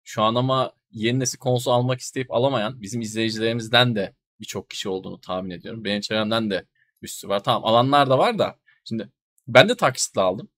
Şu 0.03 0.21
an 0.23 0.35
ama 0.35 0.73
yeni 0.91 1.19
nesil 1.19 1.37
konsol 1.39 1.71
almak 1.71 1.99
isteyip 1.99 2.31
alamayan 2.33 2.81
bizim 2.81 3.01
izleyicilerimizden 3.01 3.95
de 3.95 4.15
birçok 4.39 4.69
kişi 4.69 4.89
olduğunu 4.89 5.21
tahmin 5.21 5.49
ediyorum. 5.49 5.83
Benim 5.83 6.01
çevremden 6.01 6.49
de 6.49 6.65
üstü 7.01 7.29
var. 7.29 7.43
Tamam 7.43 7.65
alanlar 7.65 8.09
da 8.09 8.17
var 8.17 8.39
da 8.39 8.59
şimdi 8.83 9.09
ben 9.47 9.69
de 9.69 9.77
taksitle 9.77 10.21
aldım. 10.21 10.49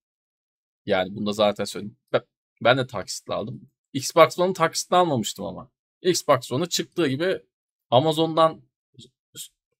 Yani 0.86 1.14
bunu 1.16 1.26
da 1.26 1.32
zaten 1.32 1.64
söyledim. 1.64 1.96
Ben, 2.12 2.22
ben 2.64 2.78
de 2.78 2.86
taksitle 2.86 3.34
aldım. 3.34 3.70
Xbox 3.92 4.38
One'u 4.38 4.52
taksitle 4.52 4.96
almamıştım 4.96 5.44
ama. 5.44 5.70
Xbox 6.06 6.52
One'u 6.52 6.68
çıktığı 6.68 7.06
gibi 7.06 7.42
Amazon'dan 7.90 8.60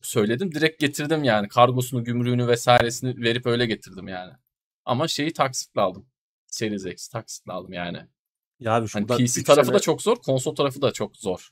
söyledim. 0.03 0.55
Direkt 0.55 0.81
getirdim 0.81 1.25
yani. 1.25 1.49
Kargosunu, 1.49 2.05
gümrüğünü 2.05 2.49
vesairesini 2.49 3.23
verip 3.23 3.47
öyle 3.47 3.67
getirdim 3.67 4.09
yani. 4.09 4.33
Ama 4.85 5.09
şeyi 5.09 5.33
taksitle 5.33 5.81
aldım. 5.81 6.07
Series 6.47 6.87
X 6.87 7.09
taksitle 7.09 7.53
aldım 7.53 7.73
yani. 7.73 7.99
Ya 8.61 8.73
abi 8.73 8.89
hani 8.93 9.07
PC 9.07 9.43
tarafı 9.43 9.67
sene, 9.67 9.75
da 9.75 9.81
çok 9.81 10.03
zor, 10.03 10.17
konsol 10.17 10.55
tarafı 10.55 10.83
da 10.83 10.93
çok 10.93 11.17
zor. 11.17 11.51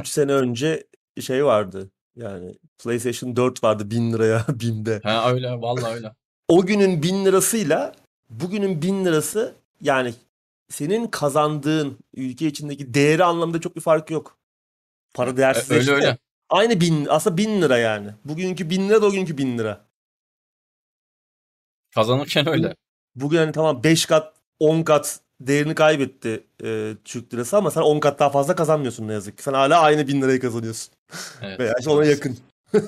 3 0.00 0.08
sene 0.08 0.32
önce 0.32 0.86
şey 1.20 1.44
vardı. 1.44 1.90
Yani 2.16 2.58
PlayStation 2.82 3.36
4 3.36 3.64
vardı 3.64 3.90
1000 3.90 4.12
liraya 4.12 4.46
BİM'de. 4.60 5.00
Ha 5.02 5.32
öyle 5.32 5.50
vallahi 5.50 5.94
öyle. 5.94 6.12
o 6.48 6.66
günün 6.66 7.02
1000 7.02 7.24
lirasıyla 7.24 7.94
bugünün 8.30 8.82
1000 8.82 9.04
lirası 9.04 9.54
yani 9.80 10.14
senin 10.68 11.06
kazandığın 11.06 11.98
ülke 12.14 12.46
içindeki 12.46 12.94
değeri 12.94 13.24
anlamında 13.24 13.60
çok 13.60 13.76
bir 13.76 13.80
fark 13.80 14.10
yok. 14.10 14.38
Para 15.14 15.36
değersizleşti. 15.36 15.92
Öyle 15.92 16.06
öyle. 16.06 16.18
Aynı 16.48 16.80
bin, 16.80 17.06
aslında 17.06 17.36
bin 17.36 17.62
lira 17.62 17.78
yani. 17.78 18.10
Bugünkü 18.24 18.70
bin 18.70 18.88
lira 18.88 19.02
da 19.02 19.06
o 19.06 19.10
günkü 19.10 19.38
bin 19.38 19.58
lira. 19.58 19.86
Kazanırken 21.94 22.48
öyle. 22.48 22.76
Bugün 23.14 23.38
hani 23.38 23.52
tamam 23.52 23.84
5 23.84 24.06
kat 24.06 24.34
10 24.60 24.82
kat 24.82 25.20
değerini 25.40 25.74
kaybetti 25.74 26.46
e, 26.64 26.94
Türk 27.04 27.34
lirası 27.34 27.56
ama 27.56 27.70
sen 27.70 27.80
10 27.80 28.00
kat 28.00 28.18
daha 28.18 28.30
fazla 28.30 28.54
kazanmıyorsun 28.56 29.08
ne 29.08 29.12
yazık 29.12 29.36
ki. 29.36 29.42
Sen 29.42 29.52
hala 29.52 29.80
aynı 29.80 30.08
bin 30.08 30.22
lirayı 30.22 30.40
kazanıyorsun. 30.40 30.94
Evet, 31.42 31.60
Veya 31.60 31.74
işte 31.78 31.90
ona 31.90 32.04
yakın. 32.04 32.38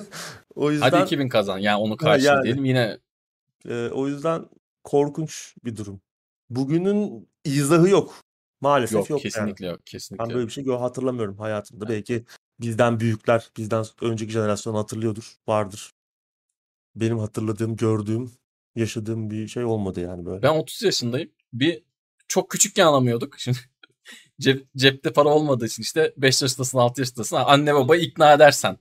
o 0.55 0.71
yüzden 0.71 0.89
Hadi 0.89 1.03
2000 1.03 1.29
kazan. 1.29 1.57
Yani 1.57 1.77
onu 1.77 1.97
karşılayalım 1.97 2.65
yani, 2.65 2.67
yine. 2.67 2.97
E, 3.69 3.89
o 3.89 4.07
yüzden 4.07 4.45
korkunç 4.83 5.55
bir 5.65 5.77
durum. 5.77 6.01
Bugünün 6.49 7.29
izahı 7.51 7.89
yok. 7.89 8.15
Maalesef 8.61 8.95
yok. 8.95 9.09
Yok 9.09 9.21
kesinlikle 9.21 9.65
yani. 9.65 9.73
yok. 9.73 9.85
Kesinlikle 9.85 10.25
ben 10.25 10.35
böyle 10.35 10.47
bir 10.47 10.51
şey 10.51 10.65
hatırlamıyorum 10.65 11.37
hayatımda. 11.37 11.85
Evet. 11.85 11.95
Belki 11.95 12.25
bizden 12.59 12.99
büyükler, 12.99 13.49
bizden 13.57 13.85
önceki 14.01 14.31
jenerasyon 14.31 14.75
hatırlıyordur, 14.75 15.35
vardır. 15.47 15.91
Benim 16.95 17.19
hatırladığım, 17.19 17.75
gördüğüm, 17.75 18.31
yaşadığım 18.75 19.29
bir 19.29 19.47
şey 19.47 19.63
olmadı 19.63 19.99
yani 20.01 20.25
böyle. 20.25 20.41
Ben 20.41 20.59
30 20.59 20.83
yaşındayım. 20.83 21.31
Bir 21.53 21.83
çok 22.27 22.49
küçükken 22.49 22.85
alamıyorduk. 22.85 23.35
Şimdi 23.39 23.57
cep, 24.39 24.67
cepte 24.75 25.13
para 25.13 25.29
olmadığı 25.29 25.65
için 25.65 25.83
işte 25.83 26.13
5 26.17 26.41
yaşındasın 26.41 26.77
6 26.77 27.01
yaşındasın 27.01 27.35
anne 27.35 27.75
babayı 27.75 28.01
ikna 28.01 28.33
edersen. 28.33 28.77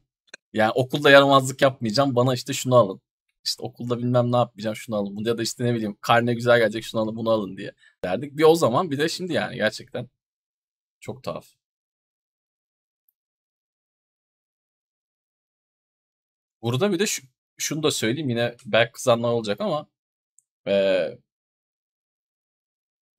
Yani 0.52 0.72
okulda 0.74 1.10
yaramazlık 1.10 1.62
yapmayacağım 1.62 2.14
bana 2.16 2.34
işte 2.34 2.52
şunu 2.52 2.76
alın. 2.76 3.00
İşte 3.48 3.62
okulda 3.62 3.98
bilmem 3.98 4.32
ne 4.32 4.36
yapmayacağım 4.36 4.76
şunu 4.76 4.96
alın. 4.96 5.16
Bunu 5.16 5.28
ya 5.28 5.38
da 5.38 5.42
işte 5.42 5.64
ne 5.64 5.74
bileyim 5.74 5.98
karne 6.00 6.34
güzel 6.34 6.58
gelecek 6.58 6.84
şunu 6.84 7.00
alın 7.00 7.16
bunu 7.16 7.30
alın 7.30 7.56
diye 7.56 7.72
derdik. 8.04 8.36
Bir 8.38 8.44
o 8.44 8.54
zaman 8.54 8.90
bir 8.90 8.98
de 8.98 9.08
şimdi 9.08 9.32
yani 9.32 9.56
gerçekten 9.56 10.08
çok 11.00 11.24
tuhaf. 11.24 11.46
Burada 16.62 16.92
bir 16.92 16.98
de 16.98 17.06
şu, 17.06 17.22
şunu 17.58 17.82
da 17.82 17.90
söyleyeyim 17.90 18.30
yine 18.30 18.56
belki 18.66 18.92
kızanlar 18.92 19.32
olacak 19.32 19.60
ama 19.60 19.88
ee, 20.68 21.18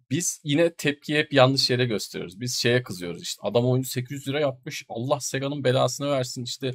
biz 0.09 0.41
yine 0.43 0.75
tepkiyi 0.75 1.19
hep 1.19 1.33
yanlış 1.33 1.69
yere 1.69 1.85
gösteriyoruz. 1.85 2.39
Biz 2.41 2.55
şeye 2.55 2.83
kızıyoruz 2.83 3.21
işte 3.23 3.41
adam 3.43 3.65
oyunu 3.65 3.85
800 3.85 4.27
lira 4.27 4.39
yapmış 4.39 4.85
Allah 4.89 5.19
Sega'nın 5.19 5.63
belasını 5.63 6.11
versin 6.11 6.43
işte 6.43 6.71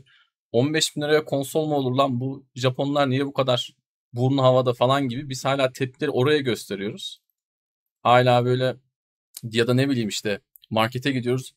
15 0.54 0.96
bin 0.96 1.02
liraya 1.02 1.24
konsol 1.24 1.66
mu 1.66 1.74
olur 1.74 1.92
lan 1.92 2.20
bu 2.20 2.46
Japonlar 2.54 3.10
niye 3.10 3.26
bu 3.26 3.32
kadar 3.32 3.74
burnu 4.12 4.42
havada 4.42 4.72
falan 4.72 5.08
gibi 5.08 5.28
biz 5.28 5.44
hala 5.44 5.72
tepkileri 5.72 6.10
oraya 6.10 6.38
gösteriyoruz. 6.38 7.20
Hala 8.02 8.44
böyle 8.44 8.76
ya 9.42 9.66
da 9.66 9.74
ne 9.74 9.90
bileyim 9.90 10.08
işte 10.08 10.40
markete 10.70 11.12
gidiyoruz 11.12 11.54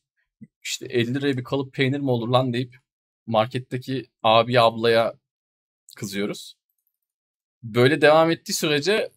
işte 0.62 0.86
50 0.86 1.14
liraya 1.14 1.36
bir 1.36 1.44
kalıp 1.44 1.72
peynir 1.74 2.00
mi 2.00 2.10
olur 2.10 2.28
lan 2.28 2.52
deyip 2.52 2.76
marketteki 3.26 4.06
abi 4.22 4.60
ablaya 4.60 5.14
kızıyoruz. 5.96 6.54
Böyle 7.62 8.00
devam 8.00 8.30
ettiği 8.30 8.52
sürece 8.52 9.10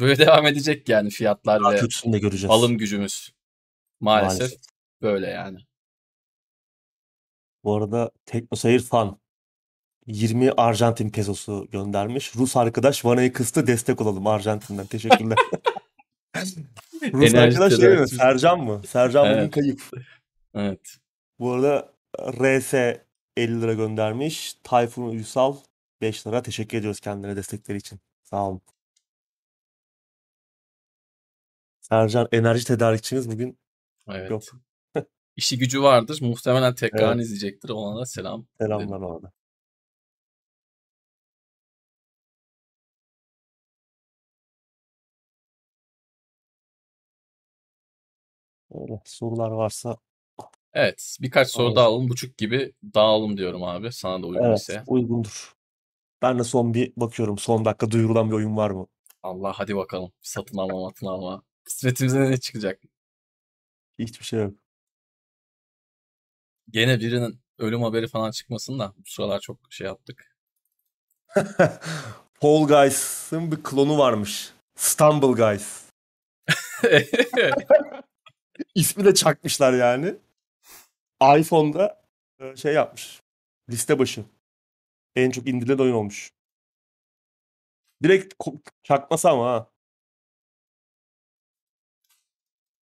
böyle 0.00 0.18
devam 0.26 0.46
edecek 0.46 0.88
yani 0.88 1.10
fiyatlar 1.10 1.60
Daha 1.60 1.72
ve 1.72 2.12
de 2.12 2.18
göreceğiz. 2.18 2.50
alım 2.50 2.78
gücümüz. 2.78 3.32
Maalesef, 4.00 4.40
Maalesef 4.40 4.60
böyle 5.02 5.26
yani. 5.26 5.58
Bu 7.64 7.76
arada 7.76 8.10
Teknoseyir 8.26 8.80
Fan 8.80 9.20
20 10.06 10.52
Arjantin 10.52 11.10
pesosu 11.10 11.68
göndermiş. 11.70 12.36
Rus 12.36 12.56
arkadaş 12.56 13.04
vanayı 13.04 13.32
kıstı 13.32 13.66
destek 13.66 14.00
olalım 14.00 14.26
Arjantin'den. 14.26 14.86
Teşekkürler. 14.86 15.38
Rus 17.12 17.34
arkadaş 17.34 17.78
değil 17.80 17.98
mi? 17.98 18.08
Sercan 18.08 18.60
mı? 18.60 18.82
Sercan 18.86 19.26
evet. 19.26 19.36
bugün 19.36 19.50
kayıp. 19.50 19.82
Evet. 20.54 20.96
Bu 21.38 21.52
arada 21.52 21.92
RS 22.18 22.74
50 22.74 23.60
lira 23.60 23.74
göndermiş. 23.74 24.54
Tayfun 24.64 25.02
Uysal 25.02 25.56
5 26.00 26.26
lira. 26.26 26.42
Teşekkür 26.42 26.78
ediyoruz 26.78 27.00
kendine 27.00 27.36
destekleri 27.36 27.78
için. 27.78 28.00
Sağ 28.22 28.48
olun. 28.48 28.60
Sercan 31.80 32.28
enerji 32.32 32.64
tedarikçimiz 32.64 33.30
bugün 33.30 33.58
evet. 34.08 34.30
yok. 34.30 34.42
İşi 35.40 35.58
gücü 35.58 35.82
vardır. 35.82 36.18
Muhtemelen 36.22 36.74
tekrar 36.74 37.14
evet. 37.14 37.24
izleyecektir. 37.24 37.68
Ona 37.68 38.00
da 38.00 38.06
selam. 38.06 38.46
Selamlar 38.58 39.00
ona 39.00 39.32
Öyle 48.70 49.00
sorular 49.04 49.50
varsa 49.50 49.96
Evet. 50.72 51.16
Birkaç 51.20 51.48
soru 51.48 51.76
daha 51.76 51.86
alalım. 51.86 52.08
Buçuk 52.08 52.38
gibi 52.38 52.72
dağılalım 52.94 53.36
diyorum 53.36 53.62
abi. 53.62 53.92
Sana 53.92 54.22
da 54.22 54.26
uygun 54.26 54.44
Evet, 54.44 54.58
ise. 54.58 54.82
uygundur. 54.86 55.54
Ben 56.22 56.38
de 56.38 56.44
son 56.44 56.74
bir 56.74 56.92
bakıyorum. 56.96 57.38
Son 57.38 57.64
dakika 57.64 57.90
duyurulan 57.90 58.30
bir 58.30 58.34
oyun 58.34 58.56
var 58.56 58.70
mı? 58.70 58.86
Allah 59.22 59.52
hadi 59.56 59.76
bakalım. 59.76 60.12
Satın 60.22 60.58
alma 60.58 60.80
matın 60.80 61.06
alma. 61.06 61.42
Kısmetimize 61.64 62.30
ne 62.30 62.36
çıkacak? 62.40 62.80
Hiçbir 63.98 64.24
şey 64.24 64.40
yok. 64.40 64.59
Gene 66.70 67.00
birinin 67.00 67.40
ölüm 67.58 67.82
haberi 67.82 68.08
falan 68.08 68.30
çıkmasın 68.30 68.78
da 68.78 68.94
bu 68.96 69.10
sıralar 69.10 69.40
çok 69.40 69.58
şey 69.70 69.86
yaptık. 69.86 70.36
Paul 72.40 72.68
Guys'ın 72.68 73.52
bir 73.52 73.62
klonu 73.62 73.98
varmış. 73.98 74.52
Stumble 74.76 75.42
Guys. 75.42 75.84
İsmi 78.74 79.04
de 79.04 79.14
çakmışlar 79.14 79.72
yani 79.72 80.14
iPhone'da 81.38 82.02
e, 82.38 82.56
şey 82.56 82.74
yapmış. 82.74 83.20
Liste 83.70 83.98
başı. 83.98 84.24
En 85.16 85.30
çok 85.30 85.48
indirilen 85.48 85.78
oyun 85.78 85.94
olmuş. 85.94 86.32
Direkt 88.02 88.34
çakması 88.82 89.30
ama 89.30 89.52
ha. 89.52 89.70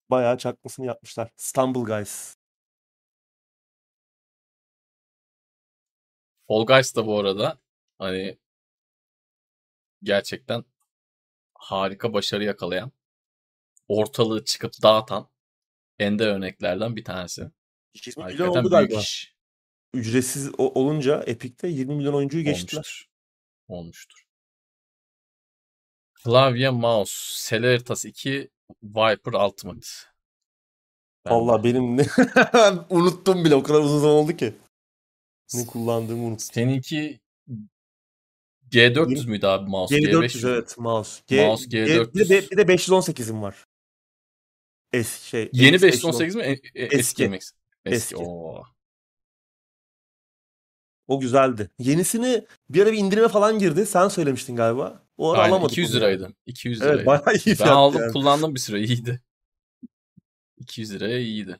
Bayağı 0.09 0.37
çakmasını 0.37 0.85
yapmışlar. 0.85 1.31
Stumble 1.37 1.81
Guys. 1.81 2.38
Fall 6.49 6.65
Guys 6.65 6.95
da 6.95 7.05
bu 7.05 7.19
arada 7.19 7.59
hani 7.99 8.37
gerçekten 10.03 10.65
harika 11.53 12.13
başarı 12.13 12.43
yakalayan, 12.43 12.91
ortalığı 13.87 14.45
çıkıp 14.45 14.71
dağıtan 14.83 15.29
ender 15.99 16.27
örneklerden 16.27 16.95
bir 16.95 17.03
tanesi. 17.03 17.51
20 18.05 18.25
milyon 18.25 18.47
oldu 18.47 18.69
galiba. 18.69 18.99
Iş. 18.99 19.35
Ücretsiz 19.93 20.51
olunca 20.57 21.23
Epic'te 21.27 21.67
20 21.67 21.95
milyon 21.95 22.13
oyuncuyu 22.13 22.43
geçtiler. 22.43 22.77
Olmuştur. 22.77 23.09
Olmuştur. 23.67 24.25
Klavye, 26.13 26.69
mouse, 26.69 27.49
Celeritas 27.49 28.05
2, 28.05 28.49
Viper 28.83 29.33
Ultimate. 29.33 29.87
Ben 31.25 31.33
Valla 31.33 31.63
benim 31.63 31.97
ne... 31.97 32.05
unuttum 32.89 33.45
bile 33.45 33.55
o 33.55 33.63
kadar 33.63 33.79
uzun 33.79 33.99
zaman 33.99 34.15
oldu 34.15 34.37
ki. 34.37 34.55
Ne 35.53 35.65
kullandığımı 35.65 36.23
unuttum. 36.23 36.45
Seninki 36.53 37.19
G400 38.71 39.27
müydü 39.27 39.45
abi 39.45 39.69
mouse? 39.69 39.95
G400 39.95 40.11
G500 40.11 40.49
evet 40.49 40.77
mouse. 40.77 41.21
G, 41.27 41.45
mouse 41.47 41.65
G400. 41.65 42.13
Bir 42.13 42.29
de, 42.29 42.49
bir 42.51 42.57
de 42.57 42.61
518'im 42.61 43.41
var. 43.41 43.65
Es 44.93 45.21
şey 45.21 45.49
Yeni 45.53 45.75
MX 45.75 45.83
518 45.83 46.35
mi? 46.35 46.41
E- 46.43 46.51
e- 46.51 46.57
eski 46.75 47.23
Eski. 47.23 47.23
Eski. 47.35 47.55
Eski. 47.85 48.15
Oo. 48.15 48.63
O 51.07 51.19
güzeldi. 51.19 51.69
Yenisini 51.79 52.45
bir 52.69 52.83
ara 52.83 52.91
bir 52.91 52.97
indirime 52.97 53.27
falan 53.27 53.59
girdi. 53.59 53.85
Sen 53.85 54.07
söylemiştin 54.07 54.55
galiba. 54.55 55.03
O 55.17 55.31
ara 55.31 55.41
Aynen, 55.41 55.51
alamadık 55.53 55.71
200 55.71 55.95
onu 55.95 56.03
yani. 56.03 56.13
liraydı. 56.13 56.33
200 56.45 56.81
Evet 56.81 56.91
liraydı. 56.93 57.05
bayağı 57.05 57.37
iyi 57.45 57.55
ben 57.59 57.67
aldım 57.67 58.01
yani. 58.01 58.13
kullandım 58.13 58.55
bir 58.55 58.59
süre 58.59 58.81
iyiydi. 58.81 59.21
200 60.57 60.93
liraya 60.93 61.19
iyiydi. 61.19 61.59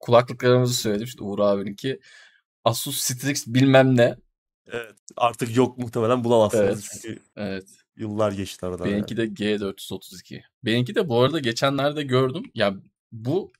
Kulaklıklarımızı 0.00 0.74
söyledim. 0.74 1.04
İşte 1.04 1.24
Uğur 1.24 1.38
abininki 1.38 2.00
Asus 2.66 2.98
Strix 2.98 3.46
bilmem 3.46 3.96
ne. 3.96 4.16
Evet. 4.66 4.94
Artık 5.16 5.56
yok 5.56 5.78
muhtemelen 5.78 6.24
bulamazsınız. 6.24 6.64
Evet. 6.64 6.88
Çünkü 6.92 7.22
Evet. 7.36 7.68
yıllar 7.96 8.32
geçti 8.32 8.66
aradan. 8.66 8.84
yani. 8.84 8.92
Benimki 8.94 9.16
de 9.16 9.24
G432. 9.24 10.42
Benimki 10.64 10.94
de 10.94 11.08
bu 11.08 11.20
arada 11.20 11.38
geçenlerde 11.38 12.02
gördüm. 12.02 12.42
Ya 12.54 12.74
bu 13.12 13.52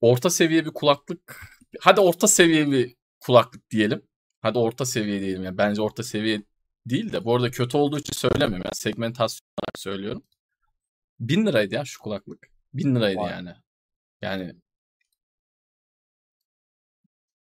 orta 0.00 0.30
seviye 0.30 0.64
bir 0.66 0.70
kulaklık. 0.70 1.40
Hadi 1.80 2.00
orta 2.00 2.28
seviye 2.28 2.70
bir 2.70 2.96
kulaklık 3.20 3.70
diyelim. 3.70 4.02
Hadi 4.40 4.58
orta 4.58 4.86
seviye 4.86 5.20
diyelim. 5.20 5.44
Yani 5.44 5.58
bence 5.58 5.82
orta 5.82 6.02
seviye 6.02 6.42
değil 6.86 7.12
de 7.12 7.24
bu 7.24 7.34
arada 7.36 7.50
kötü 7.50 7.76
olduğu 7.76 7.98
için 7.98 8.12
söylemiyorum. 8.12 8.64
Yani 8.64 8.74
segmentasyon 8.74 9.46
olarak 9.62 9.78
söylüyorum. 9.78 10.22
1000 11.20 11.46
liraydı 11.46 11.74
ya 11.74 11.84
şu 11.84 12.00
kulaklık. 12.02 12.48
1000 12.74 12.94
liraydı 12.94 13.18
Vay. 13.18 13.30
yani. 13.32 13.54
Yani 14.22 14.54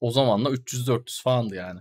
o 0.00 0.10
zamanla 0.10 0.50
300-400 0.50 1.22
falandı 1.22 1.54
yani. 1.54 1.80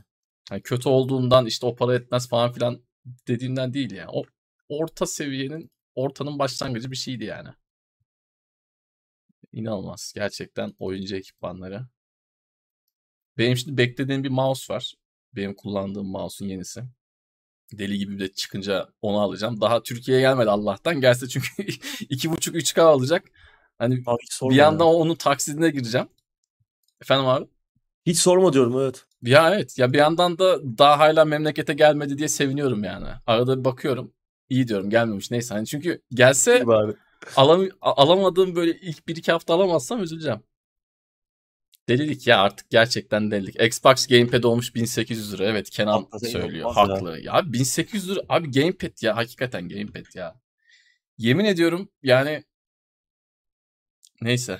yani. 0.51 0.61
Kötü 0.61 0.89
olduğundan 0.89 1.45
işte 1.45 1.65
o 1.65 1.75
para 1.75 1.95
etmez 1.95 2.29
falan 2.29 2.51
filan 2.51 2.81
dediğimden 3.27 3.73
değil 3.73 3.91
yani. 3.91 4.09
O 4.13 4.23
orta 4.69 5.05
seviyenin 5.05 5.71
ortanın 5.95 6.39
başlangıcı 6.39 6.91
bir 6.91 6.95
şeydi 6.95 7.23
yani. 7.25 7.49
İnanılmaz. 9.53 10.13
Gerçekten 10.15 10.73
oyuncu 10.79 11.15
ekipmanları. 11.15 11.87
Benim 13.37 13.57
şimdi 13.57 13.77
beklediğim 13.77 14.23
bir 14.23 14.29
mouse 14.29 14.73
var. 14.73 14.93
Benim 15.35 15.55
kullandığım 15.55 16.07
mouse'un 16.07 16.49
yenisi. 16.49 16.83
Deli 17.73 17.97
gibi 17.97 18.19
de 18.19 18.33
çıkınca 18.33 18.89
onu 19.01 19.19
alacağım. 19.21 19.61
Daha 19.61 19.83
Türkiye'ye 19.83 20.21
gelmedi 20.21 20.49
Allah'tan. 20.49 21.01
Gelse 21.01 21.27
çünkü 21.27 21.47
2.5-3K 21.63 22.81
alacak. 22.81 23.25
Hani 23.77 24.03
Abi 24.05 24.17
bir 24.41 24.55
ya. 24.55 24.63
yandan 24.63 24.87
onun 24.87 25.15
taksidine 25.15 25.69
gireceğim. 25.69 26.07
Efendim 27.01 27.27
abi? 27.27 27.47
Hiç 28.05 28.19
sorma 28.19 28.53
diyorum 28.53 28.81
evet. 28.81 29.05
Ya 29.21 29.53
evet. 29.55 29.79
Ya 29.79 29.93
bir 29.93 29.97
yandan 29.97 30.37
da 30.37 30.77
daha 30.77 30.99
hala 30.99 31.25
memlekete 31.25 31.73
gelmedi 31.73 32.17
diye 32.17 32.27
seviniyorum 32.27 32.83
yani. 32.83 33.07
Arada 33.27 33.59
bir 33.59 33.65
bakıyorum. 33.65 34.13
İyi 34.49 34.67
diyorum 34.67 34.89
gelmemiş. 34.89 35.31
Neyse 35.31 35.53
hani 35.53 35.67
çünkü 35.67 36.01
gelse 36.11 36.63
alam 37.35 37.67
alamadığım 37.81 38.55
böyle 38.55 38.71
ilk 38.71 39.07
bir 39.07 39.15
iki 39.15 39.31
hafta 39.31 39.53
alamazsam 39.53 40.03
üzüleceğim. 40.03 40.39
Delilik 41.89 42.27
ya 42.27 42.39
artık 42.41 42.69
gerçekten 42.69 43.31
delilik. 43.31 43.61
Xbox 43.61 44.07
Gamepad 44.07 44.43
olmuş 44.43 44.75
1800 44.75 45.33
lira. 45.33 45.45
Evet 45.45 45.69
Kenan 45.69 45.91
Hakikaten 45.91 46.27
söylüyor. 46.27 46.69
ya. 46.69 46.75
Haklı. 46.75 47.19
Ya. 47.21 47.33
abi 47.33 47.53
1800 47.53 48.09
lira. 48.09 48.19
Abi 48.29 48.51
Gamepad 48.51 49.01
ya. 49.01 49.15
Hakikaten 49.15 49.69
Gamepad 49.69 50.15
ya. 50.15 50.35
Yemin 51.17 51.45
ediyorum 51.45 51.89
yani 52.03 52.43
neyse. 54.21 54.59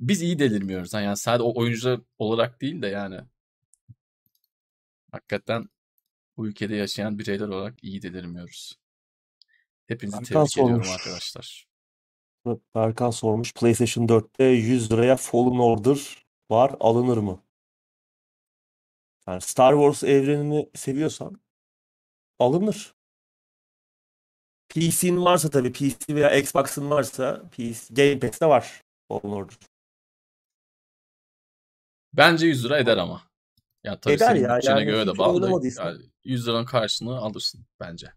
Biz 0.00 0.22
iyi 0.22 0.38
delirmiyoruz. 0.38 0.94
ha. 0.94 1.00
Yani 1.00 1.16
sadece 1.16 1.42
o 1.42 1.60
oyuncu 1.60 2.04
olarak 2.18 2.60
değil 2.60 2.82
de 2.82 2.86
yani 2.86 3.20
hakikaten 5.12 5.68
bu 6.36 6.46
ülkede 6.48 6.76
yaşayan 6.76 7.18
bireyler 7.18 7.48
olarak 7.48 7.84
iyi 7.84 8.02
delirmiyoruz. 8.02 8.78
Hepinizi 9.86 10.16
Hakan 10.16 10.46
tebrik 10.46 10.52
ediyorum 10.58 10.84
sormuş. 10.84 11.00
arkadaşlar. 11.00 11.66
Berkan 12.74 13.10
sormuş. 13.10 13.54
PlayStation 13.54 14.06
4'te 14.06 14.44
100 14.44 14.92
liraya 14.92 15.16
Fallen 15.16 15.58
Order 15.58 16.26
var. 16.50 16.74
Alınır 16.80 17.18
mı? 17.18 17.42
Yani 19.26 19.40
Star 19.40 19.72
Wars 19.72 20.04
evrenini 20.04 20.70
seviyorsan 20.74 21.40
alınır. 22.38 22.94
PC'nin 24.68 25.24
varsa 25.24 25.50
tabii 25.50 25.72
PC 25.72 26.14
veya 26.14 26.36
Xbox'ın 26.36 26.90
varsa 26.90 27.42
PC, 27.50 27.94
Game 27.94 28.18
Pass'te 28.18 28.46
var 28.46 28.82
Fallen 29.08 29.30
Order. 29.30 29.69
Bence 32.12 32.46
100 32.46 32.64
lira 32.64 32.78
eder 32.78 32.96
ama. 32.96 33.22
Ya 33.84 34.00
tabii 34.00 34.14
Eder 34.14 34.26
senin 34.26 34.42
ya, 34.42 34.56
bütçene 34.56 34.78
yani 34.80 34.84
göre 34.84 35.06
de 35.06 35.18
bağlı. 35.18 35.42
da. 35.42 35.82
Yani 35.84 35.98
100 36.24 36.48
liranın 36.48 36.64
karşılığını 36.64 37.18
alırsın 37.18 37.66
bence. 37.80 38.12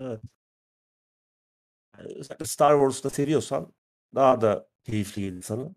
Evet. 0.00 0.20
Yani 1.98 2.24
Star 2.44 2.72
Wars'ta 2.72 3.10
seviyorsan 3.10 3.72
daha 4.14 4.40
da 4.40 4.68
keyifli 4.84 5.22
gelir 5.22 5.42
sana. 5.42 5.74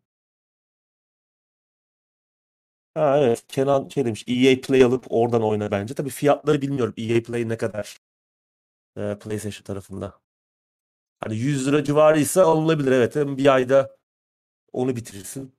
Ha 2.94 3.18
evet 3.20 3.46
Kenan 3.48 3.90
şey 3.90 4.06
demiş 4.06 4.24
EA 4.28 4.62
Play 4.62 4.84
alıp 4.84 5.06
oradan 5.10 5.44
oyna 5.44 5.72
bence. 5.72 5.94
Tabii 5.94 6.10
fiyatları 6.10 6.62
bilmiyorum. 6.62 6.94
EA 6.98 7.24
Play 7.24 7.50
ne 7.50 7.58
kadar 7.58 7.98
e, 8.98 9.18
PlayStation 9.20 9.64
tarafında. 9.64 10.22
Hani 11.20 11.36
100 11.38 11.68
lira 11.68 11.84
civarıysa 11.84 12.44
alınabilir 12.44 12.92
evet. 12.92 13.16
Hem 13.16 13.38
bir 13.38 13.54
ayda 13.54 13.98
onu 14.74 14.96
bitirirsin. 14.96 15.55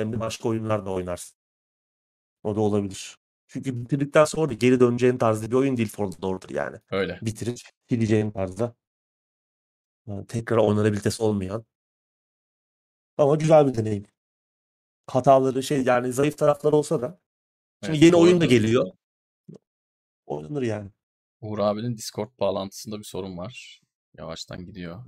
Hem 0.00 0.12
de 0.12 0.20
başka 0.20 0.48
oyunlar 0.48 0.86
da 0.86 0.90
oynarsın. 0.90 1.38
O 2.42 2.56
da 2.56 2.60
olabilir. 2.60 3.16
Çünkü 3.48 3.80
bitirdikten 3.80 4.24
sonra 4.24 4.48
da 4.48 4.54
geri 4.54 4.80
döneceğin 4.80 5.18
tarzda 5.18 5.50
bir 5.50 5.56
oyun 5.56 5.76
değil 5.76 5.88
Fallen 5.88 6.22
Order 6.22 6.48
yani. 6.48 6.76
Öyle. 6.90 7.18
Bitirip 7.22 7.58
sileceğin 7.88 8.30
tarzda. 8.30 8.74
Yani 10.06 10.26
tekrar 10.26 10.56
oynanabilitesi 10.56 11.22
olmayan. 11.22 11.64
Ama 13.18 13.36
güzel 13.36 13.66
bir 13.66 13.74
deneyim. 13.74 14.06
Hataları 15.06 15.62
şey 15.62 15.82
yani 15.82 16.12
zayıf 16.12 16.38
tarafları 16.38 16.76
olsa 16.76 17.02
da. 17.02 17.20
Şimdi 17.84 17.96
Evet, 17.96 18.02
yeni 18.02 18.16
oyun 18.16 18.40
da 18.40 18.44
geliyor. 18.44 18.92
Oynanır 20.26 20.62
yani. 20.62 20.90
Uğur 21.40 21.58
abinin 21.58 21.96
Discord 21.96 22.30
bağlantısında 22.40 22.98
bir 22.98 23.04
sorun 23.04 23.38
var. 23.38 23.80
Yavaştan 24.18 24.64
gidiyor. 24.64 25.04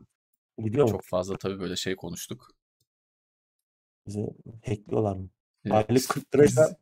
Gidiyor 0.58 0.84
mu? 0.84 0.90
Çok 0.90 1.04
fazla 1.04 1.36
tabii 1.36 1.60
böyle 1.60 1.76
şey 1.76 1.96
konuştuk. 1.96 2.50
Bizi 4.06 4.26
hackliyorlar 4.66 5.16
mı? 5.16 5.28
Evet, 5.64 5.88
Aylık 5.88 6.08
40 6.08 6.34
liraysa 6.34 6.76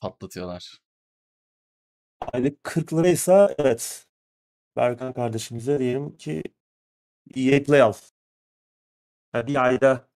patlatıyorlar. 0.00 0.78
aylık 2.20 2.64
40 2.64 2.92
liraysa 2.92 3.54
evet. 3.58 4.06
Berkan 4.76 5.12
kardeşimize 5.12 5.78
diyelim 5.78 6.16
ki 6.16 6.42
EA 7.36 7.62
Play 7.62 7.82
al. 7.82 7.92
Yani 9.34 9.46
bir 9.46 9.64
ayda 9.64 10.08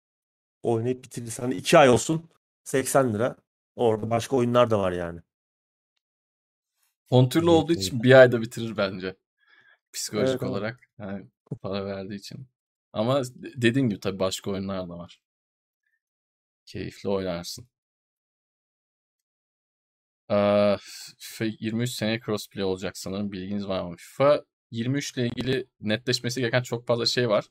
oynayıp 0.63 1.05
bitirirsen 1.05 1.51
iki 1.51 1.79
ay 1.79 1.89
olsun 1.91 2.31
80 2.65 3.15
lira. 3.15 3.37
Orada 3.77 4.11
başka 4.11 4.37
oyunlar 4.37 4.71
da 4.71 4.79
var 4.79 4.93
yani. 4.93 5.21
Kontürlü 7.11 7.51
olduğu 7.51 7.73
için 7.73 8.03
bir 8.03 8.13
ayda 8.21 8.43
bitirir 8.43 8.77
bence. 8.77 9.17
Psikolojik 9.93 10.43
Evet, 10.43 10.51
olarak. 10.51 10.91
Yani 10.99 11.27
para 11.63 11.87
verdiği 11.87 12.15
için. 12.15 12.49
Ama 12.93 13.25
de- 13.25 13.63
dediğin 13.63 13.89
gibi 13.89 14.01
tabii 14.01 14.19
başka 14.19 14.51
oyunlar 14.51 14.89
da 14.89 14.99
var. 14.99 15.23
Keyifli 16.67 17.09
oynarsın. 17.09 17.69
Ee, 20.31 20.77
FIFA 21.19 21.45
23 21.61 21.91
seneye 21.91 22.21
crossplay 22.27 22.65
olacak 22.65 22.99
sanırım. 22.99 23.33
Bilginiz 23.33 23.69
var 23.69 23.83
mı? 23.83 23.97
FIFA 23.99 24.45
23 24.71 25.13
ile 25.17 25.27
ilgili 25.27 25.67
netleşmesi 25.81 26.41
gereken 26.41 26.63
çok 26.63 26.87
fazla 26.87 27.07
şey 27.07 27.29
var. 27.29 27.45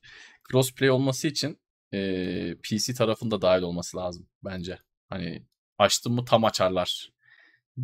Crossplay 0.52 0.90
olması 0.90 1.28
için 1.28 1.60
e, 1.94 2.56
PC 2.64 2.94
tarafında 2.94 3.42
dahil 3.42 3.62
olması 3.62 3.98
lazım 3.98 4.28
bence. 4.44 4.80
Hani 5.10 5.44
açtım 5.78 6.14
mı 6.14 6.26
tam 6.26 6.46
açarlar 6.46 7.12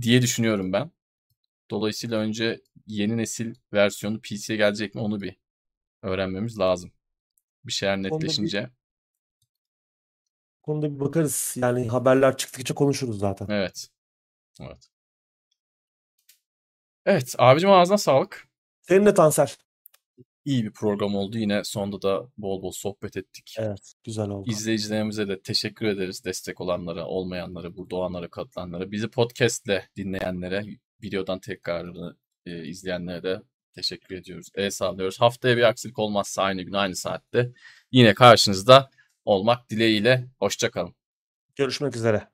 diye 0.01 0.21
düşünüyorum 0.21 0.73
ben. 0.73 0.91
Dolayısıyla 1.71 2.17
önce 2.17 2.61
yeni 2.87 3.17
nesil 3.17 3.55
versiyonu 3.73 4.21
PC'ye 4.21 4.57
gelecek 4.57 4.95
mi 4.95 5.01
onu 5.01 5.21
bir 5.21 5.35
öğrenmemiz 6.01 6.59
lazım. 6.59 6.91
Bir 7.65 7.71
şeyler 7.71 8.03
netleşince. 8.03 8.69
Konuda 10.63 10.95
bir 10.95 10.99
bakarız. 10.99 11.55
Yani 11.57 11.87
haberler 11.87 12.37
çıktıkça 12.37 12.75
konuşuruz 12.75 13.19
zaten. 13.19 13.47
Evet. 13.49 13.87
Evet. 14.61 14.89
Evet 17.05 17.35
abicim 17.37 17.71
ağzına 17.71 17.97
sağlık. 17.97 18.47
Senin 18.81 19.05
de 19.05 19.13
Tansel. 19.13 19.47
İyi 20.45 20.63
bir 20.63 20.71
program 20.71 21.15
oldu. 21.15 21.37
Yine 21.37 21.63
sonunda 21.63 22.01
da 22.01 22.27
bol 22.37 22.61
bol 22.61 22.71
sohbet 22.71 23.17
ettik. 23.17 23.55
Evet. 23.59 23.93
Güzel 24.03 24.29
oldu. 24.29 24.49
İzleyicilerimize 24.51 25.27
de 25.27 25.41
teşekkür 25.41 25.85
ederiz. 25.85 26.25
Destek 26.25 26.61
olanlara, 26.61 27.05
olmayanlara, 27.05 27.77
burada 27.77 27.95
olanlara, 27.95 28.29
katılanlara. 28.29 28.91
Bizi 28.91 29.07
podcastle 29.07 29.89
dinleyenlere, 29.95 30.63
videodan 31.03 31.39
tekrarını 31.39 32.17
e, 32.45 32.65
izleyenlere 32.65 33.23
de 33.23 33.41
teşekkür 33.73 34.15
ediyoruz. 34.15 34.47
El 34.55 34.69
sağlıyoruz. 34.69 35.21
Haftaya 35.21 35.57
bir 35.57 35.63
aksilik 35.63 35.99
olmazsa 35.99 36.43
aynı 36.43 36.61
gün 36.61 36.73
aynı 36.73 36.95
saatte 36.95 37.51
yine 37.91 38.13
karşınızda 38.13 38.89
olmak 39.25 39.69
dileğiyle. 39.69 40.27
Hoşçakalın. 40.39 40.95
Görüşmek 41.55 41.95
üzere. 41.95 42.30